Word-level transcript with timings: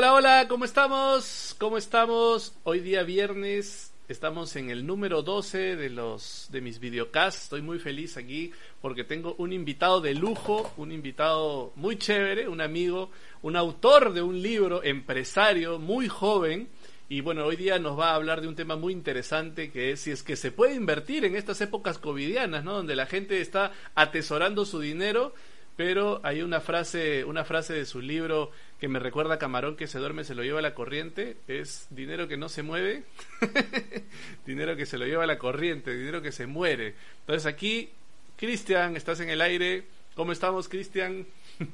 Hola, 0.00 0.14
hola, 0.14 0.46
¿cómo 0.48 0.64
estamos? 0.64 1.54
¿Cómo 1.58 1.76
estamos? 1.76 2.54
Hoy 2.62 2.80
día 2.80 3.02
viernes 3.02 3.92
estamos 4.08 4.56
en 4.56 4.70
el 4.70 4.86
número 4.86 5.20
12 5.20 5.76
de 5.76 5.90
los 5.90 6.48
de 6.50 6.62
mis 6.62 6.80
videocasts. 6.80 7.42
Estoy 7.42 7.60
muy 7.60 7.78
feliz 7.78 8.16
aquí 8.16 8.50
porque 8.80 9.04
tengo 9.04 9.34
un 9.36 9.52
invitado 9.52 10.00
de 10.00 10.14
lujo, 10.14 10.72
un 10.78 10.90
invitado 10.90 11.74
muy 11.76 11.98
chévere, 11.98 12.48
un 12.48 12.62
amigo, 12.62 13.10
un 13.42 13.56
autor 13.56 14.14
de 14.14 14.22
un 14.22 14.40
libro, 14.40 14.82
empresario, 14.82 15.78
muy 15.78 16.08
joven. 16.08 16.70
Y 17.10 17.20
bueno, 17.20 17.44
hoy 17.44 17.56
día 17.56 17.78
nos 17.78 17.98
va 17.98 18.12
a 18.12 18.14
hablar 18.14 18.40
de 18.40 18.48
un 18.48 18.56
tema 18.56 18.76
muy 18.76 18.94
interesante 18.94 19.70
que 19.70 19.90
es 19.90 20.00
si 20.00 20.12
es 20.12 20.22
que 20.22 20.36
se 20.36 20.50
puede 20.50 20.76
invertir 20.76 21.26
en 21.26 21.36
estas 21.36 21.60
épocas 21.60 21.98
covidianas, 21.98 22.64
¿no? 22.64 22.72
Donde 22.72 22.96
la 22.96 23.04
gente 23.04 23.42
está 23.42 23.72
atesorando 23.94 24.64
su 24.64 24.80
dinero, 24.80 25.34
pero 25.76 26.20
hay 26.24 26.40
una 26.40 26.60
frase, 26.60 27.22
una 27.22 27.44
frase 27.44 27.74
de 27.74 27.84
su 27.84 28.00
libro 28.00 28.50
que 28.80 28.88
me 28.88 28.98
recuerda 28.98 29.34
a 29.34 29.38
Camarón 29.38 29.76
que 29.76 29.86
se 29.86 29.98
duerme 29.98 30.24
se 30.24 30.34
lo 30.34 30.42
lleva 30.42 30.62
la 30.62 30.74
corriente, 30.74 31.36
es 31.48 31.86
dinero 31.90 32.28
que 32.28 32.38
no 32.38 32.48
se 32.48 32.62
mueve, 32.62 33.02
dinero 34.46 34.74
que 34.74 34.86
se 34.86 34.96
lo 34.96 35.04
lleva 35.04 35.26
la 35.26 35.38
corriente, 35.38 35.94
dinero 35.94 36.22
que 36.22 36.32
se 36.32 36.46
muere. 36.46 36.94
Entonces 37.20 37.44
aquí, 37.44 37.90
Cristian, 38.36 38.96
estás 38.96 39.20
en 39.20 39.28
el 39.28 39.42
aire. 39.42 39.84
¿Cómo 40.16 40.32
estamos, 40.32 40.66
Cristian? 40.66 41.26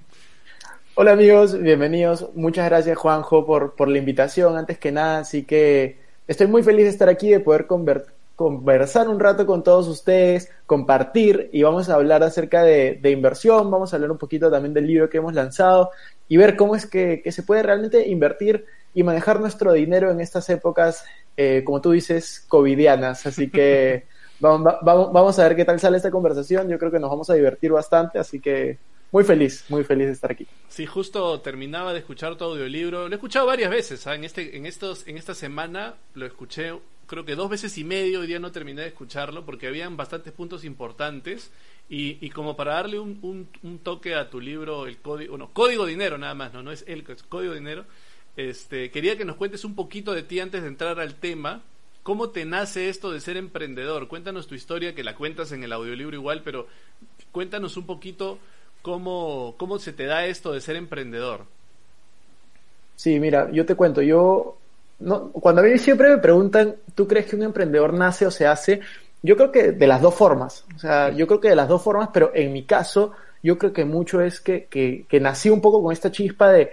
Hola 0.96 1.12
amigos, 1.12 1.60
bienvenidos. 1.60 2.28
Muchas 2.34 2.66
gracias 2.68 2.98
Juanjo 2.98 3.46
por, 3.46 3.74
por 3.74 3.86
la 3.86 3.98
invitación. 3.98 4.56
Antes 4.56 4.78
que 4.78 4.90
nada, 4.90 5.20
así 5.20 5.44
que 5.44 5.98
estoy 6.26 6.48
muy 6.48 6.64
feliz 6.64 6.86
de 6.86 6.90
estar 6.90 7.08
aquí, 7.08 7.30
de 7.30 7.38
poder 7.38 7.68
conversar 8.36 9.08
un 9.08 9.20
rato 9.20 9.46
con 9.46 9.62
todos 9.62 9.86
ustedes, 9.88 10.50
compartir 10.66 11.50
y 11.52 11.62
vamos 11.62 11.88
a 11.88 11.94
hablar 11.94 12.22
acerca 12.22 12.62
de, 12.62 12.98
inversión, 13.10 13.70
vamos 13.70 13.92
a 13.92 13.96
hablar 13.96 14.10
un 14.10 14.18
poquito 14.18 14.50
también 14.50 14.74
del 14.74 14.86
libro 14.86 15.08
que 15.08 15.18
hemos 15.18 15.34
lanzado 15.34 15.90
y 16.28 16.36
ver 16.36 16.56
cómo 16.56 16.76
es 16.76 16.86
que, 16.86 17.20
que 17.22 17.32
se 17.32 17.42
puede 17.42 17.62
realmente 17.62 18.08
invertir 18.08 18.66
y 18.94 19.02
manejar 19.02 19.40
nuestro 19.40 19.72
dinero 19.72 20.10
en 20.10 20.20
estas 20.20 20.48
épocas, 20.48 21.04
eh, 21.36 21.62
como 21.64 21.80
tú 21.80 21.92
dices, 21.92 22.44
covidianas. 22.48 23.26
Así 23.26 23.50
que 23.50 24.06
vamos, 24.40 24.74
vamos, 24.82 25.12
vamos 25.12 25.38
a 25.38 25.48
ver 25.48 25.56
qué 25.56 25.64
tal 25.64 25.78
sale 25.78 25.98
esta 25.98 26.10
conversación. 26.10 26.68
Yo 26.68 26.78
creo 26.78 26.90
que 26.90 26.98
nos 26.98 27.10
vamos 27.10 27.28
a 27.30 27.34
divertir 27.34 27.72
bastante, 27.72 28.18
así 28.18 28.40
que 28.40 28.78
muy 29.12 29.22
feliz, 29.24 29.64
muy 29.68 29.84
feliz 29.84 30.06
de 30.06 30.12
estar 30.12 30.30
aquí. 30.30 30.46
Sí, 30.68 30.84
justo 30.84 31.40
terminaba 31.40 31.92
de 31.92 32.00
escuchar 32.00 32.36
tu 32.36 32.44
audiolibro. 32.44 33.08
Lo 33.08 33.14
he 33.14 33.16
escuchado 33.16 33.46
varias 33.46 33.70
veces. 33.70 34.06
¿ah? 34.06 34.14
En, 34.14 34.24
este, 34.24 34.56
en, 34.56 34.66
estos, 34.66 35.06
en 35.06 35.16
esta 35.16 35.34
semana 35.34 35.94
lo 36.14 36.26
escuché 36.26 36.72
creo 37.06 37.24
que 37.24 37.34
dos 37.34 37.48
veces 37.48 37.76
y 37.78 37.84
medio. 37.84 38.20
Hoy 38.20 38.26
día 38.26 38.38
no 38.38 38.52
terminé 38.52 38.82
de 38.82 38.88
escucharlo 38.88 39.44
porque 39.44 39.66
habían 39.66 39.96
bastantes 39.96 40.32
puntos 40.32 40.64
importantes. 40.64 41.50
Y, 41.88 42.18
y 42.20 42.30
como 42.30 42.56
para 42.56 42.74
darle 42.74 42.98
un, 42.98 43.18
un, 43.22 43.48
un, 43.62 43.78
toque 43.78 44.14
a 44.14 44.28
tu 44.28 44.40
libro, 44.40 44.86
el 44.86 44.98
código, 44.98 45.32
bueno, 45.32 45.50
código 45.52 45.86
dinero 45.86 46.18
nada 46.18 46.34
más, 46.34 46.52
no, 46.52 46.62
no 46.62 46.72
es 46.72 46.84
el 46.88 47.04
es 47.08 47.22
código 47.22 47.54
dinero. 47.54 47.84
Este, 48.36 48.90
quería 48.90 49.16
que 49.16 49.24
nos 49.24 49.36
cuentes 49.36 49.64
un 49.64 49.74
poquito 49.74 50.12
de 50.12 50.22
ti 50.22 50.40
antes 50.40 50.62
de 50.62 50.68
entrar 50.68 50.98
al 50.98 51.14
tema. 51.14 51.62
¿Cómo 52.02 52.30
te 52.30 52.44
nace 52.44 52.88
esto 52.88 53.10
de 53.10 53.20
ser 53.20 53.36
emprendedor? 53.36 54.08
Cuéntanos 54.08 54.46
tu 54.46 54.54
historia, 54.54 54.94
que 54.94 55.02
la 55.02 55.16
cuentas 55.16 55.52
en 55.52 55.64
el 55.64 55.72
audiolibro 55.72 56.16
igual, 56.16 56.42
pero 56.44 56.66
cuéntanos 57.32 57.76
un 57.76 57.86
poquito 57.86 58.38
cómo, 58.82 59.54
cómo 59.58 59.78
se 59.78 59.92
te 59.92 60.06
da 60.06 60.26
esto 60.26 60.52
de 60.52 60.60
ser 60.60 60.76
emprendedor. 60.76 61.46
Sí, 62.94 63.18
mira, 63.18 63.50
yo 63.50 63.66
te 63.66 63.74
cuento, 63.74 64.02
yo, 64.02 64.56
no, 64.98 65.30
cuando 65.32 65.60
a 65.60 65.64
mí 65.64 65.78
siempre 65.78 66.08
me 66.10 66.18
preguntan, 66.18 66.76
¿tú 66.94 67.06
crees 67.06 67.26
que 67.26 67.36
un 67.36 67.42
emprendedor 67.42 67.92
nace 67.92 68.26
o 68.26 68.30
se 68.30 68.46
hace? 68.46 68.80
Yo 69.22 69.36
creo 69.36 69.52
que 69.52 69.72
de 69.72 69.86
las 69.86 70.00
dos 70.00 70.14
formas, 70.14 70.64
o 70.74 70.78
sea, 70.78 71.10
yo 71.10 71.26
creo 71.26 71.40
que 71.40 71.48
de 71.48 71.56
las 71.56 71.68
dos 71.68 71.82
formas, 71.82 72.10
pero 72.12 72.30
en 72.34 72.52
mi 72.52 72.64
caso, 72.64 73.12
yo 73.42 73.58
creo 73.58 73.72
que 73.72 73.84
mucho 73.84 74.20
es 74.20 74.40
que, 74.40 74.66
que, 74.66 75.04
que 75.08 75.20
nací 75.20 75.50
un 75.50 75.60
poco 75.60 75.82
con 75.82 75.92
esta 75.92 76.10
chispa 76.10 76.50
de 76.50 76.70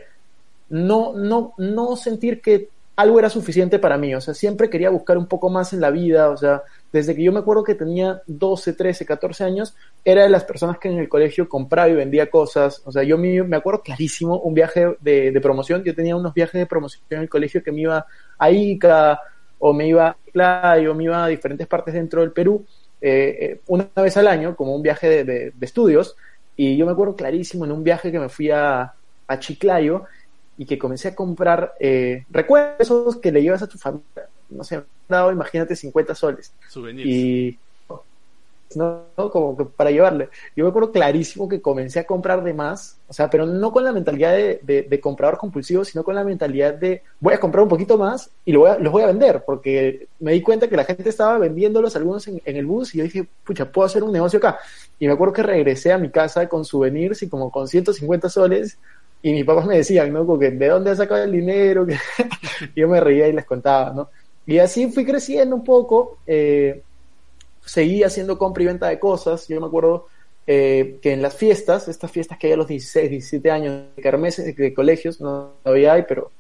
no, 0.70 1.14
no, 1.14 1.54
no 1.58 1.96
sentir 1.96 2.42
que 2.42 2.70
algo 2.96 3.20
era 3.20 3.30
suficiente 3.30 3.80
para 3.80 3.98
mí, 3.98 4.14
o 4.14 4.22
sea, 4.22 4.34
siempre 4.34 4.70
quería 4.70 4.90
buscar 4.90 5.18
un 5.18 5.26
poco 5.26 5.50
más 5.50 5.74
en 5.74 5.82
la 5.82 5.90
vida, 5.90 6.30
o 6.30 6.38
sea, 6.38 6.64
desde 6.94 7.16
que 7.16 7.24
yo 7.24 7.32
me 7.32 7.40
acuerdo 7.40 7.64
que 7.64 7.74
tenía 7.74 8.22
12, 8.28 8.74
13, 8.74 9.06
14 9.06 9.44
años, 9.44 9.76
era 10.06 10.24
de 10.24 10.30
las 10.30 10.44
personas 10.44 10.78
que 10.78 10.90
en 10.90 11.00
el 11.00 11.10
colegio 11.10 11.50
compraba 11.50 11.90
y 11.90 11.96
vendía 11.96 12.30
cosas, 12.30 12.84
o 12.86 12.92
sea, 12.92 13.02
yo 13.02 13.18
me, 13.18 13.40
acuerdo 13.56 13.82
clarísimo 13.82 14.40
un 14.40 14.54
viaje 14.54 14.96
de, 15.02 15.32
de, 15.32 15.42
promoción, 15.42 15.84
yo 15.84 15.96
tenía 15.96 16.16
unos 16.16 16.36
viajes 16.36 16.60
de 16.60 16.68
promoción 16.68 17.04
en 17.10 17.22
el 17.22 17.30
colegio 17.30 17.64
que 17.64 17.72
me 17.72 17.82
iba 17.82 18.06
a 18.38 18.52
Ica, 18.52 19.20
o 19.58 19.74
me 19.74 19.88
iba 19.88 20.10
a 20.10 20.18
Clay, 20.32 20.86
o 20.86 20.94
me 20.94 21.06
iba 21.06 21.26
a 21.26 21.28
diferentes 21.28 21.66
partes 21.66 21.96
dentro 21.96 22.22
del 22.22 22.32
Perú, 22.32 22.64
eh, 23.02 23.60
una 23.68 23.90
vez 23.96 24.16
al 24.18 24.28
año, 24.28 24.56
como 24.56 24.76
un 24.76 24.84
viaje 24.84 25.24
de, 25.24 25.52
estudios, 25.62 26.16
y 26.56 26.78
yo 26.78 26.86
me 26.86 26.92
acuerdo 26.92 27.16
clarísimo 27.16 27.66
en 27.66 27.72
un 27.72 27.84
viaje 27.84 28.12
que 28.12 28.20
me 28.20 28.30
fui 28.30 28.52
a, 28.52 28.94
a 29.28 29.40
Chiclayo, 29.40 30.04
y 30.58 30.66
que 30.66 30.78
comencé 30.78 31.08
a 31.08 31.16
comprar 31.16 31.74
eh, 31.80 32.26
recuerdos 32.30 33.18
que 33.18 33.32
le 33.32 33.42
llevas 33.42 33.64
a 33.64 33.68
tu 33.68 33.80
familia. 33.80 34.28
No 34.56 34.64
sé, 34.64 34.78
me 34.78 34.82
han 34.82 34.88
dado, 35.08 35.32
imagínate, 35.32 35.76
50 35.76 36.16
soles. 36.16 36.54
Souvenirs. 36.70 37.10
Y. 37.10 37.60
No, 38.76 39.06
como 39.16 39.56
que 39.56 39.66
para 39.66 39.92
llevarle. 39.92 40.30
Yo 40.56 40.66
me 40.66 40.70
acuerdo 40.70 40.92
clarísimo 40.92 41.48
que 41.48 41.62
comencé 41.62 42.00
a 42.00 42.06
comprar 42.06 42.44
de 42.44 42.54
más, 42.54 42.98
o 43.08 43.14
sea, 43.14 43.30
pero 43.30 43.46
no 43.46 43.72
con 43.72 43.84
la 43.84 43.92
mentalidad 43.92 44.34
de, 44.34 44.60
de, 44.64 44.84
de 44.84 45.00
comprador 45.00 45.38
compulsivo, 45.38 45.86
sino 45.86 46.04
con 46.04 46.16
la 46.16 46.24
mentalidad 46.24 46.74
de 46.74 47.04
voy 47.20 47.36
a 47.36 47.40
comprar 47.40 47.62
un 47.62 47.70
poquito 47.70 48.00
más 48.00 48.32
y 48.46 48.52
lo 48.52 48.62
voy 48.62 48.72
a, 48.72 48.80
los 48.80 48.92
voy 48.92 49.04
a 49.04 49.08
vender, 49.08 49.44
porque 49.46 50.08
me 50.20 50.32
di 50.32 50.42
cuenta 50.42 50.68
que 50.68 50.76
la 50.76 50.86
gente 50.86 51.08
estaba 51.08 51.38
vendiéndolos 51.38 51.96
algunos 51.96 52.28
en, 52.28 52.42
en 52.44 52.58
el 52.58 52.66
bus 52.66 52.96
y 52.96 53.00
yo 53.00 53.04
dije, 53.04 53.28
pucha, 53.44 53.72
puedo 53.72 53.86
hacer 53.86 54.04
un 54.04 54.12
negocio 54.12 54.38
acá. 54.38 54.58
Y 54.98 55.08
me 55.08 55.14
acuerdo 55.14 55.34
que 55.34 55.44
regresé 55.44 55.92
a 55.92 55.98
mi 55.98 56.10
casa 56.10 56.48
con 56.50 56.66
souvenirs 56.66 57.22
y 57.22 57.30
como 57.30 57.52
con 57.52 57.68
150 57.68 58.30
soles 58.30 58.78
y 59.26 59.32
mis 59.32 59.46
papás 59.46 59.66
me 59.66 59.78
decían, 59.78 60.12
¿no? 60.12 60.26
Como 60.26 60.38
que, 60.38 60.52
¿de 60.52 60.68
dónde 60.68 60.92
has 60.92 60.98
sacado 60.98 61.24
el 61.24 61.32
dinero? 61.32 61.88
yo 62.76 62.88
me 62.90 63.00
reía 63.00 63.30
y 63.30 63.32
les 63.32 63.46
contaba, 63.46 63.92
¿no? 63.92 64.10
Y 64.46 64.60
así 64.60 64.92
fui 64.92 65.06
creciendo 65.06 65.56
un 65.56 65.64
poco, 65.64 66.18
eh, 66.28 66.82
seguí 67.66 68.04
haciendo 68.04 68.38
compra 68.38 68.64
y 68.64 68.68
venta 68.68 68.88
de 68.88 69.00
cosas, 69.00 69.48
yo 69.48 69.60
me 69.62 69.68
acuerdo 69.68 70.08
eh, 70.46 71.00
que 71.02 71.14
en 71.14 71.22
las 71.22 71.36
fiestas, 71.36 71.88
estas 71.88 72.12
fiestas 72.12 72.38
que 72.38 72.48
hay 72.48 72.54
a 72.54 72.58
los 72.58 72.68
16, 72.68 73.10
17 73.10 73.52
años, 73.52 73.84
de 73.96 74.02
kermeses, 74.02 74.56
de, 74.56 74.74
colegios, 74.74 75.22
no 75.22 75.54
todavía 75.64 75.94
hay, 75.94 76.04
pero 76.08 76.32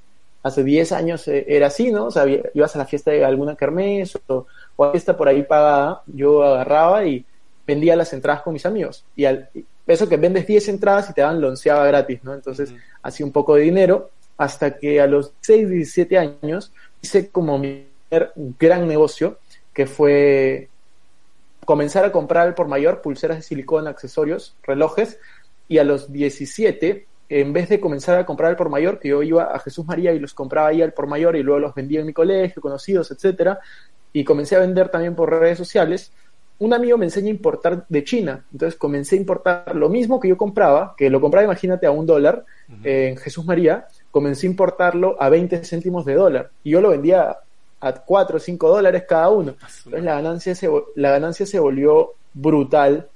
hace 0.44 0.63
10 0.63 0.92
años 0.92 1.28
eh, 1.30 1.46
era 1.47 1.68
así, 1.68 1.92
¿no? 1.92 2.06
O 2.06 2.12
sea, 2.12 2.25
ibas 2.53 2.75
a 2.75 2.80
la 2.80 2.86
fiesta 2.86 3.12
de 3.12 3.24
alguna 3.24 3.56
kermés 3.56 4.18
o, 4.28 4.46
o 4.75 4.84
a 4.84 4.92
fiesta 4.92 5.16
por 5.16 5.30
ahí 5.30 5.44
pagada, 5.44 6.03
yo 6.08 6.44
agarraba 6.44 7.06
y 7.06 7.25
vendía 7.66 7.96
las 7.96 8.12
entradas 8.12 8.42
con 8.42 8.52
mis 8.52 8.66
amigos. 8.66 9.06
Y 9.16 9.24
al, 9.24 9.50
eso 9.88 10.09
que 10.09 10.18
vendes 10.18 10.46
10 10.46 10.68
entradas 10.68 11.09
y 11.09 11.13
te 11.13 11.22
dan 11.22 11.40
lonceaba 11.40 11.86
gratis, 11.86 12.24
¿no? 12.24 12.34
Entonces, 12.34 12.72
uh 12.72 12.75
-huh. 12.75 12.81
hacía 13.03 13.25
un 13.25 13.31
poco 13.31 13.56
de 13.56 13.62
dinero 13.62 14.09
hasta 14.38 14.78
que 14.78 15.00
a 15.00 15.08
los 15.08 15.31
6, 15.42 15.69
17 15.69 16.18
años 16.18 16.74
hice 17.02 17.30
como 17.30 17.58
mi 17.58 17.88
gran 18.59 18.88
negocio, 18.88 19.40
que 19.74 19.85
fue 19.85 20.69
comenzar 21.66 22.06
a 22.06 22.12
comprar 22.12 22.56
por 22.56 22.68
mayor 22.68 23.01
pulseras 23.01 23.38
de 23.38 23.44
silicona, 23.44 23.90
accesorios, 23.90 24.56
relojes, 24.63 25.19
y 25.68 25.78
a 25.78 25.84
los 25.84 26.12
17, 26.12 27.07
en 27.29 27.53
vez 27.53 27.69
de 27.69 27.79
comenzar 27.79 28.19
a 28.19 28.25
comprar 28.25 28.51
al 28.51 28.57
por 28.57 28.69
mayor, 28.69 29.00
que 29.00 29.09
yo 29.09 29.24
iba 29.24 29.46
a 29.46 29.59
Jesús 29.59 29.85
María 29.85 30.13
y 30.13 30.19
los 30.19 30.34
compraba 30.34 30.68
ahí 30.68 30.81
al 30.81 30.94
por 30.94 31.07
mayor 31.07 31.36
y 31.36 31.44
luego 31.44 31.60
los 31.60 31.74
vendía 31.74 32.01
en 32.01 32.06
mi 32.06 32.13
colegio, 32.13 32.62
conocidos, 32.62 33.12
etcétera, 33.12 33.60
y 34.12 34.24
comencé 34.24 34.56
a 34.56 34.59
vender 34.59 34.89
también 34.89 35.16
por 35.16 35.30
redes 35.30 35.57
sociales, 35.57 36.12
un 36.59 36.74
amigo 36.74 36.98
me 36.98 37.06
enseña 37.06 37.27
a 37.27 37.31
importar 37.31 37.86
de 37.89 38.04
China. 38.04 38.45
Entonces 38.51 38.77
comencé 38.77 39.16
a 39.16 39.19
importar 39.19 39.75
lo 39.75 39.89
mismo 39.89 40.19
que 40.19 40.27
yo 40.27 40.38
compraba, 40.38 40.94
que 40.95 41.09
lo 41.09 41.19
compraba, 41.19 41.45
imagínate, 41.45 41.88
a 41.88 41.92
un 41.92 42.06
dólar 42.06 42.45
uh 42.69 42.71
-huh. 42.71 42.80
en 42.83 43.18
Jesús 43.18 43.45
María, 43.45 43.88
comencé 44.12 44.48
a 44.48 44.51
importarlo 44.51 45.18
a 45.19 45.30
20 45.30 45.66
céntimos 45.66 46.06
de 46.06 46.13
dólar. 46.13 46.51
Y 46.63 46.71
yo 46.71 46.81
lo 46.81 46.89
vendía 46.89 47.38
a 47.83 47.94
4 47.94 48.38
o 48.38 48.39
5 48.39 48.69
dólares 48.69 49.03
cada 49.07 49.30
uno. 49.30 49.56
Entonces 49.59 50.03
la 50.03 50.15
ganancia 50.15 50.56
se, 50.56 50.69
la 50.95 51.12
ganancia 51.12 51.45
se 51.45 51.59
volvió 51.59 52.13
brutal. 52.33 53.07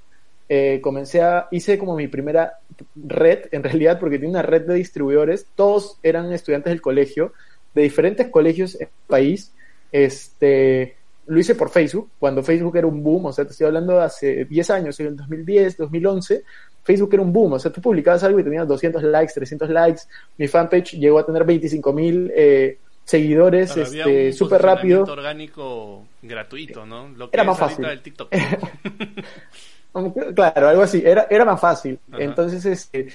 Eh, 0.48 0.80
comencé 0.82 1.22
a, 1.22 1.48
hice 1.50 1.78
como 1.78 1.96
mi 1.96 2.08
primera 2.08 2.58
red, 2.96 3.46
en 3.52 3.62
realidad, 3.62 3.98
porque 3.98 4.18
tiene 4.18 4.30
una 4.30 4.42
red 4.42 4.62
de 4.62 4.74
distribuidores, 4.74 5.46
todos 5.54 5.98
eran 6.02 6.32
estudiantes 6.32 6.70
del 6.70 6.80
colegio, 6.80 7.32
de 7.74 7.82
diferentes 7.82 8.28
colegios 8.28 8.74
en 8.76 8.82
el 8.82 9.06
país, 9.06 9.52
este, 9.92 10.96
lo 11.26 11.38
hice 11.38 11.54
por 11.54 11.68
Facebook, 11.68 12.08
cuando 12.18 12.42
Facebook 12.42 12.76
era 12.76 12.86
un 12.86 13.02
boom, 13.02 13.26
o 13.26 13.32
sea, 13.32 13.44
te 13.44 13.50
estoy 13.50 13.66
hablando 13.66 13.94
de 13.94 14.04
hace 14.04 14.44
10 14.46 14.70
años, 14.70 14.98
en 15.00 15.08
el 15.08 15.16
2010, 15.16 15.76
2011, 15.76 16.42
Facebook 16.82 17.10
era 17.12 17.22
un 17.22 17.32
boom, 17.32 17.52
o 17.52 17.58
sea, 17.58 17.70
tú 17.70 17.82
publicabas 17.82 18.24
algo 18.24 18.40
y 18.40 18.44
tenías 18.44 18.66
200 18.66 19.02
likes, 19.02 19.34
300 19.34 19.68
likes, 19.68 20.02
mi 20.38 20.48
fanpage 20.48 20.92
llegó 20.92 21.18
a 21.18 21.26
tener 21.26 21.44
25 21.44 21.92
mil 21.92 22.32
eh, 22.34 22.78
seguidores 23.08 23.74
este, 23.74 24.34
súper 24.34 24.60
rápido. 24.60 25.04
orgánico 25.04 26.04
gratuito, 26.20 26.84
¿no? 26.84 27.08
Lo 27.08 27.30
que 27.30 27.38
era 27.38 27.44
más 27.44 27.58
fácil. 27.58 27.86
claro, 30.34 30.68
algo 30.68 30.82
así, 30.82 31.02
era, 31.02 31.26
era 31.30 31.46
más 31.46 31.58
fácil. 31.58 31.98
Entonces, 32.18 32.66
este, 32.66 33.14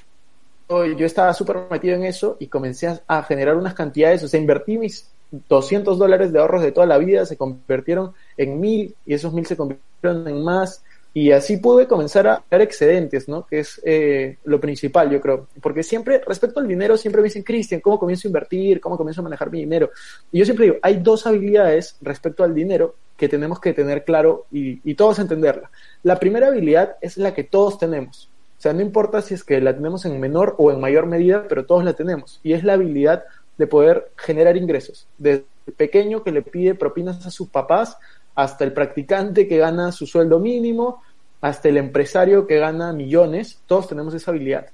yo 0.68 1.06
estaba 1.06 1.31
súper 1.36 1.68
metido 1.69 1.95
en 1.95 2.06
eso 2.06 2.38
y 2.40 2.48
comencé 2.48 3.01
a, 3.07 3.22
generar 3.22 3.56
unas 3.56 3.75
cantidades, 3.75 4.24
o 4.24 4.28
sea, 4.28 4.40
invertí 4.40 4.80
mis 4.80 5.12
200 5.30 6.00
dólares 6.00 6.34
de 6.34 6.39
ahorros 6.39 6.63
de 6.63 6.72
toda 6.72 6.88
la 6.88 6.98
vida, 6.98 7.28
se 7.28 7.38
convirtieron 7.38 8.13
en 8.36 8.60
mil 8.60 8.96
y 9.06 9.13
esos 9.13 9.31
mil 9.31 9.46
se 9.46 9.56
convirtieron 9.56 10.28
en 10.28 10.44
más 10.44 10.84
y 11.13 11.31
así 11.31 11.57
pude 11.57 11.88
comenzar 11.88 12.27
a 12.27 12.44
ver 12.50 12.62
excedentes, 12.62 13.30
¿no? 13.30 13.45
Que 13.45 13.60
es 13.60 13.80
eh, 13.86 14.38
lo 14.45 14.60
principal, 14.60 15.12
yo 15.12 15.21
creo. 15.21 15.48
Porque 15.62 15.83
siempre, 15.83 16.21
respecto 16.25 16.60
al 16.60 16.68
dinero, 16.68 16.98
siempre 16.98 17.21
me 17.21 17.27
dicen, 17.27 17.44
Cristian, 17.44 17.81
¿cómo 17.81 18.00
comienzo 18.00 18.27
a 18.27 18.30
invertir? 18.30 18.81
¿Cómo 18.81 18.98
comienzo 18.98 19.21
a 19.21 19.24
manejar 19.24 19.51
mi 19.51 19.60
dinero? 19.60 19.92
Y 20.31 20.39
yo 20.39 20.45
siempre 20.45 20.65
digo, 20.65 20.77
hay 20.81 20.98
dos 20.98 21.27
habilidades 21.27 21.98
respecto 22.01 22.44
al 22.44 22.56
dinero 22.56 22.95
que 23.15 23.30
tenemos 23.30 23.60
que 23.60 23.74
tener 23.74 24.04
claro 24.04 24.48
y, 24.51 24.81
y 24.89 24.95
todos 24.95 25.19
entenderla. 25.19 25.69
La 26.01 26.18
primera 26.19 26.48
habilidad 26.48 26.95
es 27.00 27.18
la 27.18 27.36
que 27.36 27.44
todos 27.44 27.77
tenemos. 27.77 28.30
O 28.57 28.62
sea, 28.63 28.74
no 28.74 28.81
importa 28.81 29.21
si 29.21 29.36
es 29.36 29.44
que 29.44 29.62
la 29.62 29.75
tenemos 29.75 30.06
en 30.06 30.19
menor 30.19 30.56
o 30.57 30.71
en 30.71 30.80
mayor 30.80 31.06
medida, 31.06 31.45
pero 31.48 31.65
todos 31.65 31.83
la 31.83 31.94
tenemos. 31.94 32.39
Y 32.42 32.54
es 32.54 32.63
la 32.63 32.74
habilidad 32.74 33.24
de 33.57 33.68
poder 33.68 34.10
generar 34.15 34.57
ingresos. 34.57 35.07
Desde 35.19 35.45
pequeño 35.77 36.24
que 36.24 36.31
le 36.31 36.42
pide 36.42 36.74
propinas 36.74 37.25
a 37.25 37.30
sus 37.30 37.50
papás 37.50 37.98
hasta 38.35 38.63
el 38.63 38.74
practicante 38.74 39.47
que 39.47 39.57
gana 39.57 39.91
su 39.91 40.06
sueldo 40.06 40.39
mínimo, 40.39 41.01
hasta 41.41 41.69
el 41.69 41.77
empresario 41.77 42.47
que 42.47 42.57
gana 42.57 42.94
millones, 42.94 43.59
todos 43.68 43.88
tenemos 43.88 44.13
esa 44.13 44.31
habilidad. 44.31 44.68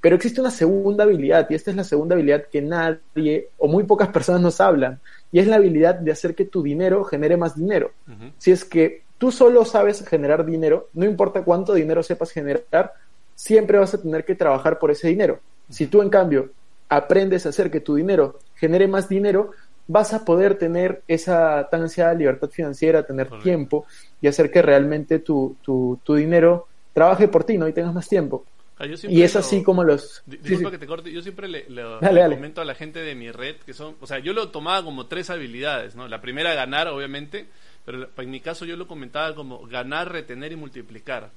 Pero 0.00 0.16
existe 0.16 0.40
una 0.40 0.50
segunda 0.50 1.04
habilidad, 1.04 1.46
y 1.50 1.54
esta 1.54 1.70
es 1.70 1.76
la 1.76 1.84
segunda 1.84 2.14
habilidad 2.14 2.46
que 2.50 2.62
nadie 2.62 3.48
o 3.58 3.68
muy 3.68 3.84
pocas 3.84 4.08
personas 4.08 4.40
nos 4.40 4.60
hablan, 4.60 5.00
y 5.30 5.38
es 5.38 5.46
la 5.46 5.56
habilidad 5.56 5.94
de 5.94 6.10
hacer 6.10 6.34
que 6.34 6.44
tu 6.44 6.62
dinero 6.62 7.04
genere 7.04 7.36
más 7.36 7.56
dinero. 7.56 7.92
Si 8.38 8.50
es 8.50 8.64
que 8.64 9.02
tú 9.18 9.30
solo 9.30 9.64
sabes 9.64 10.04
generar 10.06 10.44
dinero, 10.44 10.88
no 10.94 11.04
importa 11.04 11.44
cuánto 11.44 11.74
dinero 11.74 12.02
sepas 12.02 12.32
generar, 12.32 12.92
siempre 13.34 13.78
vas 13.78 13.94
a 13.94 14.02
tener 14.02 14.24
que 14.24 14.34
trabajar 14.34 14.78
por 14.78 14.90
ese 14.90 15.08
dinero. 15.08 15.38
Si 15.68 15.86
tú, 15.86 16.02
en 16.02 16.10
cambio, 16.10 16.50
aprendes 16.88 17.46
a 17.46 17.50
hacer 17.50 17.70
que 17.70 17.80
tu 17.80 17.94
dinero 17.94 18.38
genere 18.56 18.88
más 18.88 19.08
dinero, 19.08 19.52
vas 19.86 20.14
a 20.14 20.24
poder 20.24 20.56
tener 20.56 21.02
esa 21.08 21.68
tan 21.70 21.82
ansiada 21.82 22.14
libertad 22.14 22.48
financiera, 22.50 23.04
tener 23.04 23.28
tiempo 23.42 23.86
y 24.20 24.28
hacer 24.28 24.50
que 24.50 24.62
realmente 24.62 25.18
tu, 25.18 25.56
tu, 25.62 25.98
tu, 26.04 26.14
dinero 26.14 26.68
trabaje 26.92 27.28
por 27.28 27.44
ti, 27.44 27.58
¿no? 27.58 27.68
Y 27.68 27.72
tengas 27.72 27.94
más 27.94 28.08
tiempo. 28.08 28.44
Ah, 28.78 28.86
y 28.86 29.22
es 29.22 29.36
así 29.36 29.62
como 29.62 29.84
los... 29.84 30.22
Disculpa 30.26 30.70
que 30.70 30.78
te 30.78 30.86
corte, 30.86 31.12
yo 31.12 31.22
siempre 31.22 31.46
le, 31.46 31.66
comento 31.66 32.60
a 32.60 32.64
la 32.64 32.74
gente 32.74 33.00
de 33.00 33.14
mi 33.14 33.30
red 33.30 33.56
que 33.64 33.74
son, 33.74 33.96
o 34.00 34.06
sea, 34.06 34.18
yo 34.18 34.32
lo 34.32 34.48
tomaba 34.48 34.82
como 34.82 35.06
tres 35.06 35.30
habilidades, 35.30 35.94
¿no? 35.94 36.08
La 36.08 36.20
primera, 36.20 36.54
ganar, 36.54 36.88
obviamente, 36.88 37.46
pero 37.84 38.08
en 38.16 38.30
mi 38.30 38.40
caso 38.40 38.64
yo 38.64 38.76
lo 38.76 38.88
comentaba 38.88 39.34
como 39.34 39.66
ganar, 39.66 40.10
retener 40.10 40.52
y 40.52 40.56
multiplicar. 40.56 41.30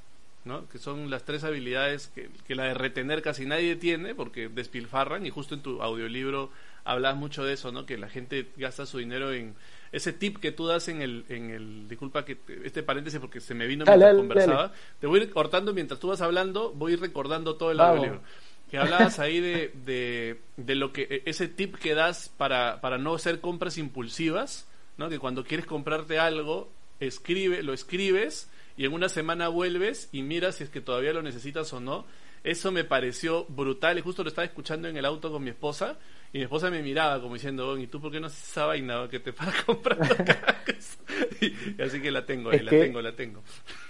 ¿no? 0.45 0.69
que 0.69 0.77
son 0.77 1.09
las 1.09 1.23
tres 1.23 1.43
habilidades 1.43 2.11
que, 2.13 2.29
que, 2.47 2.53
la 2.53 2.65
de 2.65 2.75
retener 2.75 3.23
casi 3.23 3.47
nadie 3.47 3.75
tiene 3.77 4.13
porque 4.13 4.47
despilfarran 4.47 5.25
y 5.25 5.31
justo 5.31 5.55
en 5.55 5.61
tu 5.61 5.81
audiolibro 5.81 6.51
hablas 6.85 7.17
mucho 7.17 7.43
de 7.43 7.53
eso, 7.53 7.71
¿no? 7.71 7.85
Que 7.85 7.97
la 7.97 8.07
gente 8.07 8.51
gasta 8.55 8.85
su 8.85 8.99
dinero 8.99 9.33
en 9.33 9.55
ese 9.91 10.13
tip 10.13 10.37
que 10.37 10.51
tú 10.51 10.67
das 10.67 10.87
en 10.87 11.01
el, 11.01 11.25
en 11.29 11.49
el 11.49 11.87
disculpa 11.87 12.23
que 12.23 12.37
este 12.63 12.83
paréntesis 12.83 13.19
porque 13.19 13.41
se 13.41 13.53
me 13.53 13.65
vino 13.65 13.85
mientras 13.85 14.15
conversaba. 14.15 14.71
Te 14.99 15.07
voy 15.07 15.19
a 15.19 15.23
ir 15.23 15.29
cortando 15.31 15.73
mientras 15.73 15.99
tú 15.99 16.09
vas 16.09 16.21
hablando, 16.21 16.71
voy 16.71 16.91
a 16.91 16.95
ir 16.95 17.01
recordando 17.01 17.55
todo 17.55 17.71
el 17.71 17.77
libro. 17.77 18.21
Que 18.69 18.77
hablabas 18.77 19.19
ahí 19.19 19.39
de, 19.39 19.71
de, 19.85 20.41
de, 20.57 20.75
lo 20.75 20.91
que 20.91 21.03
e, 21.03 21.23
ese 21.25 21.47
tip 21.47 21.75
que 21.75 21.93
das 21.93 22.29
para, 22.35 22.81
para 22.81 22.97
no 22.97 23.13
hacer 23.13 23.39
compras 23.39 23.77
impulsivas, 23.77 24.67
¿no? 24.97 25.09
Que 25.09 25.19
cuando 25.19 25.43
quieres 25.43 25.65
comprarte 25.65 26.19
algo, 26.19 26.71
escribe, 26.99 27.63
lo 27.63 27.73
escribes 27.73 28.49
y 28.75 28.85
en 28.85 28.93
una 28.93 29.07
semana 29.07 29.47
vuelves 29.47 30.09
y 30.11 30.23
miras 30.23 30.55
si 30.55 30.65
es 30.65 30.69
que 30.69 30.81
todavía 30.81 31.13
lo 31.13 31.21
necesitas 31.21 31.71
o 31.73 31.79
no. 31.79 32.05
Eso 32.43 32.71
me 32.71 32.83
pareció 32.83 33.45
brutal 33.45 33.97
y 33.97 34.01
justo 34.01 34.23
lo 34.23 34.29
estaba 34.29 34.45
escuchando 34.45 34.87
en 34.87 34.97
el 34.97 35.05
auto 35.05 35.31
con 35.31 35.43
mi 35.43 35.51
esposa 35.51 35.97
y 36.35 36.39
mi 36.39 36.43
esposa 36.43 36.69
me 36.69 36.81
miraba 36.81 37.21
como 37.21 37.35
diciendo, 37.35 37.77
¿y 37.77 37.87
tú 37.87 38.01
por 38.01 38.11
qué 38.11 38.19
no 38.19 38.27
haces 38.27 38.49
esa 38.49 38.65
vaina 38.65 39.07
que 39.09 39.21
te 39.21 39.31
para 39.31 39.53
comprar 39.65 39.97
y, 41.39 41.81
así 41.81 42.01
que 42.01 42.11
la 42.11 42.25
tengo, 42.25 42.51
la 42.51 42.69
tengo, 42.69 43.01
la 43.01 43.13
tengo. 43.13 43.39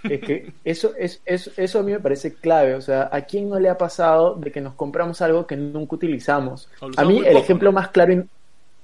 Es 0.04 0.20
que 0.20 0.52
eso, 0.64 0.92
es, 0.96 1.20
eso, 1.24 1.50
eso 1.56 1.80
a 1.80 1.82
mí 1.82 1.90
me 1.90 1.98
parece 1.98 2.34
clave. 2.34 2.76
O 2.76 2.80
sea, 2.80 3.08
¿a 3.10 3.22
quién 3.22 3.48
no 3.48 3.58
le 3.58 3.68
ha 3.68 3.76
pasado 3.76 4.36
de 4.36 4.52
que 4.52 4.60
nos 4.60 4.74
compramos 4.74 5.20
algo 5.22 5.44
que 5.44 5.56
nunca 5.56 5.96
utilizamos? 5.96 6.68
A 6.96 7.04
mí 7.04 7.20
el 7.26 7.36
ejemplo 7.36 7.72
más 7.72 7.88
claro, 7.88 8.24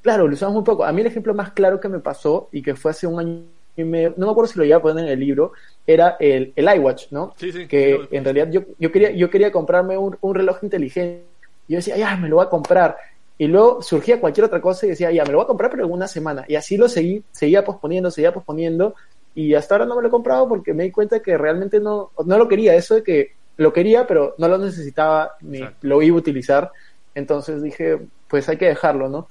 claro, 0.02 0.26
lo 0.26 0.34
usamos 0.34 0.54
muy 0.56 0.64
poco. 0.64 0.84
A 0.84 0.90
mí 0.90 1.00
el 1.00 1.06
ejemplo 1.06 1.32
más 1.32 1.52
claro 1.52 1.78
que 1.78 1.88
me 1.88 2.00
pasó 2.00 2.48
y 2.50 2.62
que 2.62 2.74
fue 2.74 2.90
hace 2.90 3.06
un 3.06 3.20
año 3.20 3.42
y 3.76 3.84
medio, 3.84 4.12
no 4.16 4.26
me 4.26 4.32
acuerdo 4.32 4.50
si 4.50 4.58
lo 4.58 4.64
iba 4.64 4.78
a 4.78 4.82
poner 4.82 5.04
en 5.04 5.12
el 5.12 5.20
libro, 5.20 5.52
era 5.86 6.16
el, 6.18 6.52
el 6.56 6.68
iWatch, 6.78 7.12
¿no? 7.12 7.32
Sí, 7.36 7.52
sí, 7.52 7.68
que 7.68 8.08
en 8.10 8.24
realidad 8.24 8.50
yo, 8.50 8.62
yo, 8.80 8.90
quería, 8.90 9.12
yo 9.12 9.30
quería 9.30 9.52
comprarme 9.52 9.96
un, 9.96 10.18
un 10.20 10.34
reloj 10.34 10.64
inteligente. 10.64 11.26
Yo 11.68 11.76
decía, 11.76 11.96
ya, 11.96 12.16
me 12.16 12.28
lo 12.28 12.36
voy 12.36 12.44
a 12.44 12.48
comprar 12.48 12.96
y 13.42 13.48
luego 13.48 13.82
surgía 13.82 14.20
cualquier 14.20 14.44
otra 14.44 14.60
cosa 14.60 14.86
y 14.86 14.90
decía, 14.90 15.10
ya, 15.10 15.24
me 15.24 15.32
lo 15.32 15.38
voy 15.38 15.44
a 15.46 15.48
comprar, 15.48 15.68
pero 15.68 15.84
en 15.84 15.90
una 15.90 16.06
semana. 16.06 16.44
Y 16.46 16.54
así 16.54 16.76
lo 16.76 16.88
seguí, 16.88 17.24
seguía 17.32 17.64
posponiendo, 17.64 18.08
seguía 18.08 18.32
posponiendo. 18.32 18.94
Y 19.34 19.54
hasta 19.54 19.74
ahora 19.74 19.84
no 19.84 19.96
me 19.96 20.02
lo 20.02 20.06
he 20.06 20.10
comprado 20.12 20.48
porque 20.48 20.72
me 20.72 20.84
di 20.84 20.92
cuenta 20.92 21.20
que 21.20 21.36
realmente 21.36 21.80
no, 21.80 22.12
no 22.24 22.38
lo 22.38 22.46
quería. 22.46 22.76
Eso 22.76 22.94
de 22.94 23.02
que 23.02 23.32
lo 23.56 23.72
quería, 23.72 24.06
pero 24.06 24.36
no 24.38 24.46
lo 24.46 24.58
necesitaba 24.58 25.32
ni 25.40 25.60
lo 25.80 26.00
iba 26.02 26.14
a 26.14 26.20
utilizar. 26.20 26.70
Entonces 27.16 27.60
dije, 27.64 27.98
pues 28.28 28.48
hay 28.48 28.58
que 28.58 28.66
dejarlo, 28.66 29.08
¿no? 29.08 29.26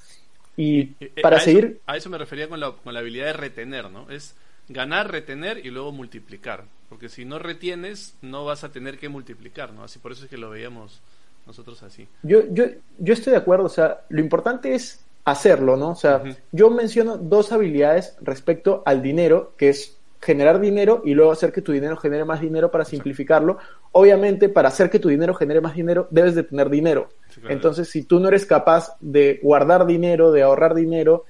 Y 0.57 0.91
eh, 0.99 1.13
para 1.21 1.39
seguir... 1.39 1.79
a 1.85 1.95
eso 1.95 2.09
me 2.09 2.17
refería 2.17 2.49
con 2.49 2.59
la, 2.59 2.73
con 2.73 2.93
la 2.93 2.99
habilidad 2.99 3.27
de 3.27 3.33
retener, 3.33 3.89
¿no? 3.89 4.11
Es 4.11 4.35
ganar, 4.67 5.09
retener 5.09 5.65
y 5.65 5.69
luego 5.69 5.93
multiplicar. 5.93 6.65
Porque 6.89 7.07
si 7.07 7.23
no 7.23 7.39
retienes, 7.39 8.17
no 8.21 8.43
vas 8.43 8.65
a 8.65 8.73
tener 8.73 8.99
que 8.99 9.07
multiplicar, 9.07 9.71
¿no? 9.71 9.85
Así 9.85 9.99
por 9.99 10.11
eso 10.11 10.25
es 10.25 10.29
que 10.29 10.37
lo 10.37 10.49
veíamos 10.49 11.01
nosotros 11.45 11.81
así. 11.83 12.07
Yo, 12.23 12.41
yo, 12.51 12.65
yo 12.97 13.13
estoy 13.13 13.31
de 13.31 13.37
acuerdo, 13.37 13.65
o 13.65 13.69
sea, 13.69 14.01
lo 14.09 14.21
importante 14.21 14.73
es 14.73 15.05
hacerlo, 15.25 15.77
¿no? 15.77 15.89
O 15.89 15.95
sea, 15.95 16.23
yo 16.51 16.69
menciono 16.69 17.17
dos 17.17 17.51
habilidades 17.51 18.15
respecto 18.21 18.83
al 18.85 19.01
dinero, 19.01 19.53
que 19.57 19.69
es 19.69 19.97
generar 20.21 20.59
dinero 20.59 21.01
y 21.03 21.15
luego 21.15 21.31
hacer 21.31 21.51
que 21.51 21.61
tu 21.61 21.71
dinero 21.71 21.97
genere 21.97 22.25
más 22.25 22.41
dinero 22.41 22.69
para 22.69 22.85
simplificarlo. 22.85 23.57
Obviamente, 23.91 24.49
para 24.49 24.69
hacer 24.69 24.89
que 24.89 24.99
tu 24.99 25.09
dinero 25.09 25.33
genere 25.33 25.61
más 25.61 25.75
dinero, 25.75 26.07
debes 26.11 26.35
de 26.35 26.43
tener 26.43 26.69
dinero. 26.69 27.09
Entonces, 27.49 27.89
si 27.89 28.03
tú 28.03 28.19
no 28.19 28.27
eres 28.27 28.45
capaz 28.45 28.95
de 28.99 29.39
guardar 29.41 29.85
dinero, 29.85 30.31
de 30.31 30.43
ahorrar 30.43 30.75
dinero, 30.75 31.25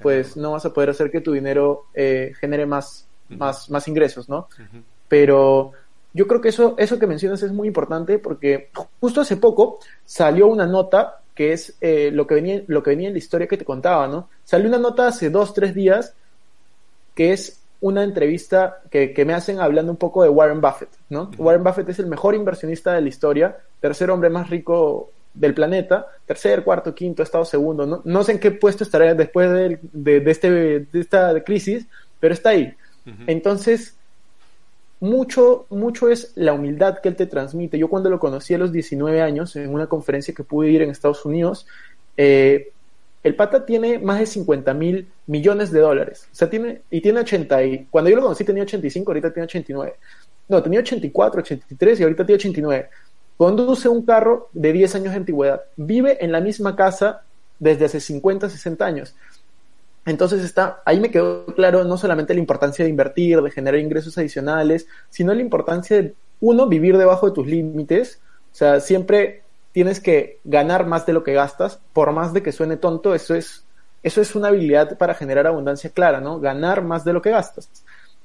pues 0.00 0.36
no 0.36 0.52
vas 0.52 0.64
a 0.64 0.72
poder 0.72 0.90
hacer 0.90 1.10
que 1.10 1.20
tu 1.20 1.32
dinero 1.32 1.86
eh, 1.92 2.32
genere 2.38 2.66
más, 2.66 3.08
más, 3.28 3.68
más 3.68 3.88
ingresos, 3.88 4.28
¿no? 4.28 4.48
Pero 5.08 5.72
yo 6.16 6.26
creo 6.26 6.40
que 6.40 6.48
eso, 6.48 6.74
eso 6.78 6.98
que 6.98 7.06
mencionas 7.06 7.42
es 7.42 7.52
muy 7.52 7.68
importante 7.68 8.18
porque 8.18 8.70
justo 9.00 9.20
hace 9.20 9.36
poco 9.36 9.78
salió 10.06 10.46
una 10.46 10.66
nota 10.66 11.20
que 11.34 11.52
es 11.52 11.76
eh, 11.82 12.10
lo, 12.10 12.26
que 12.26 12.36
venía, 12.36 12.62
lo 12.68 12.82
que 12.82 12.90
venía 12.90 13.08
en 13.08 13.12
la 13.12 13.18
historia 13.18 13.46
que 13.46 13.58
te 13.58 13.66
contaba, 13.66 14.08
¿no? 14.08 14.30
Salió 14.42 14.68
una 14.68 14.78
nota 14.78 15.08
hace 15.08 15.28
dos, 15.28 15.52
tres 15.52 15.74
días 15.74 16.14
que 17.14 17.34
es 17.34 17.60
una 17.82 18.02
entrevista 18.02 18.78
que, 18.90 19.12
que 19.12 19.26
me 19.26 19.34
hacen 19.34 19.60
hablando 19.60 19.92
un 19.92 19.98
poco 19.98 20.22
de 20.22 20.30
Warren 20.30 20.62
Buffett, 20.62 20.88
¿no? 21.10 21.30
Warren 21.36 21.62
Buffett 21.62 21.90
es 21.90 21.98
el 21.98 22.06
mejor 22.06 22.34
inversionista 22.34 22.94
de 22.94 23.02
la 23.02 23.08
historia, 23.08 23.58
tercer 23.80 24.10
hombre 24.10 24.30
más 24.30 24.48
rico 24.48 25.10
del 25.34 25.52
planeta, 25.52 26.06
tercer, 26.24 26.64
cuarto, 26.64 26.94
quinto, 26.94 27.22
estado 27.22 27.44
segundo, 27.44 27.84
no, 27.84 28.00
no 28.02 28.24
sé 28.24 28.32
en 28.32 28.38
qué 28.38 28.52
puesto 28.52 28.84
estará 28.84 29.12
después 29.14 29.52
de, 29.52 29.78
de, 29.92 30.30
este, 30.30 30.50
de 30.50 31.00
esta 31.00 31.44
crisis, 31.44 31.86
pero 32.18 32.32
está 32.32 32.50
ahí. 32.50 32.74
Entonces, 33.26 33.96
mucho, 35.00 35.66
mucho 35.70 36.08
es 36.08 36.32
la 36.36 36.52
humildad 36.52 36.98
que 37.00 37.08
él 37.08 37.16
te 37.16 37.26
transmite. 37.26 37.78
Yo 37.78 37.88
cuando 37.88 38.10
lo 38.10 38.18
conocí 38.18 38.54
a 38.54 38.58
los 38.58 38.72
19 38.72 39.20
años, 39.20 39.54
en 39.56 39.72
una 39.72 39.86
conferencia 39.86 40.34
que 40.34 40.44
pude 40.44 40.70
ir 40.70 40.82
en 40.82 40.90
Estados 40.90 41.24
Unidos, 41.24 41.66
eh, 42.16 42.72
el 43.22 43.34
pata 43.34 43.66
tiene 43.66 43.98
más 43.98 44.20
de 44.20 44.26
50 44.26 44.72
mil 44.74 45.08
millones 45.26 45.70
de 45.72 45.80
dólares. 45.80 46.28
O 46.32 46.34
sea, 46.34 46.48
tiene, 46.48 46.82
y 46.90 47.00
tiene 47.00 47.20
80, 47.20 47.64
y 47.64 47.86
cuando 47.90 48.08
yo 48.08 48.16
lo 48.16 48.22
conocí 48.22 48.44
tenía 48.44 48.62
85, 48.62 49.10
ahorita 49.10 49.32
tiene 49.32 49.44
89. 49.44 49.94
No, 50.48 50.62
tenía 50.62 50.80
84, 50.80 51.40
83 51.40 52.00
y 52.00 52.02
ahorita 52.04 52.24
tiene 52.24 52.36
89. 52.36 52.88
Conduce 53.36 53.88
un 53.88 54.06
carro 54.06 54.48
de 54.52 54.72
10 54.72 54.94
años 54.94 55.10
de 55.10 55.16
antigüedad. 55.16 55.62
Vive 55.76 56.24
en 56.24 56.32
la 56.32 56.40
misma 56.40 56.76
casa 56.76 57.22
desde 57.58 57.86
hace 57.86 58.00
50, 58.00 58.48
60 58.48 58.86
años. 58.86 59.14
Entonces 60.06 60.42
está, 60.44 60.82
ahí 60.84 61.00
me 61.00 61.10
quedó 61.10 61.44
claro 61.46 61.84
no 61.84 61.98
solamente 61.98 62.32
la 62.32 62.40
importancia 62.40 62.84
de 62.84 62.90
invertir, 62.90 63.42
de 63.42 63.50
generar 63.50 63.80
ingresos 63.80 64.16
adicionales, 64.16 64.86
sino 65.10 65.34
la 65.34 65.42
importancia 65.42 66.00
de, 66.00 66.14
uno, 66.40 66.66
vivir 66.68 66.96
debajo 66.96 67.26
de 67.26 67.34
tus 67.34 67.46
límites. 67.46 68.20
O 68.52 68.54
sea, 68.54 68.80
siempre 68.80 69.42
tienes 69.72 70.00
que 70.00 70.38
ganar 70.44 70.86
más 70.86 71.06
de 71.06 71.12
lo 71.12 71.22
que 71.22 71.34
gastas, 71.34 71.80
por 71.92 72.12
más 72.12 72.32
de 72.32 72.42
que 72.42 72.52
suene 72.52 72.76
tonto, 72.76 73.14
eso 73.14 73.34
es, 73.34 73.64
eso 74.02 74.20
es 74.20 74.34
una 74.34 74.48
habilidad 74.48 74.96
para 74.96 75.14
generar 75.14 75.46
abundancia 75.46 75.90
clara, 75.90 76.20
¿no? 76.20 76.40
Ganar 76.40 76.82
más 76.82 77.04
de 77.04 77.12
lo 77.12 77.20
que 77.20 77.30
gastas. 77.30 77.68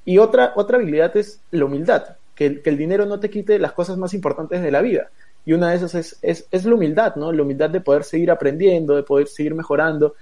Y 0.06 0.18
otra, 0.18 0.54
otra 0.56 0.78
habilidad 0.78 1.16
es 1.18 1.42
la 1.52 1.66
humildad, 1.66 2.16
que, 2.36 2.62
el 2.64 2.78
dinero 2.78 3.06
no 3.06 3.20
te 3.20 3.30
quite 3.30 3.60
las 3.60 3.74
cosas 3.74 3.98
más 3.98 4.14
importantes 4.14 4.62
de 4.62 4.72
la 4.72 4.82
vida. 4.82 5.10
Y 5.44 5.54
una 5.54 5.72
de 5.72 5.78
esas 5.78 5.96
es, 5.96 6.20
es, 6.22 6.46
es 6.52 6.66
la 6.66 6.76
humildad, 6.76 7.16
¿no? 7.16 7.32
La 7.32 7.42
humildad 7.42 7.70
de 7.70 7.82
poder 7.82 8.04
seguir 8.04 8.32
aprendiendo, 8.32 8.96
de 8.96 9.04
poder 9.04 9.28
seguir 9.28 9.56
mejorando. 9.56 10.16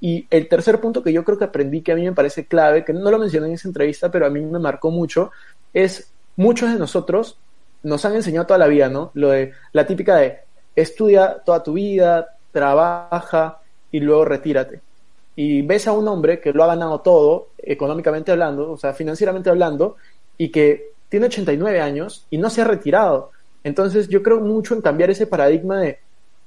Y 0.00 0.26
el 0.30 0.48
tercer 0.48 0.80
punto 0.80 1.02
que 1.02 1.12
yo 1.12 1.24
creo 1.24 1.38
que 1.38 1.44
aprendí, 1.44 1.82
que 1.82 1.92
a 1.92 1.94
mí 1.94 2.04
me 2.04 2.12
parece 2.12 2.46
clave, 2.46 2.84
que 2.84 2.92
no 2.92 3.10
lo 3.10 3.18
mencioné 3.18 3.48
en 3.48 3.54
esa 3.54 3.68
entrevista, 3.68 4.10
pero 4.10 4.26
a 4.26 4.30
mí 4.30 4.40
me 4.40 4.58
marcó 4.58 4.90
mucho, 4.90 5.30
es 5.74 6.10
muchos 6.36 6.72
de 6.72 6.78
nosotros 6.78 7.36
nos 7.82 8.04
han 8.04 8.14
enseñado 8.14 8.46
toda 8.46 8.58
la 8.58 8.66
vida, 8.66 8.88
¿no? 8.88 9.10
Lo 9.14 9.30
de 9.30 9.52
la 9.72 9.86
típica 9.86 10.16
de 10.16 10.38
estudia 10.76 11.38
toda 11.44 11.62
tu 11.62 11.74
vida, 11.74 12.36
trabaja 12.52 13.60
y 13.90 14.00
luego 14.00 14.24
retírate. 14.24 14.80
Y 15.36 15.62
ves 15.62 15.86
a 15.86 15.92
un 15.92 16.06
hombre 16.08 16.40
que 16.40 16.52
lo 16.52 16.64
ha 16.64 16.68
ganado 16.68 17.00
todo, 17.00 17.48
económicamente 17.58 18.32
hablando, 18.32 18.72
o 18.72 18.76
sea, 18.76 18.92
financieramente 18.92 19.50
hablando, 19.50 19.96
y 20.36 20.50
que 20.50 20.90
tiene 21.08 21.26
89 21.26 21.80
años 21.80 22.26
y 22.30 22.38
no 22.38 22.50
se 22.50 22.62
ha 22.62 22.64
retirado. 22.64 23.30
Entonces 23.64 24.08
yo 24.08 24.22
creo 24.22 24.40
mucho 24.40 24.74
en 24.74 24.82
cambiar 24.82 25.10
ese 25.10 25.26
paradigma 25.26 25.80
de, 25.80 25.98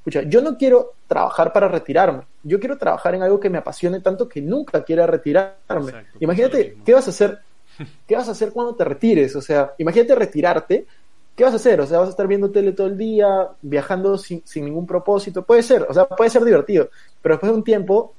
escucha, 0.05 0.24
yo 0.24 0.41
no 0.41 0.57
quiero 0.57 0.93
trabajar 1.07 1.53
para 1.53 1.67
retirarme, 1.67 2.24
yo 2.43 2.60
quiero 2.60 2.77
trabajar 2.77 3.15
en 3.15 3.24
algo 3.24 3.39
que 3.39 3.50
me 3.50 3.57
apasione 3.57 4.00
tanto 4.01 4.27
que 4.27 4.41
nunca 4.41 4.83
quiera 4.83 5.07
retirarme. 5.07 5.93
Imagínate, 6.19 6.77
¿qué 6.86 6.93
vas 6.93 7.07
a 7.07 7.12
hacer? 7.12 7.39
¿Qué 8.07 8.15
vas 8.15 8.27
a 8.27 8.31
hacer 8.31 8.51
cuando 8.51 8.75
te 8.75 8.83
retires? 8.83 9.36
O 9.36 9.41
sea, 9.41 9.74
imagínate 9.77 10.15
retirarte 10.15 10.86
¿qué 11.36 11.43
vas 11.43 11.53
a 11.53 11.57
hacer? 11.57 11.81
O 11.81 11.88
sea, 11.88 12.00
vas 12.00 12.07
a 12.07 12.12
estar 12.12 12.27
viendo 12.27 12.51
tele 12.51 12.74
todo 12.74 12.88
el 12.88 12.98
día, 12.98 13.50
viajando 13.62 14.17
sin, 14.17 14.43
ningún 14.55 14.86
propósito. 14.86 15.43
Puede 15.43 15.63
ser, 15.63 15.86
o 15.89 15.93
sea, 15.93 16.05
puede 16.05 16.29
ser 16.29 16.43
divertido, 16.43 16.89
pero 17.22 17.36
después 17.36 17.51
de 17.51 17.57
un 17.57 17.63
tiempo 17.63 18.13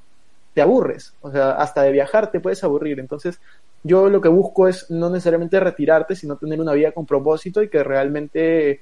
te 0.52 0.62
aburres. 0.62 1.14
O 1.20 1.30
sea, 1.30 1.52
hasta 1.52 1.82
de 1.82 1.92
viajar 1.92 2.30
te 2.30 2.40
puedes 2.40 2.62
aburrir. 2.64 3.00
Entonces, 3.00 3.40
yo 3.82 4.08
lo 4.08 4.20
que 4.20 4.28
busco 4.28 4.68
es 4.68 4.90
no 4.90 5.10
necesariamente 5.10 5.60
retirarte, 5.60 6.16
sino 6.16 6.36
tener 6.36 6.60
una 6.60 6.72
vida 6.72 6.92
con 6.92 7.06
propósito 7.06 7.62
y 7.62 7.68
que 7.68 7.82
realmente 7.84 8.80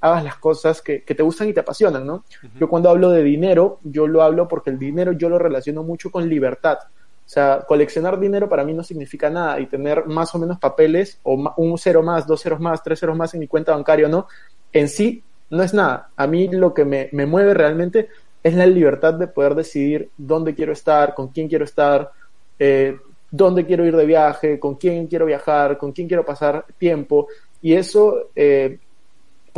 hagas 0.00 0.24
las 0.24 0.36
cosas 0.36 0.80
que, 0.80 1.00
te 1.00 1.22
gustan 1.22 1.48
y 1.48 1.52
te 1.52 1.60
apasionan, 1.60 2.06
¿no? 2.06 2.24
Yo 2.58 2.68
cuando 2.68 2.88
hablo 2.88 3.10
de 3.10 3.22
dinero, 3.22 3.78
yo 3.82 4.06
lo 4.06 4.22
hablo 4.22 4.48
porque 4.48 4.70
el 4.70 4.78
dinero 4.78 5.12
yo 5.12 5.28
lo 5.28 5.38
relaciono 5.38 5.82
mucho 5.82 6.10
con 6.10 6.28
libertad. 6.28 6.78
O 6.82 7.32
sea, 7.32 7.64
coleccionar 7.66 8.18
dinero 8.18 8.48
para 8.48 8.64
mí 8.64 8.72
no 8.72 8.82
significa 8.82 9.30
nada 9.30 9.60
y 9.60 9.66
tener 9.66 10.06
más 10.06 10.34
o 10.34 10.38
menos 10.38 10.58
papeles 10.58 11.20
o 11.22 11.54
un 11.56 11.78
cero 11.78 12.02
más, 12.02 12.26
dos 12.26 12.42
ceros 12.42 12.58
más, 12.58 12.82
tres 12.82 12.98
ceros 12.98 13.16
más 13.16 13.34
en 13.34 13.40
mi 13.40 13.46
cuenta 13.46 13.72
bancaria 13.72 14.08
no, 14.08 14.26
en 14.72 14.88
sí 14.88 15.22
no 15.50 15.62
es 15.62 15.74
nada. 15.74 16.10
A 16.16 16.26
mí 16.26 16.48
lo 16.48 16.72
que 16.72 16.84
me, 16.84 17.08
mueve 17.26 17.54
realmente 17.54 18.08
es 18.42 18.54
la 18.54 18.66
libertad 18.66 19.14
de 19.14 19.26
poder 19.26 19.54
decidir 19.54 20.10
dónde 20.16 20.54
quiero 20.54 20.72
estar, 20.72 21.14
con 21.14 21.28
quién 21.28 21.46
quiero 21.46 21.64
estar, 21.64 22.10
eh, 22.58 22.96
dónde 23.30 23.66
quiero 23.66 23.84
ir 23.84 23.94
de 23.94 24.06
viaje, 24.06 24.58
con 24.58 24.76
quién 24.76 25.06
quiero 25.06 25.26
viajar, 25.26 25.76
con 25.76 25.92
quién 25.92 26.08
quiero 26.08 26.24
pasar 26.24 26.64
tiempo. 26.78 27.28
Y 27.62 27.74
eso 27.74 28.30
eh, 28.34 28.78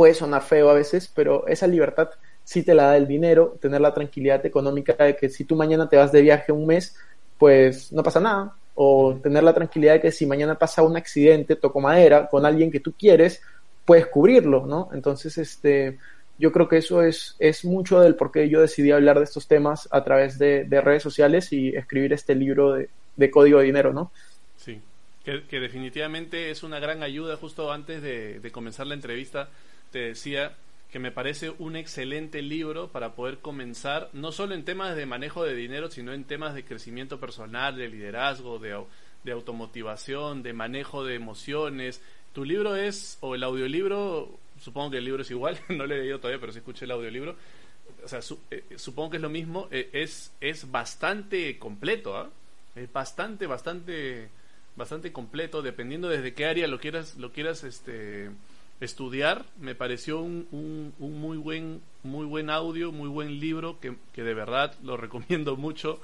puede 0.03 0.15
sonar 0.15 0.41
feo 0.41 0.69
a 0.69 0.73
veces, 0.73 1.09
pero 1.15 1.47
esa 1.47 1.65
libertad 1.65 2.09
sí 2.43 2.61
te 2.61 2.73
la 2.73 2.87
da 2.87 2.97
el 2.97 3.07
dinero, 3.07 3.57
tener 3.61 3.79
la 3.79 3.93
tranquilidad 3.93 4.45
económica 4.45 5.01
de 5.01 5.15
que 5.15 5.29
si 5.29 5.45
tú 5.45 5.55
mañana 5.55 5.87
te 5.87 5.95
vas 5.95 6.11
de 6.11 6.21
viaje 6.21 6.51
un 6.51 6.65
mes, 6.67 6.97
pues 7.37 7.89
no 7.93 8.03
pasa 8.03 8.19
nada. 8.19 8.53
O 8.75 9.17
tener 9.23 9.45
la 9.45 9.53
tranquilidad 9.53 9.93
de 9.93 10.01
que 10.01 10.11
si 10.11 10.25
mañana 10.25 10.59
pasa 10.59 10.83
un 10.83 10.97
accidente, 10.97 11.55
toco 11.55 11.79
madera, 11.79 12.27
con 12.27 12.45
alguien 12.45 12.69
que 12.69 12.81
tú 12.81 12.91
quieres, 12.91 13.41
puedes 13.85 14.07
cubrirlo, 14.07 14.65
¿no? 14.67 14.89
Entonces, 14.91 15.37
este, 15.37 15.97
yo 16.37 16.51
creo 16.51 16.67
que 16.67 16.79
eso 16.79 17.01
es, 17.01 17.37
es 17.39 17.63
mucho 17.63 18.01
del 18.01 18.15
por 18.15 18.29
qué 18.29 18.49
yo 18.49 18.59
decidí 18.59 18.91
hablar 18.91 19.19
de 19.19 19.23
estos 19.23 19.47
temas 19.47 19.87
a 19.89 20.03
través 20.03 20.37
de, 20.37 20.67
redes 20.69 21.01
sociales 21.01 21.53
y 21.53 21.69
escribir 21.69 22.11
este 22.11 22.35
libro 22.35 22.73
de, 22.73 23.31
código 23.31 23.59
de 23.59 23.65
dinero, 23.67 23.93
¿no? 23.93 24.11
Sí, 24.57 24.81
que, 25.23 25.61
definitivamente 25.61 26.51
es 26.51 26.61
una 26.61 26.81
gran 26.81 27.03
ayuda. 27.03 27.37
Justo 27.37 27.71
antes 27.71 28.01
de, 28.01 28.41
de 28.41 28.51
comenzar 28.51 28.85
la 28.85 28.95
entrevista, 28.95 29.47
te 29.93 29.99
decía 29.99 30.55
que 30.91 30.99
me 30.99 31.11
parece 31.11 31.51
un 31.51 31.75
excelente 31.75 32.41
libro 32.41 32.89
para 32.91 33.13
poder 33.15 33.39
comenzar, 33.39 34.09
no 34.11 34.31
solo 34.31 34.55
en 34.55 34.65
temas 34.65 34.95
de 34.95 35.05
manejo 35.05 35.43
de 35.43 35.55
dinero, 35.55 35.89
sino 35.89 36.13
en 36.13 36.23
temas 36.23 36.55
de 36.55 36.65
crecimiento 36.65 37.19
personal, 37.19 37.77
de 37.77 37.87
liderazgo, 37.87 38.59
de, 38.59 38.83
de 39.23 39.31
automotivación, 39.31 40.43
de 40.43 40.53
manejo 40.53 41.05
de 41.05 41.15
emociones. 41.15 42.01
Tu 42.33 42.43
libro 42.43 42.75
es, 42.75 43.19
o 43.21 43.35
el 43.35 43.43
audiolibro, 43.43 44.39
supongo 44.59 44.91
que 44.91 44.97
el 44.97 45.05
libro 45.05 45.21
es 45.21 45.31
igual, 45.31 45.59
no 45.69 45.85
lo 45.85 45.93
he 45.93 45.99
leído 45.99 46.19
todavía, 46.19 46.39
pero 46.39 46.51
sí 46.51 46.59
escuché 46.59 46.85
el 46.85 46.91
audiolibro. 46.91 47.35
O 48.03 48.07
sea, 48.07 48.19
eh, 48.49 48.63
supongo 48.75 49.11
que 49.11 49.17
es 49.17 49.23
lo 49.23 49.29
mismo, 49.29 49.67
eh, 49.71 49.89
es, 49.93 50.33
es 50.41 50.69
bastante 50.71 51.57
completo, 51.59 52.17
¿ah? 52.17 52.29
Es 52.75 52.91
bastante, 52.91 53.45
bastante, 53.45 54.29
bastante 54.75 55.11
completo, 55.11 55.61
dependiendo 55.61 56.09
desde 56.09 56.33
qué 56.33 56.45
área 56.45 56.67
lo 56.67 56.79
quieras, 56.79 57.15
lo 57.17 57.31
quieras, 57.31 57.63
este, 57.63 58.31
estudiar. 58.83 59.45
Me 59.59 59.75
pareció 59.75 60.19
un, 60.19 60.47
un, 60.51 61.19
muy, 61.19 61.37
buen, 61.37 61.81
muy 62.03 62.25
buen 62.25 62.49
audio, 62.49 62.91
muy 62.91 63.09
buen 63.09 63.39
libro 63.39 63.79
que, 63.79 63.95
que 64.13 64.23
de 64.23 64.33
verdad 64.33 64.73
lo 64.83 64.97
recomiendo 64.97 65.55
mucho. 65.55 65.99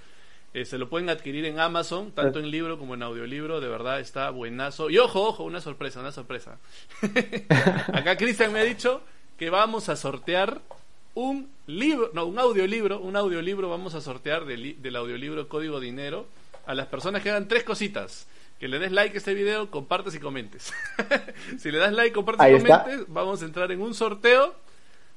Eh, 0.53 0.65
se 0.65 0.79
lo 0.79 0.89
pueden 0.89 1.09
adquirir 1.09 1.45
en 1.45 1.59
Amazon, 1.59 2.11
tanto 2.11 2.39
en 2.39 2.49
libro 2.49 2.79
como 2.79 2.95
en 2.95 3.03
audiolibro. 3.03 3.61
De 3.61 3.67
verdad 3.67 3.99
está 3.99 4.29
buenazo. 4.31 4.89
Y 4.89 4.97
ojo, 4.97 5.21
ojo, 5.21 5.43
una 5.43 5.61
sorpresa, 5.61 5.99
una 5.99 6.11
sorpresa. 6.11 6.57
Acá 7.93 8.17
Cristian 8.17 8.51
me 8.51 8.59
ha 8.59 8.63
dicho 8.63 9.01
que 9.37 9.49
vamos 9.49 9.89
a 9.89 9.95
sortear 9.95 10.61
un 11.13 11.49
libro, 11.67 12.11
no, 12.13 12.25
un 12.25 12.39
audiolibro, 12.39 12.99
un 12.99 13.15
audiolibro 13.15 13.69
vamos 13.69 13.93
a 13.93 14.01
sortear 14.01 14.45
del, 14.45 14.81
del 14.81 14.95
audiolibro 14.95 15.47
Código 15.47 15.79
Dinero 15.79 16.27
a 16.65 16.73
las 16.73 16.87
personas 16.87 17.21
que 17.21 17.29
hagan 17.29 17.47
tres 17.47 17.63
cositas 17.63 18.27
que 18.59 18.67
le 18.67 18.77
des 18.77 18.91
like 18.91 19.15
a 19.15 19.19
este 19.19 19.33
video, 19.33 19.71
compartas 19.71 20.13
y 20.15 20.19
comentes. 20.19 20.73
si 21.57 21.71
le 21.71 21.77
das 21.77 21.93
like, 21.93 22.13
compartes 22.13 22.47
y 22.47 22.63
comentes, 22.63 23.05
vamos 23.07 23.41
a 23.41 23.45
entrar 23.45 23.71
en 23.71 23.81
un 23.81 23.93
sorteo 23.93 24.53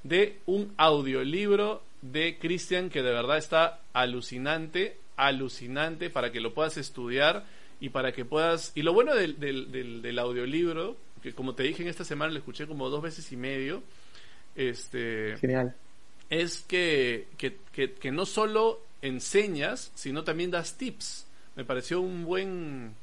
de 0.04 0.38
un 0.46 0.72
audiolibro 0.76 1.82
de 2.02 2.38
Cristian 2.38 2.88
que 2.88 3.02
de 3.02 3.10
verdad 3.10 3.38
está 3.38 3.80
alucinante, 3.92 4.96
alucinante 5.16 6.08
para 6.08 6.30
que 6.30 6.40
lo 6.40 6.54
puedas 6.54 6.76
estudiar 6.76 7.44
y 7.80 7.88
para 7.88 8.12
que 8.12 8.24
puedas... 8.24 8.70
Y 8.76 8.82
lo 8.82 8.92
bueno 8.92 9.14
del, 9.14 9.40
del, 9.40 10.02
del, 10.02 10.18
audiolibro, 10.20 10.96
que 11.20 11.34
como 11.34 11.54
te 11.54 11.64
dije 11.64 11.82
en 11.82 11.88
esta 11.88 12.04
semana 12.04 12.32
lo 12.32 12.38
escuché 12.38 12.68
como 12.68 12.90
dos 12.90 13.02
veces 13.02 13.30
y 13.32 13.36
medio, 13.36 13.82
este... 14.54 15.36
Genial. 15.38 15.74
Es 16.30 16.60
que, 16.60 17.26
que, 17.36 17.58
que, 17.72 17.92
que 17.92 18.10
no 18.12 18.24
solo 18.24 18.80
enseñas, 19.02 19.90
sino 19.94 20.22
también 20.22 20.52
das 20.52 20.78
tips. 20.78 21.26
Me 21.56 21.64
pareció 21.64 22.00
un 22.00 22.24
buen 22.24 22.94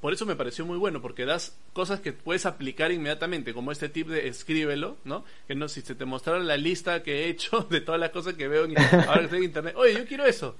por 0.00 0.12
eso 0.12 0.26
me 0.26 0.36
pareció 0.36 0.64
muy 0.64 0.78
bueno, 0.78 1.02
porque 1.02 1.24
das 1.24 1.58
cosas 1.72 2.00
que 2.00 2.12
puedes 2.12 2.46
aplicar 2.46 2.92
inmediatamente, 2.92 3.52
como 3.52 3.72
este 3.72 3.88
tip 3.88 4.08
de 4.08 4.28
escríbelo, 4.28 4.96
¿no? 5.04 5.24
Que 5.48 5.54
no, 5.54 5.68
si 5.68 5.80
se 5.80 5.94
te 5.94 6.04
mostrara 6.04 6.38
la 6.38 6.56
lista 6.56 7.02
que 7.02 7.24
he 7.24 7.28
hecho 7.28 7.62
de 7.70 7.80
todas 7.80 8.00
las 8.00 8.10
cosas 8.10 8.34
que 8.34 8.48
veo 8.48 8.62
ahora 8.62 9.18
que 9.18 9.24
estoy 9.24 9.38
en 9.38 9.44
internet, 9.44 9.74
oye, 9.76 9.94
yo 9.94 10.06
quiero 10.06 10.24
eso. 10.24 10.56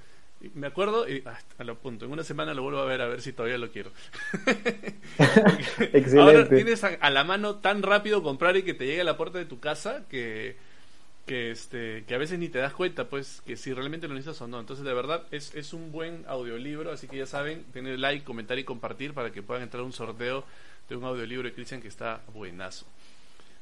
me 0.55 0.67
acuerdo 0.67 1.09
y 1.09 1.23
ah, 1.25 1.39
a 1.59 1.65
lo 1.65 1.79
punto, 1.79 2.05
en 2.05 2.11
una 2.11 2.25
semana 2.25 2.53
lo 2.53 2.63
vuelvo 2.65 2.81
a 2.81 2.85
ver 2.85 3.01
a 3.01 3.07
ver 3.07 3.23
si 3.23 3.33
todavía 3.33 3.59
lo 3.59 3.71
quiero. 3.71 3.93
Excelente. 5.19 6.19
Ahora 6.19 6.49
tienes 6.49 6.83
a, 6.83 7.11
la 7.11 7.23
mano 7.23 7.57
tan 7.57 7.83
rápido 7.83 8.25
comprar 8.25 8.57
y 8.57 8.65
que 8.65 8.75
te 8.75 8.87
llegue 8.87 9.03
a 9.03 9.05
la 9.05 9.17
puerta 9.17 9.39
de 9.39 9.45
tu 9.45 9.61
casa 9.61 10.05
que 10.09 10.57
que 11.27 11.53
este 11.53 12.05
que 12.07 12.15
a 12.15 12.19
veces 12.19 12.39
ni 12.39 12.49
te 12.49 12.59
das 12.59 12.73
cuenta 12.73 13.09
pues 13.09 13.43
que 13.47 13.57
si 13.57 13.73
realmente 13.73 14.09
lo 14.09 14.15
necesitas 14.15 14.41
o 14.43 14.49
no. 14.49 14.59
Entonces 14.61 14.85
de 14.85 14.93
verdad 14.93 15.25
es, 15.31 15.55
es 15.55 15.73
un 15.73 15.93
buen 15.93 16.25
audiolibro 16.27 16.91
así 16.91 17.07
que 17.07 17.19
ya 17.19 17.27
saben 17.27 17.65
tener 17.73 17.99
like 17.99 18.25
comentar 18.25 18.59
y 18.59 18.65
compartir 18.65 19.15
para 19.15 19.31
que 19.31 19.43
puedan 19.43 19.63
entrar 19.63 19.83
a 19.83 19.87
un 19.87 19.93
sorteo 19.93 20.45
de 20.89 20.97
un 20.97 21.05
audiolibro 21.05 21.49
de 21.49 21.55
Cristian 21.55 21.81
que 21.81 21.89
está 21.89 22.23
buenazo. 22.35 22.87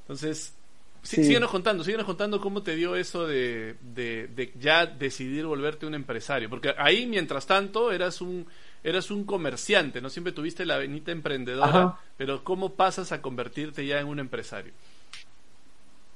Entonces 0.02 0.54
sí. 1.02 1.22
síguenos 1.22 1.50
contando 1.50 1.84
síguenos 1.84 2.06
contando 2.06 2.40
cómo 2.40 2.62
te 2.62 2.74
dio 2.76 2.96
eso 2.96 3.26
de, 3.26 3.76
de, 3.82 4.52
ya 4.58 4.86
decidir 4.86 5.44
volverte 5.44 5.84
un 5.84 5.94
empresario. 5.94 6.48
Porque 6.48 6.74
ahí 6.78 7.06
mientras 7.06 7.46
tanto 7.46 7.92
eras 7.92 8.22
un 8.22 8.46
eras 8.82 9.10
un 9.10 9.24
comerciante 9.24 10.00
no 10.00 10.08
siempre 10.08 10.32
tuviste 10.32 10.64
la 10.64 10.78
venita 10.78 11.12
emprendedora 11.12 11.98
pero 12.16 12.42
cómo 12.42 12.76
pasas 12.76 13.12
a 13.12 13.20
convertirte 13.20 13.84
ya 13.84 14.00
en 14.00 14.06
un 14.06 14.18
empresario 14.18 14.72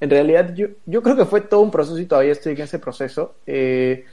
en 0.00 0.10
realidad 0.10 0.54
yo, 0.54 0.68
yo 0.86 1.02
creo 1.02 1.16
que 1.16 1.24
fue 1.24 1.40
todo 1.40 1.60
un 1.60 1.70
proceso 1.70 1.98
y 1.98 2.06
todavía 2.06 2.32
estoy 2.32 2.54
en 2.54 2.62
ese 2.62 2.78
proceso. 2.78 3.36
Eh, 3.46 4.04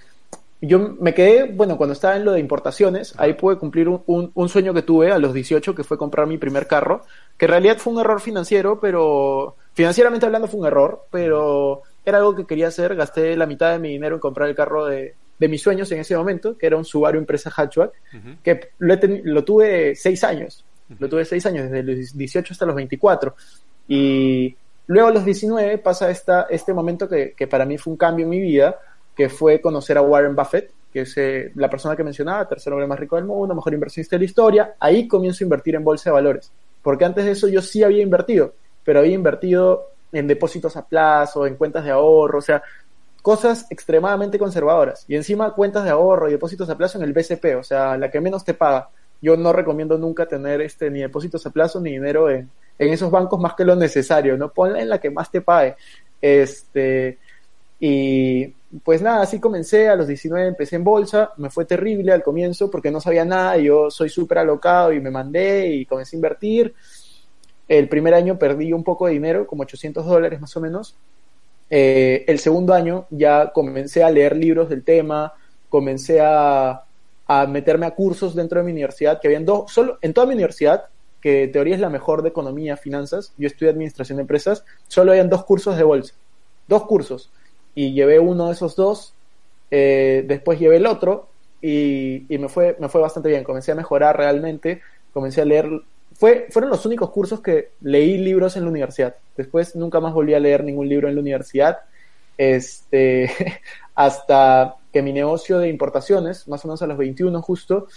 yo 0.61 0.95
me 0.99 1.13
quedé, 1.13 1.51
bueno, 1.51 1.75
cuando 1.75 1.93
estaba 1.93 2.15
en 2.15 2.23
lo 2.23 2.33
de 2.33 2.39
importaciones, 2.39 3.15
ahí 3.17 3.33
pude 3.33 3.57
cumplir 3.57 3.89
un, 3.89 4.31
un, 4.33 4.49
sueño 4.49 4.75
que 4.75 4.83
tuve 4.83 5.11
a 5.11 5.17
los 5.17 5.33
18, 5.33 5.73
que 5.73 5.83
fue 5.83 5.97
comprar 5.97 6.27
mi 6.27 6.37
primer 6.37 6.67
carro, 6.67 7.01
que 7.35 7.45
en 7.45 7.51
realidad 7.51 7.77
fue 7.79 7.93
un 7.93 7.99
error 7.99 8.21
financiero, 8.21 8.79
pero 8.79 9.55
financieramente 9.73 10.27
hablando 10.27 10.47
fue 10.47 10.59
un 10.59 10.67
error, 10.67 11.05
pero 11.09 11.81
era 12.05 12.19
algo 12.19 12.35
que 12.35 12.45
quería 12.45 12.67
hacer, 12.67 12.95
gasté 12.95 13.35
la 13.35 13.47
mitad 13.47 13.71
de 13.71 13.79
mi 13.79 13.89
dinero 13.89 14.15
en 14.15 14.21
comprar 14.21 14.49
el 14.49 14.55
carro 14.55 14.85
de, 14.85 15.15
de 15.41 15.47
mis 15.47 15.63
sueños 15.63 15.91
en 15.91 15.99
ese 15.99 16.15
momento, 16.15 16.55
que 16.55 16.67
era 16.67 16.77
un 16.77 16.85
Subaru 16.85 17.17
Empresa 17.17 17.49
Hatchback, 17.49 17.93
que 18.43 18.69
lo, 18.77 18.95
lo, 19.23 19.43
tuve 19.43 19.95
seis 19.95 20.23
años, 20.23 20.63
lo 20.99 21.09
tuve 21.09 21.25
seis 21.25 21.43
años, 21.47 21.63
desde 21.63 21.81
los 21.81 22.15
18 22.15 22.53
hasta 22.53 22.67
los 22.67 22.75
24, 22.75 23.35
y 23.87 24.55
Luego 24.91 25.07
a 25.07 25.11
los 25.13 25.23
19 25.23 25.77
pasa 25.77 26.11
esta, 26.11 26.47
este 26.49 26.73
momento 26.73 27.07
que, 27.07 27.47
para 27.49 27.65
mí 27.65 27.77
fue 27.77 27.91
un 27.91 27.97
cambio 27.97 28.25
en 28.25 28.29
mi 28.29 28.41
vida, 28.41 28.77
que 29.15 29.29
fue 29.29 29.61
conocer 29.61 29.97
a 29.97 30.01
Warren 30.01 30.35
Buffett, 30.35 30.69
que 30.91 31.01
es 31.01 31.17
eh, 31.17 31.49
la 31.55 31.69
persona 31.69 31.95
que 31.95 32.03
mencionaba, 32.03 32.45
tercer 32.45 32.73
hombre 32.73 32.87
más 32.87 32.99
rico 32.99 33.15
del 33.15 33.23
mundo, 33.23 33.55
mejor 33.55 33.73
inversionista 33.73 34.17
de 34.17 34.19
la 34.19 34.25
historia. 34.25 34.75
Ahí 34.81 35.07
comienzo 35.07 35.43
a 35.43 35.45
invertir 35.45 35.75
en 35.75 35.85
bolsa 35.85 36.09
de 36.09 36.15
valores. 36.15 36.51
porque 36.81 37.05
antes 37.05 37.23
de 37.23 37.31
eso 37.31 37.47
yo 37.47 37.61
sí 37.61 37.83
había 37.83 38.03
invertido, 38.03 38.53
pero 38.83 38.99
había 38.99 39.13
invertido 39.13 39.91
en 40.11 40.27
depósitos 40.27 40.75
a 40.75 40.85
plazo, 40.85 41.47
en 41.47 41.55
cuentas 41.55 41.85
de 41.85 41.91
ahorro, 41.91 42.39
o 42.39 42.41
sea, 42.41 42.61
cosas 43.21 43.67
extremadamente 43.69 44.37
conservadoras. 44.37 45.05
Y 45.07 45.15
encima 45.15 45.53
cuentas 45.53 45.85
de 45.85 45.91
ahorro 45.91 46.27
y 46.27 46.33
depósitos 46.33 46.69
a 46.69 46.77
plazo 46.77 46.97
en 46.97 47.05
el 47.05 47.13
BCP, 47.13 47.57
o 47.57 47.63
sea, 47.63 47.95
la 47.95 48.11
que 48.11 48.19
menos 48.19 48.43
te 48.43 48.53
paga. 48.53 48.89
Yo 49.21 49.37
no 49.37 49.53
recomiendo 49.53 49.97
nunca 49.97 50.25
tener 50.25 50.59
este 50.59 50.91
ni 50.91 50.99
depósitos 50.99 51.45
a 51.45 51.51
plazo 51.51 51.79
ni 51.79 51.91
dinero 51.91 52.29
en, 52.29 52.49
en 52.81 52.91
esos 52.91 53.11
bancos 53.11 53.39
más 53.39 53.53
que 53.53 53.63
lo 53.63 53.75
necesario, 53.75 54.35
¿no? 54.37 54.51
Ponla 54.51 54.81
en 54.81 54.89
la 54.89 54.99
que 54.99 55.11
más 55.11 55.29
te 55.29 55.41
pague. 55.41 55.75
Este, 56.19 57.19
y 57.79 58.47
pues 58.83 59.03
nada, 59.03 59.21
así 59.21 59.39
comencé, 59.39 59.87
a 59.87 59.95
los 59.95 60.07
19 60.07 60.47
empecé 60.47 60.77
en 60.77 60.83
bolsa, 60.83 61.31
me 61.37 61.51
fue 61.51 61.65
terrible 61.65 62.11
al 62.11 62.23
comienzo 62.23 62.71
porque 62.71 62.89
no 62.89 62.99
sabía 62.99 63.23
nada, 63.23 63.57
yo 63.57 63.91
soy 63.91 64.09
súper 64.09 64.39
alocado 64.39 64.91
y 64.93 64.99
me 64.99 65.11
mandé 65.11 65.67
y 65.67 65.85
comencé 65.85 66.15
a 66.15 66.17
invertir. 66.17 66.73
El 67.67 67.87
primer 67.87 68.15
año 68.15 68.39
perdí 68.39 68.73
un 68.73 68.83
poco 68.83 69.05
de 69.05 69.13
dinero, 69.13 69.45
como 69.45 69.61
800 69.61 70.03
dólares 70.03 70.41
más 70.41 70.57
o 70.57 70.61
menos. 70.61 70.95
Eh, 71.69 72.25
el 72.27 72.39
segundo 72.39 72.73
año 72.73 73.05
ya 73.11 73.51
comencé 73.53 74.03
a 74.03 74.09
leer 74.09 74.35
libros 74.35 74.69
del 74.69 74.83
tema, 74.83 75.33
comencé 75.69 76.19
a, 76.19 76.83
a 77.27 77.45
meterme 77.45 77.85
a 77.85 77.91
cursos 77.91 78.33
dentro 78.33 78.59
de 78.59 78.65
mi 78.65 78.71
universidad, 78.71 79.21
que 79.21 79.27
habían 79.27 79.45
dos, 79.45 79.71
solo 79.71 79.99
en 80.01 80.13
toda 80.13 80.25
mi 80.25 80.33
universidad, 80.33 80.85
que 81.21 81.47
teoría 81.47 81.75
es 81.75 81.81
la 81.81 81.89
mejor 81.89 82.23
de 82.23 82.29
economía, 82.29 82.77
finanzas, 82.77 83.33
yo 83.37 83.47
estudié 83.47 83.71
administración 83.71 84.17
de 84.17 84.21
empresas, 84.21 84.65
solo 84.87 85.11
habían 85.11 85.29
dos 85.29 85.45
cursos 85.45 85.77
de 85.77 85.83
bolsa, 85.83 86.13
dos 86.67 86.83
cursos, 86.85 87.29
y 87.75 87.93
llevé 87.93 88.19
uno 88.19 88.47
de 88.47 88.53
esos 88.53 88.75
dos, 88.75 89.13
eh, 89.69 90.25
después 90.27 90.59
llevé 90.59 90.77
el 90.77 90.87
otro, 90.87 91.27
y, 91.61 92.25
y, 92.33 92.37
me, 92.39 92.49
fue, 92.49 92.75
me 92.79 92.89
fue 92.89 93.01
bastante 93.01 93.29
bien, 93.29 93.43
comencé 93.43 93.71
a 93.71 93.75
mejorar 93.75 94.17
realmente, 94.17 94.81
comencé 95.13 95.41
a 95.41 95.45
leer, 95.45 95.69
fue, 96.13 96.47
fueron 96.49 96.71
los 96.71 96.85
únicos 96.85 97.11
cursos 97.11 97.39
que 97.39 97.69
leí 97.81 98.17
libros 98.17 98.57
en 98.57 98.63
la 98.63 98.69
universidad, 98.69 99.15
después 99.37 99.75
nunca 99.75 99.99
más 99.99 100.13
volví 100.13 100.33
a 100.33 100.39
leer 100.39 100.63
ningún 100.63 100.89
libro 100.89 101.07
en 101.07 101.15
la 101.15 101.21
universidad, 101.21 101.79
este, 102.37 103.31
hasta 103.95 104.75
que 104.91 105.01
mi 105.03 105.13
negocio 105.13 105.59
de 105.59 105.69
importaciones, 105.69 106.47
más 106.47 106.65
o 106.65 106.67
menos 106.67 106.81
a 106.81 106.87
los 106.87 106.97
21 106.97 107.41
justo, 107.41 107.87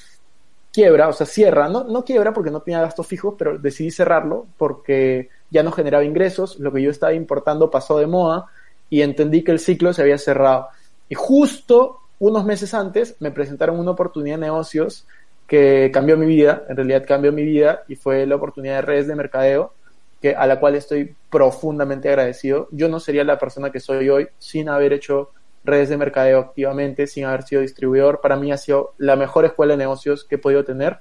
quiebra, 0.75 1.09
o 1.09 1.12
sea, 1.12 1.25
cierra, 1.25 1.69
no, 1.69 1.85
no 1.85 2.04
quiebra 2.04 2.33
porque 2.33 2.50
no 2.50 2.61
tenía 2.61 2.81
gastos 2.81 3.07
fijos, 3.07 3.37
pero 3.38 3.57
decidí 3.57 3.93
cerrarlo 3.93 4.47
porque 4.59 5.28
ya 5.49 5.62
no 5.62 5.71
generaba 5.71 6.02
ingresos, 6.02 6.59
lo 6.59 6.73
que 6.73 6.83
yo 6.83 6.90
estaba 6.90 7.14
importando 7.14 7.71
pasó 7.71 8.00
de 8.00 8.09
moda 8.09 8.47
y 8.90 9.02
entendí 9.02 9.45
que 9.45 9.52
el 9.52 9.61
ciclo 9.61 9.93
se 9.93 10.02
había 10.02 10.19
cerrado. 10.19 10.66
Y 11.09 11.14
justo 11.14 12.00
unos 12.19 12.45
meses 12.45 12.75
antes 12.75 13.14
me 13.21 13.31
presentaron 13.31 13.78
una 13.78 13.93
oportunidad 13.93 14.35
de 14.35 14.47
negocios 14.47 15.07
que 15.47 15.93
cambió 15.95 16.16
mi 16.16 16.26
vida, 16.26 16.64
en 16.69 16.76
realidad 16.76 17.04
cambió 17.07 17.31
mi 17.31 17.45
vida 17.45 17.85
y 17.87 17.95
fue 17.95 18.26
la 18.26 18.35
oportunidad 18.35 18.76
de 18.76 18.83
redes 18.83 19.07
de 19.07 19.14
mercadeo 19.14 19.73
que, 20.21 20.35
a 20.35 20.45
la 20.49 20.59
cual 20.59 20.75
estoy 20.75 21.14
profundamente 21.31 22.09
agradecido. 22.09 22.66
Yo 22.73 22.88
no 22.88 22.99
sería 22.99 23.23
la 23.23 23.38
persona 23.38 23.71
que 23.71 23.78
soy 23.78 24.09
hoy 24.09 24.26
sin 24.40 24.69
haber 24.69 24.93
hecho 24.93 25.31
redes 25.64 25.88
de 25.88 25.97
mercadeo 25.97 26.38
activamente, 26.38 27.06
sin 27.06 27.25
haber 27.25 27.42
sido 27.42 27.62
distribuidor. 27.62 28.21
Para 28.21 28.37
mí 28.37 28.52
ha 28.52 28.59
sido 28.59 28.94
la 28.99 29.16
mejor 29.16 29.47
escuela 29.47 29.73
de 29.73 29.78
negocios 29.78 30.25
que 30.25 30.37
he 30.37 30.38
podido 30.38 30.64
tener. 30.64 30.99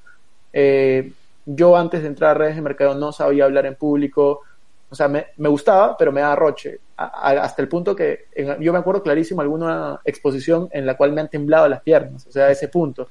Eh, 0.54 1.12
yo 1.46 1.76
antes 1.76 2.02
de 2.02 2.08
entrar 2.08 2.32
a 2.32 2.34
redes 2.36 2.56
de 2.56 2.62
mercadeo 2.62 2.96
no 2.96 3.12
sabía 3.12 3.46
hablar 3.46 3.66
en 3.66 3.76
público, 3.76 4.42
o 4.90 4.96
sea, 4.96 5.08
me, 5.08 5.28
me 5.38 5.50
gustaba, 5.50 5.98
pero 5.98 6.12
me 6.12 6.22
daba 6.22 6.36
roche, 6.36 6.80
hasta 6.96 7.62
el 7.62 7.68
punto 7.68 7.96
que 7.96 8.28
yo 8.60 8.72
me 8.72 8.80
acuerdo 8.80 9.02
clarísimo 9.02 9.42
alguna 9.42 10.00
exposición 10.06 10.70
en 10.72 10.86
la 10.86 10.96
cual 10.96 11.12
me 11.12 11.22
han 11.22 11.30
temblado 11.30 11.68
las 11.68 11.82
piernas, 11.82 12.28
o 12.28 12.32
sea, 12.32 12.46
a 12.46 12.52
ese 12.52 12.68
punto. 12.68 13.10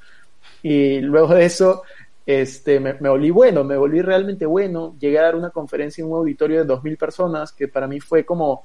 Y 0.62 1.00
luego 1.00 1.35
de 1.35 1.44
eso, 1.44 1.82
este, 2.25 2.78
me, 2.78 2.94
me, 2.94 3.09
volví 3.09 3.30
bueno, 3.30 3.64
me 3.64 3.76
volví 3.76 4.00
realmente 4.00 4.47
bueno, 4.47 4.94
llegué 4.99 5.18
a 5.18 5.23
dar 5.23 5.37
una 5.37 5.50
conferencia 5.50 6.02
en 6.02 6.11
un 6.11 6.18
auditorio 6.18 6.64
de 6.64 6.73
2.000 6.73 6.97
personas, 6.97 7.52
que 7.52 7.68
para 7.68 7.88
mí 7.88 8.00
fue 8.00 8.25
como 8.25 8.64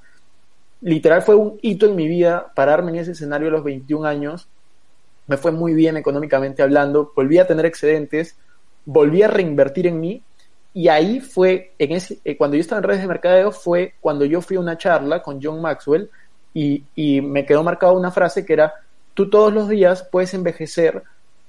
literal 0.80 1.22
fue 1.22 1.34
un 1.34 1.58
hito 1.62 1.86
en 1.86 1.96
mi 1.96 2.06
vida 2.06 2.52
pararme 2.54 2.90
en 2.92 2.98
ese 2.98 3.12
escenario 3.12 3.48
a 3.48 3.52
los 3.52 3.64
21 3.64 4.06
años. 4.06 4.48
Me 5.26 5.36
fue 5.36 5.52
muy 5.52 5.74
bien 5.74 5.96
económicamente 5.96 6.62
hablando, 6.62 7.12
volví 7.14 7.38
a 7.38 7.46
tener 7.46 7.66
excedentes, 7.66 8.36
volví 8.84 9.22
a 9.22 9.28
reinvertir 9.28 9.86
en 9.86 10.00
mí 10.00 10.22
y 10.72 10.88
ahí 10.88 11.20
fue, 11.20 11.72
en 11.78 11.92
ese, 11.92 12.18
eh, 12.24 12.36
cuando 12.36 12.56
yo 12.56 12.60
estaba 12.60 12.78
en 12.78 12.84
redes 12.84 13.00
de 13.02 13.08
mercadeo, 13.08 13.52
fue 13.52 13.94
cuando 14.00 14.24
yo 14.24 14.40
fui 14.40 14.56
a 14.56 14.60
una 14.60 14.78
charla 14.78 15.22
con 15.22 15.40
John 15.42 15.60
Maxwell 15.60 16.10
y, 16.54 16.84
y 16.94 17.20
me 17.20 17.44
quedó 17.44 17.62
marcada 17.62 17.92
una 17.92 18.10
frase 18.10 18.46
que 18.46 18.52
era, 18.52 18.72
tú 19.14 19.28
todos 19.28 19.52
los 19.52 19.68
días 19.68 20.06
puedes 20.10 20.34
envejecer, 20.34 21.02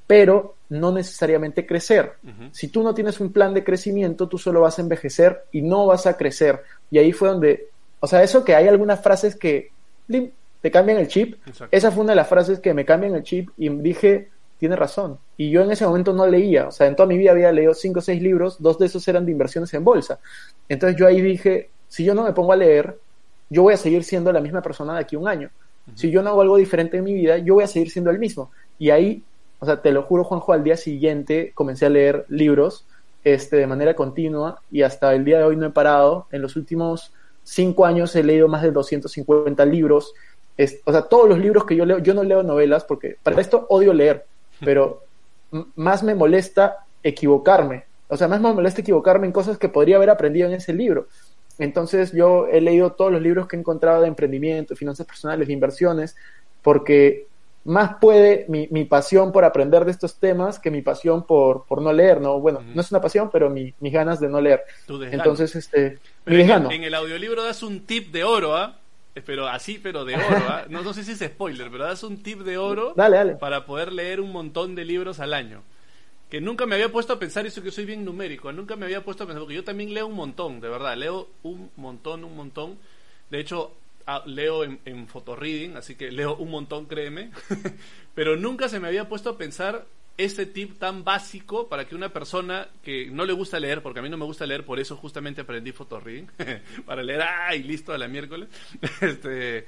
pero 0.07 0.55
no 0.69 0.91
necesariamente 0.91 1.65
crecer. 1.65 2.13
Uh 2.23 2.27
-huh. 2.27 2.49
Si 2.51 2.69
tú 2.69 2.81
no 2.81 2.93
tienes 2.93 3.19
un 3.19 3.31
plan 3.31 3.53
de 3.53 3.63
crecimiento, 3.63 4.27
tú 4.27 4.37
solo 4.37 4.61
vas 4.61 4.79
a 4.79 4.81
envejecer 4.81 5.43
y 5.51 5.61
no 5.61 5.85
vas 5.85 6.07
a 6.07 6.17
crecer. 6.17 6.63
Y 6.89 6.97
ahí 6.97 7.11
fue 7.11 7.29
donde 7.29 7.69
o 7.99 8.07
sea, 8.07 8.23
eso 8.23 8.43
que 8.43 8.55
hay 8.55 8.67
algunas 8.67 9.01
frases 9.01 9.35
que 9.35 9.71
te 10.61 10.71
cambian 10.71 10.97
el 10.97 11.07
chip. 11.07 11.35
Exacto. 11.45 11.75
Esa 11.75 11.91
fue 11.91 12.03
una 12.03 12.13
de 12.13 12.17
las 12.17 12.27
frases 12.27 12.59
que 12.59 12.73
me 12.73 12.85
cambian 12.85 13.15
el 13.15 13.23
chip 13.23 13.49
y 13.57 13.69
dije, 13.69 14.29
tiene 14.57 14.75
razón. 14.75 15.17
Y 15.37 15.49
yo 15.49 15.61
en 15.61 15.71
ese 15.71 15.85
momento 15.85 16.13
no 16.13 16.27
leía. 16.27 16.67
O 16.67 16.71
sea, 16.71 16.87
en 16.87 16.95
toda 16.95 17.07
mi 17.07 17.17
vida 17.17 17.31
había 17.31 17.51
leído 17.51 17.73
cinco 17.73 17.99
o 17.99 18.01
seis 18.01 18.21
libros, 18.21 18.61
dos 18.61 18.77
de 18.77 18.87
esos 18.87 19.07
eran 19.07 19.25
de 19.25 19.31
inversiones 19.31 19.73
en 19.73 19.83
bolsa. 19.83 20.19
Entonces 20.67 20.99
yo 20.99 21.07
ahí 21.07 21.21
dije, 21.21 21.69
si 21.87 22.03
yo 22.03 22.13
no 22.13 22.23
me 22.23 22.33
pongo 22.33 22.53
a 22.53 22.57
leer, 22.57 22.97
yo 23.49 23.63
voy 23.63 23.73
a 23.73 23.77
seguir 23.77 24.03
siendo 24.03 24.31
la 24.31 24.41
misma 24.41 24.61
persona 24.61 24.93
de 24.93 24.99
aquí 24.99 25.15
a 25.15 25.19
un 25.19 25.27
año. 25.27 25.49
Uh 25.87 25.91
-huh. 25.91 25.97
Si 25.97 26.11
yo 26.11 26.21
no 26.21 26.29
hago 26.29 26.41
algo 26.41 26.57
diferente 26.57 26.97
en 26.97 27.05
mi 27.05 27.13
vida, 27.13 27.37
yo 27.37 27.55
voy 27.55 27.63
a 27.63 27.67
seguir 27.67 27.89
siendo 27.89 28.11
el 28.11 28.19
mismo. 28.19 28.51
Y 28.77 28.89
ahí, 28.91 29.23
o 29.59 29.65
sea, 29.65 29.81
te 29.81 29.91
lo 29.91 30.03
juro, 30.03 30.23
Juanjo, 30.23 30.53
al 30.53 30.63
día 30.63 30.75
siguiente 30.77 31.51
comencé 31.55 31.85
a 31.85 31.89
leer 31.89 32.25
libros 32.27 32.85
este, 33.23 33.57
de 33.57 33.67
manera 33.67 33.95
continua 33.95 34.61
y 34.71 34.81
hasta 34.83 35.13
el 35.13 35.25
día 35.25 35.39
de 35.39 35.45
hoy 35.45 35.55
no 35.55 35.67
he 35.67 35.71
parado. 35.71 36.27
En 36.31 36.41
los 36.41 36.55
últimos 36.55 37.13
cinco 37.49 37.85
años 37.85 38.15
he 38.15 38.23
leído 38.23 38.47
más 38.47 38.61
de 38.61 38.71
250 38.71 39.65
libros. 39.65 40.13
Es, 40.55 40.81
o 40.85 40.91
sea, 40.91 41.03
todos 41.03 41.27
los 41.27 41.39
libros 41.39 41.65
que 41.65 41.75
yo 41.75 41.85
leo, 41.85 41.99
yo 41.99 42.13
no 42.13 42.23
leo 42.23 42.43
novelas 42.43 42.83
porque 42.83 43.17
para 43.23 43.41
esto 43.41 43.65
odio 43.69 43.93
leer, 43.93 44.25
pero 44.63 45.03
más 45.75 46.03
me 46.03 46.15
molesta 46.15 46.85
equivocarme. 47.01 47.85
O 48.07 48.17
sea, 48.17 48.27
más 48.27 48.41
me 48.41 48.53
molesta 48.53 48.81
equivocarme 48.81 49.27
en 49.27 49.33
cosas 49.33 49.57
que 49.57 49.69
podría 49.69 49.97
haber 49.97 50.09
aprendido 50.09 50.47
en 50.47 50.55
ese 50.55 50.73
libro. 50.73 51.07
Entonces 51.57 52.11
yo 52.11 52.47
he 52.47 52.61
leído 52.61 52.93
todos 52.93 53.11
los 53.11 53.21
libros 53.21 53.47
que 53.47 53.55
he 53.55 53.59
encontrado 53.59 54.01
de 54.01 54.07
emprendimiento, 54.07 54.75
finanzas 54.75 55.05
personales, 55.05 55.47
de 55.47 55.53
inversiones, 55.53 56.15
porque 56.61 57.27
más 57.65 57.95
puede 57.99 58.45
mi, 58.47 58.67
mi, 58.71 58.85
pasión 58.85 59.31
por 59.31 59.43
aprender 59.43 59.85
de 59.85 59.91
estos 59.91 60.15
temas 60.15 60.59
que 60.59 60.71
mi 60.71 60.81
pasión 60.81 61.25
por, 61.25 61.65
por 61.65 61.81
no 61.81 61.91
leer, 61.91 62.21
¿no? 62.21 62.39
Bueno, 62.39 62.59
uh 62.59 62.61
-huh. 62.61 62.75
no 62.75 62.81
es 62.81 62.91
una 62.91 63.01
pasión, 63.01 63.29
pero 63.31 63.49
mi, 63.49 63.73
mis 63.79 63.93
ganas 63.93 64.19
de 64.19 64.29
no 64.29 64.39
leer. 64.41 64.63
Entonces, 64.87 65.55
este, 65.55 65.99
mi 66.25 66.41
en, 66.41 66.71
en, 66.71 66.83
el 66.83 66.93
audiolibro 66.93 67.43
das 67.43 67.61
un 67.61 67.85
tip 67.85 68.11
de 68.11 68.23
oro, 68.23 68.55
¿ah? 68.55 68.79
¿eh? 69.15 69.21
Pero 69.25 69.47
así, 69.47 69.79
pero 69.81 70.05
de 70.05 70.15
oro, 70.15 70.45
¿ah? 70.47 70.65
no, 70.69 70.81
no 70.81 70.93
sé 70.93 71.03
si 71.03 71.11
es 71.11 71.19
spoiler, 71.19 71.69
pero 71.69 71.83
das 71.83 72.03
un 72.03 72.23
tip 72.23 72.39
de 72.39 72.57
oro 72.57 72.93
dale, 72.97 73.17
dale. 73.17 73.35
para 73.35 73.65
poder 73.65 73.91
leer 73.91 74.21
un 74.21 74.31
montón 74.31 74.75
de 74.75 74.85
libros 74.85 75.19
al 75.19 75.33
año. 75.33 75.61
Que 76.29 76.39
nunca 76.39 76.67
me 76.67 76.75
había 76.75 76.91
puesto 76.91 77.13
a 77.13 77.19
pensar 77.19 77.47
eso 77.47 77.63
que 77.63 77.71
soy 77.71 77.85
bien 77.85 78.05
numérico, 78.05 78.51
nunca 78.51 78.75
me 78.75 78.85
había 78.85 79.03
puesto 79.03 79.23
a 79.23 79.27
pensar, 79.27 79.41
porque 79.41 79.55
yo 79.55 79.63
también 79.63 79.93
leo 79.93 80.05
un 80.05 80.13
montón, 80.13 80.61
de 80.61 80.69
verdad, 80.69 80.95
leo 80.95 81.27
un 81.43 81.71
montón, 81.75 82.23
un 82.23 82.35
montón. 82.35 82.77
De 83.31 83.39
hecho, 83.39 83.73
leo 84.25 84.63
en, 84.63 84.79
en 84.85 85.07
reading 85.37 85.75
así 85.75 85.95
que 85.95 86.11
leo 86.11 86.35
un 86.35 86.51
montón, 86.51 86.85
créeme, 86.85 87.31
pero 88.15 88.35
nunca 88.35 88.69
se 88.69 88.79
me 88.79 88.87
había 88.87 89.07
puesto 89.07 89.31
a 89.31 89.37
pensar 89.37 89.85
ese 90.19 90.45
tip 90.45 90.77
tan 90.77 91.05
básico 91.05 91.69
para 91.69 91.87
que 91.87 91.95
una 91.95 92.09
persona 92.09 92.67
que 92.83 93.09
no 93.09 93.23
le 93.25 93.31
gusta 93.31 93.57
leer, 93.57 93.81
porque 93.81 93.99
a 93.99 94.03
mí 94.03 94.09
no 94.09 94.17
me 94.17 94.25
gusta 94.25 94.45
leer, 94.45 94.65
por 94.65 94.77
eso 94.77 94.97
justamente 94.97 95.41
aprendí 95.41 95.71
reading 95.71 96.27
para 96.85 97.03
leer, 97.03 97.21
¡ay! 97.21 97.63
listo 97.63 97.93
a 97.93 97.97
la 97.97 98.09
miércoles, 98.09 98.49
este, 99.01 99.65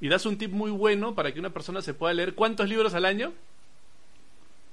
y 0.00 0.08
das 0.08 0.26
un 0.26 0.36
tip 0.36 0.50
muy 0.50 0.72
bueno 0.72 1.14
para 1.14 1.32
que 1.32 1.38
una 1.38 1.50
persona 1.50 1.80
se 1.80 1.94
pueda 1.94 2.12
leer, 2.12 2.34
¿cuántos 2.34 2.68
libros 2.68 2.94
al 2.94 3.04
año? 3.04 3.32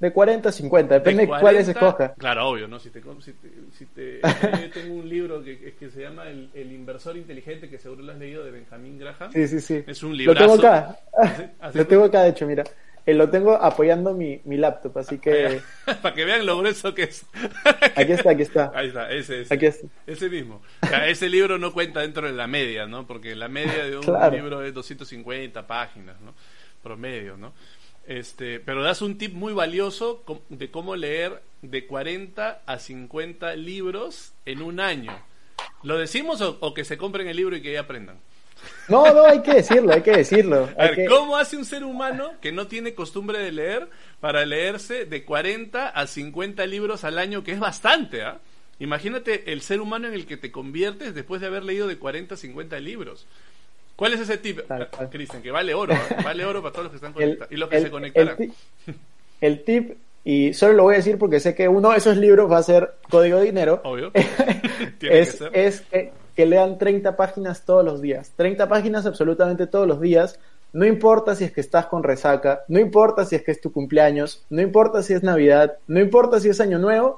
De 0.01 0.11
40 0.11 0.49
a 0.49 0.51
50, 0.51 0.95
depende 0.95 1.21
de, 1.21 1.27
40, 1.27 1.41
cuáles 1.41 1.67
escoja. 1.67 2.15
Claro, 2.15 2.49
obvio, 2.49 2.67
¿no? 2.67 2.79
Si 2.79 2.89
te, 2.89 3.03
si 3.19 3.33
te, 3.33 3.49
si 3.71 3.85
te 3.85 4.19
yo 4.63 4.71
tengo 4.73 4.95
un 4.95 5.07
libro 5.07 5.43
que, 5.43 5.75
que 5.79 5.91
se 5.91 6.01
llama 6.01 6.27
el, 6.27 6.49
el, 6.55 6.71
inversor 6.71 7.17
inteligente, 7.17 7.69
que 7.69 7.77
seguro 7.77 8.01
lo 8.01 8.11
has 8.11 8.17
leído, 8.17 8.43
de 8.43 8.49
Benjamin 8.49 8.97
Graham. 8.97 9.31
Sí, 9.31 9.47
sí, 9.47 9.61
sí. 9.61 9.83
Es 9.85 10.01
un 10.01 10.17
libro. 10.17 10.33
Lo 10.33 10.39
tengo 10.39 10.55
acá. 10.55 10.97
¿Así? 11.59 11.77
Lo 11.77 11.85
tengo 11.85 12.05
acá, 12.05 12.23
de 12.23 12.29
hecho, 12.31 12.47
mira. 12.47 12.63
Eh, 13.05 13.13
lo 13.13 13.29
tengo 13.29 13.53
apoyando 13.53 14.15
mi, 14.15 14.41
mi 14.45 14.57
laptop, 14.57 14.97
así 14.97 15.19
que... 15.19 15.61
Para 16.01 16.15
que 16.15 16.25
vean 16.25 16.47
lo 16.47 16.57
grueso 16.57 16.95
que 16.95 17.03
es. 17.03 17.23
aquí 17.95 18.13
está, 18.13 18.31
aquí 18.31 18.41
está. 18.41 18.71
Ahí 18.73 18.87
está, 18.87 19.11
ese, 19.11 19.41
ese. 19.41 19.53
Aquí 19.53 19.67
está. 19.67 19.87
Ese 20.07 20.29
mismo. 20.29 20.63
O 20.81 20.87
sea, 20.87 21.07
ese 21.07 21.29
libro 21.29 21.59
no 21.59 21.73
cuenta 21.73 21.99
dentro 21.99 22.25
de 22.25 22.33
la 22.33 22.47
media, 22.47 22.87
¿no? 22.87 23.05
Porque 23.05 23.35
la 23.35 23.49
media 23.49 23.85
de 23.85 23.97
un 23.97 24.03
claro. 24.03 24.35
libro 24.35 24.63
es 24.63 24.73
250 24.73 25.67
páginas, 25.67 26.19
¿no? 26.21 26.33
Promedio, 26.81 27.37
¿no? 27.37 27.53
Este, 28.11 28.59
pero 28.59 28.83
das 28.83 29.01
un 29.01 29.17
tip 29.17 29.33
muy 29.33 29.53
valioso 29.53 30.21
de 30.49 30.69
cómo 30.69 30.97
leer 30.97 31.41
de 31.61 31.87
40 31.87 32.61
a 32.65 32.77
50 32.77 33.55
libros 33.55 34.33
en 34.45 34.61
un 34.61 34.81
año. 34.81 35.17
¿Lo 35.83 35.97
decimos 35.97 36.41
o, 36.41 36.57
o 36.59 36.73
que 36.73 36.83
se 36.83 36.97
compren 36.97 37.29
el 37.29 37.37
libro 37.37 37.55
y 37.55 37.61
que 37.61 37.71
ya 37.71 37.79
aprendan? 37.79 38.17
No, 38.89 39.13
no, 39.13 39.25
hay 39.25 39.41
que 39.41 39.53
decirlo, 39.53 39.93
hay 39.93 40.01
que 40.01 40.11
decirlo. 40.11 40.69
A 40.77 40.87
ver, 40.87 40.95
que... 40.95 41.05
¿cómo 41.05 41.37
hace 41.37 41.55
un 41.55 41.63
ser 41.63 41.85
humano 41.85 42.33
que 42.41 42.51
no 42.51 42.67
tiene 42.67 42.93
costumbre 42.93 43.39
de 43.39 43.53
leer 43.53 43.87
para 44.19 44.45
leerse 44.45 45.05
de 45.05 45.23
40 45.23 45.87
a 45.87 46.05
50 46.05 46.65
libros 46.65 47.05
al 47.05 47.17
año, 47.17 47.45
que 47.45 47.53
es 47.53 47.59
bastante, 47.59 48.23
¿ah? 48.23 48.41
¿eh? 48.43 48.83
Imagínate 48.83 49.53
el 49.53 49.61
ser 49.61 49.79
humano 49.79 50.09
en 50.09 50.15
el 50.15 50.25
que 50.25 50.35
te 50.35 50.51
conviertes 50.51 51.15
después 51.15 51.39
de 51.39 51.47
haber 51.47 51.63
leído 51.63 51.87
de 51.87 51.97
40 51.97 52.33
a 52.33 52.37
50 52.37 52.77
libros. 52.79 53.25
¿Cuál 53.95 54.13
es 54.13 54.21
ese 54.21 54.37
tip, 54.37 54.59
Cristian? 55.11 55.41
Que 55.41 55.51
vale 55.51 55.73
oro, 55.73 55.93
¿eh? 55.93 55.99
vale 56.23 56.45
oro 56.45 56.61
para 56.61 56.73
todos 56.73 56.85
los 56.85 56.91
que 56.91 56.95
están 56.97 57.13
conectados 57.13 57.51
y 57.51 57.55
los 57.55 57.69
que 57.69 57.81
se 57.81 57.91
conectarán. 57.91 58.37
El 59.39 59.63
tip, 59.63 59.97
y 60.23 60.53
solo 60.53 60.73
lo 60.73 60.83
voy 60.83 60.95
a 60.95 60.97
decir 60.97 61.17
porque 61.17 61.39
sé 61.39 61.55
que 61.55 61.67
uno 61.67 61.91
de 61.91 61.97
esos 61.97 62.17
libros 62.17 62.51
va 62.51 62.57
a 62.57 62.63
ser 62.63 62.93
Código 63.09 63.39
de 63.39 63.45
Dinero. 63.45 63.81
Obvio. 63.83 64.11
es, 64.13 65.39
que 65.39 65.49
es 65.53 65.81
que, 65.81 66.11
que 66.35 66.45
lean 66.45 66.77
30 66.77 67.15
páginas 67.15 67.65
todos 67.65 67.83
los 67.83 68.01
días. 68.01 68.31
30 68.35 68.67
páginas 68.67 69.05
absolutamente 69.05 69.67
todos 69.67 69.87
los 69.87 69.99
días. 69.99 70.39
No 70.73 70.85
importa 70.85 71.35
si 71.35 71.43
es 71.43 71.51
que 71.51 71.59
estás 71.59 71.87
con 71.87 72.01
resaca, 72.01 72.63
no 72.69 72.79
importa 72.79 73.25
si 73.25 73.35
es 73.35 73.43
que 73.43 73.51
es 73.51 73.59
tu 73.59 73.73
cumpleaños, 73.73 74.45
no 74.49 74.61
importa 74.61 75.03
si 75.03 75.13
es 75.13 75.21
Navidad, 75.21 75.77
no 75.87 75.99
importa 75.99 76.39
si 76.39 76.47
es 76.47 76.61
Año 76.61 76.79
Nuevo, 76.79 77.17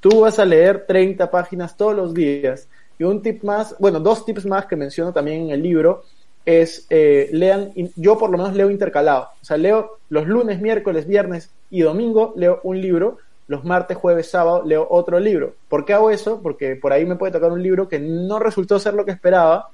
tú 0.00 0.20
vas 0.20 0.38
a 0.38 0.46
leer 0.46 0.86
30 0.86 1.30
páginas 1.30 1.76
todos 1.76 1.94
los 1.94 2.14
días. 2.14 2.66
Y 2.98 3.04
un 3.04 3.20
tip 3.20 3.42
más, 3.42 3.76
bueno, 3.78 4.00
dos 4.00 4.24
tips 4.24 4.46
más 4.46 4.64
que 4.66 4.76
menciono 4.76 5.12
también 5.12 5.42
en 5.42 5.50
el 5.50 5.62
libro 5.62 6.04
es 6.46 6.86
eh, 6.90 7.28
lean, 7.32 7.72
yo 7.96 8.18
por 8.18 8.30
lo 8.30 8.38
menos 8.38 8.54
leo 8.54 8.70
intercalado, 8.70 9.28
o 9.40 9.44
sea, 9.44 9.56
leo 9.56 9.98
los 10.08 10.26
lunes, 10.26 10.60
miércoles, 10.60 11.06
viernes 11.06 11.50
y 11.70 11.80
domingo, 11.80 12.34
leo 12.36 12.60
un 12.62 12.80
libro, 12.80 13.18
los 13.46 13.64
martes, 13.64 13.96
jueves, 13.96 14.30
sábado 14.30 14.62
leo 14.64 14.86
otro 14.90 15.20
libro. 15.20 15.54
¿Por 15.68 15.84
qué 15.84 15.92
hago 15.92 16.10
eso? 16.10 16.40
Porque 16.42 16.76
por 16.76 16.92
ahí 16.92 17.04
me 17.04 17.16
puede 17.16 17.32
tocar 17.32 17.52
un 17.52 17.62
libro 17.62 17.88
que 17.88 17.98
no 17.98 18.38
resultó 18.38 18.78
ser 18.78 18.94
lo 18.94 19.04
que 19.04 19.10
esperaba, 19.10 19.68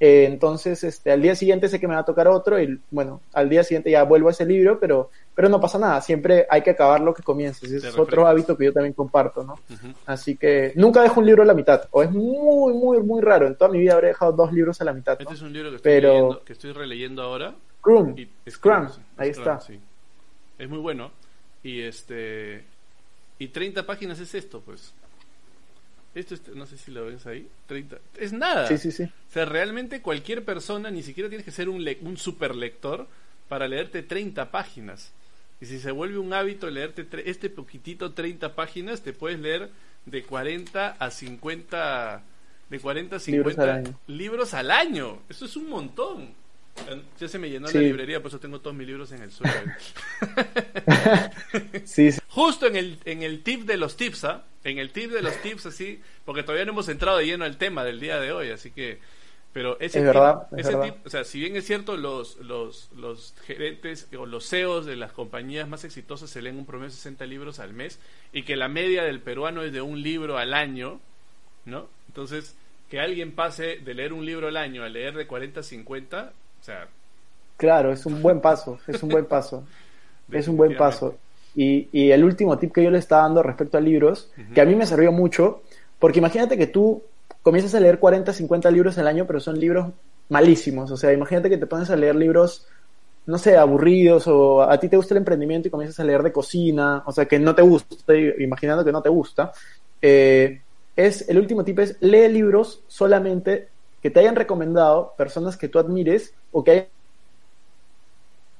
eh, 0.00 0.26
entonces 0.26 0.84
este, 0.84 1.10
al 1.10 1.20
día 1.20 1.34
siguiente 1.34 1.68
sé 1.68 1.80
que 1.80 1.88
me 1.88 1.94
va 1.94 2.00
a 2.00 2.04
tocar 2.04 2.28
otro 2.28 2.60
y 2.60 2.80
bueno, 2.90 3.20
al 3.32 3.48
día 3.48 3.64
siguiente 3.64 3.90
ya 3.90 4.04
vuelvo 4.04 4.28
a 4.28 4.30
ese 4.30 4.46
libro, 4.46 4.78
pero 4.78 5.10
pero 5.34 5.48
no 5.48 5.60
pasa 5.60 5.78
nada, 5.78 6.00
siempre 6.00 6.46
hay 6.50 6.62
que 6.62 6.70
acabar 6.70 7.00
lo 7.00 7.14
que 7.14 7.22
comiences, 7.22 7.70
es 7.70 7.96
otro 7.96 8.26
hábito 8.26 8.56
que 8.56 8.64
yo 8.64 8.72
también 8.72 8.92
comparto, 8.92 9.44
¿no? 9.44 9.58
Así 10.06 10.36
que 10.36 10.72
nunca 10.74 11.00
dejo 11.00 11.20
un 11.20 11.26
libro 11.26 11.42
a 11.42 11.46
la 11.46 11.54
mitad, 11.54 11.88
o 11.92 12.02
es 12.02 12.10
muy, 12.10 12.74
muy, 12.74 13.00
muy 13.02 13.22
raro, 13.22 13.46
en 13.46 13.54
toda 13.54 13.70
mi 13.70 13.78
vida 13.78 13.94
habré 13.94 14.08
dejado 14.08 14.32
dos 14.32 14.52
libros 14.52 14.80
a 14.80 14.84
la 14.84 14.92
mitad. 14.92 15.16
Este 15.20 15.34
es 15.34 15.42
un 15.42 15.52
libro 15.52 15.70
que 15.70 15.76
estoy, 15.76 15.92
Pero... 15.92 16.42
que 16.44 16.52
estoy 16.52 16.72
releyendo 16.72 17.22
ahora. 17.22 17.54
Scrum, 17.80 18.16
Scrum, 18.48 18.88
ahí 19.16 19.30
está. 19.30 19.60
Es 20.58 20.68
muy 20.68 20.78
bueno, 20.78 21.12
y 21.62 21.82
este... 21.82 22.64
Y 23.38 23.46
30 23.46 23.86
páginas 23.86 24.18
es 24.18 24.34
esto, 24.34 24.60
pues. 24.60 24.92
Esto 26.18 26.36
no 26.54 26.66
sé 26.66 26.76
si 26.76 26.90
lo 26.90 27.06
ves 27.06 27.26
ahí. 27.26 27.48
30, 27.66 27.98
es 28.18 28.32
nada. 28.32 28.66
Sí, 28.68 28.78
sí, 28.78 28.92
sí. 28.92 29.04
O 29.04 29.32
sea, 29.32 29.44
realmente 29.44 30.02
cualquier 30.02 30.44
persona, 30.44 30.90
ni 30.90 31.02
siquiera 31.02 31.28
tienes 31.28 31.44
que 31.44 31.50
ser 31.52 31.68
un, 31.68 31.86
un 32.02 32.16
super 32.16 32.54
lector 32.54 33.06
para 33.48 33.68
leerte 33.68 34.02
30 34.02 34.50
páginas. 34.50 35.12
Y 35.60 35.66
si 35.66 35.80
se 35.80 35.90
vuelve 35.90 36.18
un 36.18 36.32
hábito 36.32 36.70
leerte 36.70 37.06
este 37.28 37.50
poquitito 37.50 38.12
30 38.12 38.54
páginas, 38.54 39.02
te 39.02 39.12
puedes 39.12 39.40
leer 39.40 39.70
de 40.06 40.22
40 40.22 40.96
a 40.98 41.10
50 41.10 42.22
de 42.70 42.80
40 42.80 43.16
a 43.16 43.18
50 43.18 43.82
libros 44.06 44.54
al 44.54 44.70
año. 44.70 45.20
Eso 45.28 45.46
es 45.46 45.56
un 45.56 45.68
montón. 45.68 46.34
Ya 47.18 47.28
se 47.28 47.38
me 47.38 47.50
llenó 47.50 47.68
la 47.68 47.80
librería, 47.80 48.20
por 48.20 48.28
eso 48.30 48.40
tengo 48.40 48.60
todos 48.60 48.76
mis 48.76 48.86
libros 48.86 49.12
en 49.12 49.22
el 49.22 49.30
suelo. 49.30 49.52
sí, 51.84 52.10
Justo 52.28 52.66
en 52.66 52.76
el, 52.76 52.98
en 53.04 53.22
el 53.22 53.42
tip 53.42 53.66
de 53.66 53.76
los 53.76 53.96
tips, 53.96 54.24
¿ah? 54.24 54.44
En 54.64 54.78
el 54.78 54.90
tip 54.90 55.10
de 55.10 55.22
los 55.22 55.36
tips, 55.42 55.66
así, 55.66 56.00
porque 56.24 56.42
todavía 56.42 56.64
no 56.64 56.72
hemos 56.72 56.88
entrado 56.88 57.18
de 57.18 57.26
lleno 57.26 57.44
al 57.44 57.56
tema 57.56 57.84
del 57.84 58.00
día 58.00 58.20
de 58.20 58.32
hoy, 58.32 58.50
así 58.50 58.70
que 58.70 58.98
pero 59.52 59.80
ese, 59.80 60.00
tipo, 60.00 60.98
o 61.04 61.10
sea, 61.10 61.24
si 61.24 61.40
bien 61.40 61.56
es 61.56 61.66
cierto, 61.66 61.96
los, 61.96 62.36
los, 62.36 62.90
los 62.94 63.34
gerentes 63.46 64.06
o 64.16 64.26
los 64.26 64.48
CEOs 64.48 64.84
de 64.84 64.94
las 64.94 65.12
compañías 65.12 65.66
más 65.66 65.84
exitosas 65.84 66.28
se 66.28 66.42
leen 66.42 66.58
un 66.58 66.66
promedio 66.66 66.90
de 66.90 66.96
60 66.96 67.24
libros 67.26 67.58
al 67.58 67.72
mes 67.72 67.98
y 68.32 68.42
que 68.42 68.56
la 68.56 68.68
media 68.68 69.04
del 69.04 69.20
peruano 69.20 69.62
es 69.62 69.72
de 69.72 69.80
un 69.80 70.02
libro 70.02 70.36
al 70.36 70.52
año, 70.52 71.00
¿no? 71.64 71.88
Entonces, 72.08 72.56
que 72.90 73.00
alguien 73.00 73.32
pase 73.32 73.78
de 73.78 73.94
leer 73.94 74.12
un 74.12 74.26
libro 74.26 74.48
al 74.48 74.56
año 74.56 74.84
a 74.84 74.88
leer 74.88 75.16
de 75.16 75.26
40 75.26 75.60
a 75.60 75.62
50, 75.62 76.32
o 76.60 76.64
sea... 76.64 76.88
Claro, 77.56 77.92
es 77.92 78.06
un 78.06 78.22
buen 78.22 78.40
paso, 78.40 78.78
es 78.86 79.02
un 79.02 79.08
buen 79.08 79.24
paso. 79.26 79.64
es 80.30 80.46
un 80.46 80.56
buen 80.56 80.76
paso. 80.76 81.16
Y, 81.54 81.88
y, 81.90 82.12
el 82.12 82.22
último 82.22 82.56
tip 82.56 82.72
que 82.72 82.84
yo 82.84 82.90
le 82.90 82.98
estaba 82.98 83.22
dando 83.22 83.42
respecto 83.42 83.78
a 83.78 83.80
libros, 83.80 84.30
que 84.54 84.60
a 84.60 84.64
mí 84.64 84.76
me 84.76 84.86
sirvió 84.86 85.10
mucho, 85.10 85.62
porque 85.98 86.20
imagínate 86.20 86.56
que 86.56 86.68
tú 86.68 87.02
comienzas 87.42 87.74
a 87.74 87.80
leer 87.80 87.98
40, 87.98 88.32
50 88.32 88.70
libros 88.70 88.98
al 88.98 89.08
año, 89.08 89.26
pero 89.26 89.40
son 89.40 89.58
libros 89.58 89.88
malísimos. 90.28 90.90
O 90.90 90.96
sea, 90.96 91.12
imagínate 91.12 91.48
que 91.50 91.58
te 91.58 91.66
pones 91.66 91.90
a 91.90 91.96
leer 91.96 92.14
libros, 92.14 92.66
no 93.26 93.38
sé, 93.38 93.56
aburridos, 93.56 94.26
o 94.28 94.62
a 94.62 94.78
ti 94.78 94.88
te 94.88 94.96
gusta 94.96 95.14
el 95.14 95.18
emprendimiento 95.18 95.68
y 95.68 95.70
comienzas 95.70 95.98
a 96.00 96.04
leer 96.04 96.22
de 96.22 96.32
cocina, 96.32 97.02
o 97.06 97.12
sea, 97.12 97.26
que 97.26 97.38
no 97.38 97.54
te 97.54 97.62
gusta, 97.62 98.14
imaginando 98.14 98.84
que 98.84 98.92
no 98.92 99.02
te 99.02 99.08
gusta. 99.08 99.52
Eh, 100.00 100.60
es, 100.94 101.28
el 101.28 101.38
último 101.38 101.64
tip 101.64 101.78
es, 101.80 101.96
lee 102.00 102.28
libros 102.28 102.82
solamente 102.86 103.68
que 104.02 104.10
te 104.10 104.20
hayan 104.20 104.36
recomendado 104.36 105.14
personas 105.16 105.56
que 105.56 105.68
tú 105.68 105.78
admires 105.78 106.34
o 106.52 106.62
que 106.62 106.88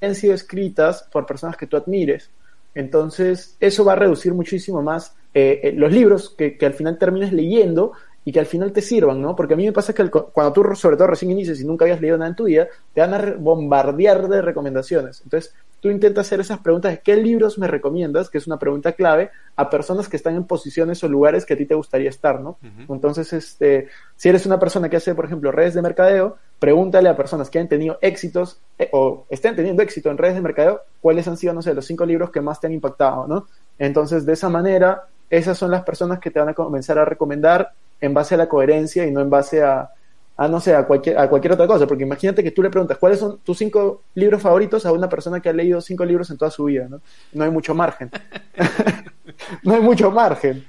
hayan 0.00 0.14
sido 0.14 0.34
escritas 0.34 1.06
por 1.12 1.26
personas 1.26 1.56
que 1.56 1.66
tú 1.66 1.76
admires. 1.76 2.30
Entonces, 2.74 3.56
eso 3.60 3.84
va 3.84 3.94
a 3.94 3.96
reducir 3.96 4.34
muchísimo 4.34 4.82
más 4.82 5.14
eh, 5.34 5.60
eh, 5.62 5.72
los 5.72 5.92
libros 5.92 6.34
que, 6.36 6.56
al 6.62 6.74
final 6.74 6.98
termines 6.98 7.32
leyendo 7.32 7.92
y 8.24 8.32
que 8.32 8.40
al 8.40 8.46
final 8.46 8.72
te 8.72 8.82
sirvan, 8.82 9.22
¿no? 9.22 9.34
Porque 9.34 9.54
a 9.54 9.56
mí 9.56 9.64
me 9.64 9.72
pasa 9.72 9.92
que 9.94 10.08
cuando 10.10 10.52
tú, 10.52 10.74
sobre 10.74 10.96
todo 10.96 11.08
recién 11.08 11.30
inicias 11.30 11.60
y 11.60 11.64
nunca 11.64 11.84
habías 11.84 12.00
leído 12.00 12.18
nada 12.18 12.30
en 12.30 12.36
tu 12.36 12.44
vida, 12.44 12.68
te 12.92 13.00
van 13.00 13.14
a 13.14 13.34
bombardear 13.38 14.28
de 14.28 14.42
recomendaciones. 14.42 15.22
Entonces, 15.24 15.54
tú 15.80 15.90
intentas 15.90 16.26
hacer 16.26 16.40
esas 16.40 16.58
preguntas 16.58 16.92
de 16.92 17.00
qué 17.00 17.16
libros 17.16 17.58
me 17.58 17.66
recomiendas, 17.66 18.28
que 18.30 18.38
es 18.38 18.46
una 18.46 18.58
pregunta 18.58 18.92
clave, 18.92 19.30
a 19.56 19.70
personas 19.70 20.08
que 20.08 20.16
están 20.16 20.34
en 20.34 20.44
posiciones 20.44 21.02
o 21.04 21.08
lugares 21.08 21.44
que 21.46 21.54
a 21.54 21.56
ti 21.56 21.66
te 21.66 21.74
gustaría 21.74 22.10
estar, 22.10 22.40
¿no? 22.40 22.58
Entonces, 22.88 23.32
este, 23.32 23.88
si 24.16 24.28
eres 24.28 24.46
una 24.46 24.58
persona 24.58 24.88
que 24.88 24.96
hace, 24.96 25.14
por 25.14 25.24
ejemplo, 25.24 25.52
redes 25.52 25.74
de 25.74 25.82
mercadeo, 25.82 26.36
pregúntale 26.58 27.08
a 27.08 27.16
personas 27.16 27.50
que 27.50 27.58
han 27.58 27.68
tenido 27.68 27.98
éxitos 28.00 28.60
eh, 28.78 28.88
o 28.92 29.26
estén 29.30 29.56
teniendo 29.56 29.82
éxito 29.82 30.10
en 30.10 30.18
redes 30.18 30.34
de 30.34 30.40
mercadeo, 30.40 30.80
cuáles 31.00 31.26
han 31.28 31.36
sido, 31.36 31.54
no 31.54 31.62
sé, 31.62 31.74
los 31.74 31.86
cinco 31.86 32.04
libros 32.04 32.30
que 32.30 32.40
más 32.40 32.60
te 32.60 32.66
han 32.66 32.72
impactado, 32.72 33.26
¿no? 33.26 33.46
Entonces, 33.78 34.26
de 34.26 34.32
esa 34.32 34.48
manera, 34.48 35.04
esas 35.30 35.56
son 35.58 35.70
las 35.70 35.82
personas 35.82 36.18
que 36.18 36.30
te 36.30 36.40
van 36.40 36.48
a 36.48 36.54
comenzar 36.54 36.98
a 36.98 37.04
recomendar 37.04 37.72
en 38.00 38.14
base 38.14 38.34
a 38.34 38.38
la 38.38 38.48
coherencia 38.48 39.06
y 39.06 39.10
no 39.10 39.20
en 39.20 39.30
base 39.30 39.62
a, 39.62 39.90
a 40.38 40.46
no 40.46 40.60
sé, 40.60 40.72
a 40.74 40.86
cualquier, 40.86 41.18
a 41.18 41.28
cualquier 41.28 41.52
otra 41.52 41.66
cosa. 41.66 41.86
Porque 41.86 42.04
imagínate 42.04 42.44
que 42.44 42.52
tú 42.52 42.62
le 42.62 42.70
preguntas, 42.70 42.96
¿cuáles 42.96 43.18
son 43.18 43.38
tus 43.40 43.58
cinco 43.58 44.04
libros 44.14 44.40
favoritos 44.40 44.86
a 44.86 44.92
una 44.92 45.08
persona 45.08 45.40
que 45.40 45.48
ha 45.48 45.52
leído 45.52 45.80
cinco 45.80 46.04
libros 46.04 46.30
en 46.30 46.38
toda 46.38 46.50
su 46.50 46.64
vida? 46.64 46.86
No, 46.88 47.00
no 47.32 47.44
hay 47.44 47.50
mucho 47.50 47.74
margen. 47.74 48.10
no 49.64 49.74
hay 49.74 49.80
mucho 49.80 50.12
margen. 50.12 50.64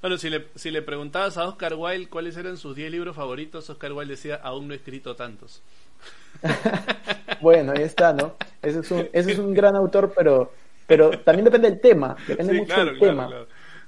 Bueno, 0.00 0.16
si 0.18 0.30
le, 0.30 0.46
si 0.54 0.70
le 0.70 0.82
preguntabas 0.82 1.36
a 1.36 1.48
Oscar 1.48 1.74
Wilde 1.74 2.08
cuáles 2.08 2.36
eran 2.36 2.56
sus 2.56 2.76
diez 2.76 2.92
libros 2.92 3.16
favoritos, 3.16 3.68
Oscar 3.68 3.92
Wilde 3.92 4.14
decía, 4.14 4.36
aún 4.36 4.68
no 4.68 4.74
he 4.74 4.76
escrito 4.76 5.16
tantos. 5.16 5.62
bueno, 7.40 7.72
ahí 7.76 7.82
está, 7.82 8.12
¿no? 8.12 8.36
Ese 8.62 8.78
es 8.78 8.90
un, 8.92 9.08
ese 9.12 9.32
es 9.32 9.38
un 9.40 9.52
gran 9.52 9.74
autor, 9.74 10.12
pero, 10.16 10.52
pero 10.86 11.10
también 11.10 11.44
depende 11.44 11.68
del 11.68 11.80
tema, 11.80 12.16
depende 12.24 12.52
mucho 12.52 12.84
del 12.84 12.98
tema. 13.00 13.28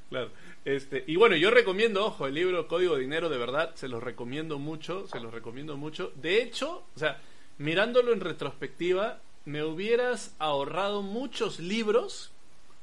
claro. 0.09 0.39
Este, 0.64 1.05
y 1.07 1.16
bueno, 1.16 1.37
yo 1.37 1.51
recomiendo, 1.51 2.05
ojo, 2.05 2.27
el 2.27 2.35
libro 2.35 2.68
Código 2.68 2.94
de 2.94 3.03
Dinero, 3.03 3.29
de 3.29 3.38
verdad, 3.38 3.75
se 3.75 3.88
los 3.88 4.03
recomiendo 4.03 4.59
mucho, 4.59 5.07
se 5.09 5.20
los 5.20 5.33
recomiendo 5.33 5.77
mucho. 5.77 6.12
De 6.16 6.42
hecho, 6.42 6.85
o 6.94 6.99
sea, 6.99 7.18
mirándolo 7.59 8.12
en 8.12 8.20
retrospectiva, 8.20 9.20
me 9.46 9.62
hubieras 9.64 10.35
ahorrado 10.38 11.03
muchos 11.03 11.61
libros. 11.61 12.31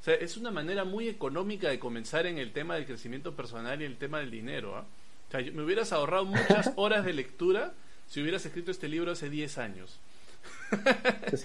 O 0.00 0.04
sea, 0.04 0.14
es 0.14 0.36
una 0.36 0.50
manera 0.50 0.84
muy 0.84 1.08
económica 1.08 1.68
de 1.68 1.78
comenzar 1.78 2.26
en 2.26 2.38
el 2.38 2.52
tema 2.52 2.74
del 2.74 2.86
crecimiento 2.86 3.34
personal 3.34 3.80
y 3.80 3.84
el 3.84 3.96
tema 3.96 4.18
del 4.18 4.30
dinero. 4.30 4.76
¿ah? 4.76 4.84
O 5.28 5.30
sea, 5.30 5.40
me 5.52 5.62
hubieras 5.62 5.92
ahorrado 5.92 6.24
muchas 6.24 6.72
horas 6.76 7.04
de 7.04 7.12
lectura 7.12 7.74
si 8.08 8.22
hubieras 8.22 8.44
escrito 8.44 8.70
este 8.70 8.88
libro 8.88 9.12
hace 9.12 9.30
10 9.30 9.58
años. 9.58 10.00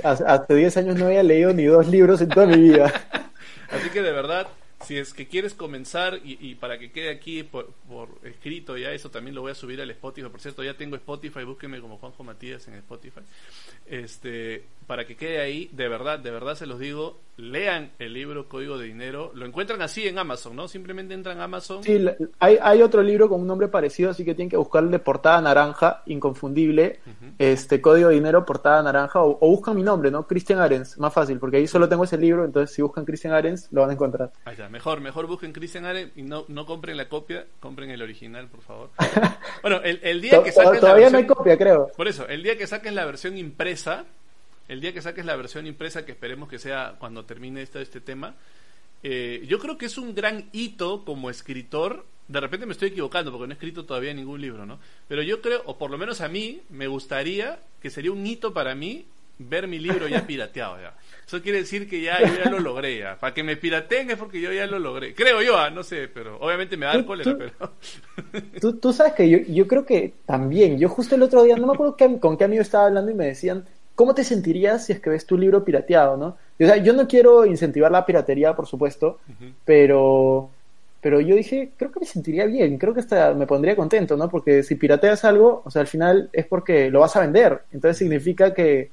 Hace 0.04 0.56
10 0.56 0.78
años 0.78 0.96
no 0.98 1.06
había 1.06 1.24
leído 1.24 1.54
ni 1.54 1.66
dos 1.66 1.88
libros 1.88 2.22
en 2.22 2.30
toda 2.30 2.46
mi 2.46 2.58
vida. 2.58 2.92
Así 3.70 3.90
que 3.90 4.02
de 4.02 4.12
verdad, 4.12 4.48
si 4.84 4.98
es 4.98 5.14
que 5.14 5.28
quieres 5.28 5.54
comenzar 5.54 6.20
y, 6.24 6.56
para 6.56 6.78
que 6.78 6.92
quede 6.92 7.10
aquí 7.10 7.44
por, 7.44 7.74
escrito 8.24 8.78
ya 8.78 8.92
eso 8.92 9.10
también 9.10 9.36
lo 9.36 9.42
voy 9.42 9.52
a 9.52 9.56
subir 9.56 9.82
al 9.82 9.90
Spotify. 9.92 10.30
Por 10.30 10.42
cierto 10.42 10.64
ya 10.64 10.76
tengo 10.76 10.96
Spotify 10.96 11.44
búsquenme 11.44 11.82
como 11.82 11.98
Juanjo 11.98 12.24
Matías 12.24 12.68
en 12.68 12.76
Spotify. 12.76 13.22
Este 13.86 14.66
para 14.88 15.06
que 15.06 15.16
quede 15.16 15.40
ahí 15.42 15.70
de 15.72 15.88
verdad 15.88 16.20
de 16.20 16.32
verdad 16.32 16.56
se 16.56 16.66
los 16.66 16.80
digo 16.80 17.20
lean 17.36 17.92
el 17.98 18.14
libro 18.14 18.48
Código 18.48 18.78
de 18.78 18.86
Dinero. 18.86 19.32
Lo 19.34 19.48
encuentran 19.48 19.82
así 19.82 20.08
en 20.08 20.20
Amazon 20.20 20.56
no 20.56 20.68
simplemente 20.68 21.14
entran 21.14 21.40
a 21.40 21.46
Amazon. 21.46 21.84
Sí 21.84 22.00
hay, 22.40 22.60
hay 22.62 22.82
otro 22.82 23.02
libro 23.02 23.28
con 23.28 23.42
un 23.42 23.48
nombre 23.48 23.68
parecido 23.68 24.12
así 24.12 24.24
que 24.24 24.36
tienen 24.36 24.50
que 24.50 24.58
buscarle 24.58 25.00
portada 25.00 25.42
naranja 25.42 26.04
inconfundible 26.06 27.00
este 27.40 27.82
Código 27.82 28.10
de 28.10 28.16
Dinero 28.16 28.46
portada 28.46 28.84
naranja 28.84 29.22
o, 29.22 29.38
buscan 29.40 29.76
mi 29.76 29.84
nombre 29.84 30.12
no 30.12 30.28
Christian 30.28 30.60
Arens 30.60 30.98
más 30.98 31.14
fácil 31.14 31.40
porque 31.40 31.58
ahí 31.58 31.68
solo 31.68 31.90
tengo 31.90 32.04
ese 32.04 32.18
libro 32.18 32.46
entonces 32.46 32.76
si 32.76 32.82
buscan 32.82 33.06
Christian 33.06 33.34
Arens 33.34 33.68
lo 33.72 33.82
van 33.82 33.90
a 33.90 33.94
encontrar. 33.94 34.32
Mejor, 34.70 35.02
mejor 35.02 35.28
busquen 35.28 35.54
Christian 35.54 35.86
Arens 35.86 36.12
y 36.16 36.24
no, 36.24 36.46
no 36.48 36.66
compren 36.66 36.98
la 36.98 37.10
copia, 37.10 37.46
compren 37.60 37.90
el 37.90 38.02
original, 38.02 38.48
por 38.48 38.62
favor. 38.62 38.90
bueno, 39.62 39.82
el, 39.84 40.22
día 40.22 40.44
que 40.44 40.52
saquen 40.52 40.80
Todavía 40.80 41.10
no 41.10 41.18
hay 41.18 41.26
copia, 41.26 41.58
creo. 41.58 41.92
Por 41.96 42.08
eso, 42.08 42.28
el 42.28 42.44
día 42.44 42.58
que 42.58 42.68
saquen 42.68 42.96
la 42.96 43.06
versión 43.06 43.38
impresa, 43.38 44.06
el 44.68 44.82
día 44.82 44.94
que 44.94 45.02
saques 45.02 45.26
la 45.26 45.36
versión 45.36 45.68
impresa, 45.68 46.06
que 46.06 46.12
esperemos 46.14 46.50
que 46.50 46.60
sea 46.60 46.96
cuando 47.00 47.26
termine 47.26 47.62
este, 47.62 47.82
este 47.82 48.02
tema, 48.02 48.36
eh, 49.04 49.44
yo 49.48 49.60
creo 49.60 49.78
que 49.78 49.88
es 49.88 49.98
un 49.98 50.16
gran 50.16 50.50
hito 50.54 51.04
como 51.04 51.30
escritor 51.30 52.06
de 52.28 52.40
repente 52.40 52.66
me 52.66 52.72
estoy 52.72 52.90
equivocando 52.90 53.32
porque 53.32 53.48
no 53.48 53.52
he 53.52 53.56
escrito 53.56 53.86
todavía 53.86 54.14
ningún 54.14 54.42
libro, 54.42 54.66
¿no? 54.66 54.80
Pero 55.08 55.22
yo 55.22 55.42
creo, 55.42 55.62
o 55.66 55.78
por 55.78 55.92
lo 55.92 55.98
menos 55.98 56.22
a 56.22 56.30
mí, 56.30 56.62
me 56.70 56.88
gustaría 56.88 57.60
que 57.82 57.90
sería 57.90 58.12
un 58.12 58.26
hito 58.26 58.54
para 58.54 58.76
mí 58.76 59.06
ver 59.40 59.68
mi 59.68 59.80
libro 59.80 60.08
ya 60.08 60.26
pirateado 60.26 60.80
ya. 60.80 60.96
Eso 61.26 61.42
quiere 61.42 61.60
decir 61.60 61.90
que 61.90 62.02
ya 62.02 62.20
yo 62.22 62.34
ya 62.44 62.50
lo 62.50 62.60
logré 62.60 62.98
ya. 62.98 63.20
Para 63.20 63.34
que 63.34 63.44
me 63.44 63.58
pirateen 63.58 64.12
es 64.12 64.18
porque 64.18 64.40
yo 64.40 64.54
ya 64.54 64.68
lo 64.68 64.80
logré. 64.80 65.14
Creo 65.14 65.42
yo, 65.42 65.58
ah, 65.58 65.70
no 65.70 65.84
sé, 65.84 66.08
pero 66.08 66.38
obviamente 66.40 66.78
me 66.78 66.86
da 66.86 66.94
el 66.94 67.06
cólera, 67.06 67.36
pero... 67.38 68.74
tú, 68.82 68.94
sabes 68.94 69.14
que 69.14 69.30
yo, 69.30 69.40
yo 69.40 69.68
creo 69.68 69.86
que 69.86 70.14
también, 70.26 70.80
yo 70.80 70.88
justo 70.88 71.16
el 71.16 71.24
otro 71.24 71.44
día, 71.44 71.56
no 71.58 71.68
me 71.68 71.74
acuerdo 71.74 71.98
con 72.20 72.38
qué 72.38 72.44
amigo 72.44 72.62
estaba 72.62 72.88
hablando 72.88 73.12
y 73.12 73.16
me 73.16 73.26
decían, 73.26 73.66
¿cómo 73.96 74.14
te 74.16 74.24
sentirías 74.24 74.86
si 74.86 74.94
es 74.94 75.00
que 75.00 75.10
ves 75.10 75.26
tu 75.26 75.38
libro 75.38 75.64
pirateado, 75.64 76.18
no? 76.18 76.38
O 76.60 76.66
sea, 76.66 76.78
yo 76.78 76.94
no 76.94 77.08
quiero 77.08 77.46
incentivar 77.46 77.92
la 77.92 78.06
piratería, 78.06 78.56
por 78.56 78.68
supuesto, 78.68 79.20
pero 79.66 80.50
pero 81.02 81.20
yo 81.20 81.36
dije, 81.36 81.72
creo 81.76 81.92
que 81.92 82.00
me 82.00 82.06
sentiría 82.06 82.46
bien, 82.46 82.78
creo 82.78 82.94
que 82.94 83.02
hasta 83.02 83.34
me 83.34 83.46
pondría 83.46 83.76
contento, 83.76 84.16
¿no? 84.16 84.30
Porque 84.30 84.64
si 84.64 84.76
pirateas 84.76 85.26
algo, 85.26 85.62
o 85.66 85.70
sea, 85.70 85.82
al 85.82 85.88
final 85.88 86.30
es 86.32 86.46
porque 86.46 86.90
lo 86.90 87.02
vas 87.02 87.14
a 87.18 87.20
vender, 87.20 87.64
entonces 87.74 87.98
significa 87.98 88.54
que, 88.54 88.90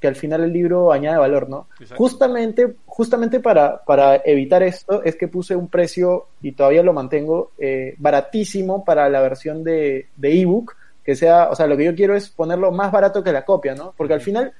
que 0.00 0.08
al 0.08 0.16
final 0.16 0.42
el 0.42 0.52
libro 0.52 0.90
añade 0.90 1.18
valor, 1.18 1.48
¿no? 1.48 1.68
Justamente, 1.94 2.74
justamente 2.84 3.38
para, 3.38 3.80
para 3.84 4.16
evitar 4.24 4.64
esto 4.64 5.04
es 5.04 5.14
que 5.14 5.28
puse 5.28 5.54
un 5.54 5.68
precio, 5.68 6.26
y 6.42 6.50
todavía 6.50 6.82
lo 6.82 6.92
mantengo, 6.92 7.52
eh, 7.58 7.94
baratísimo 7.96 8.84
para 8.84 9.08
la 9.08 9.20
versión 9.20 9.62
de 9.62 10.08
ebook, 10.20 10.74
que 11.04 11.16
sea, 11.16 11.48
o 11.50 11.54
sea, 11.54 11.66
lo 11.66 11.76
que 11.76 11.84
yo 11.84 11.94
quiero 11.94 12.14
es 12.14 12.28
ponerlo 12.28 12.70
más 12.72 12.92
barato 12.92 13.22
que 13.22 13.32
la 13.32 13.44
copia, 13.44 13.74
¿no? 13.74 13.94
Porque 13.96 14.14
al 14.14 14.20
final 14.20 14.52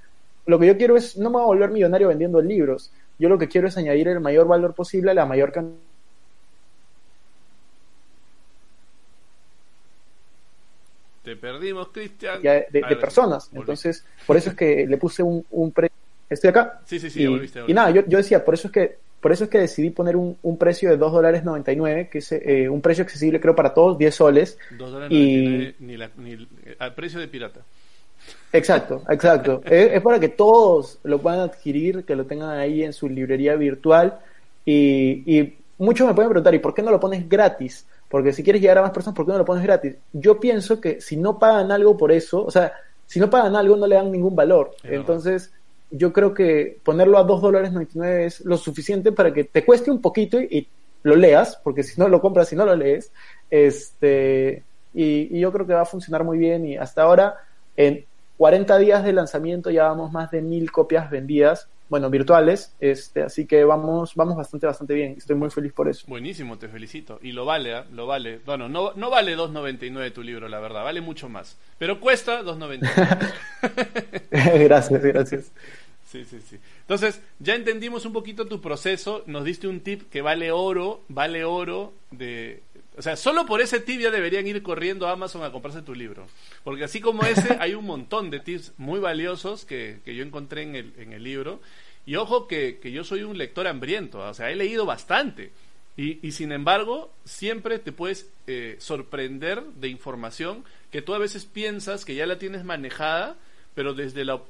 lo 0.46 0.58
que 0.58 0.66
yo 0.66 0.76
quiero 0.76 0.96
es, 0.96 1.16
no 1.16 1.30
me 1.30 1.34
voy 1.34 1.42
a 1.42 1.46
volver 1.46 1.70
millonario 1.70 2.08
vendiendo 2.08 2.40
libros, 2.40 2.92
yo 3.18 3.28
lo 3.28 3.38
que 3.38 3.48
quiero 3.48 3.68
es 3.68 3.76
añadir 3.76 4.08
el 4.08 4.20
mayor 4.20 4.46
valor 4.46 4.74
posible 4.74 5.12
a 5.12 5.14
la 5.14 5.26
mayor 5.26 5.52
cantidad 5.52 5.92
Te 11.22 11.36
perdimos, 11.36 11.88
Cristian. 11.88 12.42
De, 12.42 12.82
personas. 13.00 13.48
Entonces, 13.52 14.04
por 14.26 14.36
eso 14.36 14.50
es 14.50 14.56
que 14.56 14.86
le 14.86 14.96
puse 14.96 15.22
un, 15.22 15.44
un 15.52 15.70
precio. 15.70 15.96
Estoy 16.28 16.50
acá. 16.50 16.80
Sí, 16.84 16.98
sí, 16.98 17.10
sí, 17.10 17.22
y, 17.22 17.70
y 17.70 17.74
nada, 17.74 17.90
yo, 17.90 18.02
yo, 18.06 18.18
decía, 18.18 18.44
por 18.44 18.54
eso 18.54 18.68
es 18.68 18.72
que 18.72 18.98
por 19.22 19.30
eso 19.30 19.44
es 19.44 19.50
que 19.50 19.58
decidí 19.58 19.90
poner 19.90 20.16
un, 20.16 20.36
un 20.42 20.58
precio 20.58 20.90
de 20.90 20.96
2 20.96 21.12
dólares 21.12 21.44
99, 21.44 22.08
que 22.10 22.18
es 22.18 22.32
eh, 22.32 22.68
un 22.68 22.80
precio 22.80 23.04
accesible 23.04 23.40
creo 23.40 23.54
para 23.54 23.72
todos, 23.72 23.96
10 23.96 24.12
soles. 24.12 24.58
2 24.76 24.92
dólares 24.92 25.16
y... 25.16 25.76
ni, 25.78 25.96
la, 25.96 26.10
ni 26.16 26.48
al 26.80 26.92
precio 26.92 27.20
de 27.20 27.28
pirata. 27.28 27.60
Exacto, 28.52 29.04
exacto. 29.08 29.62
es, 29.64 29.92
es, 29.92 30.02
para 30.02 30.18
que 30.18 30.28
todos 30.28 30.98
lo 31.04 31.20
puedan 31.20 31.38
adquirir, 31.38 32.04
que 32.04 32.16
lo 32.16 32.26
tengan 32.26 32.58
ahí 32.58 32.82
en 32.82 32.92
su 32.92 33.08
librería 33.08 33.54
virtual. 33.54 34.18
Y, 34.64 35.38
y 35.38 35.56
muchos 35.78 36.04
me 36.04 36.14
pueden 36.14 36.30
preguntar, 36.30 36.56
¿y 36.56 36.58
por 36.58 36.74
qué 36.74 36.82
no 36.82 36.90
lo 36.90 36.98
pones 36.98 37.28
gratis? 37.28 37.86
Porque 38.08 38.32
si 38.32 38.42
quieres 38.42 38.60
llegar 38.60 38.78
a 38.78 38.82
más 38.82 38.90
personas, 38.90 39.16
¿por 39.16 39.24
qué 39.24 39.30
no 39.30 39.38
lo 39.38 39.44
pones 39.44 39.62
gratis? 39.62 39.94
Yo 40.12 40.40
pienso 40.40 40.80
que 40.80 41.00
si 41.00 41.16
no 41.16 41.38
pagan 41.38 41.70
algo 41.70 41.96
por 41.96 42.10
eso, 42.10 42.44
o 42.44 42.50
sea, 42.50 42.72
si 43.06 43.20
no 43.20 43.30
pagan 43.30 43.54
algo 43.54 43.76
no 43.76 43.86
le 43.86 43.94
dan 43.94 44.10
ningún 44.10 44.34
valor. 44.34 44.74
Entonces, 44.82 45.52
yo 45.92 46.12
creo 46.12 46.34
que 46.34 46.78
ponerlo 46.82 47.18
a 47.18 47.24
2 47.24 47.42
dólares 47.42 47.72
99 47.72 48.26
es 48.26 48.40
lo 48.40 48.56
suficiente 48.56 49.12
para 49.12 49.32
que 49.32 49.44
te 49.44 49.64
cueste 49.64 49.90
un 49.90 50.00
poquito 50.00 50.40
y, 50.40 50.68
lo 51.04 51.16
leas, 51.16 51.58
porque 51.64 51.82
si 51.82 52.00
no 52.00 52.06
lo 52.06 52.20
compras, 52.20 52.48
si 52.48 52.54
no 52.54 52.64
lo 52.64 52.76
lees, 52.76 53.10
este, 53.50 54.62
y, 54.94 55.36
y, 55.36 55.40
yo 55.40 55.50
creo 55.50 55.66
que 55.66 55.74
va 55.74 55.80
a 55.80 55.84
funcionar 55.84 56.22
muy 56.22 56.38
bien 56.38 56.64
y 56.64 56.76
hasta 56.76 57.02
ahora, 57.02 57.38
en 57.76 58.04
40 58.36 58.78
días 58.78 59.02
de 59.02 59.12
lanzamiento 59.12 59.70
ya 59.70 59.88
vamos 59.88 60.12
más 60.12 60.30
de 60.30 60.42
mil 60.42 60.70
copias 60.70 61.10
vendidas 61.10 61.66
bueno, 61.92 62.08
virtuales, 62.08 62.74
este, 62.80 63.22
así 63.22 63.44
que 63.46 63.64
vamos, 63.64 64.14
vamos 64.14 64.34
bastante, 64.34 64.66
bastante 64.66 64.94
bien. 64.94 65.14
Estoy 65.18 65.36
muy 65.36 65.50
feliz 65.50 65.74
por 65.74 65.90
eso. 65.90 66.06
Buenísimo, 66.08 66.56
te 66.56 66.66
felicito. 66.66 67.18
Y 67.20 67.32
lo 67.32 67.44
vale, 67.44 67.76
¿eh? 67.76 67.82
lo 67.92 68.06
vale. 68.06 68.40
Bueno, 68.46 68.66
no, 68.66 68.94
no 68.94 69.10
vale 69.10 69.36
2.99 69.36 70.10
tu 70.14 70.22
libro, 70.22 70.48
la 70.48 70.58
verdad, 70.58 70.84
vale 70.84 71.02
mucho 71.02 71.28
más. 71.28 71.58
Pero 71.76 72.00
cuesta 72.00 72.40
2.99. 72.42 73.32
gracias, 74.64 75.02
gracias. 75.02 75.52
Sí, 76.12 76.26
sí, 76.26 76.40
sí. 76.46 76.58
Entonces, 76.82 77.22
ya 77.38 77.54
entendimos 77.54 78.04
un 78.04 78.12
poquito 78.12 78.46
tu 78.46 78.60
proceso, 78.60 79.24
nos 79.26 79.44
diste 79.44 79.66
un 79.66 79.80
tip 79.80 80.10
que 80.10 80.20
vale 80.20 80.52
oro, 80.52 81.02
vale 81.08 81.42
oro 81.44 81.94
de... 82.10 82.62
O 82.98 83.00
sea, 83.00 83.16
solo 83.16 83.46
por 83.46 83.62
ese 83.62 83.80
tip 83.80 83.98
ya 83.98 84.10
deberían 84.10 84.46
ir 84.46 84.62
corriendo 84.62 85.08
a 85.08 85.12
Amazon 85.12 85.42
a 85.42 85.50
comprarse 85.50 85.80
tu 85.80 85.94
libro. 85.94 86.26
Porque 86.64 86.84
así 86.84 87.00
como 87.00 87.22
ese, 87.22 87.56
hay 87.60 87.72
un 87.72 87.86
montón 87.86 88.28
de 88.28 88.40
tips 88.40 88.74
muy 88.76 89.00
valiosos 89.00 89.64
que, 89.64 90.00
que 90.04 90.14
yo 90.14 90.22
encontré 90.22 90.64
en 90.64 90.76
el, 90.76 90.92
en 90.98 91.14
el 91.14 91.24
libro 91.24 91.60
y 92.04 92.16
ojo 92.16 92.46
que, 92.46 92.78
yo 92.92 93.04
soy 93.04 93.22
un 93.22 93.38
lector 93.38 93.66
hambriento, 93.66 94.18
o 94.18 94.34
sea, 94.34 94.50
he 94.50 94.56
leído 94.56 94.84
bastante. 94.84 95.52
Y, 95.96 96.26
y 96.26 96.32
sin 96.32 96.52
embargo, 96.52 97.10
siempre 97.24 97.78
te 97.78 97.92
puedes 97.92 98.30
eh, 98.46 98.76
sorprender 98.80 99.62
de 99.62 99.88
información 99.88 100.64
que 100.90 101.00
tú 101.00 101.14
a 101.14 101.18
veces 101.18 101.46
piensas 101.46 102.04
que 102.04 102.14
ya 102.14 102.26
la 102.26 102.38
tienes 102.38 102.64
manejada, 102.64 103.36
pero 103.74 103.94
desde 103.94 104.24
la, 104.24 104.42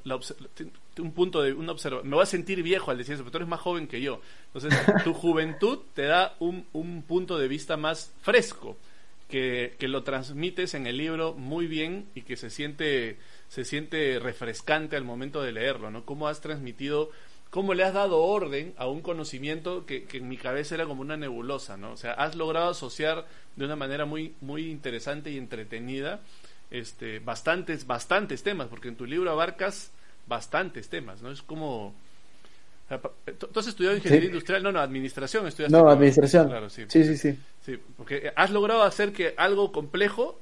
un 0.99 1.13
punto 1.13 1.43
de 1.43 1.53
una 1.53 1.73
observación. 1.73 2.09
Me 2.09 2.17
voy 2.17 2.23
a 2.23 2.27
sentir 2.27 2.63
viejo 2.63 2.91
al 2.91 2.99
decir 2.99 3.15
eso, 3.15 3.23
pero 3.23 3.33
tú 3.33 3.39
eres 3.39 3.49
más 3.49 3.61
joven 3.61 3.87
que 3.87 4.01
yo. 4.01 4.21
Entonces, 4.53 4.79
tu 5.05 5.15
juventud 5.15 5.81
te 5.95 6.03
da 6.03 6.35
un, 6.39 6.67
un 6.73 7.03
punto 7.03 7.39
de 7.39 7.49
vista 7.49 7.77
más 7.77 8.13
fresco, 8.23 8.77
que, 9.29 9.77
que, 9.79 9.89
lo 9.89 10.03
transmites 10.03 10.75
en 10.75 10.87
el 10.87 10.99
libro 10.99 11.33
muy 11.33 11.67
bien 11.67 12.07
y 12.15 12.21
que 12.23 12.37
se 12.37 12.51
siente, 12.51 13.19
se 13.49 13.65
siente 13.65 14.19
refrescante 14.19 14.97
al 14.97 15.05
momento 15.05 15.41
de 15.43 15.53
leerlo, 15.53 15.91
¿no? 15.91 16.05
Cómo 16.05 16.29
has 16.29 16.43
transmitido 16.43 17.11
cómo 17.53 17.75
le 17.75 17.85
has 17.85 17.93
dado 17.93 18.23
orden 18.23 18.73
a 18.79 18.87
un 18.87 19.03
conocimiento 19.03 19.85
que, 19.85 20.09
en 20.15 20.27
mi 20.27 20.39
cabeza 20.39 20.75
era 20.75 20.87
como 20.87 21.03
una 21.03 21.19
nebulosa, 21.19 21.77
¿no? 21.77 21.93
O 21.93 21.97
sea, 21.99 22.13
has 22.15 22.35
logrado 22.35 22.71
asociar 22.71 23.27
de 23.57 23.67
una 23.67 23.77
manera 23.77 24.07
muy, 24.07 24.35
muy 24.41 24.71
interesante 24.71 25.31
y 25.31 25.37
entretenida 25.37 26.23
este, 26.71 27.19
bastantes, 27.19 27.87
bastantes 27.87 28.43
temas, 28.43 28.69
porque 28.69 28.89
en 28.89 28.97
tu 28.97 29.05
libro 29.05 29.31
abarcas 29.31 29.93
bastantes 30.33 30.89
temas, 30.89 31.23
¿no? 31.23 31.31
Es 31.31 31.43
como... 31.43 31.95
¿Tú 33.39 33.59
has 33.59 33.67
estudiado 33.67 33.97
ingeniería 33.97 34.29
industrial? 34.29 34.63
No, 34.63 34.71
no, 34.73 34.81
administración 34.81 35.47
estudiaste. 35.47 35.77
No, 35.77 35.89
administración. 35.89 36.49
Claro, 36.49 36.69
sí. 36.69 36.85
Sí, 36.89 37.05
sí, 37.05 37.17
sí. 37.17 37.39
Sí, 37.65 37.79
porque 37.97 38.33
has 38.37 38.51
logrado 38.51 38.83
hacer 38.83 39.13
que 39.13 39.35
algo 39.39 39.73
complejo, 39.73 40.39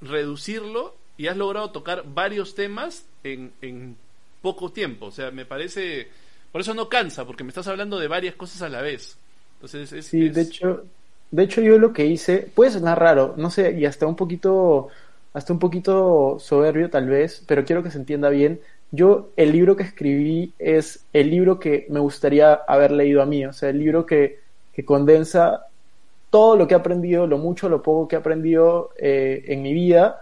reducirlo 0.00 0.96
y 1.16 1.28
has 1.28 1.36
logrado 1.36 1.70
tocar 1.70 2.02
varios 2.12 2.56
temas 2.56 3.04
en, 3.22 3.52
en 3.62 3.96
poco 4.42 4.72
tiempo. 4.72 5.06
O 5.06 5.10
sea, 5.12 5.30
me 5.30 5.44
parece 5.44 6.08
por 6.50 6.60
eso 6.60 6.74
no 6.74 6.88
cansa, 6.88 7.24
porque 7.26 7.44
me 7.44 7.50
estás 7.50 7.68
hablando 7.68 7.98
de 7.98 8.08
varias 8.08 8.34
cosas 8.34 8.62
a 8.62 8.68
la 8.68 8.80
vez. 8.80 9.16
Entonces 9.54 9.92
es, 9.92 10.06
sí, 10.06 10.28
de 10.28 10.40
hecho, 10.42 10.84
de 11.30 11.42
hecho 11.42 11.60
yo 11.60 11.78
lo 11.78 11.92
que 11.92 12.06
hice, 12.06 12.50
puede 12.54 12.70
sonar 12.70 12.98
raro, 12.98 13.34
no 13.36 13.50
sé, 13.50 13.72
y 13.78 13.84
hasta 13.84 14.06
un 14.06 14.16
poquito, 14.16 14.88
hasta 15.34 15.52
un 15.52 15.58
poquito 15.58 16.38
soberbio 16.40 16.90
tal 16.90 17.06
vez, 17.08 17.42
pero 17.46 17.64
quiero 17.64 17.82
que 17.82 17.90
se 17.90 17.98
entienda 17.98 18.30
bien. 18.30 18.60
Yo 18.90 19.28
el 19.36 19.52
libro 19.52 19.76
que 19.76 19.82
escribí 19.82 20.52
es 20.58 21.04
el 21.12 21.30
libro 21.30 21.58
que 21.58 21.86
me 21.90 22.00
gustaría 22.00 22.54
haber 22.54 22.90
leído 22.92 23.22
a 23.22 23.26
mí, 23.26 23.44
o 23.44 23.52
sea, 23.52 23.68
el 23.68 23.78
libro 23.78 24.06
que, 24.06 24.40
que 24.72 24.84
condensa 24.84 25.66
todo 26.30 26.56
lo 26.56 26.66
que 26.68 26.74
he 26.74 26.76
aprendido, 26.76 27.26
lo 27.26 27.38
mucho, 27.38 27.68
lo 27.68 27.82
poco 27.82 28.08
que 28.08 28.16
he 28.16 28.18
aprendido 28.18 28.90
eh, 28.98 29.44
en 29.46 29.62
mi 29.62 29.72
vida, 29.72 30.20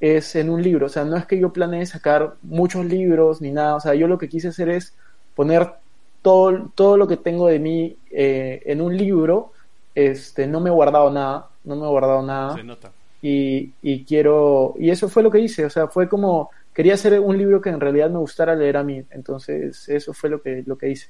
es 0.00 0.36
en 0.36 0.50
un 0.50 0.62
libro. 0.62 0.86
O 0.86 0.88
sea, 0.88 1.04
no 1.04 1.16
es 1.16 1.26
que 1.26 1.38
yo 1.38 1.52
planee 1.52 1.86
sacar 1.86 2.34
muchos 2.42 2.84
libros 2.84 3.40
ni 3.40 3.50
nada. 3.50 3.76
O 3.76 3.80
sea, 3.80 3.94
yo 3.94 4.06
lo 4.06 4.18
que 4.18 4.28
quise 4.28 4.48
hacer 4.48 4.68
es 4.68 4.94
poner 5.34 5.72
todo, 6.22 6.70
todo 6.74 6.96
lo 6.96 7.06
que 7.08 7.16
tengo 7.16 7.48
de 7.48 7.58
mí 7.58 7.96
eh, 8.10 8.62
en 8.66 8.80
un 8.80 8.96
libro, 8.96 9.52
este, 9.94 10.46
no 10.46 10.60
me 10.60 10.70
he 10.70 10.72
guardado 10.72 11.10
nada, 11.10 11.48
no 11.64 11.76
me 11.76 11.84
he 11.84 11.88
guardado 11.88 12.22
nada. 12.22 12.54
Se 12.54 12.64
nota. 12.64 12.92
Y, 13.20 13.72
y 13.82 14.04
quiero, 14.04 14.74
y 14.78 14.90
eso 14.90 15.08
fue 15.08 15.24
lo 15.24 15.30
que 15.30 15.40
hice, 15.40 15.64
o 15.64 15.70
sea, 15.70 15.88
fue 15.88 16.08
como, 16.08 16.50
quería 16.78 16.94
hacer 16.94 17.18
un 17.18 17.36
libro 17.36 17.60
que 17.60 17.70
en 17.70 17.80
realidad 17.80 18.08
me 18.08 18.20
gustara 18.20 18.54
leer 18.54 18.76
a 18.76 18.84
mí, 18.84 19.02
entonces 19.10 19.88
eso 19.88 20.14
fue 20.14 20.30
lo 20.30 20.40
que, 20.40 20.62
lo 20.64 20.78
que 20.78 20.88
hice. 20.88 21.08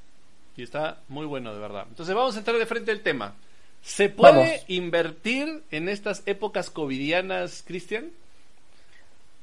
Y 0.57 0.63
está 0.63 1.01
muy 1.09 1.27
bueno, 1.27 1.53
de 1.53 1.61
verdad. 1.61 1.85
Entonces 1.91 2.15
vamos 2.15 2.37
a 2.37 2.39
entrar 2.39 2.57
de 2.57 2.65
frente 2.65 2.91
al 2.91 3.03
tema. 3.03 3.35
¿Se 3.83 4.09
puede 4.09 4.63
invertir 4.69 5.65
en 5.71 5.91
estas 5.91 6.23
épocas 6.25 6.71
covidianas, 6.71 7.63
Cristian? 7.67 8.07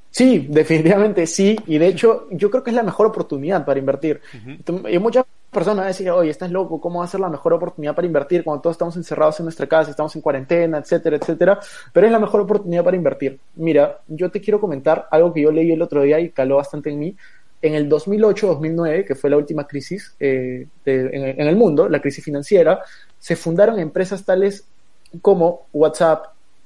Sí, 0.09 0.47
definitivamente 0.49 1.27
sí. 1.27 1.59
Y 1.67 1.77
de 1.77 1.89
hecho, 1.89 2.27
yo 2.31 2.49
creo 2.49 2.63
que 2.63 2.71
es 2.71 2.75
la 2.75 2.81
mejor 2.81 3.05
oportunidad 3.05 3.63
para 3.63 3.79
invertir. 3.79 4.19
Y 4.89 4.97
muchas 4.97 5.25
personas 5.55 5.77
van 5.77 5.85
a 5.85 5.87
decir, 5.87 6.11
oye, 6.11 6.29
estás 6.29 6.51
loco, 6.51 6.81
¿cómo 6.81 6.99
va 6.99 7.05
a 7.05 7.07
ser 7.07 7.21
la 7.21 7.29
mejor 7.29 7.53
oportunidad 7.53 7.95
para 7.95 8.05
invertir 8.05 8.43
cuando 8.43 8.61
todos 8.61 8.73
estamos 8.73 8.97
encerrados 8.97 9.39
en 9.39 9.45
nuestra 9.45 9.65
casa, 9.65 9.89
estamos 9.89 10.13
en 10.15 10.21
cuarentena, 10.21 10.79
etcétera, 10.79 11.15
etcétera? 11.15 11.59
Pero 11.93 12.05
es 12.05 12.11
la 12.11 12.19
mejor 12.19 12.41
oportunidad 12.41 12.83
para 12.83 12.97
invertir. 12.97 13.39
Mira, 13.55 14.01
yo 14.07 14.29
te 14.29 14.41
quiero 14.41 14.59
comentar 14.59 15.07
algo 15.09 15.33
que 15.33 15.41
yo 15.41 15.51
leí 15.51 15.71
el 15.71 15.81
otro 15.81 16.01
día 16.01 16.19
y 16.19 16.29
caló 16.29 16.57
bastante 16.57 16.89
en 16.89 16.99
mí. 16.99 17.15
En 17.61 17.73
el 17.73 17.89
2008-2009, 17.89 19.05
que 19.05 19.15
fue 19.15 19.29
la 19.29 19.37
última 19.37 19.65
crisis 19.65 20.13
eh, 20.19 20.67
en, 20.85 21.39
en 21.39 21.47
el 21.47 21.55
mundo, 21.55 21.87
la 21.87 22.01
crisis 22.01 22.23
financiera, 22.23 22.81
se 23.17 23.37
fundaron 23.37 23.79
empresas 23.79 24.25
tales 24.25 24.65
como 25.21 25.67
WhatsApp, 25.71 26.25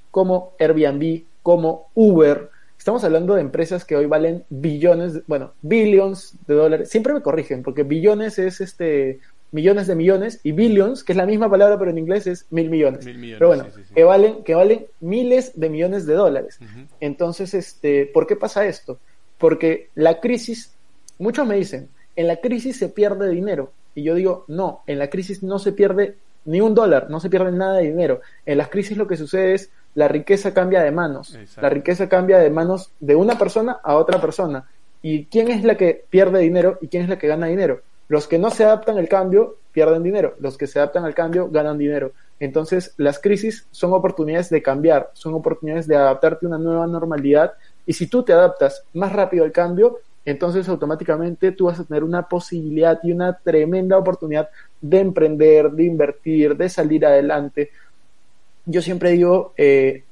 como 0.09 0.53
Airbnb, 0.59 1.23
como 1.43 1.89
Uber, 1.93 2.49
Estamos 2.79 3.03
hablando 3.03 3.35
de 3.35 3.41
empresas 3.41 3.83
que 3.83 3.97
hoy 3.97 4.05
valen 4.05 4.45
billones, 4.49 5.27
bueno, 5.27 5.51
billions 5.61 6.33
de 6.47 6.53
dólares. 6.53 6.89
Siempre 6.89 7.13
me 7.13 7.21
corrigen, 7.21 7.61
porque 7.61 7.83
billones 7.83 8.39
es 8.39 8.61
este 8.61 9.19
millones 9.51 9.87
de 9.87 9.95
millones 9.95 10.39
y 10.43 10.53
billions, 10.53 11.03
que 11.03 11.11
es 11.11 11.17
la 11.17 11.25
misma 11.25 11.49
palabra 11.49 11.77
pero 11.77 11.91
en 11.91 11.97
inglés 11.97 12.25
es 12.25 12.45
mil 12.51 12.69
millones. 12.69 13.05
pero 13.37 13.47
bueno, 13.49 13.65
que 13.93 14.03
valen 14.05 14.43
que 14.45 14.55
valen 14.55 14.85
miles 15.01 15.59
de 15.59 15.69
millones 15.69 16.05
de 16.05 16.13
dólares. 16.13 16.57
Entonces, 17.01 17.53
este, 17.53 18.05
¿por 18.05 18.25
qué 18.25 18.37
pasa 18.37 18.65
esto? 18.65 18.97
Porque 19.37 19.89
la 19.93 20.21
crisis, 20.21 20.73
muchos 21.17 21.45
me 21.45 21.57
dicen, 21.57 21.89
en 22.15 22.27
la 22.27 22.37
crisis 22.37 22.77
se 22.77 22.87
pierde 22.87 23.29
dinero. 23.29 23.73
Y 23.93 24.03
yo 24.03 24.15
digo, 24.15 24.45
no, 24.47 24.83
en 24.87 24.99
la 24.99 25.09
crisis 25.09 25.43
no 25.43 25.59
se 25.59 25.73
pierde 25.73 26.15
ni 26.45 26.61
un 26.61 26.73
dólar, 26.75 27.09
no 27.09 27.19
se 27.19 27.29
pierde 27.29 27.51
nada 27.51 27.73
de 27.73 27.87
dinero. 27.87 28.21
En 28.45 28.57
las 28.57 28.69
crisis 28.69 28.95
lo 28.95 29.05
que 29.05 29.17
sucede 29.17 29.55
es 29.55 29.69
la 29.99 30.07
riqueza 30.07 30.53
cambia 30.53 30.81
de 30.81 30.91
manos. 30.91 31.37
La 31.61 31.67
riqueza 31.67 32.07
cambia 32.07 32.37
de 32.37 32.49
manos 32.49 32.89
de 33.01 33.17
una 33.17 33.37
persona 33.37 33.81
a 33.83 33.97
otra 33.97 34.21
persona. 34.21 34.63
¿Y 35.01 35.25
quién 35.25 35.49
es 35.51 35.65
la 35.65 35.75
que 35.75 36.05
pierde 36.09 36.39
dinero 36.39 36.77
y 36.79 36.87
quién 36.87 37.03
es 37.03 37.09
la 37.09 37.19
que 37.19 37.27
gana 37.27 37.47
dinero? 37.47 37.81
Los 38.07 38.25
que 38.25 38.39
no 38.39 38.49
se 38.49 38.63
adaptan 38.63 38.97
al 38.97 39.09
cambio 39.09 39.57
pierden 39.73 40.01
dinero, 40.01 40.35
los 40.39 40.57
que 40.57 40.67
se 40.67 40.79
adaptan 40.79 41.03
al 41.03 41.13
cambio 41.13 41.49
ganan 41.49 41.77
dinero. 41.77 42.13
Entonces, 42.39 42.93
las 42.95 43.19
crisis 43.19 43.67
son 43.71 43.91
oportunidades 43.91 44.49
de 44.49 44.61
cambiar, 44.61 45.09
son 45.11 45.33
oportunidades 45.33 45.85
de 45.85 45.97
adaptarte 45.97 46.45
a 46.45 46.47
una 46.47 46.57
nueva 46.57 46.87
normalidad 46.87 47.51
y 47.85 47.91
si 47.91 48.07
tú 48.07 48.23
te 48.23 48.31
adaptas 48.31 48.85
más 48.93 49.11
rápido 49.11 49.43
al 49.43 49.51
cambio, 49.51 49.99
entonces 50.23 50.69
automáticamente 50.69 51.51
tú 51.51 51.65
vas 51.65 51.79
a 51.81 51.83
tener 51.83 52.05
una 52.05 52.25
posibilidad 52.25 52.97
y 53.03 53.11
una 53.11 53.33
tremenda 53.33 53.97
oportunidad 53.97 54.47
de 54.79 54.99
emprender, 55.01 55.71
de 55.71 55.83
invertir, 55.83 56.55
de 56.55 56.69
salir 56.69 57.05
adelante. 57.05 57.71
Yo 58.71 58.83
siempre 58.83 59.09
digo, 59.11 59.53
eh, 59.57 60.03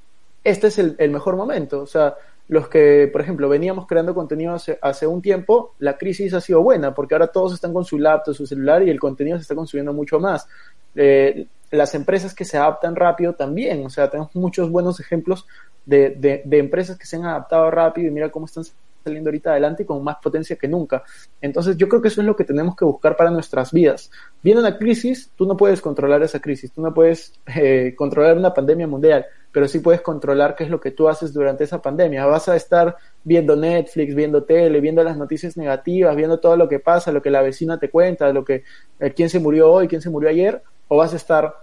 este 0.43 0.67
es 0.67 0.79
el, 0.79 1.11
mejor 1.11 1.35
momento. 1.35 1.81
O 1.81 1.85
sea, 1.85 2.15
los 2.47 2.67
que, 2.69 3.07
por 3.11 3.21
ejemplo, 3.21 3.47
veníamos 3.47 3.85
creando 3.85 4.15
contenido 4.15 4.55
hace, 4.81 5.07
un 5.07 5.21
tiempo, 5.21 5.75
la 5.77 5.95
crisis 5.95 6.33
ha 6.33 6.41
sido 6.41 6.63
buena, 6.63 6.95
porque 6.95 7.13
ahora 7.13 7.27
todos 7.27 7.53
están 7.53 7.71
con 7.71 7.85
su 7.85 7.99
laptop, 7.99 8.33
su 8.33 8.47
celular 8.47 8.81
y 8.81 8.89
el 8.89 8.99
contenido 8.99 9.37
se 9.37 9.43
está 9.43 9.53
consumiendo 9.53 9.93
mucho 9.93 10.19
más. 10.19 10.47
Eh, 10.95 11.45
las 11.69 11.93
empresas 11.93 12.33
que 12.33 12.45
se 12.45 12.57
adaptan 12.57 12.95
rápido 12.95 13.33
también, 13.33 13.85
o 13.85 13.89
sea, 13.91 14.09
tenemos 14.09 14.33
muchos 14.35 14.71
buenos 14.71 14.99
ejemplos 14.99 15.45
de, 15.85 16.41
de 16.43 16.57
empresas 16.57 16.97
que 16.97 17.05
se 17.05 17.17
han 17.17 17.25
adaptado 17.25 17.69
rápido 17.69 18.07
y 18.07 18.11
mira 18.11 18.31
cómo 18.31 18.47
están 18.47 18.63
saliendo 19.07 19.29
ahorita 19.29 19.51
adelante 19.51 19.83
y 19.83 19.85
con 19.85 20.03
más 20.03 20.17
potencia 20.21 20.57
que 20.57 20.67
nunca. 20.67 21.03
Entonces 21.41 21.77
yo 21.77 21.87
creo 21.87 22.01
que 22.01 22.09
eso 22.09 22.21
es 22.21 22.27
lo 22.27 22.35
que 22.35 22.43
tenemos 22.43 22.75
que 22.75 22.85
buscar 22.85 23.15
para 23.15 23.31
nuestras 23.31 23.71
vidas. 23.71 24.11
Viene 24.43 24.59
una 24.59 24.77
crisis, 24.77 25.31
tú 25.35 25.45
no 25.45 25.55
puedes 25.55 25.81
controlar 25.81 26.21
esa 26.23 26.39
crisis, 26.39 26.71
tú 26.71 26.81
no 26.81 26.93
puedes 26.93 27.33
eh, 27.55 27.93
controlar 27.95 28.37
una 28.37 28.53
pandemia 28.53 28.87
mundial, 28.87 29.25
pero 29.51 29.67
sí 29.67 29.79
puedes 29.79 30.01
controlar 30.01 30.55
qué 30.55 30.65
es 30.65 30.69
lo 30.69 30.79
que 30.79 30.91
tú 30.91 31.07
haces 31.07 31.33
durante 31.33 31.63
esa 31.63 31.81
pandemia. 31.81 32.25
Vas 32.25 32.49
a 32.49 32.55
estar 32.55 32.95
viendo 33.23 33.55
Netflix, 33.55 34.13
viendo 34.13 34.43
tele, 34.43 34.81
viendo 34.81 35.03
las 35.03 35.17
noticias 35.17 35.55
negativas, 35.57 36.15
viendo 36.15 36.39
todo 36.39 36.57
lo 36.57 36.67
que 36.67 36.79
pasa, 36.79 37.11
lo 37.11 37.21
que 37.21 37.31
la 37.31 37.41
vecina 37.41 37.79
te 37.79 37.89
cuenta, 37.89 38.31
lo 38.33 38.43
que 38.43 38.63
eh, 38.99 39.13
quién 39.15 39.29
se 39.29 39.39
murió 39.39 39.71
hoy, 39.71 39.87
quién 39.87 40.01
se 40.01 40.09
murió 40.09 40.29
ayer, 40.29 40.61
o 40.87 40.97
vas 40.97 41.13
a 41.13 41.17
estar 41.17 41.53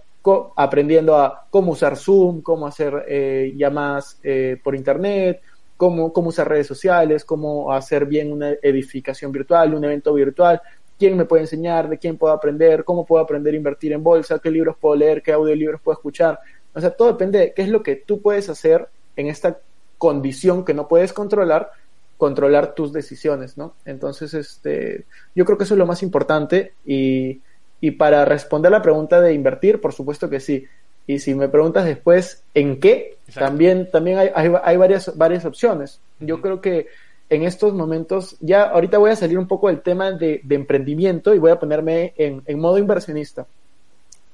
aprendiendo 0.56 1.18
a 1.18 1.46
cómo 1.50 1.72
usar 1.72 1.96
Zoom, 1.98 2.40
cómo 2.40 2.66
hacer 2.66 3.04
eh, 3.06 3.52
llamadas 3.56 4.18
por 4.62 4.74
internet, 4.74 5.42
cómo, 5.76 6.12
cómo 6.12 6.28
usar 6.28 6.48
redes 6.48 6.66
sociales, 6.66 7.24
cómo 7.24 7.72
hacer 7.72 8.06
bien 8.06 8.32
una 8.32 8.50
edificación 8.62 9.32
virtual, 9.32 9.74
un 9.74 9.84
evento 9.84 10.14
virtual, 10.14 10.60
quién 10.98 11.16
me 11.16 11.24
puede 11.24 11.42
enseñar, 11.42 11.88
de 11.88 11.98
quién 11.98 12.16
puedo 12.16 12.32
aprender, 12.32 12.84
cómo 12.84 13.04
puedo 13.04 13.22
aprender 13.22 13.54
a 13.54 13.56
invertir 13.56 13.92
en 13.92 14.02
bolsa, 14.02 14.38
qué 14.38 14.50
libros 14.50 14.76
puedo 14.80 14.96
leer, 14.96 15.22
qué 15.22 15.32
audiolibros 15.32 15.80
puedo 15.80 15.96
escuchar. 15.96 16.38
O 16.74 16.80
sea, 16.80 16.90
todo 16.90 17.08
depende 17.08 17.38
de 17.38 17.52
qué 17.54 17.62
es 17.62 17.68
lo 17.68 17.82
que 17.82 17.96
tú 17.96 18.20
puedes 18.20 18.48
hacer 18.48 18.88
en 19.16 19.28
esta 19.28 19.58
condición 19.98 20.64
que 20.64 20.74
no 20.74 20.88
puedes 20.88 21.12
controlar, 21.12 21.70
controlar 22.16 22.74
tus 22.74 22.92
decisiones, 22.92 23.56
¿no? 23.56 23.74
Entonces, 23.84 24.34
este, 24.34 25.06
yo 25.34 25.44
creo 25.44 25.58
que 25.58 25.64
eso 25.64 25.74
es 25.74 25.78
lo 25.78 25.86
más 25.86 26.02
importante 26.02 26.74
y, 26.84 27.40
y 27.80 27.92
para 27.92 28.24
responder 28.24 28.72
la 28.72 28.82
pregunta 28.82 29.20
de 29.20 29.34
invertir, 29.34 29.80
por 29.80 29.92
supuesto 29.92 30.30
que 30.30 30.40
sí. 30.40 30.64
Y 31.06 31.18
si 31.18 31.34
me 31.34 31.48
preguntas 31.48 31.84
después 31.84 32.42
en 32.54 32.80
qué, 32.80 33.18
también, 33.34 33.90
también 33.90 34.18
hay, 34.18 34.30
hay, 34.34 34.76
varias, 34.76 35.16
varias 35.16 35.44
opciones. 35.44 36.00
Yo 36.20 36.40
creo 36.40 36.60
que 36.60 36.86
en 37.28 37.42
estos 37.42 37.74
momentos, 37.74 38.36
ya 38.40 38.64
ahorita 38.64 38.98
voy 38.98 39.10
a 39.10 39.16
salir 39.16 39.38
un 39.38 39.48
poco 39.48 39.68
del 39.68 39.82
tema 39.82 40.12
de, 40.12 40.42
emprendimiento 40.48 41.34
y 41.34 41.38
voy 41.38 41.50
a 41.50 41.58
ponerme 41.58 42.14
en, 42.16 42.42
en, 42.46 42.58
modo 42.58 42.78
inversionista. 42.78 43.46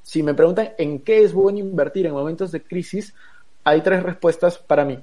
Si 0.03 0.23
me 0.23 0.35
preguntan 0.35 0.71
en 0.79 1.01
qué 1.01 1.23
es 1.23 1.33
bueno 1.33 1.59
invertir 1.59 2.07
en 2.07 2.13
momentos 2.13 2.53
de 2.53 2.63
crisis, 2.63 3.15
hay 3.65 3.81
tres 3.83 4.03
respuestas 4.03 4.59
para 4.59 4.85
mí. 4.85 4.99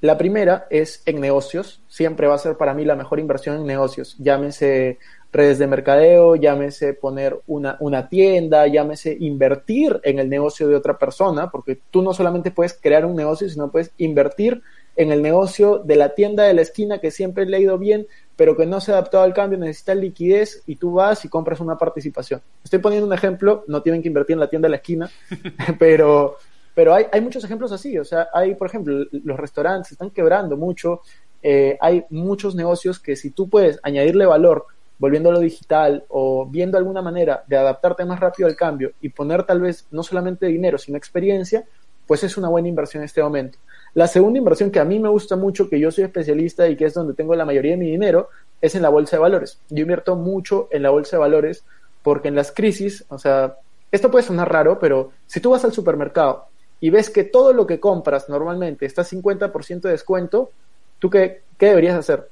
La 0.00 0.18
primera 0.18 0.66
es 0.70 1.02
en 1.06 1.20
negocios, 1.20 1.80
siempre 1.88 2.26
va 2.26 2.34
a 2.34 2.38
ser 2.38 2.56
para 2.56 2.74
mí 2.74 2.84
la 2.84 2.96
mejor 2.96 3.18
inversión 3.18 3.56
en 3.56 3.66
negocios, 3.66 4.14
llámese 4.18 4.98
redes 5.36 5.58
de 5.58 5.66
mercadeo, 5.66 6.36
llámese 6.36 6.94
poner 6.94 7.38
una, 7.46 7.76
una 7.80 8.08
tienda, 8.08 8.66
llámese 8.66 9.16
invertir 9.20 10.00
en 10.02 10.18
el 10.18 10.28
negocio 10.28 10.66
de 10.66 10.74
otra 10.74 10.98
persona, 10.98 11.50
porque 11.50 11.78
tú 11.90 12.02
no 12.02 12.12
solamente 12.14 12.50
puedes 12.50 12.74
crear 12.74 13.04
un 13.04 13.14
negocio, 13.14 13.48
sino 13.48 13.70
puedes 13.70 13.92
invertir 13.98 14.62
en 14.96 15.12
el 15.12 15.22
negocio 15.22 15.78
de 15.78 15.96
la 15.96 16.14
tienda 16.14 16.44
de 16.44 16.54
la 16.54 16.62
esquina 16.62 16.98
que 16.98 17.10
siempre 17.10 17.46
le 17.46 17.58
ha 17.58 17.60
ido 17.60 17.78
bien, 17.78 18.06
pero 18.34 18.56
que 18.56 18.66
no 18.66 18.80
se 18.80 18.90
ha 18.90 18.94
adaptado 18.94 19.24
al 19.24 19.34
cambio, 19.34 19.58
necesita 19.58 19.94
liquidez 19.94 20.62
y 20.66 20.76
tú 20.76 20.94
vas 20.94 21.24
y 21.24 21.28
compras 21.28 21.60
una 21.60 21.76
participación. 21.76 22.40
Estoy 22.64 22.78
poniendo 22.78 23.06
un 23.06 23.12
ejemplo, 23.12 23.64
no 23.68 23.82
tienen 23.82 24.02
que 24.02 24.08
invertir 24.08 24.34
en 24.34 24.40
la 24.40 24.48
tienda 24.48 24.66
de 24.66 24.70
la 24.70 24.76
esquina, 24.76 25.10
pero, 25.78 26.36
pero 26.74 26.94
hay, 26.94 27.06
hay 27.12 27.20
muchos 27.20 27.44
ejemplos 27.44 27.72
así. 27.72 27.98
O 27.98 28.04
sea, 28.04 28.28
hay, 28.32 28.54
por 28.54 28.68
ejemplo, 28.68 29.04
los 29.12 29.36
restaurantes 29.36 29.92
están 29.92 30.10
quebrando 30.10 30.56
mucho, 30.56 31.02
eh, 31.42 31.76
hay 31.80 32.04
muchos 32.10 32.54
negocios 32.54 32.98
que 32.98 33.16
si 33.16 33.30
tú 33.30 33.48
puedes 33.48 33.78
añadirle 33.82 34.24
valor 34.24 34.66
volviéndolo 34.98 35.40
digital 35.40 36.04
o 36.08 36.46
viendo 36.46 36.78
alguna 36.78 37.02
manera 37.02 37.44
de 37.46 37.56
adaptarte 37.56 38.04
más 38.04 38.20
rápido 38.20 38.48
al 38.48 38.56
cambio 38.56 38.92
y 39.00 39.10
poner 39.10 39.44
tal 39.44 39.60
vez 39.60 39.86
no 39.90 40.02
solamente 40.02 40.46
dinero, 40.46 40.78
sino 40.78 40.96
experiencia, 40.96 41.64
pues 42.06 42.24
es 42.24 42.36
una 42.36 42.48
buena 42.48 42.68
inversión 42.68 43.02
en 43.02 43.06
este 43.06 43.22
momento. 43.22 43.58
La 43.94 44.06
segunda 44.06 44.38
inversión 44.38 44.70
que 44.70 44.78
a 44.78 44.84
mí 44.84 44.98
me 44.98 45.08
gusta 45.08 45.36
mucho, 45.36 45.68
que 45.68 45.80
yo 45.80 45.90
soy 45.90 46.04
especialista 46.04 46.68
y 46.68 46.76
que 46.76 46.84
es 46.84 46.94
donde 46.94 47.14
tengo 47.14 47.34
la 47.34 47.44
mayoría 47.44 47.72
de 47.72 47.78
mi 47.78 47.90
dinero, 47.90 48.28
es 48.60 48.74
en 48.74 48.82
la 48.82 48.88
bolsa 48.88 49.16
de 49.16 49.22
valores. 49.22 49.58
Yo 49.68 49.82
invierto 49.82 50.16
mucho 50.16 50.68
en 50.70 50.82
la 50.82 50.90
bolsa 50.90 51.16
de 51.16 51.20
valores 51.20 51.64
porque 52.02 52.28
en 52.28 52.34
las 52.34 52.52
crisis, 52.52 53.04
o 53.08 53.18
sea, 53.18 53.56
esto 53.90 54.10
puede 54.10 54.24
sonar 54.24 54.52
raro, 54.52 54.78
pero 54.78 55.12
si 55.26 55.40
tú 55.40 55.50
vas 55.50 55.64
al 55.64 55.72
supermercado 55.72 56.46
y 56.80 56.90
ves 56.90 57.10
que 57.10 57.24
todo 57.24 57.52
lo 57.52 57.66
que 57.66 57.80
compras 57.80 58.28
normalmente 58.28 58.86
está 58.86 59.02
50% 59.02 59.80
de 59.80 59.90
descuento, 59.90 60.50
¿tú 60.98 61.10
qué, 61.10 61.42
qué 61.58 61.66
deberías 61.66 61.96
hacer? 61.96 62.28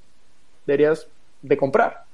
Deberías 0.67 1.09
de 1.43 1.57
comprar. 1.57 2.05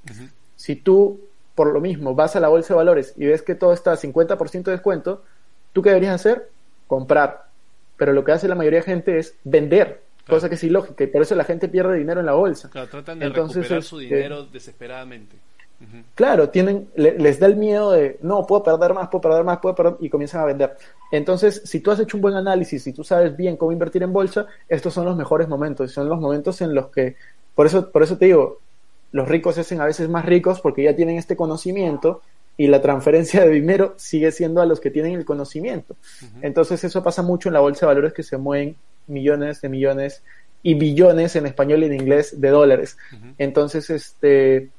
Si 0.61 0.75
tú, 0.75 1.19
por 1.55 1.73
lo 1.73 1.81
mismo, 1.81 2.13
vas 2.13 2.35
a 2.35 2.39
la 2.39 2.47
bolsa 2.47 2.75
de 2.75 2.77
valores 2.77 3.15
y 3.17 3.25
ves 3.25 3.41
que 3.41 3.55
todo 3.55 3.73
está 3.73 3.93
a 3.93 3.97
50% 3.97 4.65
de 4.65 4.71
descuento, 4.73 5.23
¿tú 5.73 5.81
qué 5.81 5.89
deberías 5.89 6.13
hacer? 6.13 6.51
Comprar. 6.85 7.45
Pero 7.97 8.13
lo 8.13 8.23
que 8.23 8.31
hace 8.31 8.47
la 8.47 8.53
mayoría 8.53 8.81
de 8.81 8.85
gente 8.85 9.17
es 9.17 9.33
vender, 9.43 10.03
cosa 10.29 10.49
que 10.49 10.55
es 10.55 10.63
ilógica 10.63 11.03
y 11.03 11.07
por 11.07 11.23
eso 11.23 11.33
la 11.33 11.45
gente 11.45 11.67
pierde 11.67 11.97
dinero 11.97 12.19
en 12.19 12.27
la 12.27 12.33
bolsa. 12.33 12.69
Claro, 12.69 12.89
tratan 12.89 13.17
de 13.17 13.29
recuperar 13.29 13.81
su 13.81 13.99
este, 13.99 14.15
dinero 14.15 14.45
desesperadamente. 14.45 15.35
Claro, 16.13 16.49
tienen, 16.49 16.89
les 16.95 17.39
da 17.39 17.47
el 17.47 17.55
miedo 17.55 17.93
de, 17.93 18.19
no, 18.21 18.45
puedo 18.45 18.61
perder 18.61 18.93
más, 18.93 19.07
puedo 19.09 19.23
perder 19.23 19.43
más, 19.43 19.57
puedo 19.57 19.73
perder, 19.73 19.95
y 19.99 20.11
comienzan 20.11 20.41
a 20.41 20.45
vender. 20.45 20.77
Entonces, 21.11 21.63
si 21.65 21.79
tú 21.79 21.89
has 21.89 21.99
hecho 21.99 22.17
un 22.17 22.21
buen 22.21 22.35
análisis, 22.35 22.83
si 22.83 22.93
tú 22.93 23.03
sabes 23.03 23.35
bien 23.35 23.57
cómo 23.57 23.71
invertir 23.71 24.03
en 24.03 24.13
bolsa, 24.13 24.45
estos 24.69 24.93
son 24.93 25.05
los 25.05 25.17
mejores 25.17 25.47
momentos, 25.47 25.91
son 25.91 26.07
los 26.07 26.19
momentos 26.19 26.61
en 26.61 26.75
los 26.75 26.89
que, 26.89 27.15
por 27.55 27.65
eso, 27.65 27.89
por 27.89 28.03
eso 28.03 28.15
te 28.15 28.25
digo, 28.25 28.59
los 29.11 29.27
ricos 29.27 29.55
se 29.55 29.61
hacen 29.61 29.81
a 29.81 29.85
veces 29.85 30.09
más 30.09 30.25
ricos 30.25 30.61
porque 30.61 30.83
ya 30.83 30.95
tienen 30.95 31.17
este 31.17 31.35
conocimiento 31.35 32.21
y 32.57 32.67
la 32.67 32.81
transferencia 32.81 33.43
de 33.43 33.49
dinero 33.49 33.93
sigue 33.97 34.31
siendo 34.31 34.61
a 34.61 34.65
los 34.65 34.79
que 34.79 34.91
tienen 34.91 35.13
el 35.13 35.25
conocimiento. 35.25 35.95
Entonces 36.41 36.83
eso 36.83 37.03
pasa 37.03 37.21
mucho 37.21 37.49
en 37.49 37.53
la 37.53 37.59
bolsa 37.59 37.85
de 37.85 37.93
valores 37.93 38.13
que 38.13 38.23
se 38.23 38.37
mueven 38.37 38.75
millones 39.07 39.61
de 39.61 39.69
millones 39.69 40.23
y 40.63 40.75
billones 40.75 41.35
en 41.35 41.45
español 41.45 41.83
y 41.83 41.87
en 41.87 41.93
inglés 41.93 42.39
de 42.39 42.49
dólares. 42.49 42.97
Entonces, 43.37 43.89
este, 43.89 44.69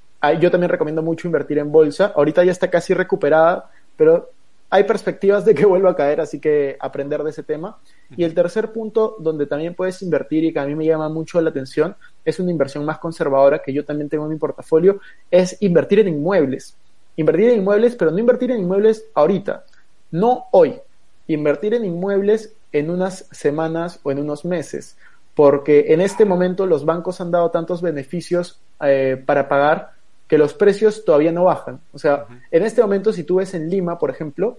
yo 0.41 0.51
también 0.51 0.71
recomiendo 0.71 1.03
mucho 1.03 1.27
invertir 1.27 1.59
en 1.59 1.73
bolsa. 1.73 2.13
Ahorita 2.15 2.45
ya 2.45 2.53
está 2.53 2.71
casi 2.71 2.95
recuperada, 2.95 3.71
pero 3.97 4.31
hay 4.75 4.85
perspectivas 4.85 5.45
de 5.45 5.55
que 5.55 5.67
vuelva 5.67 5.91
a 5.91 5.95
caer, 5.95 6.23
así 6.23 6.41
que 6.41 6.79
aprender 6.81 7.23
de 7.23 7.29
ese 7.29 7.43
tema. 7.43 7.77
Y 8.17 8.25
el 8.25 8.33
tercer 8.33 8.73
punto 8.73 9.17
donde 9.19 9.45
también 9.45 9.75
puedes 9.75 10.01
invertir 10.01 10.45
y 10.45 10.53
que 10.55 10.61
a 10.61 10.65
mí 10.65 10.75
me 10.75 10.87
llama 10.87 11.11
mucho 11.11 11.39
la 11.43 11.51
atención, 11.51 11.95
es 12.25 12.41
una 12.41 12.51
inversión 12.51 12.83
más 12.87 12.99
conservadora 12.99 13.61
que 13.61 13.75
yo 13.75 13.85
también 13.85 14.09
tengo 14.09 14.25
en 14.25 14.31
mi 14.31 14.39
portafolio, 14.39 14.99
es 15.31 15.59
invertir 15.61 15.99
en 15.99 16.09
inmuebles. 16.09 16.75
Invertir 17.17 17.51
en 17.51 17.59
inmuebles, 17.59 17.97
pero 17.97 18.13
no 18.13 18.19
invertir 18.19 18.51
en 18.51 18.61
inmuebles 18.61 19.05
ahorita, 19.13 19.67
no 20.11 20.47
hoy. 20.53 20.81
Invertir 21.27 21.75
en 21.75 21.85
inmuebles 21.85 22.55
en 22.73 22.89
unas 22.89 23.27
semanas 23.31 24.01
o 24.05 24.11
en 24.11 24.21
unos 24.21 24.47
meses, 24.47 24.97
porque 25.35 25.93
en 25.93 26.01
este 26.01 26.25
momento 26.25 26.65
los 26.65 26.87
bancos 26.87 27.21
han 27.21 27.31
dado 27.31 27.51
tantos 27.51 27.83
beneficios 27.83 28.59
eh, 28.81 29.23
para 29.27 29.51
pagar 29.51 29.93
que 30.33 30.39
los 30.39 30.55
precios 30.55 31.05
todavía 31.05 31.31
no 31.31 31.45
bajan. 31.45 31.79
O 31.93 31.99
sea, 31.99 32.25
en 32.51 32.63
este 32.63 32.81
momento, 32.81 33.13
si 33.13 33.23
tú 33.23 33.35
ves 33.35 33.53
en 33.53 33.69
Lima, 33.69 33.99
por 33.99 34.09
ejemplo, 34.09 34.57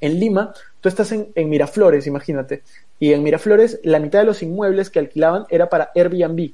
en 0.00 0.20
Lima, 0.20 0.54
tú 0.80 0.88
estás 0.88 1.12
en, 1.12 1.32
Miraflores, 1.48 2.06
imagínate, 2.06 2.62
y 2.98 3.12
en 3.12 3.22
Miraflores 3.22 3.80
la 3.82 3.98
mitad 3.98 4.20
de 4.20 4.26
los 4.26 4.42
inmuebles 4.42 4.90
que 4.90 4.98
alquilaban 4.98 5.44
era 5.48 5.68
para 5.68 5.90
Airbnb. 5.94 6.52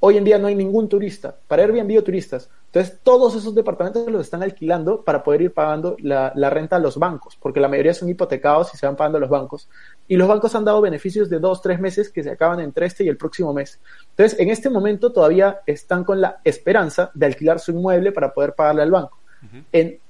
hoy 0.00 0.16
en 0.18 0.24
día 0.24 0.38
no 0.38 0.48
hay 0.48 0.54
ningún 0.54 0.88
turista. 0.88 1.34
Para 1.48 1.62
Airbnb 1.62 1.98
o 1.98 2.04
turistas. 2.04 2.50
Entonces, 2.74 2.98
todos 3.04 3.36
esos 3.36 3.54
departamentos 3.54 4.10
los 4.10 4.22
están 4.22 4.42
alquilando 4.42 5.02
para 5.02 5.22
poder 5.22 5.42
ir 5.42 5.52
pagando 5.52 5.96
la, 6.00 6.32
renta 6.50 6.74
a 6.74 6.80
los 6.80 6.98
bancos, 6.98 7.38
porque 7.40 7.60
la 7.60 7.68
mayoría 7.68 7.94
son 7.94 8.08
hipotecados 8.08 8.74
y 8.74 8.76
se 8.76 8.84
van 8.84 8.96
pagando 8.96 9.18
a 9.18 9.20
los 9.20 9.30
bancos. 9.30 9.68
Y 10.08 10.16
los 10.16 10.26
bancos 10.26 10.56
han 10.56 10.64
dado 10.64 10.80
beneficios 10.80 11.30
de 11.30 11.38
dos, 11.38 11.62
tres 11.62 11.78
meses 11.78 12.10
que 12.10 12.24
se 12.24 12.30
acaban 12.30 12.58
entre 12.58 12.86
este 12.86 13.04
y 13.04 13.08
el 13.08 13.16
próximo 13.16 13.54
mes. 13.54 13.78
Entonces, 14.10 14.40
en 14.40 14.50
este 14.50 14.70
momento 14.70 15.12
todavía 15.12 15.60
están 15.66 16.02
con 16.02 16.20
la 16.20 16.40
esperanza 16.42 17.12
de 17.14 17.26
alquilar 17.26 17.60
su 17.60 17.70
inmueble 17.70 18.10
para 18.10 18.34
poder 18.34 18.54
pagarle 18.54 18.82
al 18.82 18.90
banco. 18.90 19.18
en, 19.70 20.00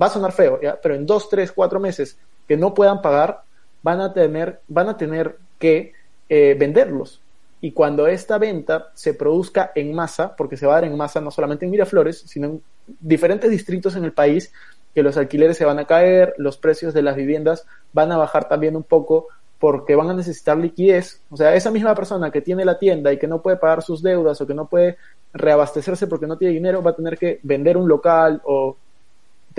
va 0.00 0.06
a 0.06 0.10
sonar 0.10 0.32
feo, 0.32 0.60
¿ya? 0.60 0.78
pero 0.80 0.94
en 0.94 1.06
dos, 1.06 1.28
tres, 1.28 1.52
cuatro 1.52 1.80
meses 1.80 2.16
que 2.46 2.56
no 2.56 2.74
puedan 2.74 3.02
pagar, 3.02 3.42
van 3.82 4.00
a 4.00 4.12
tener, 4.12 4.60
van 4.68 4.88
a 4.88 4.96
tener 4.96 5.36
que 5.58 5.92
eh, 6.28 6.56
venderlos 6.58 7.20
y 7.60 7.72
cuando 7.72 8.06
esta 8.06 8.38
venta 8.38 8.90
se 8.94 9.14
produzca 9.14 9.72
en 9.74 9.94
masa, 9.94 10.34
porque 10.34 10.56
se 10.56 10.66
va 10.66 10.74
a 10.74 10.76
dar 10.76 10.84
en 10.84 10.96
masa 10.96 11.20
no 11.20 11.30
solamente 11.30 11.66
en 11.66 11.70
Miraflores, 11.70 12.20
sino 12.20 12.46
en 12.46 12.62
diferentes 12.86 13.50
distritos 13.50 13.96
en 13.96 14.04
el 14.04 14.12
país, 14.12 14.52
que 14.94 15.02
los 15.02 15.16
alquileres 15.16 15.56
se 15.56 15.66
van 15.66 15.78
a 15.78 15.84
caer, 15.84 16.34
los 16.38 16.56
precios 16.56 16.94
de 16.94 17.02
las 17.02 17.16
viviendas 17.16 17.66
van 17.92 18.12
a 18.12 18.16
bajar 18.16 18.48
también 18.48 18.76
un 18.76 18.82
poco 18.82 19.28
porque 19.58 19.94
van 19.94 20.08
a 20.08 20.14
necesitar 20.14 20.56
liquidez. 20.56 21.20
O 21.30 21.36
sea, 21.36 21.54
esa 21.54 21.70
misma 21.70 21.94
persona 21.94 22.30
que 22.30 22.40
tiene 22.40 22.64
la 22.64 22.78
tienda 22.78 23.12
y 23.12 23.18
que 23.18 23.28
no 23.28 23.42
puede 23.42 23.58
pagar 23.58 23.82
sus 23.82 24.02
deudas 24.02 24.40
o 24.40 24.46
que 24.46 24.54
no 24.54 24.66
puede 24.66 24.96
reabastecerse 25.34 26.06
porque 26.06 26.26
no 26.26 26.38
tiene 26.38 26.54
dinero, 26.54 26.82
va 26.82 26.92
a 26.92 26.96
tener 26.96 27.18
que 27.18 27.40
vender 27.42 27.76
un 27.76 27.86
local 27.86 28.40
o 28.44 28.76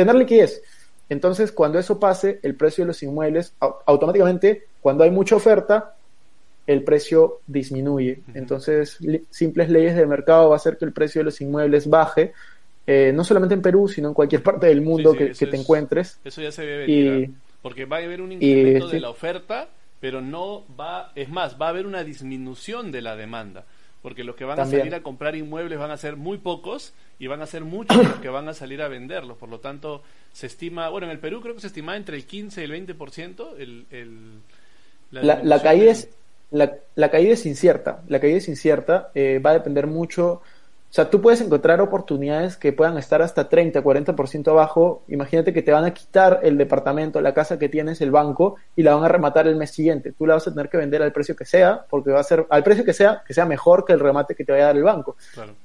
tener 0.02 0.16
liquidez. 0.16 0.62
Entonces, 1.10 1.52
cuando 1.52 1.78
eso 1.78 1.99
pase, 1.99 2.39
el 2.41 2.56
precio 2.56 2.84
de 2.84 2.88
los 2.88 3.04
inmuebles, 3.04 3.54
automáticamente, 3.60 4.68
cuando 4.80 5.04
hay 5.04 5.12
mucha 5.12 5.36
oferta, 5.36 5.95
el 6.68 6.84
precio 6.84 7.39
disminuye. 7.47 8.22
Entonces, 8.34 8.97
simples 9.30 9.70
leyes 9.70 9.95
de 9.95 10.06
mercado 10.06 10.49
va 10.49 10.56
a 10.56 10.58
hacer 10.58 10.78
que 10.78 10.86
el 10.86 10.93
precio 10.93 11.20
de 11.20 11.26
los 11.26 11.41
inmuebles 11.41 11.89
baje, 11.89 12.34
eh, 12.88 13.12
no 13.14 13.24
solamente 13.24 13.56
en 13.56 13.62
Perú, 13.62 13.88
sino 13.88 14.10
en 14.10 14.14
cualquier 14.14 14.41
parte 14.41 14.68
del 14.68 14.82
mundo 14.82 15.14
que, 15.14 15.34
te 15.34 15.58
encuentres. 15.58 16.20
Eso 16.24 16.41
ya 16.41 16.52
se 16.52 16.66
ve 16.66 16.78
venir, 16.78 17.32
porque 17.62 17.86
va 17.86 17.97
a 17.97 17.99
haber 17.99 18.22
un 18.22 18.32
incremento 18.32 18.88
de 18.88 18.99
la 18.99 19.10
oferta, 19.10 19.70
pero 19.99 20.22
no 20.22 20.64
va, 20.80 21.12
es 21.16 21.30
más, 21.30 21.58
va 21.62 21.68
a 21.68 21.70
haber 21.70 21.86
una 21.86 22.04
disminución 22.04 22.91
de 22.91 23.02
la 23.02 23.16
demanda, 23.16 23.66
porque 24.02 24.24
los 24.24 24.36
que 24.36 24.45
van 24.45 24.60
a 24.60 24.66
salir 24.66 24.95
a 24.95 25.04
comprar 25.04 25.36
inmuebles 25.36 25.78
van 25.78 25.91
a 25.91 25.97
ser 25.97 26.16
muy 26.16 26.38
pocos 26.38 26.93
y 27.20 27.28
van 27.28 27.41
a 27.41 27.45
ser 27.45 27.64
muchos 27.64 27.97
los 27.97 28.20
que 28.20 28.30
van 28.30 28.47
a 28.49 28.54
salir 28.54 28.82
a 28.82 28.88
venderlos. 28.88 29.38
Por 29.38 29.49
lo 29.49 29.60
tanto, 29.60 30.02
se 30.34 30.47
estima, 30.47 30.89
bueno, 30.89 31.06
en 31.06 31.12
el 31.12 31.20
Perú 31.20 31.41
creo 31.41 31.54
que 31.54 31.62
se 31.62 31.68
estima 31.68 31.95
entre 31.95 32.18
el 32.18 32.26
15 32.26 32.62
y 32.62 32.64
el 32.64 32.88
20% 32.88 33.56
el, 33.58 33.86
el, 33.91 34.39
la, 35.12 35.43
la 35.43 35.62
caída 35.62 35.91
es 35.91 36.10
la, 36.52 36.78
la, 36.95 37.10
caída 37.10 37.34
es 37.34 37.45
incierta. 37.45 38.02
La 38.08 38.20
caída 38.20 38.38
es 38.38 38.47
incierta, 38.47 39.12
eh, 39.16 39.39
va 39.39 39.52
a 39.52 39.54
depender 39.54 39.88
mucho. 39.88 40.41
O 40.92 40.94
sea, 40.94 41.10
tú 41.10 41.22
puedes 41.22 41.39
encontrar 41.39 41.80
oportunidades 41.80 42.58
que 42.58 42.74
puedan 42.74 42.98
estar 42.98 43.22
hasta 43.22 43.48
30, 43.48 43.82
40% 43.82 44.50
abajo. 44.50 45.06
Imagínate 45.08 45.54
que 45.54 45.62
te 45.62 45.72
van 45.72 45.86
a 45.86 45.94
quitar 45.94 46.42
el 46.44 46.58
departamento, 46.58 47.22
la 47.22 47.34
casa 47.34 47.58
que 47.58 47.70
tienes, 47.70 48.02
el 48.02 48.12
banco, 48.12 48.58
y 48.76 48.84
la 48.84 48.94
van 48.96 49.06
a 49.06 49.08
rematar 49.08 49.48
el 49.48 49.56
mes 49.56 49.72
siguiente. 49.72 50.12
Tú 50.12 50.26
la 50.26 50.34
vas 50.34 50.50
a 50.50 50.52
tener 50.54 50.68
que 50.68 50.76
vender 50.76 51.02
al 51.02 51.14
precio 51.14 51.34
que 51.34 51.46
sea, 51.46 51.86
porque 51.89 52.12
va 52.12 52.20
a 52.20 52.24
ser, 52.24 52.46
al 52.50 52.62
precio 52.62 52.84
que 52.84 52.92
sea, 52.92 53.24
que 53.26 53.34
sea 53.34 53.46
mejor 53.46 53.86
que 53.86 53.94
el 53.94 54.02
remate 54.02 54.36
que 54.36 54.44
te 54.44 54.52
vaya 54.52 54.66
a 54.66 54.68
dar 54.68 54.76
el 54.76 54.84
banco. 54.84 55.16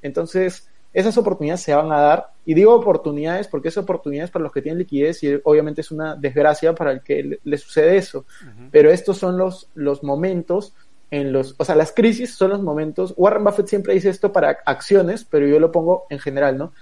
Entonces, 0.00 0.68
esas 0.92 1.18
oportunidades 1.18 1.60
se 1.60 1.74
van 1.74 1.90
a 1.90 2.00
dar. 2.00 2.28
Y 2.44 2.54
digo 2.54 2.72
oportunidades 2.72 3.48
porque 3.48 3.68
es 3.68 3.76
oportunidades 3.76 4.30
para 4.30 4.44
los 4.44 4.52
que 4.52 4.62
tienen 4.62 4.78
liquidez 4.78 5.24
y 5.24 5.40
obviamente 5.42 5.80
es 5.80 5.90
una 5.90 6.14
desgracia 6.14 6.72
para 6.72 6.92
el 6.92 7.02
que 7.02 7.40
le, 7.42 7.58
sucede 7.58 7.96
eso. 7.96 8.26
Pero 8.70 8.92
estos 8.92 9.18
son 9.18 9.36
los, 9.36 9.68
los 9.74 10.04
momentos 10.04 10.72
en 11.10 11.32
los, 11.32 11.54
o 11.58 11.64
sea, 11.64 11.74
las 11.74 11.92
crisis 11.92 12.34
son 12.34 12.50
los 12.50 12.62
momentos, 12.62 13.14
Warren 13.16 13.44
Buffett 13.44 13.68
siempre 13.68 13.94
dice 13.94 14.08
esto 14.08 14.32
para 14.32 14.58
acciones, 14.64 15.24
pero 15.24 15.46
yo 15.46 15.60
lo 15.60 15.70
pongo 15.70 16.04
en 16.10 16.18
general, 16.18 16.58
¿no? 16.58 16.72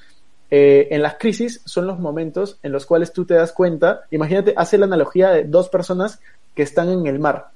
Eh, 0.51 0.89
en 0.91 1.03
las 1.03 1.17
crisis 1.17 1.63
son 1.65 1.87
los 1.87 1.99
momentos 1.99 2.59
en 2.63 2.73
los 2.73 2.87
cuales 2.87 3.13
tú 3.13 3.25
te 3.25 3.35
das 3.35 3.53
cuenta, 3.53 4.03
imagínate, 4.11 4.55
hace 4.57 4.79
la 4.79 4.87
analogía 4.87 5.31
de 5.31 5.45
dos 5.45 5.69
personas 5.69 6.21
que 6.55 6.63
están 6.63 6.89
en 6.91 7.07
el 7.07 7.19
mar, 7.19 7.49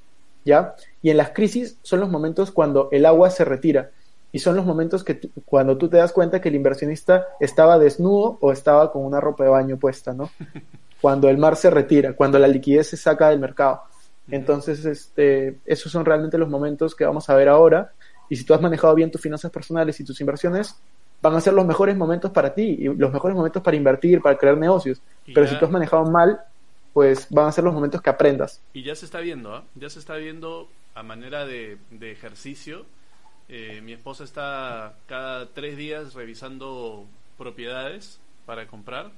¿ya? 0.45 0.75
Y 1.03 1.11
en 1.11 1.17
las 1.17 1.31
crisis 1.31 1.79
son 1.83 2.01
los 2.01 2.11
momentos 2.11 2.51
cuando 2.51 2.89
el 2.93 3.07
agua 3.07 3.31
se 3.31 3.45
retira 3.45 3.91
y 4.33 4.41
son 4.41 4.57
los 4.57 4.67
momentos 4.67 5.05
que 5.05 5.21
cuando 5.45 5.79
tú 5.79 5.89
te 5.89 5.97
das 5.97 6.13
cuenta 6.13 6.41
que 6.41 6.49
el 6.49 6.55
inversionista 6.55 7.27
estaba 7.41 7.79
desnudo 7.79 8.39
o 8.41 8.53
estaba 8.53 8.93
con 8.93 9.05
una 9.05 9.21
ropa 9.21 9.45
de 9.45 9.51
baño 9.51 9.77
puesta, 9.79 10.13
¿no? 10.13 10.31
Cuando 11.01 11.29
el 11.29 11.39
mar 11.39 11.55
se 11.55 11.71
retira, 11.71 12.15
cuando 12.15 12.41
la 12.41 12.49
liquidez 12.49 12.89
se 12.89 12.97
saca 12.97 13.29
del 13.29 13.39
mercado. 13.39 13.83
Entonces, 14.31 14.85
este, 14.85 15.59
esos 15.65 15.91
son 15.91 16.05
realmente 16.05 16.39
los 16.39 16.49
momentos 16.49 16.95
que 16.95 17.05
vamos 17.05 17.29
a 17.31 17.35
ver 17.35 17.49
ahora. 17.49 17.93
Y 18.29 18.37
si 18.37 18.45
tú 18.45 18.55
has 18.55 18.61
manejado 18.61 18.95
bien 18.95 19.11
tus 19.11 19.21
finanzas 19.21 19.51
personales 19.51 19.99
y 20.01 20.05
tus 20.05 20.21
inversiones, 20.21 20.77
van 21.23 21.35
a 21.35 21.41
ser 21.41 21.55
los 21.55 21.67
mejores 21.67 21.97
momentos 21.97 22.31
para 22.31 22.55
ti 22.55 22.77
y 22.79 22.85
los 22.85 23.13
mejores 23.13 23.37
momentos 23.37 23.63
para 23.63 23.77
invertir, 23.77 24.21
para 24.21 24.37
crear 24.37 24.57
negocios. 24.57 25.01
Pero 25.27 25.47
si 25.47 25.59
tú 25.59 25.65
has 25.65 25.71
manejado 25.71 26.05
mal, 26.11 26.41
pues 26.93 27.27
van 27.31 27.47
a 27.47 27.53
ser 27.53 27.65
los 27.65 27.75
momentos 27.75 28.03
que 28.03 28.11
aprendas. 28.11 28.61
Y 28.73 28.83
ya 28.83 28.95
se 28.95 29.07
está 29.07 29.21
viendo, 29.21 29.55
¿ah? 29.55 29.65
ya 29.75 29.89
se 29.89 29.99
está 29.99 30.17
viendo 30.17 30.69
a 30.95 31.03
manera 31.03 31.47
de, 31.47 31.79
de 31.91 32.13
ejercicio 32.13 32.87
eh, 33.49 33.81
mi 33.83 33.95
esposa 33.95 34.25
está 34.25 34.95
cada 35.07 35.47
tres 35.47 35.79
días 35.79 36.13
revisando 36.13 37.07
propiedades 37.39 38.21
para 38.45 38.67
comprar 38.67 39.11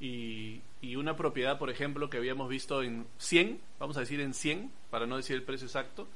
y, 0.00 0.62
una 0.96 1.16
propiedad, 1.16 1.58
por 1.58 1.70
ejemplo, 1.70 2.10
que 2.10 2.16
habíamos 2.16 2.48
visto 2.48 2.82
en 2.82 3.06
100, 3.18 3.60
vamos 3.78 3.96
a 3.96 4.00
decir 4.00 4.20
en 4.20 4.34
100, 4.34 4.70
para 4.90 5.06
no 5.06 5.16
decir 5.16 5.36
el 5.36 5.42
precio 5.42 5.66
exacto, 5.66 6.08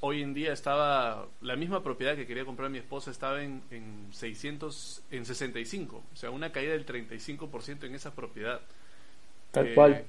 hoy 0.00 0.22
en 0.22 0.34
día 0.34 0.52
estaba, 0.52 1.26
la 1.40 1.56
misma 1.56 1.82
propiedad 1.82 2.14
que 2.14 2.26
quería 2.26 2.44
comprar 2.44 2.70
mi 2.70 2.78
esposa 2.78 3.10
estaba 3.10 3.42
en, 3.42 3.62
en 3.70 4.08
600, 4.12 5.02
en 5.10 5.24
65, 5.24 6.02
o 6.12 6.16
sea, 6.16 6.30
una 6.30 6.52
caída 6.52 6.72
del 6.72 6.86
35% 6.86 7.84
en 7.84 7.94
esa 7.94 8.14
propiedad. 8.14 8.60
Tal 9.50 9.74
cual. 9.74 9.92
Eh, 9.92 10.06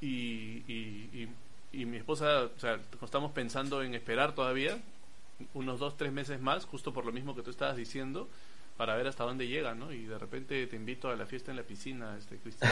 y, 0.00 0.64
y, 0.66 1.28
y, 1.72 1.86
mi 1.86 1.96
esposa, 1.98 2.44
o 2.44 2.58
sea, 2.58 2.80
estamos 3.02 3.32
pensando 3.32 3.82
en 3.82 3.94
esperar 3.94 4.34
todavía, 4.34 4.78
unos 5.54 5.78
dos, 5.78 5.96
tres 5.96 6.12
meses 6.12 6.40
más, 6.40 6.64
justo 6.66 6.92
por 6.92 7.06
lo 7.06 7.12
mismo 7.12 7.34
que 7.34 7.42
tú 7.42 7.50
estabas 7.50 7.76
diciendo, 7.76 8.28
para 8.80 8.96
ver 8.96 9.08
hasta 9.08 9.24
dónde 9.24 9.46
llega, 9.46 9.74
¿no? 9.74 9.92
Y 9.92 10.06
de 10.06 10.16
repente 10.16 10.66
te 10.66 10.74
invito 10.74 11.10
a 11.10 11.14
la 11.14 11.26
fiesta 11.26 11.50
en 11.50 11.58
la 11.58 11.64
piscina, 11.64 12.16
este 12.18 12.38
Cristian. 12.38 12.70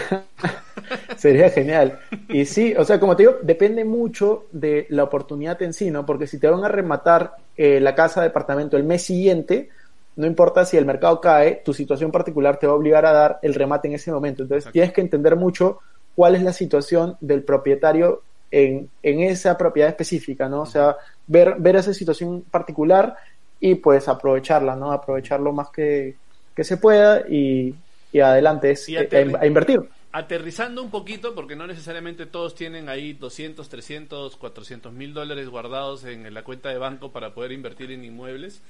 Sería 1.19 1.51
genial. 1.51 2.01
Y 2.31 2.47
sí, 2.47 2.75
o 2.79 2.83
sea, 2.83 2.99
como 2.99 3.15
te 3.15 3.25
digo, 3.25 3.37
depende 3.43 3.85
mucho 3.85 4.47
de 4.51 4.87
la 4.89 5.05
oportunidad 5.05 5.61
en 5.61 5.75
sí, 5.75 5.91
¿no? 5.91 6.07
Porque 6.07 6.27
si 6.27 6.39
te 6.39 6.49
van 6.49 6.65
a 6.65 6.69
rematar 6.69 7.35
eh, 7.59 7.79
la 7.79 7.95
casa, 7.95 8.23
de 8.23 8.29
departamento 8.29 8.79
el 8.79 8.85
mes 8.85 9.03
siguiente, 9.03 9.69
no 10.17 10.27
importa 10.27 10.65
si 10.65 10.79
el 10.79 10.87
mercado 10.87 11.21
cae, 11.21 11.61
tu 11.63 11.75
situación 11.75 12.11
particular 12.11 12.59
te 12.59 12.67
va 12.67 12.73
a 12.73 12.77
obligar 12.77 13.05
a 13.05 13.13
dar 13.13 13.39
el 13.43 13.53
remate 13.53 13.89
en 13.89 13.95
ese 13.97 14.11
momento. 14.11 14.45
Entonces 14.45 14.73
tienes 14.73 14.95
que 14.95 15.03
entender 15.03 15.37
mucho 15.37 15.81
cuál 16.15 16.37
es 16.37 16.43
la 16.43 16.55
situación 16.55 17.19
del 17.21 17.43
propietario 17.43 18.23
en, 18.51 18.89
en 19.03 19.21
esa 19.21 19.59
propiedad 19.59 19.91
específica, 19.91 20.49
¿no? 20.49 20.63
O 20.63 20.67
sea, 20.67 20.97
ver, 21.27 21.57
ver 21.59 21.77
esa 21.77 21.93
situación 21.93 22.45
particular 22.51 23.15
y 23.61 23.75
pues 23.77 24.09
aprovecharla, 24.09 24.77
¿no? 24.77 24.93
Aprovecharlo 24.93 25.53
más 25.53 25.71
que, 25.71 26.17
que 26.55 26.65
se 26.65 26.77
pueda 26.77 27.29
y, 27.29 27.75
y 28.13 28.21
adelante 28.21 28.71
es 28.71 28.89
a, 28.89 29.47
invertir. 29.47 29.81
Aterrizando 30.13 30.83
un 30.83 30.91
poquito, 30.91 31.35
porque 31.35 31.57
no 31.57 31.67
necesariamente 31.67 32.27
todos 32.27 32.55
tienen 32.55 32.89
ahí 32.89 33.13
200, 33.13 33.69
300, 33.69 34.37
400 34.37 34.93
mil 34.93 35.13
dólares 35.13 35.49
guardados 35.49 36.05
en 36.05 36.33
la 36.33 36.43
cuenta 36.43 36.71
de 36.71 36.79
banco 36.79 37.13
para 37.13 37.35
poder 37.35 37.53
invertir 37.53 37.91
en 37.91 38.05
inmuebles. 38.05 38.63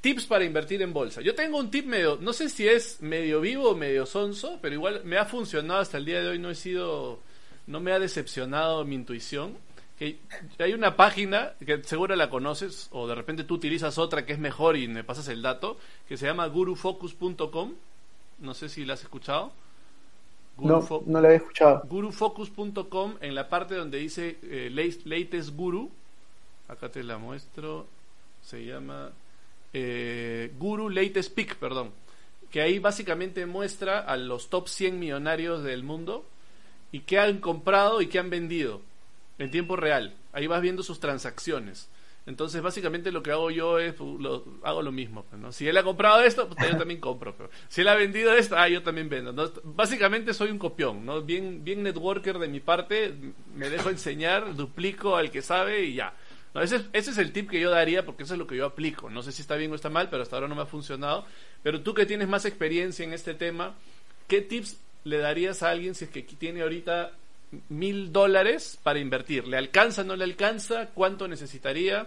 Tips 0.00 0.26
para 0.26 0.44
invertir 0.44 0.80
en 0.80 0.94
bolsa. 0.94 1.20
Yo 1.20 1.34
tengo 1.34 1.58
un 1.58 1.70
tip 1.70 1.84
medio, 1.84 2.18
no 2.20 2.32
sé 2.32 2.48
si 2.48 2.66
es 2.66 3.02
medio 3.02 3.40
vivo 3.40 3.70
o 3.70 3.76
medio 3.76 4.06
sonso, 4.06 4.58
pero 4.62 4.74
igual 4.74 5.02
me 5.04 5.18
ha 5.18 5.26
funcionado 5.26 5.80
hasta 5.80 5.98
el 5.98 6.06
día 6.06 6.22
de 6.22 6.28
hoy, 6.28 6.38
no 6.38 6.50
he 6.50 6.54
sido, 6.54 7.20
no 7.66 7.80
me 7.80 7.92
ha 7.92 7.98
decepcionado 7.98 8.84
mi 8.86 8.94
intuición 8.94 9.58
hay 10.58 10.72
una 10.72 10.96
página 10.96 11.52
que 11.64 11.82
seguro 11.84 12.16
la 12.16 12.30
conoces 12.30 12.88
o 12.90 13.06
de 13.06 13.14
repente 13.14 13.44
tú 13.44 13.54
utilizas 13.54 13.98
otra 13.98 14.24
que 14.24 14.32
es 14.32 14.38
mejor 14.38 14.76
y 14.76 14.88
me 14.88 15.04
pasas 15.04 15.28
el 15.28 15.42
dato, 15.42 15.76
que 16.08 16.16
se 16.16 16.26
llama 16.26 16.46
gurufocus.com. 16.46 17.74
No 18.38 18.54
sé 18.54 18.70
si 18.70 18.86
la 18.86 18.94
has 18.94 19.02
escuchado. 19.02 19.52
no, 20.56 20.86
no 21.04 21.20
la 21.20 21.32
he 21.32 21.36
escuchado. 21.36 21.82
Gurufocus.com 21.86 23.16
en 23.20 23.34
la 23.34 23.48
parte 23.50 23.74
donde 23.74 23.98
dice 23.98 24.38
eh, 24.42 24.70
Latest 25.04 25.54
Guru. 25.54 25.90
Acá 26.68 26.88
te 26.88 27.02
la 27.02 27.18
muestro. 27.18 27.86
Se 28.42 28.64
llama 28.64 29.10
eh, 29.74 30.50
Guru 30.58 30.88
Latest 30.88 31.34
Pick, 31.34 31.56
perdón. 31.56 31.90
Que 32.50 32.62
ahí 32.62 32.78
básicamente 32.78 33.44
muestra 33.44 33.98
a 33.98 34.16
los 34.16 34.48
top 34.48 34.66
100 34.66 34.98
millonarios 34.98 35.62
del 35.62 35.82
mundo 35.82 36.24
y 36.90 37.00
qué 37.00 37.18
han 37.18 37.38
comprado 37.38 38.00
y 38.00 38.06
qué 38.06 38.18
han 38.18 38.30
vendido 38.30 38.80
en 39.40 39.50
tiempo 39.50 39.76
real. 39.76 40.14
Ahí 40.32 40.46
vas 40.46 40.60
viendo 40.60 40.82
sus 40.82 41.00
transacciones. 41.00 41.88
Entonces, 42.26 42.60
básicamente 42.60 43.10
lo 43.10 43.22
que 43.22 43.32
hago 43.32 43.50
yo 43.50 43.78
es, 43.78 43.98
lo, 43.98 44.44
hago 44.62 44.82
lo 44.82 44.92
mismo. 44.92 45.24
Pues. 45.24 45.56
Si 45.56 45.66
él 45.66 45.76
ha 45.78 45.82
comprado 45.82 46.22
esto, 46.22 46.48
pues 46.48 46.70
yo 46.70 46.76
también 46.76 47.00
compro. 47.00 47.34
Si 47.68 47.80
él 47.80 47.88
ha 47.88 47.94
vendido 47.94 48.32
esto, 48.34 48.56
ah, 48.56 48.68
yo 48.68 48.82
también 48.82 49.08
vendo. 49.08 49.32
Básicamente 49.64 50.34
soy 50.34 50.50
un 50.50 50.58
copión, 50.58 51.04
¿no? 51.04 51.22
Bien, 51.22 51.64
bien 51.64 51.82
networker 51.82 52.38
de 52.38 52.48
mi 52.48 52.60
parte, 52.60 53.14
me 53.54 53.70
dejo 53.70 53.88
enseñar, 53.88 54.54
duplico 54.54 55.16
al 55.16 55.30
que 55.30 55.40
sabe 55.40 55.84
y 55.84 55.94
ya. 55.94 56.14
ese, 56.54 56.84
ese 56.92 57.10
es 57.10 57.18
el 57.18 57.32
tip 57.32 57.48
que 57.50 57.60
yo 57.60 57.70
daría 57.70 58.04
porque 58.04 58.24
eso 58.24 58.34
es 58.34 58.38
lo 58.38 58.46
que 58.46 58.56
yo 58.56 58.66
aplico. 58.66 59.08
No 59.08 59.22
sé 59.22 59.32
si 59.32 59.40
está 59.40 59.56
bien 59.56 59.72
o 59.72 59.74
está 59.74 59.88
mal, 59.88 60.10
pero 60.10 60.22
hasta 60.22 60.36
ahora 60.36 60.48
no 60.48 60.54
me 60.54 60.62
ha 60.62 60.66
funcionado. 60.66 61.24
Pero 61.62 61.80
tú 61.80 61.94
que 61.94 62.04
tienes 62.04 62.28
más 62.28 62.44
experiencia 62.44 63.04
en 63.04 63.14
este 63.14 63.32
tema, 63.32 63.74
¿qué 64.28 64.42
tips 64.42 64.78
le 65.04 65.16
darías 65.16 65.62
a 65.62 65.70
alguien 65.70 65.94
si 65.94 66.04
es 66.04 66.10
que 66.10 66.22
tiene 66.22 66.60
ahorita 66.60 67.12
mil 67.68 68.12
dólares 68.12 68.78
para 68.82 68.98
invertir? 68.98 69.46
¿Le 69.46 69.56
alcanza, 69.56 70.04
no 70.04 70.16
le 70.16 70.24
alcanza? 70.24 70.88
¿Cuánto 70.94 71.28
necesitaría? 71.28 72.06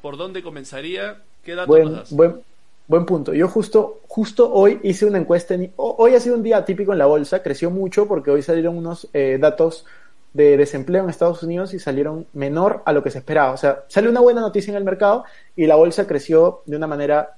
¿Por 0.00 0.16
dónde 0.16 0.42
comenzaría? 0.42 1.22
¿Qué 1.44 1.54
datos 1.54 1.68
buen, 1.68 1.92
das? 1.92 2.12
Buen, 2.12 2.40
buen 2.86 3.06
punto. 3.06 3.34
Yo 3.34 3.48
justo, 3.48 4.00
justo 4.08 4.52
hoy 4.52 4.80
hice 4.82 5.06
una 5.06 5.18
encuesta. 5.18 5.54
En, 5.54 5.72
hoy 5.76 6.14
ha 6.14 6.20
sido 6.20 6.36
un 6.36 6.42
día 6.42 6.64
típico 6.64 6.92
en 6.92 6.98
la 6.98 7.06
bolsa. 7.06 7.42
Creció 7.42 7.70
mucho 7.70 8.06
porque 8.06 8.30
hoy 8.30 8.42
salieron 8.42 8.76
unos 8.76 9.08
eh, 9.12 9.38
datos 9.40 9.84
de 10.32 10.56
desempleo 10.56 11.02
en 11.02 11.10
Estados 11.10 11.42
Unidos 11.42 11.74
y 11.74 11.78
salieron 11.78 12.26
menor 12.32 12.82
a 12.86 12.92
lo 12.92 13.02
que 13.02 13.10
se 13.10 13.18
esperaba. 13.18 13.52
O 13.52 13.56
sea, 13.56 13.84
sale 13.88 14.08
una 14.08 14.20
buena 14.20 14.40
noticia 14.40 14.70
en 14.70 14.76
el 14.76 14.84
mercado 14.84 15.24
y 15.56 15.66
la 15.66 15.74
bolsa 15.74 16.06
creció 16.06 16.62
de 16.66 16.76
una 16.76 16.86
manera 16.86 17.36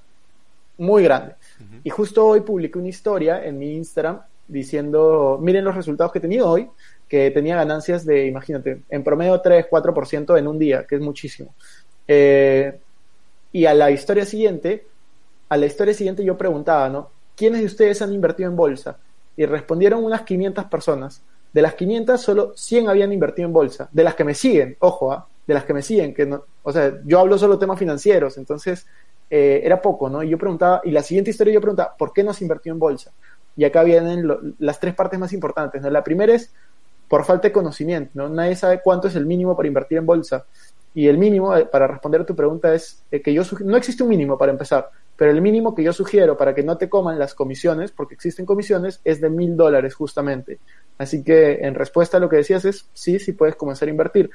muy 0.77 1.03
grande. 1.03 1.35
Y 1.83 1.89
justo 1.89 2.25
hoy 2.25 2.41
publiqué 2.41 2.77
una 2.79 2.89
historia 2.89 3.43
en 3.43 3.57
mi 3.57 3.75
Instagram 3.75 4.21
diciendo, 4.47 5.39
miren 5.41 5.63
los 5.63 5.75
resultados 5.75 6.11
que 6.11 6.19
he 6.19 6.21
tenido 6.21 6.49
hoy, 6.49 6.69
que 7.13 7.29
tenía 7.29 7.55
ganancias 7.55 8.07
de, 8.07 8.25
imagínate, 8.25 8.81
en 8.89 9.03
promedio 9.03 9.39
3, 9.39 9.67
4% 9.69 10.35
en 10.35 10.47
un 10.47 10.57
día, 10.57 10.87
que 10.87 10.95
es 10.95 11.01
muchísimo. 11.01 11.53
Eh, 12.07 12.79
y 13.51 13.67
a 13.67 13.75
la 13.75 13.91
historia 13.91 14.25
siguiente, 14.25 14.87
a 15.47 15.55
la 15.57 15.67
historia 15.67 15.93
siguiente 15.93 16.23
yo 16.23 16.35
preguntaba, 16.35 16.89
¿no? 16.89 17.11
¿Quiénes 17.35 17.59
de 17.59 17.67
ustedes 17.67 18.01
han 18.01 18.13
invertido 18.13 18.49
en 18.49 18.55
bolsa? 18.55 18.97
Y 19.37 19.45
respondieron 19.45 20.03
unas 20.03 20.23
500 20.23 20.65
personas. 20.65 21.21
De 21.53 21.61
las 21.61 21.75
500, 21.75 22.19
solo 22.19 22.53
100 22.55 22.89
habían 22.89 23.13
invertido 23.13 23.47
en 23.47 23.53
bolsa. 23.53 23.89
De 23.91 24.03
las 24.03 24.15
que 24.15 24.23
me 24.23 24.33
siguen, 24.33 24.75
ojo, 24.79 25.11
¿ah? 25.11 25.27
de 25.45 25.53
las 25.53 25.65
que 25.65 25.73
me 25.75 25.83
siguen, 25.83 26.15
que 26.15 26.25
no, 26.25 26.43
o 26.63 26.71
sea, 26.71 26.99
yo 27.05 27.19
hablo 27.19 27.37
solo 27.37 27.59
temas 27.59 27.77
financieros, 27.77 28.39
entonces 28.39 28.87
eh, 29.29 29.61
era 29.63 29.79
poco, 29.83 30.09
¿no? 30.09 30.23
Y 30.23 30.29
yo 30.29 30.39
preguntaba, 30.39 30.81
y 30.83 30.89
la 30.89 31.03
siguiente 31.03 31.29
historia 31.29 31.53
yo 31.53 31.61
preguntaba, 31.61 31.95
¿por 31.95 32.11
qué 32.11 32.23
no 32.23 32.33
se 32.33 32.43
invertió 32.43 32.73
en 32.73 32.79
bolsa? 32.79 33.11
Y 33.55 33.65
acá 33.65 33.83
vienen 33.83 34.27
las 34.57 34.79
tres 34.79 34.95
partes 34.95 35.19
más 35.19 35.31
importantes, 35.31 35.79
¿no? 35.79 35.91
La 35.91 36.03
primera 36.03 36.33
es 36.33 36.51
por 37.13 37.25
falta 37.25 37.47
de 37.47 37.51
conocimiento, 37.51 38.09
¿no? 38.15 38.27
Nadie 38.27 38.55
sabe 38.55 38.81
cuánto 38.83 39.07
es 39.07 39.15
el 39.15 39.27
mínimo 39.27 39.55
para 39.55 39.67
invertir 39.67 39.99
en 39.99 40.05
bolsa. 40.07 40.47
Y 40.95 41.07
el 41.07 41.19
mínimo, 41.19 41.55
eh, 41.55 41.63
para 41.63 41.85
responder 41.85 42.21
a 42.21 42.25
tu 42.25 42.35
pregunta, 42.35 42.73
es 42.73 43.03
eh, 43.11 43.21
que 43.21 43.31
yo 43.31 43.43
no 43.63 43.77
existe 43.77 44.01
un 44.01 44.09
mínimo 44.09 44.35
para 44.35 44.51
empezar, 44.51 44.89
pero 45.15 45.29
el 45.29 45.39
mínimo 45.39 45.75
que 45.75 45.83
yo 45.83 45.93
sugiero 45.93 46.35
para 46.35 46.55
que 46.55 46.63
no 46.63 46.75
te 46.75 46.89
coman 46.89 47.19
las 47.19 47.35
comisiones, 47.35 47.91
porque 47.91 48.15
existen 48.15 48.47
comisiones, 48.47 48.99
es 49.03 49.21
de 49.21 49.29
mil 49.29 49.55
dólares 49.55 49.93
justamente. 49.93 50.57
Así 50.97 51.23
que 51.23 51.59
en 51.61 51.75
respuesta 51.75 52.17
a 52.17 52.19
lo 52.19 52.29
que 52.29 52.37
decías 52.37 52.65
es, 52.65 52.89
sí, 52.93 53.19
sí 53.19 53.33
puedes 53.33 53.55
comenzar 53.55 53.89
a 53.89 53.91
invertir. 53.91 54.31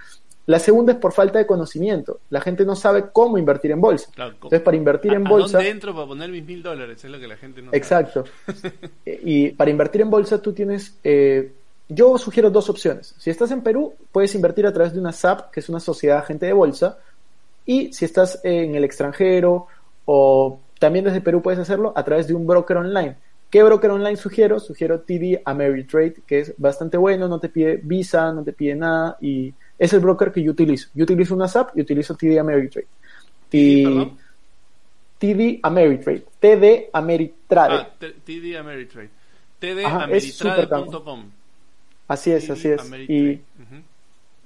La 0.46 0.60
segunda 0.60 0.92
es 0.92 0.98
por 0.98 1.12
falta 1.12 1.40
de 1.40 1.48
conocimiento. 1.48 2.20
La 2.30 2.40
gente 2.40 2.64
no 2.64 2.76
sabe 2.76 3.06
cómo 3.12 3.38
invertir 3.38 3.72
en 3.72 3.80
bolsa. 3.80 4.08
Entonces, 4.16 4.60
para 4.60 4.76
invertir 4.76 5.14
en 5.14 5.24
bolsa... 5.24 5.58
¿Dónde 5.58 5.70
entro 5.70 5.94
para 5.94 6.06
poner 6.06 6.30
mis 6.30 6.44
mil 6.44 6.62
dólares? 6.62 7.04
Es 7.04 7.10
lo 7.10 7.18
que 7.18 7.26
la 7.26 7.36
gente 7.36 7.60
no 7.60 7.74
Exacto. 7.74 8.22
y 9.04 9.48
para 9.50 9.68
invertir 9.68 10.02
en 10.02 10.10
bolsa 10.10 10.40
tú 10.40 10.52
tienes... 10.52 10.96
Eh, 11.02 11.54
yo 11.88 12.18
sugiero 12.18 12.50
dos 12.50 12.68
opciones. 12.68 13.14
Si 13.18 13.30
estás 13.30 13.50
en 13.50 13.62
Perú, 13.62 13.94
puedes 14.12 14.34
invertir 14.34 14.66
a 14.66 14.72
través 14.72 14.92
de 14.92 15.00
una 15.00 15.12
SAP, 15.12 15.50
que 15.50 15.60
es 15.60 15.68
una 15.68 15.80
sociedad 15.80 16.18
agente 16.18 16.46
de 16.46 16.52
bolsa. 16.52 16.98
Y 17.64 17.92
si 17.92 18.04
estás 18.04 18.40
en 18.44 18.74
el 18.74 18.84
extranjero 18.84 19.66
o 20.04 20.60
también 20.78 21.04
desde 21.04 21.20
Perú 21.20 21.42
puedes 21.42 21.58
hacerlo 21.58 21.92
a 21.96 22.04
través 22.04 22.26
de 22.28 22.34
un 22.34 22.46
broker 22.46 22.76
online. 22.76 23.16
¿Qué 23.50 23.62
broker 23.62 23.90
online 23.90 24.16
sugiero? 24.16 24.60
Sugiero 24.60 25.00
TD 25.00 25.40
Ameritrade, 25.44 26.16
que 26.26 26.40
es 26.40 26.54
bastante 26.58 26.98
bueno, 26.98 27.28
no 27.28 27.40
te 27.40 27.48
pide 27.48 27.80
visa, 27.82 28.32
no 28.32 28.44
te 28.44 28.52
pide 28.52 28.74
nada 28.74 29.16
y 29.20 29.52
es 29.78 29.92
el 29.92 30.00
broker 30.00 30.30
que 30.30 30.42
yo 30.42 30.52
utilizo. 30.52 30.88
Yo 30.94 31.04
utilizo 31.04 31.34
una 31.34 31.48
SAP 31.48 31.76
y 31.76 31.80
utilizo 31.80 32.14
TD 32.14 32.38
Ameritrade. 32.38 32.86
Y 33.50 33.84
TD 35.18 35.60
Ameritrade, 35.62 36.24
TD 36.38 36.90
Ameritrade. 36.92 37.74
Ah, 37.74 37.88
TD 37.98 38.56
Ameritrade. 38.56 39.10
tdameritrade.com. 39.58 41.37
Así 42.08 42.32
es, 42.32 42.50
así 42.50 42.68
es. 42.68 42.82
Y, 43.08 43.40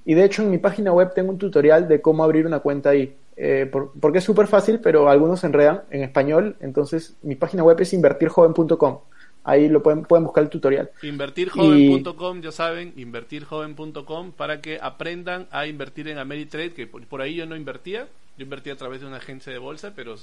y 0.05 0.13
de 0.13 0.23
hecho 0.25 0.43
en 0.43 0.51
mi 0.51 0.57
página 0.57 0.91
web 0.91 1.13
tengo 1.15 1.31
un 1.31 1.37
tutorial 1.37 1.87
de 1.87 2.01
cómo 2.01 2.23
abrir 2.23 2.45
una 2.45 2.59
cuenta 2.59 2.89
ahí. 2.89 3.15
Eh, 3.35 3.71
porque 3.99 4.19
es 4.19 4.23
súper 4.23 4.47
fácil, 4.47 4.79
pero 4.79 5.09
algunos 5.09 5.39
se 5.39 5.47
enredan 5.47 5.81
en 5.89 6.03
español. 6.03 6.55
Entonces, 6.59 7.15
mi 7.23 7.35
página 7.35 7.63
web 7.63 7.79
es 7.79 7.93
invertirjoven.com. 7.93 8.99
Ahí 9.45 9.67
lo 9.67 9.83
pueden, 9.83 10.03
pueden 10.03 10.23
buscar 10.23 10.43
el 10.43 10.49
tutorial. 10.49 10.91
Invertirjoven.com, 11.01 12.41
ya 12.41 12.51
saben, 12.51 12.93
invertirjoven.com 12.95 14.31
para 14.31 14.61
que 14.61 14.79
aprendan 14.81 15.47
a 15.51 15.67
invertir 15.67 16.07
en 16.07 16.17
Ameritrade, 16.17 16.73
que 16.73 16.87
por, 16.87 17.21
ahí 17.21 17.35
yo 17.35 17.45
no 17.45 17.55
invertía. 17.55 18.07
Yo 18.37 18.43
invertía 18.43 18.73
a 18.73 18.77
través 18.77 19.01
de 19.01 19.07
una 19.07 19.17
agencia 19.17 19.51
de 19.51 19.59
bolsa, 19.59 19.93
pero 19.95 20.15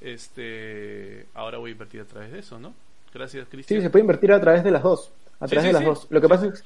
este 0.00 1.26
ahora 1.34 1.58
voy 1.58 1.70
a 1.70 1.72
invertir 1.72 2.00
a 2.00 2.04
través 2.04 2.32
de 2.32 2.38
eso, 2.38 2.58
¿no? 2.58 2.74
Gracias, 3.12 3.46
Cristian. 3.48 3.80
Sí, 3.80 3.84
se 3.84 3.90
puede 3.90 4.02
invertir 4.02 4.32
a 4.32 4.40
través 4.40 4.64
de 4.64 4.70
las 4.70 4.82
dos. 4.82 5.10
A 5.40 5.46
través 5.46 5.66
de 5.66 5.72
las 5.72 5.84
dos. 5.84 6.06
Lo 6.10 6.20
que 6.20 6.28
pasa 6.28 6.46
es 6.46 6.64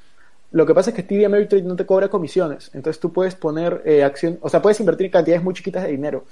lo 0.51 0.65
que 0.65 0.75
pasa 0.75 0.91
es 0.91 0.97
que 0.97 1.03
TD 1.03 1.27
Ameritrade 1.27 1.63
no 1.63 1.77
te 1.77 1.85
cobra 1.85 2.09
comisiones, 2.09 2.71
entonces 2.73 3.01
tú 3.01 3.13
puedes 3.13 3.35
poner 3.35 3.83
eh, 3.85 4.03
acción, 4.03 4.39
o 4.41 4.49
sea, 4.49 4.63
puedes 4.63 4.81
invertir 4.81 5.11
cantidades 5.11 5.45
muy 5.45 5.55
chiquitas 5.55 5.85
de 5.85 5.91
dinero. 5.91 6.25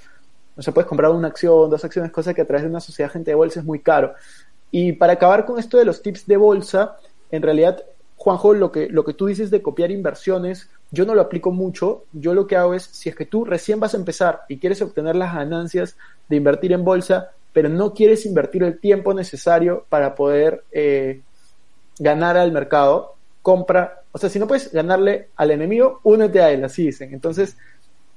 O 0.57 0.61
sea, 0.63 0.73
puedes 0.73 0.87
comprar 0.87 1.11
una 1.11 1.27
acción, 1.27 1.69
dos 1.69 1.85
acciones, 1.85 2.11
cosa 2.11 2.33
que 2.33 2.41
a 2.41 2.45
través 2.45 2.63
de 2.63 2.69
una 2.69 2.79
sociedad 2.79 3.11
gente 3.11 3.29
de 3.29 3.35
bolsa 3.35 3.59
es 3.59 3.65
muy 3.65 3.79
caro. 3.79 4.15
Y 4.71 4.93
para 4.93 5.13
acabar 5.13 5.45
con 5.45 5.59
esto 5.59 5.77
de 5.77 5.85
los 5.85 6.01
tips 6.01 6.25
de 6.25 6.35
bolsa, 6.35 6.97
en 7.29 7.43
realidad, 7.43 7.83
Juanjo, 8.15 8.53
lo 8.53 8.71
que, 8.71 8.89
lo 8.89 9.05
que 9.05 9.13
tú 9.13 9.27
dices 9.27 9.51
de 9.51 9.61
copiar 9.61 9.91
inversiones, 9.91 10.69
yo 10.89 11.05
no 11.05 11.13
lo 11.13 11.21
aplico 11.21 11.51
mucho. 11.51 12.05
Yo 12.11 12.33
lo 12.33 12.47
que 12.47 12.55
hago 12.55 12.73
es, 12.73 12.83
si 12.83 13.07
es 13.07 13.15
que 13.15 13.25
tú 13.25 13.45
recién 13.45 13.79
vas 13.79 13.93
a 13.93 13.97
empezar 13.97 14.41
y 14.49 14.57
quieres 14.57 14.81
obtener 14.81 15.15
las 15.15 15.35
ganancias 15.35 15.95
de 16.27 16.35
invertir 16.35 16.73
en 16.73 16.83
bolsa, 16.83 17.31
pero 17.53 17.69
no 17.69 17.93
quieres 17.93 18.25
invertir 18.25 18.63
el 18.63 18.79
tiempo 18.79 19.13
necesario 19.13 19.85
para 19.89 20.15
poder 20.15 20.63
eh, 20.71 21.21
ganar 21.99 22.35
al 22.35 22.51
mercado, 22.51 23.15
compra 23.41 24.01
o 24.17 24.19
sea, 24.19 24.31
si 24.31 24.39
no 24.39 24.47
puedes 24.47 24.73
ganarle 24.73 25.27
al 25.35 25.51
enemigo, 25.51 25.99
únete 26.01 26.41
a 26.41 26.49
él, 26.49 26.63
así 26.63 26.87
dicen. 26.87 27.13
Entonces, 27.13 27.55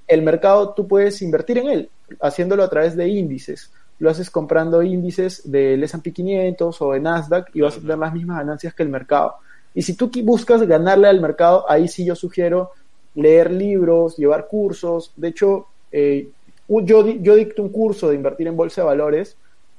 el 0.09 0.22
mercado 0.22 0.72
tú 0.72 0.88
puedes 0.88 1.20
invertir 1.20 1.59
en 1.59 1.68
él, 1.68 1.90
haciéndolo 2.22 2.62
a 2.62 2.70
través 2.70 2.96
de 2.96 3.07
índices. 3.07 3.70
Lo 3.98 4.09
haces 4.09 4.30
comprando 4.30 4.82
índices 4.82 5.42
del 5.44 5.84
S&P 5.84 6.11
500 6.11 6.80
o 6.80 6.92
de 6.92 7.01
Nasdaq 7.01 7.51
y 7.53 7.61
vas 7.61 7.76
a 7.76 7.80
tener 7.80 7.98
las 7.98 8.14
mismas 8.14 8.38
ganancias 8.38 8.72
que 8.72 8.82
el 8.82 8.88
mercado. 8.88 9.34
Y 9.74 9.82
si 9.82 9.92
tú 9.92 10.11
buscas 10.24 10.62
ganarle 10.62 11.07
al 11.07 11.20
mercado, 11.20 11.70
ahí 11.70 11.86
sí 11.86 12.07
yo 12.07 12.14
sugiero 12.14 12.70
leer 13.14 13.51
libros, 13.51 14.16
llevar 14.16 14.48
cursos. 14.48 15.12
De 15.16 15.28
hecho, 15.28 15.66
eh, 15.92 16.30
yo, 16.66 17.07
yo 17.07 17.34
dicto 17.34 17.61
un 17.61 17.68
curso 17.68 18.09
de 18.09 18.14
invertir 18.14 18.46
en 18.46 18.57
bolsa 18.57 18.80
de 18.80 18.86
valores, 18.86 19.36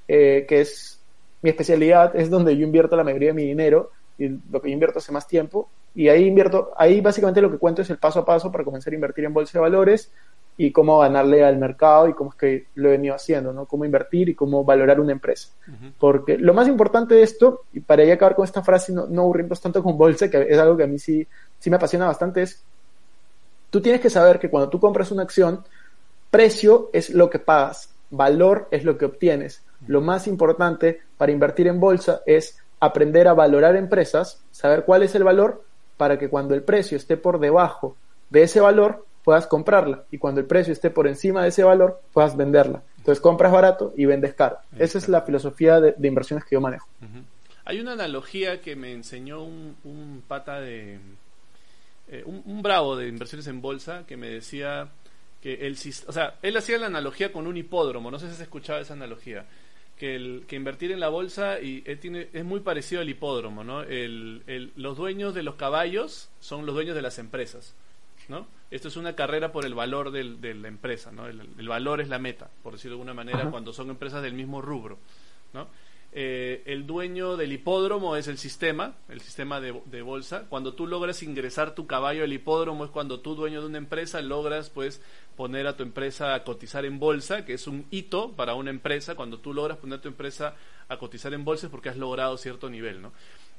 eh, 0.08 0.46
que 0.48 0.62
es 0.62 1.00
mi 1.42 1.50
especialidad, 1.50 2.16
es 2.16 2.30
donde 2.30 2.56
yo 2.56 2.64
invierto 2.64 2.96
la 2.96 3.04
mayoría 3.04 3.30
de 3.30 3.34
mi 3.34 3.46
dinero 3.46 3.90
y 4.20 4.28
lo 4.28 4.62
que 4.62 4.70
yo 4.70 4.74
invierto 4.74 5.00
hace 5.00 5.12
más 5.12 5.28
tiempo. 5.28 5.68
Y 5.94 6.08
ahí 6.08 6.26
invierto, 6.26 6.72
ahí 6.78 7.02
básicamente 7.02 7.42
lo 7.42 7.52
que 7.52 7.58
cuento 7.58 7.82
es 7.82 7.90
el 7.90 7.98
paso 7.98 8.20
a 8.20 8.26
paso 8.26 8.52
para 8.52 8.64
comenzar 8.64 8.94
a 8.94 8.96
invertir 8.96 9.26
en 9.26 9.34
bolsa 9.34 9.58
de 9.58 9.62
valores 9.62 10.12
y 10.58 10.72
cómo 10.72 11.00
ganarle 11.00 11.44
al 11.44 11.58
mercado 11.58 12.08
y 12.08 12.14
cómo 12.14 12.32
es 12.32 12.36
que 12.36 12.68
lo 12.76 12.90
he 12.90 12.92
venido 12.92 13.16
haciendo, 13.16 13.52
¿no? 13.52 13.66
Cómo 13.66 13.86
invertir 13.86 14.30
y 14.30 14.36
cómo 14.36 14.64
valorar 14.64 15.00
una 15.00 15.12
empresa. 15.12 15.50
Porque 16.00 16.38
lo 16.38 16.54
más 16.54 16.68
importante 16.68 17.16
de 17.16 17.24
esto, 17.24 17.64
y 17.74 17.80
para 17.80 18.04
ya 18.04 18.14
acabar 18.14 18.36
con 18.36 18.46
esta 18.46 18.62
frase, 18.62 18.94
no, 18.94 19.08
no 19.08 19.22
aburrirnos 19.24 19.60
tanto 19.60 19.82
con 19.82 19.98
bolsa, 19.98 20.30
que 20.30 20.46
es 20.50 20.60
algo 20.60 20.78
que 20.78 20.84
a 20.84 20.88
mí 20.88 21.00
sí, 21.00 21.28
sí 21.60 21.70
me 21.70 21.78
apasiona 21.78 22.06
bastante, 22.06 22.44
es, 22.44 22.64
tú 23.70 23.82
tienes 23.82 24.02
que 24.02 24.10
saber 24.10 24.40
que 24.40 24.50
cuando 24.50 24.70
tú 24.70 24.80
compras 24.80 25.12
una 25.12 25.24
acción, 25.24 25.64
precio 26.30 26.90
es 26.94 27.10
lo 27.10 27.30
que 27.30 27.40
pagas, 27.40 27.90
valor 28.10 28.68
es 28.72 28.84
lo 28.84 28.98
que 28.98 29.06
obtienes. 29.06 29.64
Lo 29.88 30.02
más 30.02 30.28
importante 30.28 31.02
para 31.18 31.32
invertir 31.32 31.68
en 31.68 31.80
bolsa 31.80 32.22
es 32.26 32.60
aprender 32.80 33.28
a 33.28 33.34
valorar 33.34 33.76
empresas, 33.76 34.42
saber 34.52 34.84
cuál 34.86 35.04
es 35.04 35.16
el 35.16 35.24
valor 35.24 35.64
para 36.02 36.18
que 36.18 36.30
cuando 36.30 36.56
el 36.56 36.64
precio 36.64 36.98
esté 36.98 37.16
por 37.16 37.40
debajo 37.40 37.96
de 38.32 38.42
ese 38.42 38.60
valor 38.60 39.06
puedas 39.24 39.46
comprarla 39.46 40.06
y 40.10 40.18
cuando 40.18 40.42
el 40.42 40.48
precio 40.48 40.74
esté 40.74 40.90
por 40.90 41.06
encima 41.08 41.44
de 41.44 41.50
ese 41.50 41.64
valor 41.64 42.02
puedas 42.12 42.36
venderla. 42.36 42.82
Entonces 42.98 43.22
compras 43.22 43.52
barato 43.52 43.94
y 43.96 44.06
vendes 44.06 44.34
caro. 44.34 44.58
Esa 44.80 44.98
es 44.98 45.08
la 45.10 45.22
filosofía 45.22 45.80
de, 45.80 45.94
inversiones 46.02 46.44
que 46.44 46.56
yo 46.56 46.60
manejo. 46.60 46.88
Hay 47.66 47.80
una 47.80 47.92
analogía 47.92 48.62
que 48.62 48.76
me 48.76 48.94
enseñó 48.94 49.44
un, 49.44 50.24
pata 50.28 50.60
de... 50.60 50.98
Eh, 52.08 52.24
un, 52.26 52.64
bravo 52.64 52.96
de 52.96 53.08
inversiones 53.08 53.46
en 53.46 53.62
bolsa 53.62 54.04
que 54.08 54.18
me 54.18 54.28
decía 54.28 54.90
que 55.40 55.68
el... 55.68 55.78
O 56.08 56.12
sea, 56.12 56.34
él 56.42 56.58
hacía 56.58 56.80
la 56.80 56.88
analogía 56.88 57.32
con 57.32 57.46
un 57.46 57.58
hipódromo. 57.58 58.10
No 58.10 58.18
sé 58.18 58.26
si 58.26 58.34
has 58.34 58.42
escuchado 58.42 58.80
esa 58.80 58.94
analogía 58.94 59.46
que, 60.02 60.16
el, 60.16 60.46
que 60.48 60.56
invertir 60.56 60.92
en 60.92 61.00
la 61.00 61.10
bolsa 61.10 61.62
y 61.62 61.84
eh, 61.86 61.96
tiene, 61.96 62.28
es 62.34 62.44
muy 62.44 62.62
parecido 62.62 63.02
al 63.02 63.10
hipódromo, 63.10 63.64
¿no? 63.64 63.84
El, 63.84 64.72
los 64.76 64.98
dueños 64.98 65.36
de 65.36 65.44
los 65.44 65.54
caballos 65.56 66.32
son 66.40 66.66
los 66.66 66.74
dueños 66.74 66.96
de 66.96 67.04
las 67.04 67.20
empresas, 67.20 67.76
¿no? 68.28 68.48
Esto 68.72 68.88
es 68.88 68.98
una 68.98 69.16
carrera 69.16 69.52
por 69.52 69.64
el 69.64 69.76
valor 69.76 70.10
del, 70.10 70.42
de 70.42 70.56
la 70.56 70.70
empresa, 70.70 71.12
¿no? 71.12 71.28
El, 71.28 71.68
valor 71.68 72.02
es 72.02 72.10
la 72.10 72.18
meta, 72.18 72.50
por 72.64 72.74
decirlo 72.74 72.96
de 72.96 73.02
alguna 73.02 73.14
manera, 73.14 73.52
cuando 73.52 73.74
son 73.74 73.92
empresas 73.92 74.24
del 74.24 74.34
mismo 74.34 74.60
rubro, 74.60 74.98
¿no? 75.54 75.68
Eh, 76.14 76.62
el 76.66 76.86
dueño 76.86 77.38
del 77.38 77.54
hipódromo 77.54 78.18
es 78.18 78.28
el 78.28 78.38
sistema, 78.38 78.96
el 79.08 79.22
sistema 79.22 79.62
de, 79.62 80.02
bolsa. 80.02 80.46
Cuando 80.50 80.74
tú 80.74 80.86
logras 80.86 81.24
ingresar 81.24 81.74
tu 81.74 81.88
caballo 81.88 82.26
al 82.26 82.34
hipódromo 82.34 82.84
es 82.84 82.92
cuando 82.92 83.22
tú, 83.22 83.36
dueño 83.36 83.62
de 83.62 83.68
una 83.68 83.78
empresa, 83.78 84.22
logras 84.22 84.70
pues 84.70 85.02
poner 85.38 85.68
a 85.68 85.78
tu 85.78 85.84
empresa 85.84 86.36
a 86.36 86.44
cotizar 86.44 86.84
en 86.84 87.00
bolsa, 87.00 87.46
que 87.46 87.54
es 87.54 87.66
un 87.66 87.86
hito 87.92 88.34
para 88.34 88.56
una 88.56 88.72
empresa. 88.72 89.16
Cuando 89.16 89.40
tú 89.40 89.54
logras 89.54 89.78
poner 89.78 90.00
a 90.00 90.02
tu 90.02 90.10
empresa 90.10 90.56
a 90.90 90.98
cotizar 90.98 91.34
en 91.34 91.46
bolsa 91.46 91.68
es 91.68 91.72
porque 91.72 91.88
has 91.88 91.98
logrado 91.98 92.38
cierto 92.38 92.70
nivel, 92.70 93.02
¿no? 93.02 93.14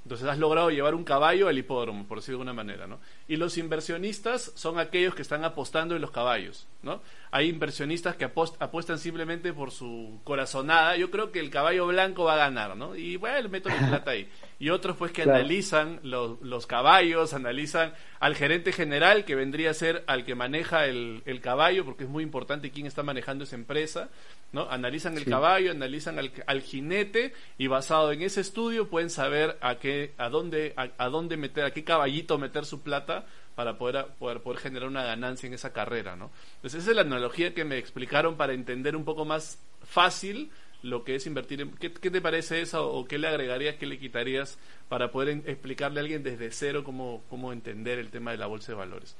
Entonces 0.05 0.27
has 0.27 0.39
logrado 0.39 0.71
llevar 0.71 0.95
un 0.95 1.05
caballo 1.05 1.49
al 1.49 1.57
hipódromo, 1.57 2.07
por 2.07 2.19
decirlo 2.19 2.39
de 2.39 2.43
alguna 2.43 2.55
manera, 2.55 2.87
¿no? 2.87 2.99
Y 3.29 3.37
los 3.37 3.57
inversionistas 3.57 4.53
son 4.57 4.79
aquellos 4.79 5.15
que 5.15 5.23
están 5.23 5.45
apostando 5.45 5.95
en 5.95 6.03
los 6.03 6.11
caballos, 6.11 6.67
¿no? 6.83 7.01
Hay 7.35 7.49
inversionistas 7.49 8.15
que 8.15 8.27
apuestan 8.27 8.99
simplemente 8.99 9.55
por 9.55 9.71
su 9.71 10.21
corazonada. 10.23 10.99
Yo 10.99 11.11
creo 11.11 11.33
que 11.33 11.41
el 11.41 11.49
caballo 11.49 11.87
blanco 11.87 12.25
va 12.25 12.35
a 12.35 12.37
ganar, 12.37 12.77
¿no? 12.77 12.95
Y 12.95 13.17
bueno, 13.17 13.49
meto 13.49 13.71
mi 13.71 13.77
plata 13.89 14.11
ahí. 14.11 14.29
Y 14.59 14.69
otros 14.69 14.99
pues 14.99 15.13
que 15.13 15.23
analizan 15.23 15.99
los, 16.03 16.41
los, 16.43 16.67
caballos, 16.67 17.33
analizan 17.33 17.95
al 18.21 18.37
gerente 18.37 18.71
general 18.71 19.25
que 19.25 19.35
vendría 19.35 19.71
a 19.71 19.75
ser 19.75 20.05
al 20.07 20.25
que 20.25 20.35
maneja 20.35 20.85
el, 20.85 21.23
el 21.25 21.41
caballo, 21.41 21.87
porque 21.87 22.05
es 22.05 22.11
muy 22.11 22.23
importante 22.23 22.71
quién 22.71 22.87
está 22.87 23.03
manejando 23.03 23.45
esa 23.45 23.57
empresa, 23.57 24.11
¿no? 24.53 24.71
Analizan 24.71 25.17
el 25.17 25.25
caballo, 25.25 25.71
analizan 25.71 26.19
al, 26.19 26.31
al, 26.47 26.61
jinete 26.61 27.33
y 27.57 27.67
basado 27.67 28.13
en 28.13 28.23
ese 28.23 28.43
estudio 28.43 28.89
pueden 28.89 29.09
saber 29.11 29.57
a 29.63 29.77
qué, 29.77 30.13
a 30.19 30.29
dónde, 30.29 30.75
a, 30.77 30.91
a 30.99 31.09
dónde 31.09 31.37
meter, 31.39 31.65
a 31.65 31.71
qué 31.73 31.83
caballito 31.83 32.37
meter 32.37 32.67
su 32.67 32.83
plata 32.83 33.25
para 33.55 33.79
poder, 33.79 34.07
poder, 34.19 34.41
poder, 34.41 34.61
generar 34.61 34.89
una 34.89 35.05
ganancia 35.05 35.47
en 35.47 35.55
esa 35.55 35.73
carrera, 35.73 36.17
¿no? 36.17 36.31
Entonces 36.57 36.83
esa 36.83 36.91
es 36.91 36.97
la 36.97 37.03
analogía 37.03 37.55
que 37.55 37.65
me 37.65 37.79
explicaron 37.79 38.37
para 38.37 38.55
entender 38.55 38.97
un 38.97 39.05
poco 39.05 39.25
más 39.25 39.59
fácil 39.83 40.51
lo 40.83 41.05
que 41.05 41.15
es 41.15 41.27
invertir 41.27 41.61
en... 41.61 41.71
¿Qué, 41.73 41.93
qué 41.93 42.11
te 42.11 42.21
parece 42.21 42.61
eso 42.61 42.91
o 42.93 43.05
qué 43.07 43.19
le 43.19 43.29
agregarías, 43.29 43.77
qué 43.77 43.87
le 43.87 43.99
quitarías 43.99 44.59
para 44.89 45.11
poder 45.13 45.29
en, 45.29 45.43
explicarle 45.47 46.01
a 46.01 46.03
alguien 46.03 46.23
desde 46.23 46.51
cero 46.51 46.83
cómo, 46.85 47.23
cómo 47.31 47.53
entender 47.53 47.99
el 47.99 48.11
tema 48.11 48.33
de 48.33 48.39
la 48.39 48.47
bolsa 48.47 48.73
de 48.73 48.79
valores? 48.79 49.15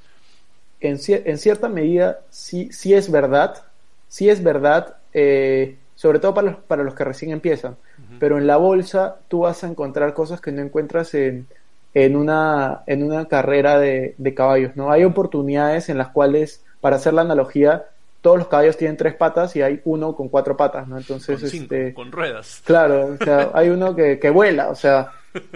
En, 0.81 0.99
en 1.07 1.39
cierta 1.39 1.69
medida 1.69 2.21
sí, 2.31 2.73
sí 2.73 2.95
es 2.95 3.11
verdad, 3.11 3.65
sí 4.09 4.29
es 4.29 4.43
verdad, 4.43 4.97
eh, 5.13 5.77
sobre 5.95 6.19
todo 6.19 6.35
para 6.35 6.51
los, 6.51 6.61
para 6.65 6.83
los 6.83 6.95
que 6.95 7.05
recién 7.05 7.31
empiezan, 7.31 7.73
uh 7.73 7.75
-huh. 7.75 8.19
pero 8.19 8.39
en 8.39 8.49
la 8.49 8.57
bolsa 8.57 9.21
tú 9.29 9.41
vas 9.41 9.63
a 9.63 9.69
encontrar 9.69 10.15
cosas 10.15 10.41
que 10.41 10.51
no 10.51 10.61
encuentras 10.63 11.15
en 11.15 11.47
en 11.95 12.17
una, 12.17 12.83
en 12.87 13.03
una 13.03 13.27
carrera 13.27 13.79
de, 13.79 14.15
de, 14.17 14.35
caballos, 14.35 14.77
¿no? 14.77 14.91
Hay 14.91 15.05
oportunidades 15.05 15.89
en 15.89 15.99
las 15.99 16.09
cuales, 16.09 16.63
para 16.81 16.97
hacer 16.97 17.13
la 17.13 17.23
analogía, 17.23 17.87
todos 18.23 18.39
los 18.39 18.49
caballos 18.49 18.77
tienen 18.77 18.97
tres 18.97 19.15
patas 19.15 19.55
y 19.57 19.63
hay 19.63 19.81
uno 19.85 20.15
con 20.15 20.29
cuatro 20.29 20.57
patas, 20.57 20.89
¿no? 20.89 20.97
Entonces, 20.97 21.41
con, 21.41 21.51
cinco, 21.51 21.75
este, 21.75 21.95
con 21.95 22.11
ruedas. 22.11 22.63
Claro, 22.65 23.17
o 23.21 23.25
sea, 23.25 23.51
hay 23.55 23.69
uno 23.69 23.95
que, 23.95 24.19
que 24.19 24.31
vuela, 24.31 24.71
o 24.71 24.75
sea, 24.75 25.11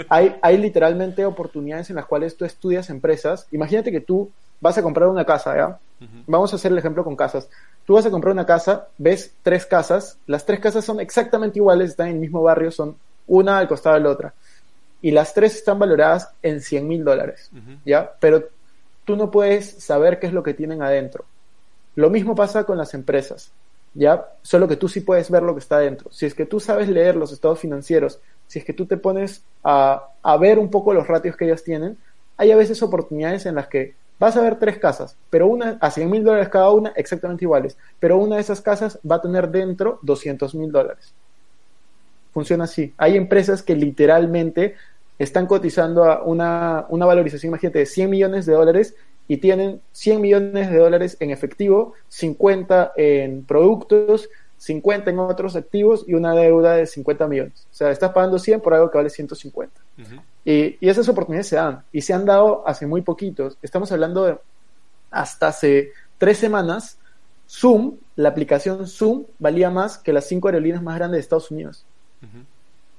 hay, 0.08 0.36
hay 0.42 0.58
literalmente 0.58 1.24
oportunidades 1.24 1.88
en 1.90 1.96
las 1.96 2.06
cuales 2.06 2.36
tú 2.36 2.44
estudias 2.44 2.90
empresas. 2.90 3.46
Imagínate 3.52 3.90
que 3.90 4.00
tú 4.00 4.30
vas 4.60 4.76
a 4.76 4.82
comprar 4.82 5.08
una 5.08 5.24
casa, 5.24 5.56
¿ya? 5.56 5.68
Uh 6.00 6.04
-huh. 6.04 6.24
Vamos 6.26 6.52
a 6.52 6.56
hacer 6.56 6.72
el 6.72 6.78
ejemplo 6.78 7.04
con 7.04 7.16
casas. 7.16 7.48
Tú 7.86 7.94
vas 7.94 8.04
a 8.04 8.10
comprar 8.10 8.32
una 8.32 8.44
casa, 8.44 8.88
ves 8.98 9.32
tres 9.42 9.64
casas, 9.64 10.18
las 10.26 10.44
tres 10.44 10.60
casas 10.60 10.84
son 10.84 11.00
exactamente 11.00 11.58
iguales, 11.58 11.90
están 11.90 12.08
en 12.08 12.14
el 12.14 12.20
mismo 12.20 12.42
barrio, 12.42 12.70
son 12.70 12.96
una 13.26 13.58
al 13.58 13.68
costado 13.68 13.94
de 13.94 14.02
la 14.02 14.10
otra 14.10 14.34
y 15.06 15.12
las 15.12 15.34
tres 15.34 15.54
están 15.54 15.78
valoradas 15.78 16.30
en 16.42 16.60
100 16.60 16.88
mil 16.88 17.04
dólares, 17.04 17.48
uh 17.52 17.58
-huh. 17.58 17.78
¿ya? 17.84 18.12
Pero 18.18 18.48
tú 19.04 19.14
no 19.14 19.30
puedes 19.30 19.64
saber 19.64 20.18
qué 20.18 20.26
es 20.26 20.32
lo 20.32 20.42
que 20.42 20.52
tienen 20.52 20.82
adentro. 20.82 21.24
Lo 21.94 22.10
mismo 22.10 22.34
pasa 22.34 22.64
con 22.64 22.76
las 22.76 22.92
empresas, 22.92 23.52
¿ya? 23.94 24.26
Solo 24.42 24.66
que 24.66 24.74
tú 24.74 24.88
sí 24.88 25.02
puedes 25.02 25.30
ver 25.30 25.44
lo 25.44 25.54
que 25.54 25.60
está 25.60 25.76
adentro. 25.76 26.10
Si 26.10 26.26
es 26.26 26.34
que 26.34 26.44
tú 26.44 26.58
sabes 26.58 26.88
leer 26.88 27.14
los 27.14 27.30
estados 27.30 27.60
financieros, 27.60 28.18
si 28.48 28.58
es 28.58 28.64
que 28.64 28.72
tú 28.72 28.84
te 28.84 28.96
pones 28.96 29.44
a, 29.62 30.08
a 30.24 30.36
ver 30.38 30.58
un 30.58 30.72
poco 30.72 30.92
los 30.92 31.06
ratios 31.06 31.36
que 31.36 31.44
ellas 31.44 31.62
tienen, 31.62 31.96
hay 32.36 32.50
a 32.50 32.56
veces 32.56 32.82
oportunidades 32.82 33.46
en 33.46 33.54
las 33.54 33.68
que 33.68 33.94
vas 34.18 34.36
a 34.36 34.42
ver 34.42 34.58
tres 34.58 34.76
casas, 34.78 35.16
pero 35.30 35.46
una 35.46 35.78
a 35.80 35.92
100 35.92 36.10
mil 36.10 36.24
dólares 36.24 36.48
cada 36.48 36.72
una, 36.72 36.92
exactamente 36.96 37.44
iguales, 37.44 37.78
pero 38.00 38.16
una 38.16 38.34
de 38.34 38.42
esas 38.42 38.60
casas 38.60 38.98
va 39.08 39.16
a 39.16 39.22
tener 39.22 39.50
dentro 39.50 40.00
200 40.02 40.52
mil 40.56 40.72
dólares 40.72 41.14
funciona 42.36 42.64
así. 42.64 42.92
Hay 42.98 43.16
empresas 43.16 43.62
que 43.62 43.74
literalmente 43.74 44.74
están 45.18 45.46
cotizando 45.46 46.04
a 46.04 46.22
una, 46.22 46.86
una 46.88 47.06
valorización, 47.06 47.50
imagínate, 47.50 47.80
de 47.80 47.86
100 47.86 48.10
millones 48.10 48.46
de 48.46 48.52
dólares 48.52 48.94
y 49.28 49.38
tienen 49.38 49.80
100 49.92 50.20
millones 50.20 50.70
de 50.70 50.78
dólares 50.78 51.16
en 51.20 51.30
efectivo, 51.30 51.94
50 52.08 52.92
en 52.96 53.44
productos, 53.44 54.28
50 54.58 55.10
en 55.10 55.18
otros 55.18 55.56
activos 55.56 56.04
y 56.06 56.14
una 56.14 56.34
deuda 56.34 56.74
de 56.74 56.86
50 56.86 57.26
millones. 57.28 57.66
O 57.70 57.74
sea, 57.74 57.90
estás 57.90 58.12
pagando 58.12 58.38
100 58.38 58.60
por 58.60 58.74
algo 58.74 58.90
que 58.90 58.98
vale 58.98 59.10
150. 59.10 59.80
Uh 59.98 60.02
-huh. 60.02 60.22
y, 60.44 60.76
y, 60.80 60.88
esas 60.88 61.08
oportunidades 61.08 61.48
se 61.48 61.56
dan 61.56 61.82
y 61.92 62.02
se 62.02 62.12
han 62.12 62.24
dado 62.24 62.66
hace 62.66 62.86
muy 62.86 63.02
poquitos. 63.02 63.58
Estamos 63.62 63.90
hablando 63.92 64.24
de 64.24 64.38
hasta 65.10 65.48
hace 65.48 65.92
tres 66.18 66.38
semanas. 66.38 66.98
Zoom, 67.48 67.96
la 68.16 68.30
aplicación 68.30 68.88
Zoom, 68.88 69.24
valía 69.38 69.70
más 69.70 69.98
que 69.98 70.12
las 70.12 70.26
cinco 70.26 70.48
aerolíneas 70.48 70.82
más 70.82 70.96
grandes 70.96 71.18
de 71.18 71.20
Estados 71.20 71.50
Unidos. 71.50 71.86
Uh 72.22 72.26
-huh. 72.26 72.44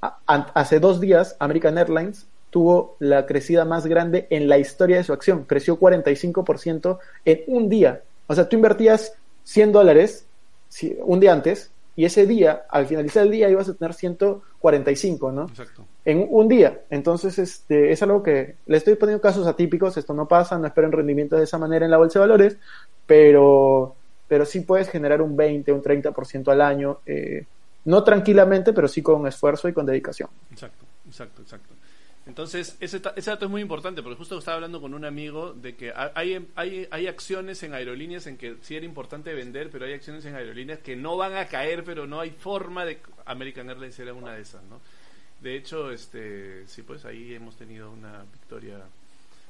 Hace 0.02 0.80
dos 0.80 1.00
días, 1.00 1.36
American 1.40 1.78
Airlines 1.78 2.28
tuvo 2.50 2.96
la 3.00 3.26
crecida 3.26 3.66
más 3.66 3.86
grande 3.86 4.28
en 4.30 4.48
la 4.48 4.58
historia 4.58 4.98
de 4.98 5.04
su 5.04 5.14
acción. 5.14 5.44
Creció 5.46 5.80
45% 5.80 7.00
en 7.26 7.44
un 7.48 7.70
día. 7.70 8.02
O 8.28 8.36
sea, 8.36 8.48
tú 8.48 8.56
invertías 8.56 9.14
100 9.44 9.72
dólares 9.72 10.26
un 11.02 11.20
día 11.20 11.34
antes 11.34 11.72
y 11.98 12.06
ese 12.06 12.28
día, 12.28 12.64
al 12.70 12.86
finalizar 12.86 13.24
el 13.24 13.32
día, 13.32 13.50
ibas 13.50 13.68
a 13.70 13.74
tener 13.74 13.96
145, 13.96 15.32
¿no? 15.32 15.46
Exacto. 15.46 15.84
En 16.06 16.28
un 16.30 16.48
día. 16.48 16.82
Entonces, 16.92 17.40
este, 17.40 17.92
es 17.92 18.04
algo 18.04 18.22
que 18.22 18.56
le 18.68 18.78
estoy 18.78 18.94
poniendo 18.96 19.20
casos 19.20 19.48
atípicos. 19.48 19.98
Esto 19.98 20.14
no 20.14 20.28
pasa, 20.28 20.60
no 20.60 20.68
esperen 20.68 20.92
rendimientos 20.92 21.40
de 21.40 21.46
esa 21.46 21.58
manera 21.58 21.86
en 21.86 21.92
la 21.92 21.98
bolsa 21.98 22.20
de 22.20 22.28
valores, 22.28 22.58
pero, 23.08 23.96
pero 24.28 24.46
sí 24.46 24.60
puedes 24.60 24.90
generar 24.90 25.24
un 25.24 25.36
20, 25.36 25.72
un 25.72 25.82
30% 25.82 26.52
al 26.52 26.62
año. 26.62 27.00
Eh, 27.04 27.46
no 27.88 28.04
tranquilamente, 28.04 28.74
pero 28.74 28.90
sí 28.90 29.02
con 29.02 29.26
esfuerzo 29.28 29.70
y 29.70 29.74
con 29.74 29.86
dedicación. 29.86 30.30
Exacto, 30.52 30.86
exacto, 31.08 31.42
exacto. 31.42 31.74
Entonces, 32.26 32.76
ese, 32.82 33.02
ese 33.16 33.32
dato 33.32 33.46
es 33.46 33.52
muy 33.52 33.62
importante, 33.62 34.04
porque 34.04 34.18
justo 34.18 34.38
estaba 34.38 34.56
hablando 34.56 34.82
con 34.82 34.94
un 34.94 35.06
amigo 35.06 35.54
de 35.54 35.78
que 35.78 35.94
hay, 35.96 36.46
hay, 36.56 36.86
hay 36.92 37.08
acciones 37.08 37.64
en 37.64 37.74
aerolíneas 37.74 38.28
en 38.28 38.36
que 38.36 38.58
sí 38.62 38.76
era 38.76 38.86
importante 38.86 39.34
vender, 39.34 39.70
pero 39.72 39.86
hay 39.86 39.94
acciones 39.94 40.26
en 40.26 40.36
aerolíneas 40.36 40.80
que 40.80 40.98
no 40.98 41.16
van 41.16 41.38
a 41.38 41.46
caer, 41.46 41.86
pero 41.86 42.06
no 42.06 42.20
hay 42.20 42.32
forma 42.32 42.84
de... 42.84 43.00
American 43.26 43.70
Airlines 43.70 43.98
era 44.00 44.14
una 44.14 44.34
de 44.34 44.42
esas, 44.42 44.62
¿no? 44.64 44.82
De 45.40 45.56
hecho, 45.56 45.90
este, 45.90 46.68
sí, 46.68 46.82
pues 46.82 47.06
ahí 47.06 47.34
hemos 47.34 47.56
tenido 47.56 47.90
una 47.90 48.24
victoria 48.34 48.80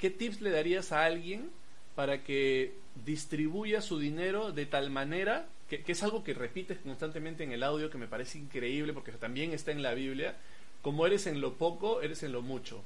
¿qué 0.00 0.10
tips 0.10 0.40
le 0.40 0.50
darías 0.50 0.90
a 0.90 1.04
alguien 1.04 1.48
para 1.94 2.24
que 2.24 2.74
distribuya 3.04 3.80
su 3.80 4.00
dinero 4.00 4.50
de 4.50 4.66
tal 4.66 4.90
manera, 4.90 5.46
que, 5.68 5.84
es 5.86 6.02
algo 6.02 6.24
que 6.24 6.34
repites 6.34 6.78
constantemente 6.78 7.44
en 7.44 7.52
el 7.52 7.62
audio, 7.62 7.88
que 7.88 7.98
me 7.98 8.08
parece 8.08 8.38
increíble, 8.38 8.92
porque 8.92 9.12
también 9.12 9.52
está 9.52 9.70
en 9.70 9.80
la 9.80 9.94
Biblia, 9.94 10.36
como 10.82 11.06
eres 11.06 11.28
en 11.28 11.40
lo 11.40 11.54
poco, 11.54 12.02
eres 12.02 12.24
en 12.24 12.32
lo 12.32 12.42
mucho. 12.42 12.82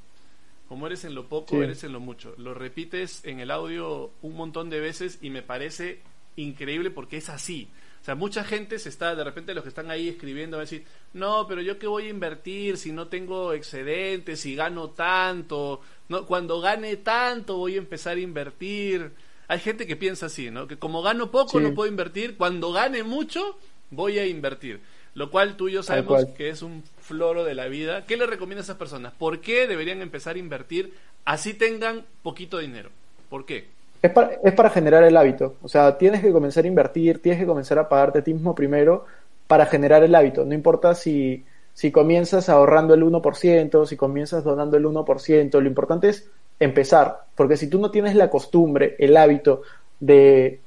Como 0.68 0.87
eres 0.87 1.05
en 1.05 1.14
lo 1.14 1.29
poco, 1.29 1.62
eres 1.62 1.85
en 1.85 1.93
lo 1.95 2.01
mucho. 2.01 2.35
Lo 2.37 2.53
repites 2.53 3.25
en 3.25 3.41
el 3.41 3.51
audio 3.51 4.11
un 4.20 4.37
montón 4.37 4.68
de 4.68 4.81
veces 4.81 5.20
y 5.22 5.31
me 5.31 5.41
parece 5.41 6.01
increíble 6.37 6.91
porque 6.91 7.16
es 7.16 7.31
así. 7.31 7.68
O 8.05 8.07
sea, 8.07 8.16
mucha 8.16 8.44
gente 8.44 8.78
se 8.78 8.90
está, 8.90 9.14
de 9.14 9.24
repente 9.24 9.55
los 9.55 9.62
que 9.62 9.70
están 9.70 9.90
ahí 9.90 10.11
escribiendo, 10.11 10.59
va 10.59 10.64
a 10.64 10.66
decir, 10.66 10.84
no, 11.14 11.46
pero 11.48 11.62
yo 11.62 11.78
qué 11.78 11.86
voy 11.86 12.05
a 12.05 12.11
invertir 12.11 12.76
si 12.76 12.92
no 12.92 13.09
tengo 13.09 13.55
excedentes, 13.55 14.40
si 14.40 14.55
gano 14.55 14.90
tanto, 14.90 15.80
no, 16.11 16.26
cuando 16.26 16.61
gane 16.61 16.96
tanto 16.96 17.57
voy 17.57 17.76
a 17.76 17.78
empezar 17.78 18.18
a 18.18 18.20
invertir. 18.20 19.12
Hay 19.48 19.59
gente 19.59 19.86
que 19.86 19.96
piensa 19.96 20.26
así, 20.26 20.50
¿no? 20.50 20.68
Que 20.68 20.76
como 20.76 21.00
gano 21.00 21.30
poco 21.30 21.59
no 21.61 21.72
puedo 21.72 21.88
invertir, 21.88 22.36
cuando 22.36 22.72
gane 22.72 23.05
mucho 23.05 23.59
voy 23.88 24.18
a 24.18 24.26
invertir. 24.26 24.82
Lo 25.14 25.30
cual 25.30 25.57
tú 25.57 25.68
y 25.68 25.72
yo 25.72 25.82
sabemos 25.82 26.26
que 26.36 26.50
es 26.50 26.61
un 26.61 26.84
floro 27.00 27.42
de 27.42 27.55
la 27.55 27.68
vida. 27.68 28.05
¿Qué 28.05 28.18
le 28.18 28.26
recomienda 28.26 28.61
a 28.61 28.64
esas 28.64 28.76
personas? 28.76 29.14
¿Por 29.14 29.40
qué 29.40 29.66
deberían 29.66 30.02
empezar 30.02 30.36
a 30.36 30.40
invertir 30.40 30.92
así 31.24 31.55
tengan 31.55 32.05
poquito 32.22 32.59
dinero? 32.59 32.90
¿Por 33.30 33.46
qué? 33.46 33.68
Es 34.05 34.11
para, 34.11 34.32
es 34.42 34.52
para 34.52 34.68
generar 34.68 35.02
el 35.02 35.16
hábito. 35.16 35.55
O 35.62 35.68
sea, 35.68 35.96
tienes 35.96 36.20
que 36.20 36.30
comenzar 36.30 36.64
a 36.64 36.68
invertir, 36.68 37.22
tienes 37.22 37.40
que 37.40 37.46
comenzar 37.46 37.78
a 37.78 37.88
pagarte 37.88 38.18
a 38.18 38.22
ti 38.22 38.34
mismo 38.34 38.55
primero 38.55 39.07
para 39.46 39.64
generar 39.64 40.05
el 40.05 40.14
hábito. 40.14 40.44
No 40.44 40.52
importa 40.52 40.94
si, 40.94 41.46
si 41.72 41.90
comienzas 41.90 42.50
ahorrando 42.50 42.92
el 42.92 43.02
1%, 43.02 43.86
si 43.86 43.96
comienzas 43.96 44.44
donando 44.44 44.76
el 44.76 44.84
1%, 44.84 45.59
lo 45.59 45.66
importante 45.66 46.11
es 46.11 46.28
empezar, 46.61 47.20
porque 47.34 47.57
si 47.57 47.70
tú 47.70 47.80
no 47.80 47.90
tienes 47.90 48.14
la 48.14 48.28
costumbre, 48.28 48.94
el 48.98 49.16
hábito 49.16 49.62
de 50.00 50.61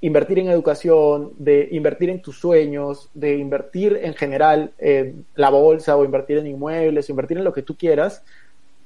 invertir 0.00 0.40
en 0.40 0.48
educación, 0.48 1.34
de 1.38 1.68
invertir 1.70 2.10
en 2.10 2.20
tus 2.20 2.40
sueños, 2.40 3.10
de 3.14 3.36
invertir 3.36 4.00
en 4.02 4.14
general 4.14 4.72
en 4.78 5.24
la 5.36 5.50
bolsa 5.50 5.96
o 5.96 6.04
invertir 6.04 6.38
en 6.38 6.48
inmuebles, 6.48 7.08
invertir 7.10 7.38
en 7.38 7.44
lo 7.44 7.52
que 7.52 7.62
tú 7.62 7.76
quieras, 7.76 8.24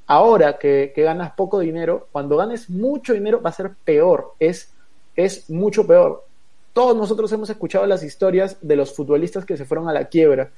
Ahora 0.07 0.57
que, 0.59 0.93
ganas 0.97 1.33
poco 1.33 1.59
dinero, 1.59 2.09
cuando 2.13 2.37
ganes 2.37 2.71
mucho 2.71 3.13
dinero 3.13 3.43
va 3.43 3.51
a 3.51 3.53
ser 3.53 3.73
peor, 3.85 4.35
es, 4.39 4.73
es 5.17 5.51
mucho 5.51 5.87
peor. 5.87 6.25
Todos 6.73 6.97
nosotros 6.97 7.33
hemos 7.33 7.51
escuchado 7.51 7.87
las 7.87 8.03
historias 8.03 8.59
de 8.61 8.77
los 8.77 8.95
futbolistas 8.95 9.45
que 9.45 9.57
se 9.57 9.65
fueron 9.65 9.89
a 9.89 9.93
la 9.93 10.05
quiebra, 10.05 10.51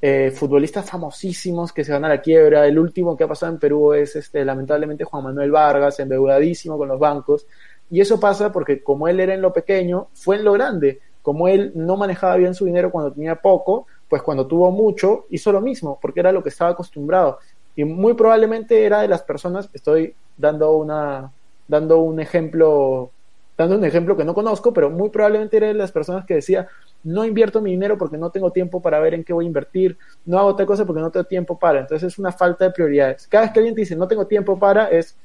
eh, 0.00 0.30
futbolistas 0.30 0.88
famosísimos 0.88 1.72
que 1.72 1.84
se 1.84 1.92
van 1.92 2.04
a 2.06 2.08
la 2.08 2.22
quiebra. 2.22 2.66
El 2.66 2.78
último 2.78 3.16
que 3.16 3.24
ha 3.24 3.28
pasado 3.28 3.52
en 3.52 3.58
Perú 3.58 3.92
es 3.92 4.16
este, 4.16 4.44
lamentablemente 4.44 5.04
Juan 5.04 5.24
Manuel 5.24 5.50
Vargas, 5.50 6.00
endeudadísimo 6.00 6.78
con 6.78 6.88
los 6.88 6.98
bancos. 6.98 7.46
Y 7.90 8.00
eso 8.00 8.18
pasa 8.18 8.50
porque 8.52 8.82
como 8.82 9.08
él 9.08 9.20
era 9.20 9.34
en 9.34 9.42
lo 9.42 9.52
pequeño, 9.52 10.08
fue 10.14 10.36
en 10.36 10.44
lo 10.44 10.52
grande. 10.52 11.00
Como 11.20 11.48
él 11.48 11.72
no 11.74 11.96
manejaba 11.96 12.36
bien 12.36 12.54
su 12.54 12.64
dinero 12.64 12.90
cuando 12.90 13.12
tenía 13.12 13.36
poco, 13.36 13.86
pues 14.08 14.22
cuando 14.22 14.46
tuvo 14.46 14.70
mucho 14.70 15.26
hizo 15.30 15.50
lo 15.52 15.60
mismo, 15.60 15.98
porque 16.00 16.20
era 16.20 16.32
lo 16.32 16.42
que 16.42 16.50
estaba 16.50 16.70
acostumbrado 16.70 17.38
y 17.76 17.84
muy 17.84 18.14
probablemente 18.14 18.84
era 18.84 19.00
de 19.00 19.08
las 19.08 19.22
personas, 19.22 19.68
estoy 19.72 20.14
dando 20.36 20.72
una 20.72 21.30
dando 21.66 21.98
un 21.98 22.20
ejemplo 22.20 23.10
dando 23.56 23.76
un 23.76 23.84
ejemplo 23.84 24.16
que 24.16 24.24
no 24.24 24.34
conozco, 24.34 24.72
pero 24.72 24.90
muy 24.90 25.10
probablemente 25.10 25.56
era 25.56 25.68
de 25.68 25.74
las 25.74 25.92
personas 25.92 26.24
que 26.26 26.34
decía, 26.34 26.66
no 27.04 27.24
invierto 27.24 27.60
mi 27.60 27.70
dinero 27.70 27.96
porque 27.96 28.18
no 28.18 28.30
tengo 28.30 28.50
tiempo 28.50 28.82
para 28.82 28.98
ver 28.98 29.14
en 29.14 29.22
qué 29.22 29.32
voy 29.32 29.44
a 29.44 29.48
invertir, 29.48 29.96
no 30.24 30.38
hago 30.38 30.56
tal 30.56 30.66
cosa 30.66 30.84
porque 30.84 31.00
no 31.00 31.10
tengo 31.10 31.24
tiempo 31.24 31.58
para, 31.58 31.80
entonces 31.80 32.12
es 32.12 32.18
una 32.18 32.32
falta 32.32 32.64
de 32.64 32.72
prioridades. 32.72 33.28
Cada 33.28 33.44
vez 33.44 33.52
que 33.52 33.60
alguien 33.60 33.74
dice, 33.74 33.94
no 33.94 34.08
tengo 34.08 34.26
tiempo 34.26 34.58
para, 34.58 34.88
es, 34.88 35.16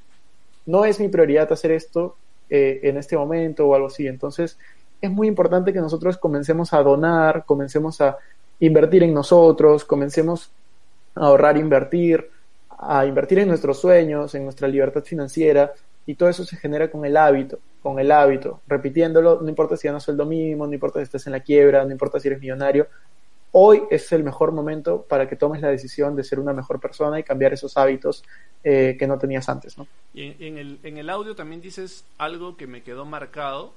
no 0.66 0.86
es 0.86 1.00
mi 1.00 1.08
prioridad 1.08 1.52
hacer 1.52 1.72
esto 1.72 2.16
eh, 2.50 2.82
en 2.84 2.98
este 2.98 3.18
momento 3.18 3.68
o 3.68 3.74
algo 3.74 3.88
así. 3.88 4.06
Entonces 4.06 4.58
es 5.02 5.10
muy 5.10 5.28
importante 5.28 5.74
que 5.74 5.80
nosotros 5.80 6.18
comencemos 6.18 6.74
a 6.74 6.84
donar, 6.84 7.46
comencemos 7.46 8.02
a 8.02 8.18
invertir 8.60 9.04
en 9.04 9.14
nosotros, 9.14 9.86
comencemos 9.86 10.52
a 11.16 11.22
ahorrar, 11.22 11.58
invertir, 11.58 12.30
a 12.82 13.06
invertir 13.06 13.40
en 13.40 13.50
nuestros 13.50 13.80
sueños, 13.80 14.34
en 14.36 14.46
nuestra 14.46 14.68
libertad 14.68 15.04
financiera, 15.04 15.74
y 16.06 16.16
todo 16.16 16.30
eso 16.30 16.44
se 16.44 16.58
genera 16.58 16.90
con 16.90 17.06
el 17.06 17.18
hábito, 17.18 17.60
con 17.84 18.00
el 18.00 18.12
hábito, 18.12 18.62
repitiéndolo, 18.68 19.42
no 19.42 19.50
importa 19.50 19.78
si 19.78 19.88
ganas 19.88 20.04
sueldo 20.04 20.26
mínimo, 20.26 20.66
no 20.66 20.74
importa 20.74 21.00
si 21.00 21.04
estás 21.04 21.28
en 21.28 21.34
la 21.34 21.42
quiebra, 21.42 21.84
no 21.86 21.92
importa 21.92 22.20
si 22.20 22.30
eres 22.30 22.40
millonario, 22.40 22.88
hoy 23.52 23.84
es 23.90 24.12
el 24.12 24.24
mejor 24.24 24.52
momento 24.54 25.06
para 25.08 25.28
que 25.28 25.36
tomes 25.36 25.62
la 25.62 25.68
decisión 25.68 26.16
de 26.16 26.24
ser 26.24 26.40
una 26.40 26.54
mejor 26.54 26.80
persona 26.80 27.20
y 27.20 27.24
cambiar 27.24 27.54
esos 27.54 27.78
hábitos 27.78 28.24
eh, 28.64 28.96
que 28.98 29.08
no 29.08 29.18
tenías 29.18 29.50
antes. 29.50 29.78
¿no? 29.78 29.88
Y 30.14 30.36
en, 30.44 30.58
el, 30.58 30.80
en 30.84 30.98
el 30.98 31.10
audio 31.10 31.36
también 31.36 31.62
dices 31.62 32.06
algo 32.18 32.58
que 32.58 32.66
me 32.66 32.82
quedó 32.82 33.06
marcado, 33.06 33.74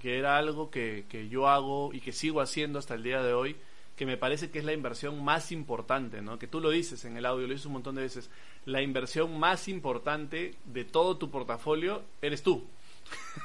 que 0.00 0.18
era 0.18 0.38
algo 0.38 0.70
que, 0.70 1.04
que 1.08 1.28
yo 1.28 1.48
hago 1.48 1.92
y 1.92 2.00
que 2.00 2.12
sigo 2.12 2.40
haciendo 2.40 2.78
hasta 2.78 2.94
el 2.94 3.02
día 3.02 3.22
de 3.22 3.32
hoy, 3.32 3.56
que 3.96 4.06
me 4.06 4.16
parece 4.16 4.50
que 4.50 4.58
es 4.58 4.64
la 4.64 4.74
inversión 4.74 5.24
más 5.24 5.50
importante, 5.52 6.20
¿no? 6.20 6.38
Que 6.38 6.46
tú 6.46 6.60
lo 6.60 6.70
dices 6.70 7.04
en 7.04 7.16
el 7.16 7.24
audio, 7.24 7.46
lo 7.46 7.52
dices 7.52 7.66
un 7.66 7.72
montón 7.72 7.94
de 7.94 8.02
veces. 8.02 8.30
La 8.66 8.82
inversión 8.82 9.38
más 9.38 9.68
importante 9.68 10.54
de 10.66 10.84
todo 10.84 11.16
tu 11.16 11.30
portafolio 11.30 12.02
eres 12.20 12.42
tú. 12.42 12.64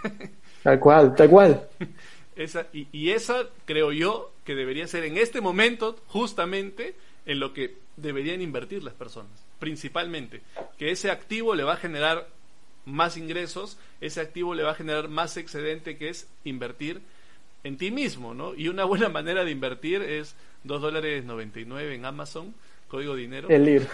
Tal 0.64 0.80
cual, 0.80 1.16
tal 1.16 1.28
cual. 1.28 1.68
Esa, 2.36 2.68
y, 2.72 2.88
y 2.92 3.12
esa 3.12 3.48
creo 3.66 3.92
yo 3.92 4.32
que 4.46 4.54
debería 4.54 4.88
ser 4.88 5.06
en 5.06 5.18
este 5.18 5.42
momento 5.42 5.98
justamente 6.06 6.94
en 7.26 7.40
lo 7.40 7.52
que 7.52 7.78
deberían 7.98 8.44
invertir 8.44 8.84
las 8.84 8.94
personas, 8.94 9.32
principalmente. 9.58 10.42
Que 10.78 10.92
ese 10.92 11.10
activo 11.10 11.56
le 11.56 11.64
va 11.64 11.74
a 11.74 11.78
generar 11.78 12.28
más 12.86 13.18
ingresos, 13.18 13.80
ese 14.02 14.22
activo 14.22 14.54
le 14.54 14.62
va 14.64 14.72
a 14.72 14.76
generar 14.76 15.08
más 15.08 15.38
excedente 15.38 15.98
que 15.98 16.10
es 16.10 16.28
invertir 16.44 17.02
en 17.64 17.78
ti 17.78 17.92
mismo, 17.92 18.34
¿no? 18.34 18.56
Y 18.56 18.68
una 18.68 18.86
buena 18.86 19.10
manera 19.10 19.44
de 19.44 19.52
invertir 19.52 20.02
es 20.02 20.36
2 20.64 20.82
dólares 20.82 21.26
99 21.26 21.96
en 21.96 22.06
Amazon, 22.06 22.54
código 22.88 23.16
dinero. 23.16 23.50
El 23.50 23.68
ir. 23.68 23.88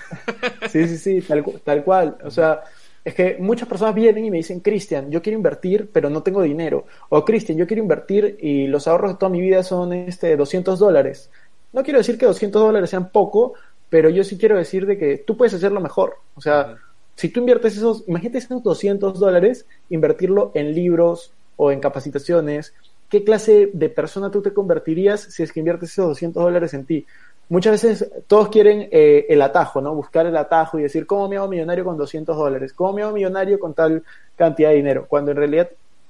Sí, 0.69 0.87
sí, 0.87 0.97
sí, 0.97 1.21
tal, 1.21 1.43
tal 1.63 1.83
cual. 1.83 2.17
O 2.23 2.31
sea, 2.31 2.61
es 3.03 3.13
que 3.13 3.37
muchas 3.39 3.69
personas 3.69 3.95
vienen 3.95 4.25
y 4.25 4.31
me 4.31 4.37
dicen, 4.37 4.59
Cristian, 4.59 5.09
yo 5.09 5.21
quiero 5.21 5.37
invertir, 5.37 5.89
pero 5.93 6.09
no 6.09 6.23
tengo 6.23 6.41
dinero. 6.41 6.85
O 7.09 7.23
Cristian, 7.23 7.57
yo 7.57 7.65
quiero 7.65 7.81
invertir 7.81 8.37
y 8.41 8.67
los 8.67 8.87
ahorros 8.87 9.13
de 9.13 9.17
toda 9.17 9.29
mi 9.29 9.39
vida 9.39 9.63
son 9.63 9.93
este 9.93 10.35
200 10.35 10.77
dólares. 10.77 11.29
No 11.71 11.83
quiero 11.83 11.99
decir 11.99 12.17
que 12.17 12.25
200 12.25 12.61
dólares 12.61 12.89
sean 12.89 13.09
poco, 13.09 13.53
pero 13.89 14.09
yo 14.09 14.23
sí 14.23 14.37
quiero 14.37 14.57
decir 14.57 14.85
de 14.85 14.97
que 14.97 15.17
tú 15.19 15.37
puedes 15.37 15.53
hacerlo 15.53 15.79
mejor. 15.79 16.15
O 16.35 16.41
sea, 16.41 16.75
si 17.15 17.29
tú 17.29 17.39
inviertes 17.39 17.77
esos, 17.77 18.03
imagínate 18.07 18.39
esos 18.39 18.61
200 18.61 19.19
dólares, 19.19 19.65
invertirlo 19.89 20.51
en 20.53 20.73
libros 20.73 21.31
o 21.55 21.71
en 21.71 21.79
capacitaciones 21.79 22.73
¿qué 23.09 23.23
clase 23.23 23.69
de 23.73 23.89
persona 23.89 24.31
tú 24.31 24.41
te 24.41 24.53
convertirías 24.53 25.21
si 25.21 25.43
es 25.43 25.51
que 25.51 25.59
inviertes 25.59 25.91
esos 25.91 26.07
200 26.07 26.43
dólares 26.43 26.73
en 26.73 26.85
ti? 26.85 27.05
Muchas 27.49 27.81
veces 27.81 28.11
todos 28.27 28.49
quieren 28.49 28.89
eh, 28.91 29.25
el 29.29 29.41
atajo, 29.41 29.79
¿no? 29.79 29.95
Buscar 29.95 30.25
el 30.25 30.35
atajo 30.35 30.77
y 30.77 30.83
decir, 30.83 31.07
¿cómo 31.07 31.29
me 31.29 31.37
hago 31.37 31.47
millonario 31.47 31.85
con 31.85 31.97
200 31.97 32.35
dólares? 32.35 32.73
¿Cómo 32.73 32.93
me 32.93 33.03
hago 33.03 33.13
millonario 33.13 33.57
con 33.57 33.73
tal 33.73 34.03
cantidad 34.35 34.69
de 34.69 34.75
dinero? 34.75 35.05
Cuando 35.07 35.31
en 35.31 35.37
realidad 35.37 35.69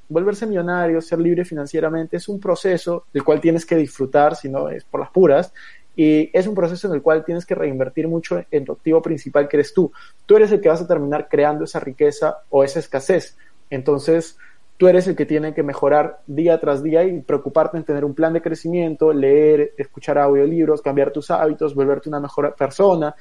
volverse 0.09 0.47
millonario, 0.47 0.99
ser 1.01 1.19
libre 1.19 1.45
financieramente, 1.45 2.17
es 2.17 2.27
un 2.27 2.39
proceso 2.39 3.05
del 3.13 3.23
cual 3.23 3.39
tienes 3.39 3.65
que 3.65 3.75
disfrutar, 3.75 4.35
si 4.35 4.49
no 4.49 4.69
es 4.69 4.83
por 4.83 4.99
las 4.99 5.11
puras, 5.11 5.53
y 5.95 6.29
es 6.31 6.47
un 6.47 6.55
proceso 6.55 6.87
en 6.87 6.93
el 6.93 7.01
cual 7.01 7.25
tienes 7.25 7.45
que 7.45 7.55
reinvertir 7.55 8.07
mucho 8.07 8.43
en 8.51 8.65
tu 8.65 8.73
activo 8.73 9.01
principal 9.01 9.47
que 9.47 9.57
eres 9.57 9.73
tú. 9.73 9.91
Tú 10.25 10.37
eres 10.37 10.51
el 10.51 10.61
que 10.61 10.69
vas 10.69 10.81
a 10.81 10.87
terminar 10.87 11.27
creando 11.27 11.65
esa 11.65 11.79
riqueza 11.79 12.37
o 12.49 12.63
esa 12.63 12.79
escasez. 12.79 13.35
Entonces, 13.69 14.37
tú 14.77 14.87
eres 14.87 15.07
el 15.07 15.15
que 15.15 15.25
tiene 15.25 15.53
que 15.53 15.63
mejorar 15.63 16.19
día 16.27 16.59
tras 16.59 16.83
día 16.83 17.03
y 17.03 17.19
preocuparte 17.21 17.77
en 17.77 17.83
tener 17.83 18.05
un 18.05 18.13
plan 18.13 18.33
de 18.33 18.41
crecimiento, 18.41 19.11
leer, 19.11 19.73
escuchar 19.77 20.19
audiolibros, 20.19 20.81
cambiar 20.81 21.11
tus 21.11 21.31
hábitos, 21.31 21.73
volverte 21.73 22.09
una 22.09 22.19
mejor 22.19 22.55
persona 22.55 23.15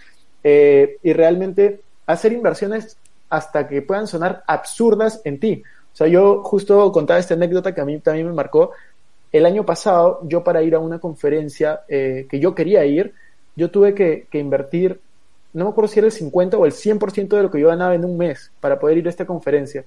eh, 0.45 0.99
y 1.03 1.13
realmente 1.15 1.81
hacer 2.07 2.33
inversiones 2.33 2.99
hasta 3.31 3.67
que 3.67 3.83
puedan 3.83 4.07
sonar 4.07 4.45
absurdas 4.47 5.23
en 5.25 5.41
ti. 5.41 5.63
O 5.93 5.97
sea, 5.97 6.07
yo 6.07 6.43
justo 6.43 6.93
contaba 6.93 7.19
esta 7.19 7.35
anécdota 7.35 7.75
que 7.75 7.81
a 7.81 7.87
mí 7.87 7.99
también 8.01 8.27
me 8.27 8.35
marcó. 8.35 8.73
El 9.33 9.47
año 9.47 9.65
pasado, 9.65 10.21
yo 10.25 10.45
para 10.45 10.63
ir 10.63 10.75
a 10.75 10.79
una 10.79 10.99
conferencia 10.99 11.81
eh, 11.89 12.27
que 12.29 12.39
yo 12.39 12.55
quería 12.55 12.85
ir, 12.85 13.15
yo 13.57 13.71
tuve 13.71 13.95
que, 13.95 14.27
que 14.31 14.39
invertir, 14.39 15.01
no 15.55 15.65
me 15.65 15.71
acuerdo 15.71 15.89
si 15.89 15.99
era 15.99 16.07
el 16.07 16.13
50 16.13 16.59
o 16.59 16.67
el 16.67 16.73
100% 16.73 17.29
de 17.29 17.43
lo 17.43 17.51
que 17.51 17.59
yo 17.59 17.69
ganaba 17.69 17.95
en 17.95 18.05
un 18.05 18.19
mes 18.19 18.53
para 18.61 18.79
poder 18.79 18.99
ir 18.99 19.07
a 19.07 19.11
esta 19.11 19.25
conferencia. 19.25 19.87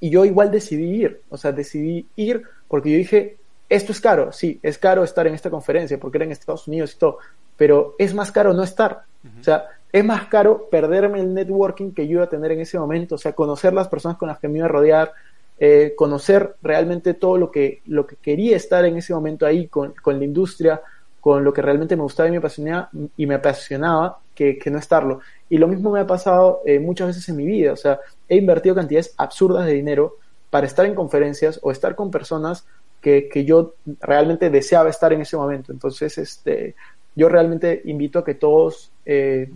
Y 0.00 0.10
yo 0.10 0.24
igual 0.24 0.50
decidí 0.50 1.02
ir, 1.02 1.22
o 1.30 1.36
sea, 1.36 1.52
decidí 1.52 2.06
ir 2.16 2.42
porque 2.68 2.90
yo 2.90 2.98
dije, 2.98 3.36
esto 3.68 3.92
es 3.92 4.00
caro, 4.00 4.32
sí, 4.32 4.58
es 4.62 4.78
caro 4.78 5.04
estar 5.04 5.26
en 5.26 5.34
esta 5.34 5.50
conferencia 5.50 5.98
porque 5.98 6.18
era 6.18 6.24
en 6.24 6.32
Estados 6.32 6.68
Unidos 6.68 6.94
y 6.94 6.98
todo, 6.98 7.18
pero 7.56 7.94
es 7.98 8.14
más 8.14 8.30
caro 8.32 8.52
no 8.52 8.62
estar. 8.62 9.04
O 9.40 9.42
sea, 9.42 9.64
es 9.90 10.04
más 10.04 10.26
caro 10.26 10.68
perderme 10.70 11.20
el 11.20 11.32
networking 11.32 11.92
que 11.92 12.06
yo 12.06 12.14
iba 12.14 12.24
a 12.24 12.28
tener 12.28 12.52
en 12.52 12.60
ese 12.60 12.78
momento, 12.78 13.14
o 13.14 13.18
sea, 13.18 13.32
conocer 13.32 13.72
las 13.72 13.88
personas 13.88 14.18
con 14.18 14.28
las 14.28 14.38
que 14.38 14.48
me 14.48 14.58
iba 14.58 14.66
a 14.66 14.68
rodear, 14.68 15.12
eh, 15.58 15.94
conocer 15.96 16.56
realmente 16.62 17.14
todo 17.14 17.38
lo 17.38 17.50
que, 17.50 17.80
lo 17.86 18.06
que 18.06 18.16
quería 18.16 18.56
estar 18.56 18.84
en 18.84 18.96
ese 18.98 19.14
momento 19.14 19.46
ahí 19.46 19.68
con, 19.68 19.94
con 20.02 20.18
la 20.18 20.24
industria, 20.24 20.82
con 21.24 21.42
lo 21.42 21.54
que 21.54 21.62
realmente 21.62 21.96
me 21.96 22.02
gustaba 22.02 22.28
y 22.28 22.32
me 22.32 22.36
apasionaba, 22.36 22.90
y 23.16 23.26
me 23.26 23.36
apasionaba 23.36 24.18
que, 24.34 24.60
no 24.66 24.78
estarlo. 24.78 25.20
Y 25.54 25.58
lo 25.58 25.68
mismo 25.68 25.92
me 25.92 26.00
ha 26.00 26.06
pasado 26.08 26.62
eh, 26.66 26.80
muchas 26.80 27.06
veces 27.06 27.28
en 27.28 27.36
mi 27.36 27.46
vida. 27.46 27.72
O 27.72 27.76
sea, 27.76 28.00
he 28.28 28.34
invertido 28.34 28.74
cantidades 28.74 29.14
absurdas 29.16 29.66
de 29.66 29.74
dinero 29.74 30.16
para 30.50 30.66
estar 30.66 30.84
en 30.84 30.96
conferencias 30.96 31.60
o 31.62 31.70
estar 31.70 31.94
con 31.94 32.10
personas 32.10 32.66
que, 33.00 33.28
que 33.28 33.44
yo 33.44 33.74
realmente 34.00 34.50
deseaba 34.50 34.90
estar 34.90 35.12
en 35.12 35.20
ese 35.20 35.36
momento. 35.36 35.70
Entonces, 35.70 36.18
este, 36.18 36.74
yo 37.14 37.28
realmente 37.28 37.82
invito 37.84 38.18
a 38.18 38.24
que 38.24 38.34
todos 38.34 38.90
eh, 39.06 39.48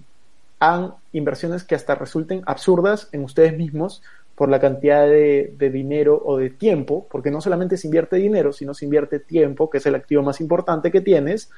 hagan 0.61 0.95
inversiones 1.13 1.65
que 1.65 1.75
hasta 1.75 1.97
resulten 1.97 2.43
absurdas 2.47 3.09
en 3.11 3.25
ustedes 3.25 3.57
mismos 3.57 4.01
por 4.37 4.49
la 4.51 4.61
cantidad 4.61 5.05
de, 5.05 5.53
dinero 5.73 6.23
o 6.25 6.37
de 6.37 6.51
tiempo, 6.51 7.09
porque 7.11 7.33
no 7.33 7.41
solamente 7.41 7.77
se 7.77 7.89
invierte 7.89 8.15
dinero, 8.15 8.53
sino 8.53 8.73
se 8.73 8.85
invierte 8.85 9.19
tiempo, 9.19 9.69
que 9.69 9.79
es 9.79 9.87
el 9.87 9.97
activo 9.97 10.23
más 10.23 10.41
importante 10.41 10.93
que 10.93 11.01
tienes, 11.01 11.51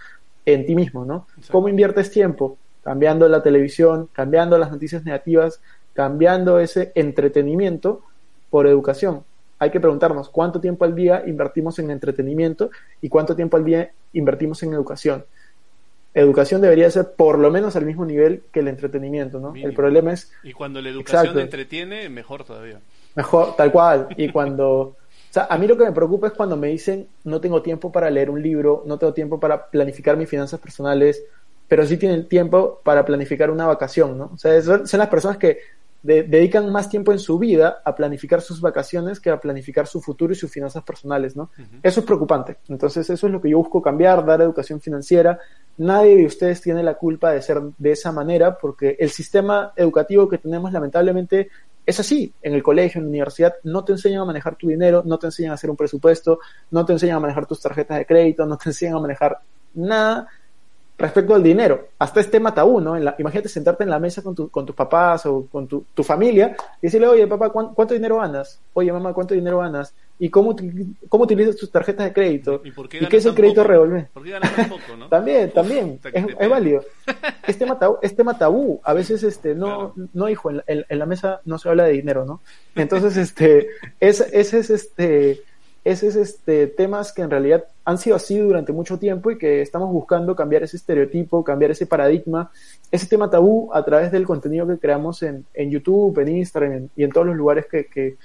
en 0.47 0.65
ti 0.65 0.75
mismo, 0.75 1.05
¿no? 1.05 1.27
¿Cómo 1.51 1.69
inviertes 1.69 2.11
tiempo? 2.11 2.57
Cambiando 2.83 3.29
la 3.29 3.43
televisión, 3.43 4.09
cambiando 4.13 4.59
las 4.59 4.71
noticias 4.71 5.05
negativas, 5.05 5.61
cambiando 5.93 6.61
ese 6.61 6.93
entretenimiento 6.95 8.03
por 8.49 8.67
educación. 8.67 9.25
Hay 9.59 9.71
que 9.71 9.81
preguntarnos 9.81 10.31
cuánto 10.31 10.61
tiempo 10.61 10.85
al 10.85 10.95
día 10.95 11.23
invertimos 11.27 11.79
en 11.79 11.91
entretenimiento 11.91 12.71
y 13.03 13.09
cuánto 13.09 13.37
tiempo 13.37 13.57
al 13.57 13.65
día 13.65 13.91
invertimos 14.13 14.63
en 14.63 14.73
educación 14.73 15.25
educación 16.15 16.61
debería 16.61 16.91
ser 16.91 17.13
por 17.13 17.39
lo 17.39 17.51
menos 17.51 17.77
al 17.77 17.87
mismo 17.87 18.05
nivel 18.05 18.43
que 18.53 18.61
el 18.61 18.69
entretenimiento, 18.69 19.39
¿no? 19.39 19.55
El 19.55 19.75
problema 19.75 20.13
es... 20.13 20.33
Y 20.43 20.53
cuando 20.53 20.81
la 20.81 20.89
educación 20.89 21.39
entretiene, 21.39 22.09
mejor 22.09 22.45
todavía. 22.45 22.81
Mejor, 23.15 23.57
tal 23.57 23.71
cual. 23.73 24.09
Y 24.17 24.31
cuando... 24.31 24.97
O 25.31 25.33
sea, 25.33 25.47
a 25.49 25.57
mí 25.59 25.69
lo 25.69 25.79
que 25.79 25.85
me 25.85 25.93
preocupa 25.93 26.27
es 26.27 26.33
cuando 26.33 26.57
me 26.57 26.67
dicen 26.67 27.07
no 27.23 27.41
tengo 27.41 27.63
tiempo 27.63 27.93
para 27.93 28.11
leer 28.11 28.31
un 28.31 28.43
libro, 28.43 28.83
no 28.85 28.99
tengo 28.99 29.15
tiempo 29.15 29.39
para 29.39 29.67
planificar 29.71 30.17
mis 30.17 30.29
finanzas 30.29 30.59
personales, 30.59 31.23
pero 31.71 31.87
sí 31.87 31.97
tienen 31.99 32.27
tiempo 32.27 32.81
para 32.83 33.05
planificar 33.05 33.49
una 33.49 33.65
vacación, 33.65 34.19
¿no? 34.19 34.33
O 34.35 34.37
sea, 34.37 34.61
son, 34.61 34.83
las 34.93 35.07
personas 35.07 35.37
que 35.37 35.59
dedican 36.03 36.73
más 36.73 36.89
tiempo 36.89 37.13
en 37.13 37.21
su 37.21 37.39
vida 37.39 37.81
a 37.85 37.95
planificar 37.95 38.41
sus 38.41 38.61
vacaciones 38.61 39.21
que 39.21 39.31
a 39.31 39.41
planificar 39.41 39.87
su 39.87 40.01
futuro 40.01 40.33
y 40.33 40.35
sus 40.35 40.51
finanzas 40.51 40.83
personales, 40.83 41.37
¿no? 41.37 41.53
Eso 41.81 42.01
es 42.01 42.07
preocupante. 42.07 42.57
Entonces, 42.69 43.09
eso 43.09 43.25
es 43.29 43.33
lo 43.33 43.41
que 43.41 43.51
yo 43.51 43.59
busco 43.59 43.81
cambiar, 43.81 44.27
dar 44.27 44.41
educación 44.41 44.81
financiera, 44.81 45.39
nadie 45.77 46.17
de 46.17 46.27
ustedes 46.27 46.61
tiene 46.61 46.83
la 46.83 46.95
culpa 46.95 47.31
de 47.31 47.41
ser 47.41 47.61
de 47.79 47.93
esa 47.93 48.11
manera 48.11 48.59
porque 48.59 48.97
el 48.99 49.11
sistema 49.11 49.73
educativo 49.77 50.29
que 50.29 50.39
tenemos 50.39 50.73
lamentablemente 50.73 51.51
es 51.87 52.01
así. 52.01 52.35
En 52.43 52.55
el 52.55 52.65
colegio, 52.65 52.99
en 52.99 53.05
la 53.05 53.11
universidad, 53.11 53.55
no 53.63 53.85
te 53.85 53.93
enseñan 53.93 54.23
a 54.23 54.25
manejar 54.25 54.57
tu 54.57 54.67
dinero, 54.67 55.05
no 55.07 55.21
te 55.21 55.29
enseñan 55.29 55.53
a 55.53 55.55
hacer 55.55 55.71
un 55.71 55.77
presupuesto, 55.77 56.41
no 56.73 56.85
te 56.85 56.95
enseñan 56.95 57.19
a 57.19 57.21
manejar 57.21 57.47
tus 57.47 57.61
tarjetas 57.61 57.97
de 57.97 58.07
crédito, 58.07 58.45
no 58.45 58.59
te 58.59 58.71
enseñan 58.71 58.97
a 58.97 59.01
manejar 59.01 59.39
nada 59.75 60.27
respecto 61.01 61.35
al 61.35 61.43
dinero. 61.43 61.89
Hasta 61.99 62.21
este 62.21 62.33
tema 62.33 62.55
tabú, 62.55 62.81
¿no? 62.81 62.97
imagínate 62.99 63.49
sentarte 63.49 63.85
en 63.85 63.91
la 63.91 63.99
mesa 63.99 64.23
con, 64.23 64.35
tu, 64.35 64.51
con 64.51 64.67
tus 64.67 64.77
papás 64.77 65.25
o 65.27 65.47
con 65.51 65.67
tu, 65.67 65.85
familia 66.03 66.57
y 66.81 66.87
decirle, 66.87 67.07
oye, 67.09 67.27
papá, 67.27 67.51
¿cuánto, 67.51 67.95
dinero 67.95 68.19
ganas? 68.19 68.61
Oye, 68.73 68.93
mamá, 68.93 69.13
¿cuánto 69.13 69.35
dinero 69.35 69.59
ganas? 69.59 69.95
¿Y 70.19 70.29
cómo, 70.29 70.55
cómo 71.09 71.25
utilizas 71.25 71.57
tus 71.57 71.71
tarjetas 71.71 72.07
de 72.07 72.13
crédito? 72.13 72.61
¿Y, 72.65 72.73
qué, 73.09 73.17
es 73.17 73.25
el 73.25 73.35
crédito 73.35 73.65
revolver? 73.65 74.09
¿Por 74.13 74.23
qué 74.23 74.31
ganas 74.31 74.55
tan 74.55 74.69
poco, 74.69 74.97
no? 74.99 75.09
también, 75.11 75.51
también, 75.51 76.01
es, 76.39 76.49
válido. 76.49 76.83
Es 77.47 77.59
tema, 77.59 77.79
tabú, 77.79 77.99
es 78.03 78.15
tema 78.15 78.37
tabú. 78.37 78.81
A 78.85 78.93
veces, 78.93 79.23
este, 79.23 79.55
no, 79.55 79.95
no 80.13 80.29
hijo, 80.29 80.51
en, 80.51 80.63
en, 80.67 80.99
la 80.99 81.07
mesa 81.07 81.41
no 81.45 81.59
se 81.59 81.69
habla 81.69 81.85
de 81.85 81.93
dinero, 81.93 82.27
¿no? 82.27 82.41
Entonces, 82.75 83.17
este, 83.17 83.69
ese 83.99 84.29
es, 84.33 84.53
este, 84.71 85.43
esos 85.85 86.17
este, 86.17 86.67
temas 86.67 87.13
que 87.13 87.23
en 87.23 87.31
realidad 87.31 87.65
han 87.85 87.99
sido 87.99 88.17
así 88.17 88.39
durante 88.39 88.73
mucho 88.73 88.99
tiempo 88.99 89.31
y 89.31 89.39
que 89.39 89.63
estamos 89.63 89.91
buscando 89.93 90.37
cambiar 90.37 90.63
ese 90.63 90.77
estereotipo, 90.77 91.43
cambiar 91.43 91.71
ese 91.71 91.87
paradigma, 91.87 92.51
ese 92.91 93.07
tema 93.07 93.31
tabú 93.31 93.71
a 93.73 93.83
través 93.85 94.13
del 94.13 94.27
contenido 94.27 94.67
que 94.67 94.79
creamos 94.79 95.23
en, 95.23 95.47
en 95.55 95.71
YouTube, 95.71 96.19
en 96.19 96.37
Instagram 96.37 96.89
y 96.97 97.05
en 97.05 97.11
todos 97.11 97.27
los 97.27 97.37
lugares 97.37 97.67
que, 97.71 97.87
que, 97.87 98.17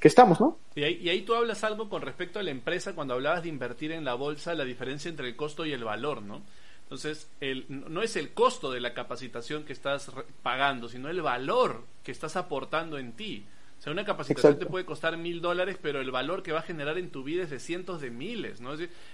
estamos, 0.00 0.40
¿no? 0.40 0.58
Y 0.74 0.84
ahí, 0.84 0.98
y 1.02 1.08
ahí, 1.08 1.22
tú 1.22 1.34
hablas 1.34 1.64
algo 1.64 1.88
con 1.88 2.02
respecto 2.02 2.38
a 2.38 2.42
la 2.42 2.50
empresa 2.50 2.94
cuando 2.94 3.14
hablabas 3.14 3.42
de 3.42 3.48
invertir 3.48 3.90
en 3.92 4.04
la 4.04 4.14
bolsa, 4.14 4.54
la 4.54 4.64
diferencia 4.64 5.08
entre 5.08 5.28
el 5.28 5.36
costo 5.36 5.66
y 5.66 5.72
el 5.72 5.84
valor, 5.84 6.22
¿no? 6.22 6.42
Entonces, 6.88 7.28
el, 7.40 7.66
no 7.68 8.02
es 8.02 8.16
el 8.16 8.32
costo 8.32 8.70
de 8.70 8.80
la 8.80 8.94
capacitación 8.94 9.64
que 9.64 9.74
estás 9.74 10.10
pagando, 10.42 10.88
sino 10.88 11.10
el 11.10 11.20
valor 11.20 11.84
que 12.02 12.12
estás 12.12 12.36
aportando 12.36 12.96
en 12.96 13.12
ti. 13.12 13.44
O 13.88 13.90
sea, 13.90 13.92
una 13.94 14.04
capacitación 14.04 14.58
te 14.58 14.66
puede 14.66 14.84
costar 14.84 15.16
mil 15.16 15.40
dólares, 15.40 15.78
pero 15.80 16.02
el 16.02 16.10
valor 16.10 16.42
que 16.42 16.52
va 16.52 16.58
a 16.58 16.62
generar 16.62 16.98
en 16.98 17.08
tu 17.10 17.22
vida 17.22 17.44
es 17.44 17.50
de 17.50 17.58
cientos 17.58 18.02
de 18.02 18.10
miles, 18.10 18.60
¿no? 18.60 18.72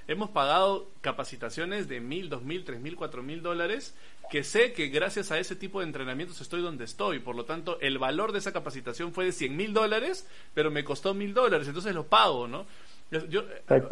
hemos 0.09 0.31
pagado 0.31 0.91
capacitaciones 1.01 1.87
de 1.87 2.01
mil, 2.01 2.29
dos 2.29 2.43
mil, 2.43 2.65
tres 2.65 2.81
mil, 2.81 2.97
cuatro 2.97 3.23
mil 3.23 3.41
dólares, 3.41 3.95
que 4.31 4.43
sé 4.43 4.73
que 4.73 4.89
gracias 4.89 5.31
a 5.31 5.39
ese 5.39 5.55
tipo 5.55 5.79
de 5.79 5.87
entrenamientos 5.87 6.41
estoy 6.41 6.61
donde 6.61 6.87
estoy. 6.87 7.21
Por 7.21 7.37
lo 7.37 7.45
tanto, 7.45 7.79
el 7.81 7.99
valor 7.99 8.33
de 8.33 8.41
esa 8.41 8.53
capacitación 8.53 9.13
fue 9.13 9.27
de 9.27 9.33
cien 9.33 9.55
mil 9.55 9.73
dólares, 9.73 10.27
pero 10.55 10.73
me 10.73 10.83
costó 10.83 11.15
mil 11.15 11.35
dólares, 11.35 11.69
entonces 11.69 11.95
lo 11.95 12.07
pago, 12.09 12.49
¿no? 12.49 12.67
Yo, 13.29 13.45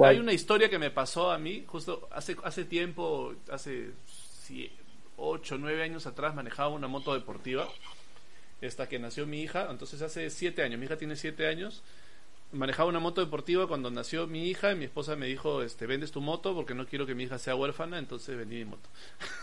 hay 0.02 0.18
una 0.18 0.32
historia 0.32 0.68
que 0.68 0.80
me 0.80 0.90
pasó 0.90 1.30
a 1.30 1.38
mí, 1.38 1.62
justo 1.64 2.08
hace, 2.10 2.36
hace 2.42 2.64
tiempo, 2.64 3.34
hace 3.52 3.92
ocho, 5.16 5.58
nueve 5.58 5.84
años 5.84 6.08
atrás, 6.08 6.34
manejaba 6.34 6.70
una 6.70 6.88
moto 6.88 7.14
deportiva 7.14 7.68
esta 8.62 8.88
que 8.88 8.98
nació 8.98 9.26
mi 9.26 9.42
hija, 9.42 9.68
entonces 9.70 10.00
hace 10.00 10.30
siete 10.30 10.62
años, 10.62 10.78
mi 10.78 10.86
hija 10.86 10.96
tiene 10.96 11.16
siete 11.16 11.46
años, 11.46 11.82
manejaba 12.52 12.88
una 12.88 13.00
moto 13.00 13.20
deportiva 13.20 13.66
cuando 13.66 13.90
nació 13.90 14.26
mi 14.26 14.48
hija 14.48 14.72
y 14.72 14.76
mi 14.76 14.84
esposa 14.84 15.16
me 15.16 15.26
dijo, 15.26 15.62
este, 15.62 15.86
vendes 15.86 16.12
tu 16.12 16.20
moto 16.20 16.54
porque 16.54 16.74
no 16.74 16.86
quiero 16.86 17.04
que 17.04 17.14
mi 17.14 17.24
hija 17.24 17.38
sea 17.38 17.56
huérfana, 17.56 17.98
entonces 17.98 18.36
vendí 18.36 18.56
mi 18.56 18.66
moto. 18.66 18.88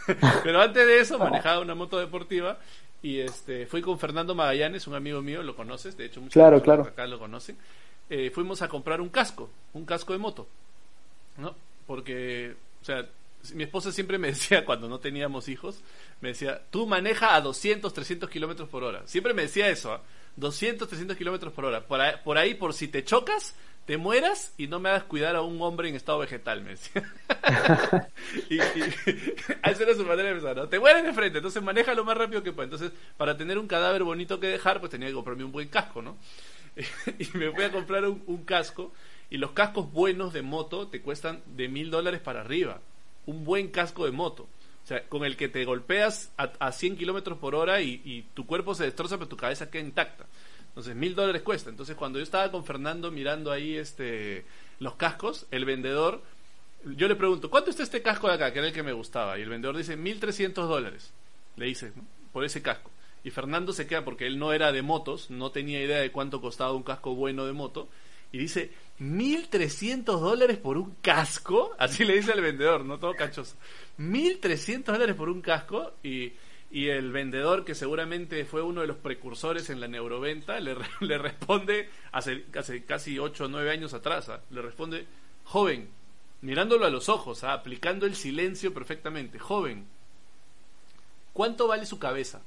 Pero 0.43 0.61
antes 0.61 0.87
de 0.87 0.99
eso 0.99 1.19
manejaba 1.19 1.59
una 1.59 1.75
moto 1.75 1.99
deportiva 1.99 2.59
y 3.01 3.19
este, 3.19 3.65
fui 3.65 3.81
con 3.81 3.99
Fernando 3.99 4.35
Magallanes, 4.35 4.87
un 4.87 4.95
amigo 4.95 5.21
mío, 5.21 5.43
lo 5.43 5.55
conoces, 5.55 5.97
de 5.97 6.05
hecho 6.05 6.21
muchos 6.21 6.33
claro, 6.33 6.61
claro. 6.61 6.83
acá 6.83 7.07
lo 7.07 7.19
conocen. 7.19 7.57
Eh, 8.09 8.31
fuimos 8.31 8.61
a 8.61 8.67
comprar 8.67 9.01
un 9.01 9.09
casco, 9.09 9.49
un 9.73 9.85
casco 9.85 10.13
de 10.13 10.19
moto, 10.19 10.47
¿no? 11.37 11.55
Porque, 11.85 12.55
o 12.81 12.85
sea, 12.85 13.07
mi 13.53 13.63
esposa 13.63 13.91
siempre 13.91 14.17
me 14.17 14.29
decía, 14.29 14.65
cuando 14.65 14.87
no 14.87 14.99
teníamos 14.99 15.47
hijos, 15.47 15.81
me 16.21 16.29
decía, 16.29 16.61
tú 16.69 16.87
maneja 16.87 17.35
a 17.35 17.41
200, 17.41 17.93
300 17.93 18.29
kilómetros 18.29 18.69
por 18.69 18.83
hora. 18.83 19.03
Siempre 19.05 19.33
me 19.33 19.43
decía 19.43 19.69
eso, 19.69 19.99
200, 20.35 20.85
¿ah? 20.85 20.89
300 20.89 21.17
kilómetros 21.17 21.53
por 21.53 21.65
hora. 21.65 21.85
Por 21.85 22.37
ahí, 22.37 22.55
por 22.55 22.73
si 22.73 22.87
te 22.87 23.03
chocas, 23.03 23.55
te 23.85 23.97
mueras 23.97 24.53
y 24.57 24.67
no 24.67 24.79
me 24.79 24.89
hagas 24.89 25.03
cuidar 25.03 25.35
a 25.35 25.41
un 25.41 25.61
hombre 25.61 25.89
en 25.89 25.95
estado 25.95 26.19
vegetal, 26.19 26.61
me 26.61 26.71
decía. 26.71 27.11
y, 28.49 28.55
y 28.55 28.61
esa 29.63 29.83
era 29.83 29.95
su 29.95 30.05
manera 30.05 30.29
de 30.29 30.35
pensar, 30.35 30.55
¿no? 30.55 30.69
Te 30.69 30.79
mueres 30.79 31.03
de 31.03 31.13
frente, 31.13 31.39
entonces 31.39 31.63
maneja 31.63 31.93
lo 31.93 32.03
más 32.03 32.17
rápido 32.17 32.43
que 32.43 32.51
puedas. 32.51 32.71
Entonces, 32.71 32.97
para 33.17 33.37
tener 33.37 33.57
un 33.57 33.67
cadáver 33.67 34.03
bonito 34.03 34.39
que 34.39 34.47
dejar, 34.47 34.79
pues 34.79 34.91
tenía 34.91 35.07
que 35.07 35.13
comprarme 35.13 35.43
un 35.43 35.51
buen 35.51 35.69
casco, 35.69 36.01
¿no? 36.01 36.17
y 37.17 37.37
me 37.37 37.51
fui 37.51 37.63
a 37.63 37.71
comprar 37.71 38.05
un 38.05 38.45
casco 38.45 38.93
y 39.29 39.37
los 39.37 39.51
cascos 39.51 39.91
buenos 39.91 40.33
de 40.33 40.41
moto 40.41 40.87
te 40.87 41.01
cuestan 41.01 41.41
de 41.45 41.67
mil 41.67 41.91
dólares 41.91 42.21
para 42.21 42.41
arriba 42.41 42.79
un 43.25 43.43
buen 43.43 43.69
casco 43.69 44.05
de 44.05 44.11
moto. 44.11 44.47
O 44.83 44.87
sea, 44.89 45.07
con 45.07 45.23
el 45.23 45.37
que 45.37 45.49
te 45.49 45.65
golpeas 45.65 46.31
a, 46.37 46.51
a 46.59 46.71
100 46.71 46.97
kilómetros 46.97 47.37
por 47.37 47.53
hora 47.53 47.81
y, 47.81 48.25
tu 48.33 48.45
cuerpo 48.45 48.73
se 48.73 48.85
destroza, 48.85 49.17
pero 49.17 49.27
tu 49.27 49.37
cabeza 49.37 49.69
queda 49.69 49.83
intacta. 49.83 50.25
Entonces, 50.69 50.95
mil 50.95 51.13
dólares 51.13 51.41
cuesta. 51.41 51.69
Entonces, 51.69 51.95
cuando 51.95 52.19
yo 52.19 52.23
estaba 52.23 52.49
con 52.51 52.65
Fernando 52.65 53.11
mirando 53.11 53.51
ahí 53.51 53.75
este 53.75 54.45
los 54.79 54.95
cascos, 54.95 55.45
el 55.51 55.65
vendedor, 55.65 56.23
yo 56.85 57.07
le 57.07 57.15
pregunto, 57.15 57.49
¿cuánto 57.49 57.69
está 57.69 57.83
este 57.83 58.01
casco 58.01 58.27
de 58.27 58.35
acá? 58.35 58.53
Que 58.53 58.59
era 58.59 58.67
el 58.69 58.73
que 58.73 58.83
me 58.83 58.93
gustaba. 58.93 59.37
Y 59.37 59.41
el 59.41 59.49
vendedor 59.49 59.77
dice, 59.77 59.95
1300 59.95 60.67
dólares. 60.67 61.11
Le 61.57 61.65
dice, 61.65 61.91
por 62.31 62.45
ese 62.45 62.61
casco. 62.61 62.89
Y 63.23 63.31
Fernando 63.31 63.73
se 63.73 63.85
queda 63.85 64.05
porque 64.05 64.25
él 64.25 64.39
no 64.39 64.53
era 64.53 64.71
de 64.71 64.81
motos, 64.81 65.29
no 65.29 65.51
tenía 65.51 65.83
idea 65.83 65.99
de 65.99 66.11
cuánto 66.11 66.39
costaba 66.39 66.73
un 66.73 66.83
casco 66.83 67.15
bueno 67.15 67.45
de 67.45 67.53
moto. 67.53 67.89
Y 68.31 68.37
dice, 68.37 68.71
1.300 68.99 70.03
dólares 70.19 70.57
por 70.57 70.77
un 70.77 70.95
casco, 71.01 71.73
así 71.77 72.03
le 72.03 72.17
dice 72.17 72.33
el 72.33 72.41
vendedor, 72.41 72.83
no 72.83 72.99
todo 72.99 73.15
cachoso. 73.15 73.55
1.300 73.97 74.83
dólares 74.83 75.15
por 75.15 75.29
un 75.29 75.41
casco 75.41 75.93
y, 76.03 76.33
y, 76.69 76.89
el 76.89 77.11
vendedor, 77.11 77.63
que 77.63 77.75
seguramente 77.75 78.43
fue 78.43 78.61
uno 78.61 78.81
de 78.81 78.87
los 78.87 78.97
precursores 78.97 79.69
en 79.69 79.79
la 79.79 79.87
neuroventa, 79.87 80.59
le, 80.59 80.75
le 80.99 81.17
responde, 81.17 81.89
hace, 82.11 82.43
casi 82.85 83.19
8 83.19 83.45
o 83.45 83.47
9 83.47 83.71
años 83.71 83.93
atrás, 83.93 84.27
¿ah? 84.29 84.41
le 84.49 84.61
responde, 84.61 85.05
joven, 85.45 85.89
mirándolo 86.41 86.85
a 86.85 86.89
los 86.89 87.07
ojos, 87.07 87.45
¿ah? 87.45 87.53
aplicando 87.53 88.05
el 88.05 88.15
silencio 88.15 88.73
perfectamente, 88.73 89.39
joven, 89.39 89.85
¿cuánto 91.31 91.67
vale 91.67 91.85
su 91.85 91.99
cabeza? 91.99 92.41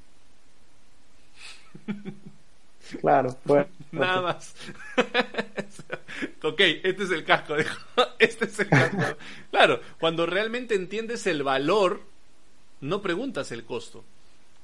Claro, 3.01 3.37
bueno. 3.45 3.67
Nada 3.93 4.23
más. 4.23 4.55
ok, 6.43 6.61
este 6.61 7.03
es 7.05 7.11
el 7.11 7.25
casco, 7.25 7.55
Este 8.19 8.47
es 8.47 8.59
el 8.59 8.69
casco. 8.69 9.17
Claro, 9.51 9.81
cuando 9.99 10.27
realmente 10.27 10.75
entiendes 10.75 11.27
el 11.27 11.43
valor, 11.43 12.03
no 12.81 13.03
preguntas 13.03 13.53
el 13.53 13.65
costo. 13.65 14.05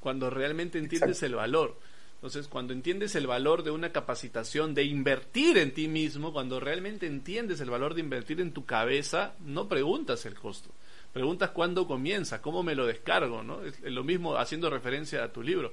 Cuando 0.00 0.30
realmente 0.30 0.78
entiendes 0.78 1.22
el 1.22 1.34
valor. 1.34 1.76
Entonces, 2.16 2.48
cuando 2.48 2.72
entiendes 2.72 3.14
el 3.14 3.26
valor 3.26 3.62
de 3.62 3.70
una 3.70 3.92
capacitación, 3.92 4.74
de 4.74 4.84
invertir 4.84 5.56
en 5.58 5.72
ti 5.72 5.86
mismo, 5.86 6.32
cuando 6.32 6.58
realmente 6.58 7.06
entiendes 7.06 7.60
el 7.60 7.70
valor 7.70 7.94
de 7.94 8.00
invertir 8.00 8.40
en 8.40 8.52
tu 8.52 8.64
cabeza, 8.64 9.34
no 9.40 9.68
preguntas 9.68 10.26
el 10.26 10.34
costo 10.34 10.70
preguntas 11.12 11.50
cuándo 11.50 11.86
comienza, 11.86 12.40
cómo 12.40 12.62
me 12.62 12.74
lo 12.74 12.86
descargo, 12.86 13.42
¿no? 13.42 13.62
Es 13.64 13.80
lo 13.82 14.04
mismo 14.04 14.36
haciendo 14.36 14.70
referencia 14.70 15.24
a 15.24 15.32
tu 15.32 15.42
libro. 15.42 15.72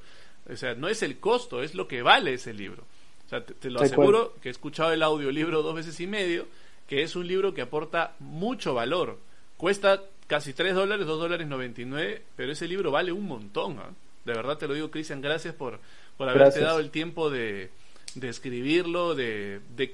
O 0.51 0.55
sea, 0.55 0.75
no 0.75 0.87
es 0.87 1.01
el 1.03 1.19
costo, 1.19 1.63
es 1.63 1.75
lo 1.75 1.87
que 1.87 2.01
vale 2.01 2.33
ese 2.33 2.53
libro. 2.53 2.83
O 3.25 3.29
sea, 3.29 3.43
te, 3.43 3.69
lo 3.69 3.81
aseguro 3.81 4.35
que 4.41 4.49
he 4.49 4.51
escuchado 4.51 4.91
el 4.91 5.01
audiolibro 5.01 5.63
dos 5.63 5.75
veces 5.75 5.99
y 5.99 6.07
medio, 6.07 6.47
que 6.87 7.01
es 7.01 7.15
un 7.15 7.27
libro 7.27 7.53
que 7.53 7.61
aporta 7.61 8.15
mucho 8.19 8.73
valor. 8.73 9.17
Cuesta 9.57 10.03
casi 10.27 10.53
3 10.53 10.75
dólares, 10.75 11.07
2 11.07 11.19
dólares 11.19 11.47
99, 11.47 12.21
pero 12.35 12.51
ese 12.51 12.67
libro 12.67 12.91
vale 12.91 13.11
un 13.11 13.25
montón. 13.25 13.79
¿ah? 13.79 13.89
De 14.23 14.33
verdad 14.33 14.57
te 14.57 14.67
lo 14.67 14.73
digo, 14.75 14.91
Cristian, 14.91 15.21
gracias 15.21 15.55
por, 15.55 15.79
por 16.17 16.29
haberte 16.29 16.59
dado 16.59 16.79
el 16.79 16.91
tiempo 16.91 17.29
de, 17.29 17.71
de 18.13 18.29
escribirlo, 18.29 19.15
de, 19.15 19.61
de, 19.75 19.93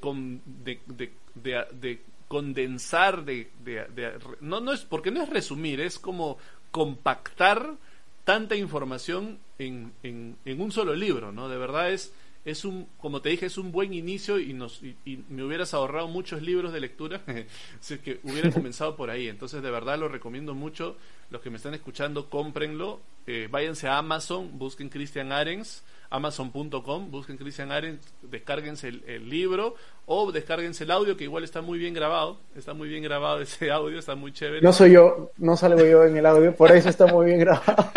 de, 0.85 1.65
de 1.71 2.01
condensar, 2.27 3.25
de, 3.25 3.49
no, 4.39 4.61
no 4.61 4.71
es, 4.71 4.81
porque 4.81 5.11
no 5.11 5.21
es 5.21 5.29
resumir, 5.29 5.81
es 5.81 5.99
como 5.99 6.37
compactar 6.71 7.73
tanta 8.23 8.55
información 8.55 9.39
en, 9.65 9.91
en, 10.03 10.35
en, 10.45 10.61
un 10.61 10.71
solo 10.71 10.95
libro, 10.95 11.31
¿no? 11.31 11.47
De 11.47 11.57
verdad 11.57 11.91
es, 11.91 12.13
es 12.45 12.65
un, 12.65 12.87
como 12.99 13.21
te 13.21 13.29
dije, 13.29 13.45
es 13.45 13.57
un 13.57 13.71
buen 13.71 13.93
inicio 13.93 14.39
y, 14.39 14.53
nos, 14.53 14.81
y, 14.81 15.23
me 15.29 15.43
hubieras 15.43 15.73
ahorrado 15.73 16.07
muchos 16.07 16.41
libros 16.41 16.73
de 16.73 16.79
lectura 16.79 17.21
si 17.79 17.95
es 17.95 17.99
que 17.99 18.19
hubiera 18.23 18.51
comenzado 18.53 18.95
por 18.95 19.09
ahí. 19.09 19.27
Entonces, 19.27 19.61
de 19.61 19.71
verdad 19.71 19.99
lo 19.99 20.07
recomiendo 20.07 20.53
mucho. 20.53 20.95
Los 21.29 21.41
que 21.41 21.49
me 21.49 21.57
están 21.57 21.73
escuchando, 21.73 22.29
cómprenlo. 22.29 22.99
Eh, 23.27 23.47
váyanse 23.49 23.87
a 23.87 23.99
Amazon, 23.99 24.57
busquen 24.57 24.89
Christian 24.89 25.31
Arens, 25.31 25.83
amazon.com, 26.09 27.11
busquen 27.11 27.37
Christian 27.37 27.71
Arens, 27.71 28.01
descárguense 28.23 28.87
el, 28.87 29.03
el, 29.05 29.29
libro 29.29 29.75
o 30.07 30.31
descárguense 30.31 30.83
el 30.85 30.91
audio, 30.91 31.15
que 31.15 31.25
igual 31.25 31.43
está 31.43 31.61
muy 31.61 31.77
bien 31.77 31.93
grabado. 31.93 32.39
Está 32.55 32.73
muy 32.73 32.89
bien 32.89 33.03
grabado 33.03 33.39
ese 33.41 33.69
audio, 33.69 33.99
está 33.99 34.15
muy 34.15 34.33
chévere. 34.33 34.61
No 34.61 34.73
soy 34.73 34.93
yo, 34.93 35.31
no 35.37 35.55
salgo 35.55 35.85
yo 35.85 36.03
en 36.03 36.17
el 36.17 36.25
audio, 36.25 36.55
por 36.55 36.71
eso 36.71 36.89
está 36.89 37.05
muy 37.05 37.27
bien 37.27 37.39
grabado. 37.39 37.91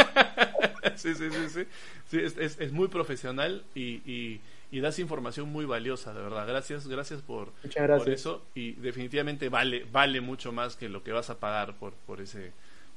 Sí, 1.04 1.14
sí, 1.14 1.30
sí, 1.30 1.48
sí. 1.48 1.66
sí 2.06 2.18
es, 2.18 2.36
es, 2.38 2.60
es, 2.60 2.72
muy 2.72 2.88
profesional 2.88 3.64
y, 3.74 4.00
y, 4.10 4.40
y, 4.70 4.80
das 4.80 4.98
información 4.98 5.50
muy 5.50 5.64
valiosa, 5.64 6.12
de 6.14 6.22
verdad. 6.22 6.46
Gracias, 6.46 6.88
gracias 6.88 7.22
por, 7.22 7.52
gracias. 7.62 7.98
por 7.98 8.10
eso 8.10 8.46
y 8.54 8.72
definitivamente 8.72 9.48
vale, 9.48 9.86
vale 9.92 10.20
mucho 10.20 10.52
más 10.52 10.76
que 10.76 10.88
lo 10.88 11.02
que 11.02 11.12
vas 11.12 11.30
a 11.30 11.38
pagar 11.38 11.76
por, 11.76 11.92
por 11.92 12.20
ese 12.20 12.52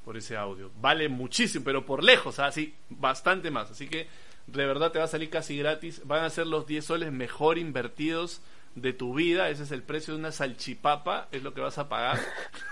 por 0.08 0.16
ese 0.16 0.38
audio. 0.38 0.72
Vale 0.80 1.10
muchísimo, 1.10 1.66
pero 1.66 1.86
por 1.86 2.02
lejos, 2.02 2.40
así, 2.40 2.74
bastante 2.90 3.52
más. 3.52 3.72
Así 3.72 3.90
que 3.90 4.08
de 4.48 4.66
verdad 4.66 4.94
te 4.94 5.00
va 5.00 5.04
a 5.04 5.10
salir 5.10 5.30
casi 5.30 5.58
gratis. 5.58 6.02
Van 6.06 6.24
a 6.24 6.30
ser 6.30 6.48
los 6.48 6.66
10 6.66 6.86
soles 6.86 7.12
mejor 7.12 7.58
invertidos 7.58 8.42
de 8.76 8.94
tu 8.94 9.14
vida. 9.14 9.50
Ese 9.50 9.64
es 9.64 9.72
el 9.72 9.84
precio 9.84 10.14
de 10.14 10.22
una 10.22 10.32
salchipapa, 10.32 11.28
es 11.34 11.44
lo 11.44 11.54
que 11.54 11.60
vas 11.60 11.78
a 11.78 11.90
pagar. 11.90 12.20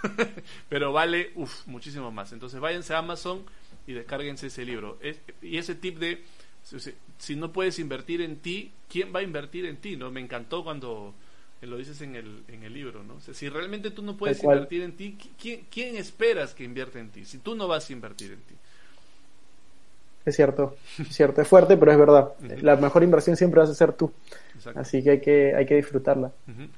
pero 0.69 0.93
vale, 0.93 1.33
uff, 1.35 1.67
muchísimo 1.67 2.09
más. 2.09 2.31
Entonces 2.31 2.61
váyanse 2.61 2.93
a 2.93 2.99
Amazon 2.99 3.43
y 3.87 3.93
descárguense 3.93 4.47
ese 4.47 4.65
libro. 4.65 4.97
Es, 5.01 5.19
y 5.41 5.57
ese 5.57 5.75
tip 5.75 5.99
de, 5.99 6.23
si 7.17 7.35
no 7.35 7.51
puedes 7.51 7.79
invertir 7.79 8.21
en 8.21 8.37
ti, 8.37 8.71
¿quién 8.89 9.13
va 9.13 9.19
a 9.19 9.23
invertir 9.23 9.65
en 9.65 9.77
ti? 9.77 9.95
no 9.95 10.11
Me 10.11 10.21
encantó 10.21 10.63
cuando 10.63 11.13
lo 11.61 11.77
dices 11.77 12.01
en 12.01 12.15
el, 12.15 12.43
en 12.47 12.63
el 12.63 12.73
libro, 12.73 13.03
¿no? 13.03 13.15
O 13.15 13.19
sea, 13.19 13.33
si 13.33 13.49
realmente 13.49 13.91
tú 13.91 14.01
no 14.01 14.17
puedes 14.17 14.43
invertir 14.43 14.81
en 14.83 14.95
ti, 14.95 15.17
¿quién, 15.39 15.65
¿quién 15.71 15.95
esperas 15.95 16.53
que 16.53 16.63
invierta 16.63 16.99
en 16.99 17.09
ti? 17.09 17.25
Si 17.25 17.39
tú 17.39 17.55
no 17.55 17.67
vas 17.67 17.89
a 17.89 17.93
invertir 17.93 18.33
en 18.33 18.39
ti. 18.41 18.55
Es 20.25 20.35
cierto, 20.35 20.75
es 20.99 21.15
cierto, 21.15 21.41
es 21.41 21.47
fuerte, 21.47 21.77
pero 21.77 21.91
es 21.91 21.97
verdad. 21.97 22.33
La 22.61 22.75
mejor 22.75 23.03
inversión 23.03 23.37
siempre 23.37 23.59
vas 23.59 23.69
a 23.69 23.75
ser 23.75 23.93
tú. 23.93 24.11
Exacto. 24.55 24.79
Así 24.79 25.03
que 25.03 25.11
hay 25.11 25.21
que, 25.21 25.55
hay 25.55 25.65
que 25.65 25.75
disfrutarla. 25.75 26.31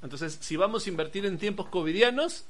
Entonces, 0.03 0.37
si 0.41 0.57
vamos 0.57 0.85
a 0.85 0.89
invertir 0.89 1.25
en 1.25 1.37
tiempos 1.37 1.67
covidianos, 1.69 2.45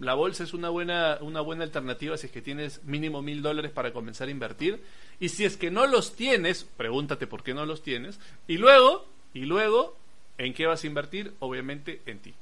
la 0.00 0.14
bolsa 0.14 0.44
es 0.44 0.54
una 0.54 0.68
buena, 0.68 1.18
una 1.20 1.40
buena 1.40 1.64
alternativa 1.64 2.16
si 2.16 2.26
es 2.26 2.32
que 2.32 2.42
tienes 2.42 2.82
mínimo 2.84 3.22
mil 3.22 3.42
dólares 3.42 3.72
para 3.72 3.92
comenzar 3.92 4.28
a 4.28 4.30
invertir. 4.30 4.82
Y 5.20 5.30
si 5.30 5.44
es 5.44 5.56
que 5.56 5.70
no 5.70 5.86
los 5.86 6.14
tienes, 6.14 6.64
pregúntate 6.64 7.26
por 7.26 7.42
qué 7.42 7.54
no 7.54 7.66
los 7.66 7.82
tienes. 7.82 8.20
Y 8.46 8.58
luego, 8.58 9.06
y 9.34 9.40
luego, 9.40 9.96
¿en 10.38 10.54
qué 10.54 10.66
vas 10.66 10.84
a 10.84 10.86
invertir? 10.86 11.34
Obviamente 11.40 12.00
en 12.06 12.18
ti. 12.20 12.34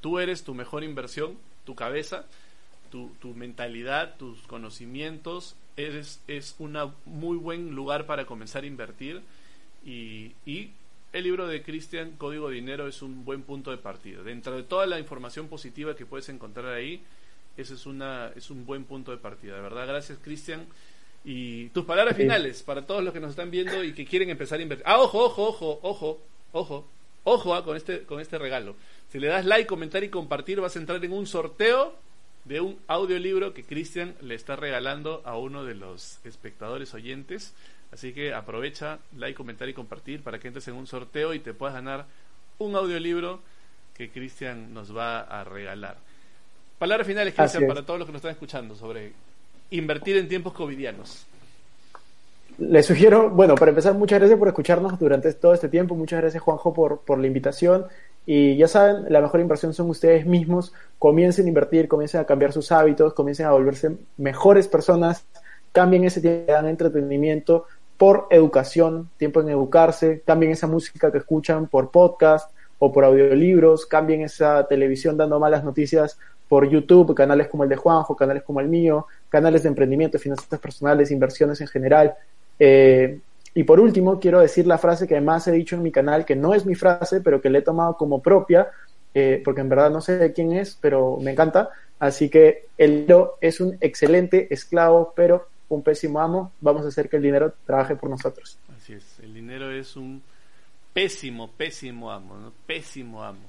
Tú 0.00 0.18
eres 0.18 0.44
tu 0.44 0.54
mejor 0.54 0.84
inversión, 0.84 1.38
tu 1.64 1.74
cabeza, 1.74 2.26
tu, 2.90 3.10
tu 3.20 3.34
mentalidad, 3.34 4.16
tus 4.16 4.40
conocimientos. 4.42 5.56
Eres, 5.76 6.20
es 6.28 6.54
un 6.58 6.76
muy 7.04 7.36
buen 7.36 7.74
lugar 7.74 8.06
para 8.06 8.26
comenzar 8.26 8.64
a 8.64 8.66
invertir. 8.66 9.22
Y, 9.84 10.32
y 10.44 10.72
el 11.12 11.24
libro 11.24 11.48
de 11.48 11.62
Cristian, 11.62 12.12
Código 12.16 12.50
Dinero, 12.50 12.86
es 12.86 13.02
un 13.02 13.24
buen 13.24 13.42
punto 13.42 13.70
de 13.70 13.78
partida. 13.78 14.22
Dentro 14.22 14.56
de 14.56 14.62
toda 14.62 14.86
la 14.86 14.98
información 14.98 15.48
positiva 15.48 15.96
que 15.96 16.06
puedes 16.06 16.28
encontrar 16.28 16.66
ahí, 16.66 17.02
ese 17.56 17.74
es, 17.74 17.86
una, 17.86 18.30
es 18.36 18.50
un 18.50 18.64
buen 18.64 18.84
punto 18.84 19.10
de 19.10 19.16
partida. 19.16 19.56
De 19.56 19.62
verdad, 19.62 19.86
gracias 19.86 20.18
Cristian. 20.22 20.66
Y 21.24 21.68
tus 21.70 21.84
palabras 21.84 22.16
sí. 22.16 22.22
finales 22.22 22.62
para 22.62 22.86
todos 22.86 23.04
los 23.04 23.12
que 23.12 23.20
nos 23.20 23.30
están 23.30 23.50
viendo 23.50 23.84
y 23.84 23.92
que 23.92 24.06
quieren 24.06 24.30
empezar 24.30 24.58
a 24.58 24.62
invertir. 24.62 24.86
Ah, 24.86 25.00
ojo, 25.00 25.24
ojo, 25.24 25.48
ojo, 25.48 25.80
ojo, 25.82 26.20
ojo, 26.52 26.88
ojo 27.24 27.54
ah, 27.54 27.64
con, 27.64 27.76
este, 27.76 28.04
con 28.04 28.20
este 28.20 28.38
regalo. 28.38 28.76
Si 29.08 29.18
le 29.18 29.26
das 29.26 29.44
like, 29.44 29.66
comentar 29.66 30.02
y 30.04 30.08
compartir, 30.08 30.60
vas 30.60 30.76
a 30.76 30.78
entrar 30.78 31.04
en 31.04 31.12
un 31.12 31.26
sorteo 31.26 31.98
de 32.44 32.60
un 32.60 32.78
audiolibro 32.86 33.52
que 33.52 33.64
Cristian 33.64 34.14
le 34.22 34.34
está 34.34 34.56
regalando 34.56 35.22
a 35.24 35.36
uno 35.36 35.64
de 35.64 35.74
los 35.74 36.20
espectadores 36.24 36.94
oyentes. 36.94 37.52
Así 37.92 38.12
que 38.12 38.32
aprovecha, 38.32 38.98
like, 39.16 39.36
comentar 39.36 39.68
y 39.68 39.74
compartir 39.74 40.22
para 40.22 40.38
que 40.38 40.48
entres 40.48 40.66
en 40.68 40.74
un 40.74 40.86
sorteo 40.86 41.34
y 41.34 41.40
te 41.40 41.54
puedas 41.54 41.74
ganar 41.74 42.06
un 42.58 42.76
audiolibro 42.76 43.40
que 43.94 44.10
Cristian 44.10 44.72
nos 44.72 44.96
va 44.96 45.20
a 45.20 45.44
regalar. 45.44 45.96
Palabras 46.78 47.06
finales, 47.06 47.34
Cristian, 47.34 47.66
para 47.66 47.84
todos 47.84 47.98
los 47.98 48.06
que 48.06 48.12
nos 48.12 48.20
están 48.20 48.32
escuchando 48.32 48.74
sobre 48.74 49.12
invertir 49.70 50.16
en 50.16 50.28
tiempos 50.28 50.52
covidianos. 50.52 51.26
Les 52.58 52.86
sugiero, 52.86 53.30
bueno, 53.30 53.54
para 53.54 53.70
empezar, 53.70 53.94
muchas 53.94 54.18
gracias 54.18 54.38
por 54.38 54.48
escucharnos 54.48 54.98
durante 54.98 55.32
todo 55.34 55.54
este 55.54 55.68
tiempo. 55.68 55.94
Muchas 55.94 56.20
gracias, 56.20 56.42
Juanjo, 56.42 56.72
por, 56.74 57.00
por 57.00 57.18
la 57.18 57.26
invitación. 57.26 57.86
Y 58.26 58.56
ya 58.56 58.68
saben, 58.68 59.06
la 59.08 59.20
mejor 59.20 59.40
inversión 59.40 59.72
son 59.72 59.88
ustedes 59.90 60.26
mismos. 60.26 60.72
Comiencen 60.98 61.46
a 61.46 61.48
invertir, 61.48 61.88
comiencen 61.88 62.20
a 62.20 62.24
cambiar 62.24 62.52
sus 62.52 62.70
hábitos, 62.70 63.14
comiencen 63.14 63.46
a 63.46 63.52
volverse 63.52 63.96
mejores 64.18 64.68
personas. 64.68 65.24
Cambien 65.72 66.04
ese 66.04 66.20
tiempo 66.20 66.52
de 66.52 66.70
entretenimiento 66.70 67.66
por 68.00 68.28
educación, 68.30 69.10
tiempo 69.18 69.42
en 69.42 69.50
educarse, 69.50 70.22
cambien 70.24 70.52
esa 70.52 70.66
música 70.66 71.12
que 71.12 71.18
escuchan 71.18 71.66
por 71.66 71.90
podcast 71.90 72.50
o 72.78 72.90
por 72.90 73.04
audiolibros, 73.04 73.84
cambien 73.84 74.22
esa 74.22 74.66
televisión 74.66 75.18
dando 75.18 75.38
malas 75.38 75.62
noticias 75.64 76.18
por 76.48 76.66
YouTube, 76.66 77.14
canales 77.14 77.48
como 77.48 77.64
el 77.64 77.68
de 77.68 77.76
Juanjo, 77.76 78.16
canales 78.16 78.42
como 78.42 78.60
el 78.60 78.68
mío, 78.68 79.06
canales 79.28 79.64
de 79.64 79.68
emprendimiento, 79.68 80.18
finanzas 80.18 80.58
personales, 80.58 81.10
inversiones 81.10 81.60
en 81.60 81.66
general. 81.66 82.14
Eh, 82.58 83.20
y 83.52 83.64
por 83.64 83.78
último, 83.78 84.18
quiero 84.18 84.40
decir 84.40 84.66
la 84.66 84.78
frase 84.78 85.06
que 85.06 85.16
además 85.16 85.46
he 85.48 85.52
dicho 85.52 85.76
en 85.76 85.82
mi 85.82 85.92
canal, 85.92 86.24
que 86.24 86.36
no 86.36 86.54
es 86.54 86.64
mi 86.64 86.76
frase, 86.76 87.20
pero 87.20 87.42
que 87.42 87.50
le 87.50 87.58
he 87.58 87.62
tomado 87.62 87.98
como 87.98 88.22
propia, 88.22 88.70
eh, 89.12 89.42
porque 89.44 89.60
en 89.60 89.68
verdad 89.68 89.90
no 89.90 90.00
sé 90.00 90.16
de 90.16 90.32
quién 90.32 90.52
es, 90.52 90.74
pero 90.80 91.18
me 91.20 91.32
encanta. 91.32 91.68
Así 91.98 92.30
que 92.30 92.64
el 92.78 93.06
es 93.42 93.60
un 93.60 93.76
excelente 93.82 94.48
esclavo, 94.54 95.12
pero 95.14 95.48
un 95.70 95.82
pésimo 95.82 96.20
amo, 96.20 96.52
vamos 96.60 96.84
a 96.84 96.88
hacer 96.88 97.08
que 97.08 97.16
el 97.16 97.22
dinero 97.22 97.54
trabaje 97.64 97.96
por 97.96 98.10
nosotros. 98.10 98.58
Así 98.76 98.92
es, 98.92 99.20
el 99.20 99.32
dinero 99.32 99.70
es 99.70 99.96
un 99.96 100.22
pésimo, 100.92 101.50
pésimo 101.52 102.10
amo, 102.10 102.36
¿no? 102.36 102.52
Pésimo 102.66 103.22
amo. 103.22 103.46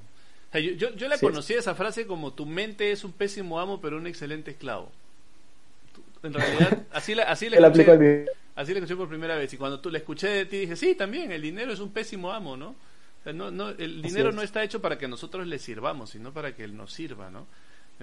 O 0.50 0.52
sea, 0.52 0.62
yo, 0.62 0.72
yo, 0.74 0.94
yo, 0.96 1.08
la 1.08 1.18
sí. 1.18 1.26
conocí 1.26 1.54
esa 1.54 1.74
frase 1.74 2.06
como 2.06 2.34
tu 2.34 2.46
mente 2.46 2.92
es 2.92 3.04
un 3.04 3.12
pésimo 3.12 3.60
amo, 3.60 3.82
pero 3.82 3.98
un 3.98 4.06
excelente 4.06 4.52
esclavo. 4.52 4.92
En 6.22 6.34
realidad, 6.34 6.86
así 6.92 7.16
la, 7.16 7.24
así 7.24 7.50
la 7.50 7.68
escuché, 7.68 8.28
así 8.56 8.74
la 8.74 8.80
escuché 8.80 8.96
por 8.96 9.10
primera 9.10 9.36
vez. 9.36 9.52
Y 9.54 9.58
cuando 9.58 9.80
tú 9.80 9.90
la 9.90 9.98
escuché 9.98 10.28
de 10.28 10.46
ti, 10.46 10.60
dije, 10.60 10.76
sí, 10.76 10.94
también, 10.94 11.32
el 11.32 11.42
dinero 11.42 11.74
es 11.74 11.80
un 11.80 11.92
pésimo 11.92 12.32
amo, 12.32 12.56
¿no? 12.56 12.70
O 12.70 13.24
sea, 13.24 13.34
no, 13.34 13.50
no 13.50 13.70
el 13.70 14.02
dinero 14.02 14.32
no 14.32 14.44
está 14.44 14.64
hecho 14.64 14.80
para 14.80 14.98
que 14.98 15.08
nosotros 15.08 15.48
le 15.48 15.58
sirvamos, 15.58 16.12
sino 16.12 16.32
para 16.32 16.56
que 16.56 16.64
él 16.64 16.78
nos 16.78 16.94
sirva, 16.94 17.32
¿no? 17.32 17.48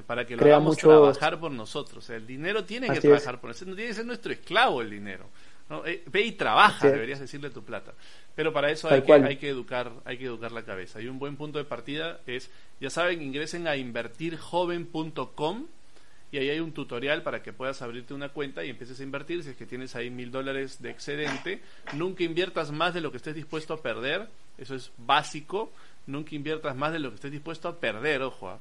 Para 0.03 0.27
que 0.27 0.35
lo 0.37 0.41
Crea 0.41 0.57
hagamos 0.57 0.77
mucho... 0.77 0.89
trabajar 0.89 1.39
por 1.39 1.51
nosotros. 1.51 2.05
O 2.05 2.07
sea, 2.07 2.17
el 2.17 2.27
dinero 2.27 2.65
tiene 2.65 2.89
que 2.91 3.01
trabajar 3.01 3.35
es. 3.35 3.41
por 3.41 3.49
nosotros, 3.49 3.71
no 3.71 3.77
tiene 3.77 3.91
que 3.91 3.97
ser 3.97 4.07
nuestro 4.07 4.33
esclavo 4.33 4.83
el 4.83 4.91
dinero. 4.91 5.27
¿no? 5.69 5.85
Eh, 5.87 6.03
ve 6.07 6.23
y 6.23 6.33
trabaja, 6.33 6.79
Así 6.79 6.89
deberías 6.89 7.21
decirle 7.21 7.51
tu 7.51 7.63
plata. 7.63 7.93
Pero 8.35 8.53
para 8.53 8.71
eso 8.71 8.89
hay 8.89 9.03
que, 9.03 9.13
hay 9.13 9.37
que, 9.37 9.49
educar, 9.49 9.93
hay 10.05 10.19
que 10.19 10.25
educar 10.25 10.53
la 10.53 10.63
cabeza. 10.63 11.01
Y 11.01 11.09
un 11.09 11.19
buen 11.19 11.37
punto 11.37 11.59
de 11.59 11.65
partida 11.65 12.21
es, 12.27 12.51
ya 12.81 12.91
saben, 12.91 13.23
ingresen 13.23 13.67
a 13.67 13.77
invertirjoven.com 13.77 15.67
y 16.31 16.37
ahí 16.37 16.51
hay 16.51 16.61
un 16.61 16.73
tutorial 16.73 17.23
para 17.23 17.43
que 17.43 17.53
puedas 17.53 17.81
abrirte 17.81 18.13
una 18.13 18.29
cuenta 18.29 18.65
y 18.65 18.71
empieces 18.71 19.01
a 19.01 19.03
invertir. 19.03 19.43
Si 19.43 19.51
es 19.51 19.57
que 19.57 19.67
tienes 19.67 19.97
ahí 19.97 20.11
mil 20.11 20.31
dólares 20.31 20.83
de 20.83 20.91
excedente, 20.91 21.63
nunca 21.95 22.23
inviertas 22.23 22.71
más 22.71 22.93
de 22.93 23.01
lo 23.01 23.11
que 23.11 23.17
estés 23.17 23.35
dispuesto 23.35 23.75
a 23.75 23.83
perder. 23.83 24.29
Eso 24.59 24.75
es 24.75 24.93
básico. 24.99 25.73
Nunca 26.07 26.35
inviertas 26.35 26.77
más 26.77 26.93
de 26.93 26.99
lo 26.99 27.11
que 27.11 27.17
estés 27.17 27.33
dispuesto 27.33 27.69
a 27.69 27.81
perder, 27.81 28.23
ojo. 28.23 28.53
¿eh? 28.53 28.57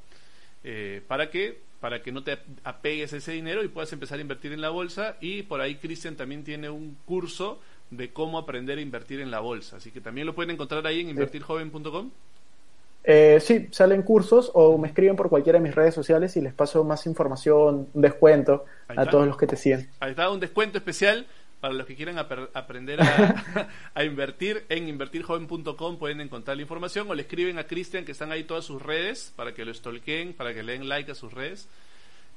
Eh, 0.63 1.01
¿Para 1.07 1.29
qué? 1.29 1.59
Para 1.79 2.01
que 2.01 2.11
no 2.11 2.23
te 2.23 2.37
apegues 2.63 3.13
a 3.13 3.17
ese 3.17 3.31
dinero 3.31 3.63
y 3.63 3.67
puedas 3.67 3.91
empezar 3.93 4.17
a 4.17 4.21
invertir 4.21 4.51
en 4.51 4.61
la 4.61 4.69
bolsa. 4.69 5.17
Y 5.21 5.43
por 5.43 5.61
ahí 5.61 5.75
Cristian 5.75 6.15
también 6.15 6.43
tiene 6.43 6.69
un 6.69 6.97
curso 7.05 7.59
de 7.91 8.11
cómo 8.11 8.37
aprender 8.37 8.77
a 8.77 8.81
invertir 8.81 9.19
en 9.19 9.31
la 9.31 9.39
bolsa. 9.39 9.77
Así 9.77 9.91
que 9.91 10.01
también 10.01 10.27
lo 10.27 10.35
pueden 10.35 10.51
encontrar 10.51 10.85
ahí 10.87 11.01
en 11.01 11.09
invertirjoven.com. 11.09 12.11
Eh, 13.09 13.39
sí, 13.39 13.69
salen 13.71 14.01
cursos 14.01 14.51
o 14.53 14.77
me 14.77 14.89
escriben 14.89 15.15
por 15.15 15.29
cualquiera 15.29 15.59
de 15.59 15.63
mis 15.63 15.73
redes 15.73 15.95
sociales 15.95 16.35
y 16.35 16.41
les 16.41 16.53
paso 16.53 16.83
más 16.83 17.05
información, 17.05 17.87
un 17.93 18.01
descuento 18.01 18.65
a 18.89 19.05
todos 19.05 19.25
los 19.25 19.37
que 19.37 19.47
te 19.47 19.55
siguen. 19.55 19.89
Ahí 20.01 20.11
está, 20.11 20.29
un 20.29 20.41
descuento 20.41 20.77
especial 20.77 21.25
para 21.59 21.73
los 21.73 21.87
que 21.87 21.95
quieran 21.95 22.17
aprender 22.17 23.01
a, 23.01 23.69
a, 23.95 24.03
invertir 24.03 24.65
en 24.69 24.87
invertirjoven.com 24.87 25.97
pueden 25.97 26.21
encontrar 26.21 26.55
la 26.55 26.61
información 26.61 27.09
o 27.09 27.15
le 27.15 27.23
escriben 27.23 27.57
a 27.57 27.65
Cristian 27.65 28.05
que 28.05 28.11
están 28.11 28.31
ahí 28.31 28.43
todas 28.43 28.65
sus 28.65 28.81
redes 28.81 29.33
para 29.35 29.53
que 29.53 29.65
lo 29.65 29.73
stalkeen, 29.73 30.33
para 30.33 30.53
que 30.53 30.63
le 30.63 30.73
den 30.73 30.87
like 30.87 31.11
a 31.11 31.15
sus 31.15 31.33
redes. 31.33 31.67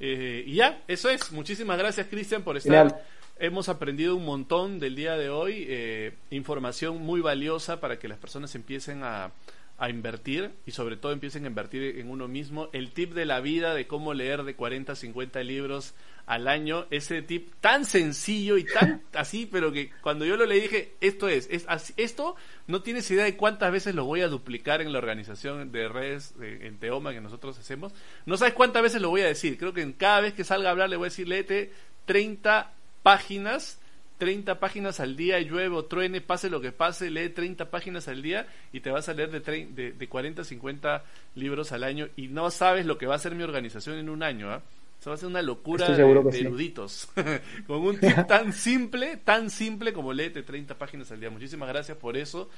Eh, 0.00 0.44
y 0.46 0.54
ya, 0.54 0.82
eso 0.88 1.10
es. 1.10 1.30
Muchísimas 1.32 1.78
gracias 1.78 2.06
Cristian 2.08 2.42
por 2.42 2.56
estar. 2.56 3.04
Hemos 3.38 3.68
aprendido 3.70 4.16
un 4.16 4.24
montón 4.24 4.78
del 4.78 4.94
día 4.94 5.16
de 5.16 5.30
hoy, 5.30 5.64
eh, 5.66 6.14
información 6.30 6.98
muy 6.98 7.22
valiosa 7.22 7.80
para 7.80 7.98
que 7.98 8.06
las 8.06 8.18
personas 8.18 8.54
empiecen 8.54 9.02
a, 9.02 9.32
a 9.80 9.88
invertir 9.88 10.52
y 10.66 10.72
sobre 10.72 10.98
todo 10.98 11.10
empiecen 11.10 11.44
a 11.44 11.48
invertir 11.48 11.98
en 11.98 12.10
uno 12.10 12.28
mismo. 12.28 12.68
El 12.72 12.92
tip 12.92 13.14
de 13.14 13.24
la 13.24 13.40
vida 13.40 13.74
de 13.74 13.86
cómo 13.86 14.12
leer 14.12 14.44
de 14.44 14.54
40 14.54 14.92
a 14.92 14.94
50 14.94 15.42
libros 15.42 15.94
al 16.26 16.46
año, 16.46 16.86
ese 16.90 17.22
tip 17.22 17.54
tan 17.60 17.86
sencillo 17.86 18.58
y 18.58 18.64
tan 18.64 19.02
así, 19.14 19.48
pero 19.50 19.72
que 19.72 19.90
cuando 20.02 20.26
yo 20.26 20.36
lo 20.36 20.44
le 20.44 20.60
dije, 20.60 20.92
esto 21.00 21.28
es, 21.28 21.48
es 21.50 21.66
esto 21.96 22.36
no 22.66 22.82
tienes 22.82 23.10
idea 23.10 23.24
de 23.24 23.36
cuántas 23.36 23.72
veces 23.72 23.94
lo 23.94 24.04
voy 24.04 24.20
a 24.20 24.28
duplicar 24.28 24.82
en 24.82 24.92
la 24.92 24.98
organización 24.98 25.72
de 25.72 25.88
redes 25.88 26.34
en 26.40 26.78
Teoma 26.78 27.12
que 27.12 27.22
nosotros 27.22 27.58
hacemos. 27.58 27.92
No 28.26 28.36
sabes 28.36 28.54
cuántas 28.54 28.82
veces 28.82 29.00
lo 29.00 29.08
voy 29.08 29.22
a 29.22 29.26
decir. 29.26 29.58
Creo 29.58 29.72
que 29.72 29.82
en 29.82 29.94
cada 29.94 30.20
vez 30.20 30.34
que 30.34 30.44
salga 30.44 30.68
a 30.68 30.72
hablar 30.72 30.90
le 30.90 30.96
voy 30.96 31.06
a 31.06 31.08
decir, 31.08 31.26
léete 31.26 31.72
30 32.04 32.70
páginas 33.02 33.79
30 34.20 34.60
páginas 34.60 35.00
al 35.00 35.16
día, 35.16 35.40
llueve 35.40 35.74
o 35.74 35.86
truene, 35.86 36.20
pase 36.20 36.50
lo 36.50 36.60
que 36.60 36.72
pase, 36.72 37.10
lee 37.10 37.30
30 37.30 37.70
páginas 37.70 38.06
al 38.06 38.20
día 38.20 38.46
y 38.70 38.80
te 38.80 38.90
vas 38.90 39.08
a 39.08 39.14
leer 39.14 39.30
de, 39.30 39.40
de, 39.40 39.92
de 39.92 40.08
40 40.08 40.42
a 40.42 40.44
50 40.44 41.04
libros 41.36 41.72
al 41.72 41.84
año 41.84 42.10
y 42.16 42.28
no 42.28 42.50
sabes 42.50 42.84
lo 42.84 42.98
que 42.98 43.06
va 43.06 43.14
a 43.14 43.18
ser 43.18 43.34
mi 43.34 43.42
organización 43.42 43.96
en 43.96 44.10
un 44.10 44.22
año. 44.22 44.50
¿ah? 44.50 44.60
Eso 45.00 45.08
va 45.08 45.14
a 45.14 45.18
ser 45.18 45.28
una 45.28 45.40
locura 45.40 45.88
de, 45.88 46.38
eruditos. 46.38 47.08
Con 47.66 47.78
un 47.78 47.98
tip 47.98 48.26
tan 48.28 48.52
simple, 48.52 49.16
tan 49.16 49.48
simple 49.48 49.94
como 49.94 50.12
léete 50.12 50.42
30 50.42 50.76
páginas 50.76 51.10
al 51.10 51.20
día. 51.20 51.30
Muchísimas 51.30 51.70
gracias 51.70 51.96
por 51.96 52.18
eso. 52.18 52.50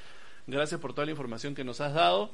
Gracias 0.49 0.81
por 0.81 0.93
toda 0.93 1.05
la 1.05 1.13
información 1.13 1.55
que 1.55 1.63
nos 1.63 1.81
has 1.81 1.95
dado. 1.95 2.33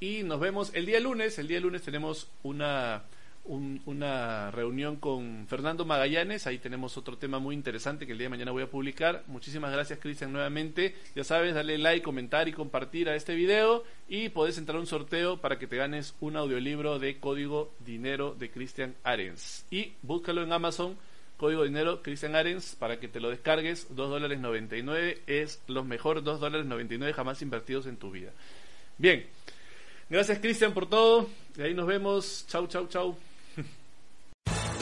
Y 0.00 0.22
nos 0.22 0.40
vemos 0.40 0.70
el 0.72 0.86
día 0.86 0.98
lunes. 0.98 1.38
El 1.38 1.48
día 1.48 1.60
lunes 1.60 1.82
tenemos 1.82 2.30
una 2.42 3.02
una 3.44 4.50
reunión 4.50 4.96
con 4.96 5.46
Fernando 5.48 5.84
Magallanes. 5.84 6.46
Ahí 6.46 6.58
tenemos 6.58 6.96
otro 6.96 7.18
tema 7.18 7.38
muy 7.38 7.54
interesante 7.54 8.06
que 8.06 8.12
el 8.12 8.18
día 8.18 8.26
de 8.26 8.30
mañana 8.30 8.52
voy 8.52 8.62
a 8.62 8.70
publicar. 8.70 9.24
Muchísimas 9.26 9.72
gracias, 9.72 9.98
Cristian, 9.98 10.32
nuevamente. 10.32 10.94
Ya 11.14 11.24
sabes, 11.24 11.54
dale 11.54 11.78
like, 11.78 12.04
comentar 12.04 12.48
y 12.48 12.52
compartir 12.52 13.08
a 13.08 13.16
este 13.16 13.34
video. 13.34 13.84
Y 14.08 14.28
podés 14.28 14.58
entrar 14.58 14.76
a 14.76 14.80
un 14.80 14.86
sorteo 14.86 15.40
para 15.40 15.58
que 15.58 15.66
te 15.66 15.76
ganes 15.76 16.14
un 16.20 16.36
audiolibro 16.36 16.98
de 16.98 17.18
Código 17.18 17.72
Dinero 17.80 18.34
de 18.38 18.50
Cristian 18.50 18.94
Arens. 19.02 19.66
Y 19.70 19.94
búscalo 20.02 20.42
en 20.42 20.52
Amazon. 20.52 20.96
Código 21.36 21.64
Dinero 21.64 22.02
Cristian 22.02 22.36
Arens 22.36 22.76
para 22.76 23.00
que 23.00 23.08
te 23.08 23.18
lo 23.18 23.30
descargues. 23.30 23.86
2 23.96 24.10
dólares 24.10 24.38
99 24.38 25.22
es 25.26 25.62
los 25.68 25.86
mejores 25.86 26.22
2 26.22 26.38
dólares 26.38 26.66
99 26.66 27.14
jamás 27.14 27.40
invertidos 27.40 27.86
en 27.86 27.96
tu 27.96 28.10
vida. 28.10 28.32
Bien. 28.98 29.26
Gracias 30.10 30.38
Cristian 30.40 30.74
por 30.74 30.88
todo. 30.88 31.28
Y 31.56 31.62
ahí 31.62 31.72
nos 31.72 31.86
vemos. 31.86 32.44
Chau, 32.46 32.66
chau, 32.66 32.86
chau. 32.88 33.29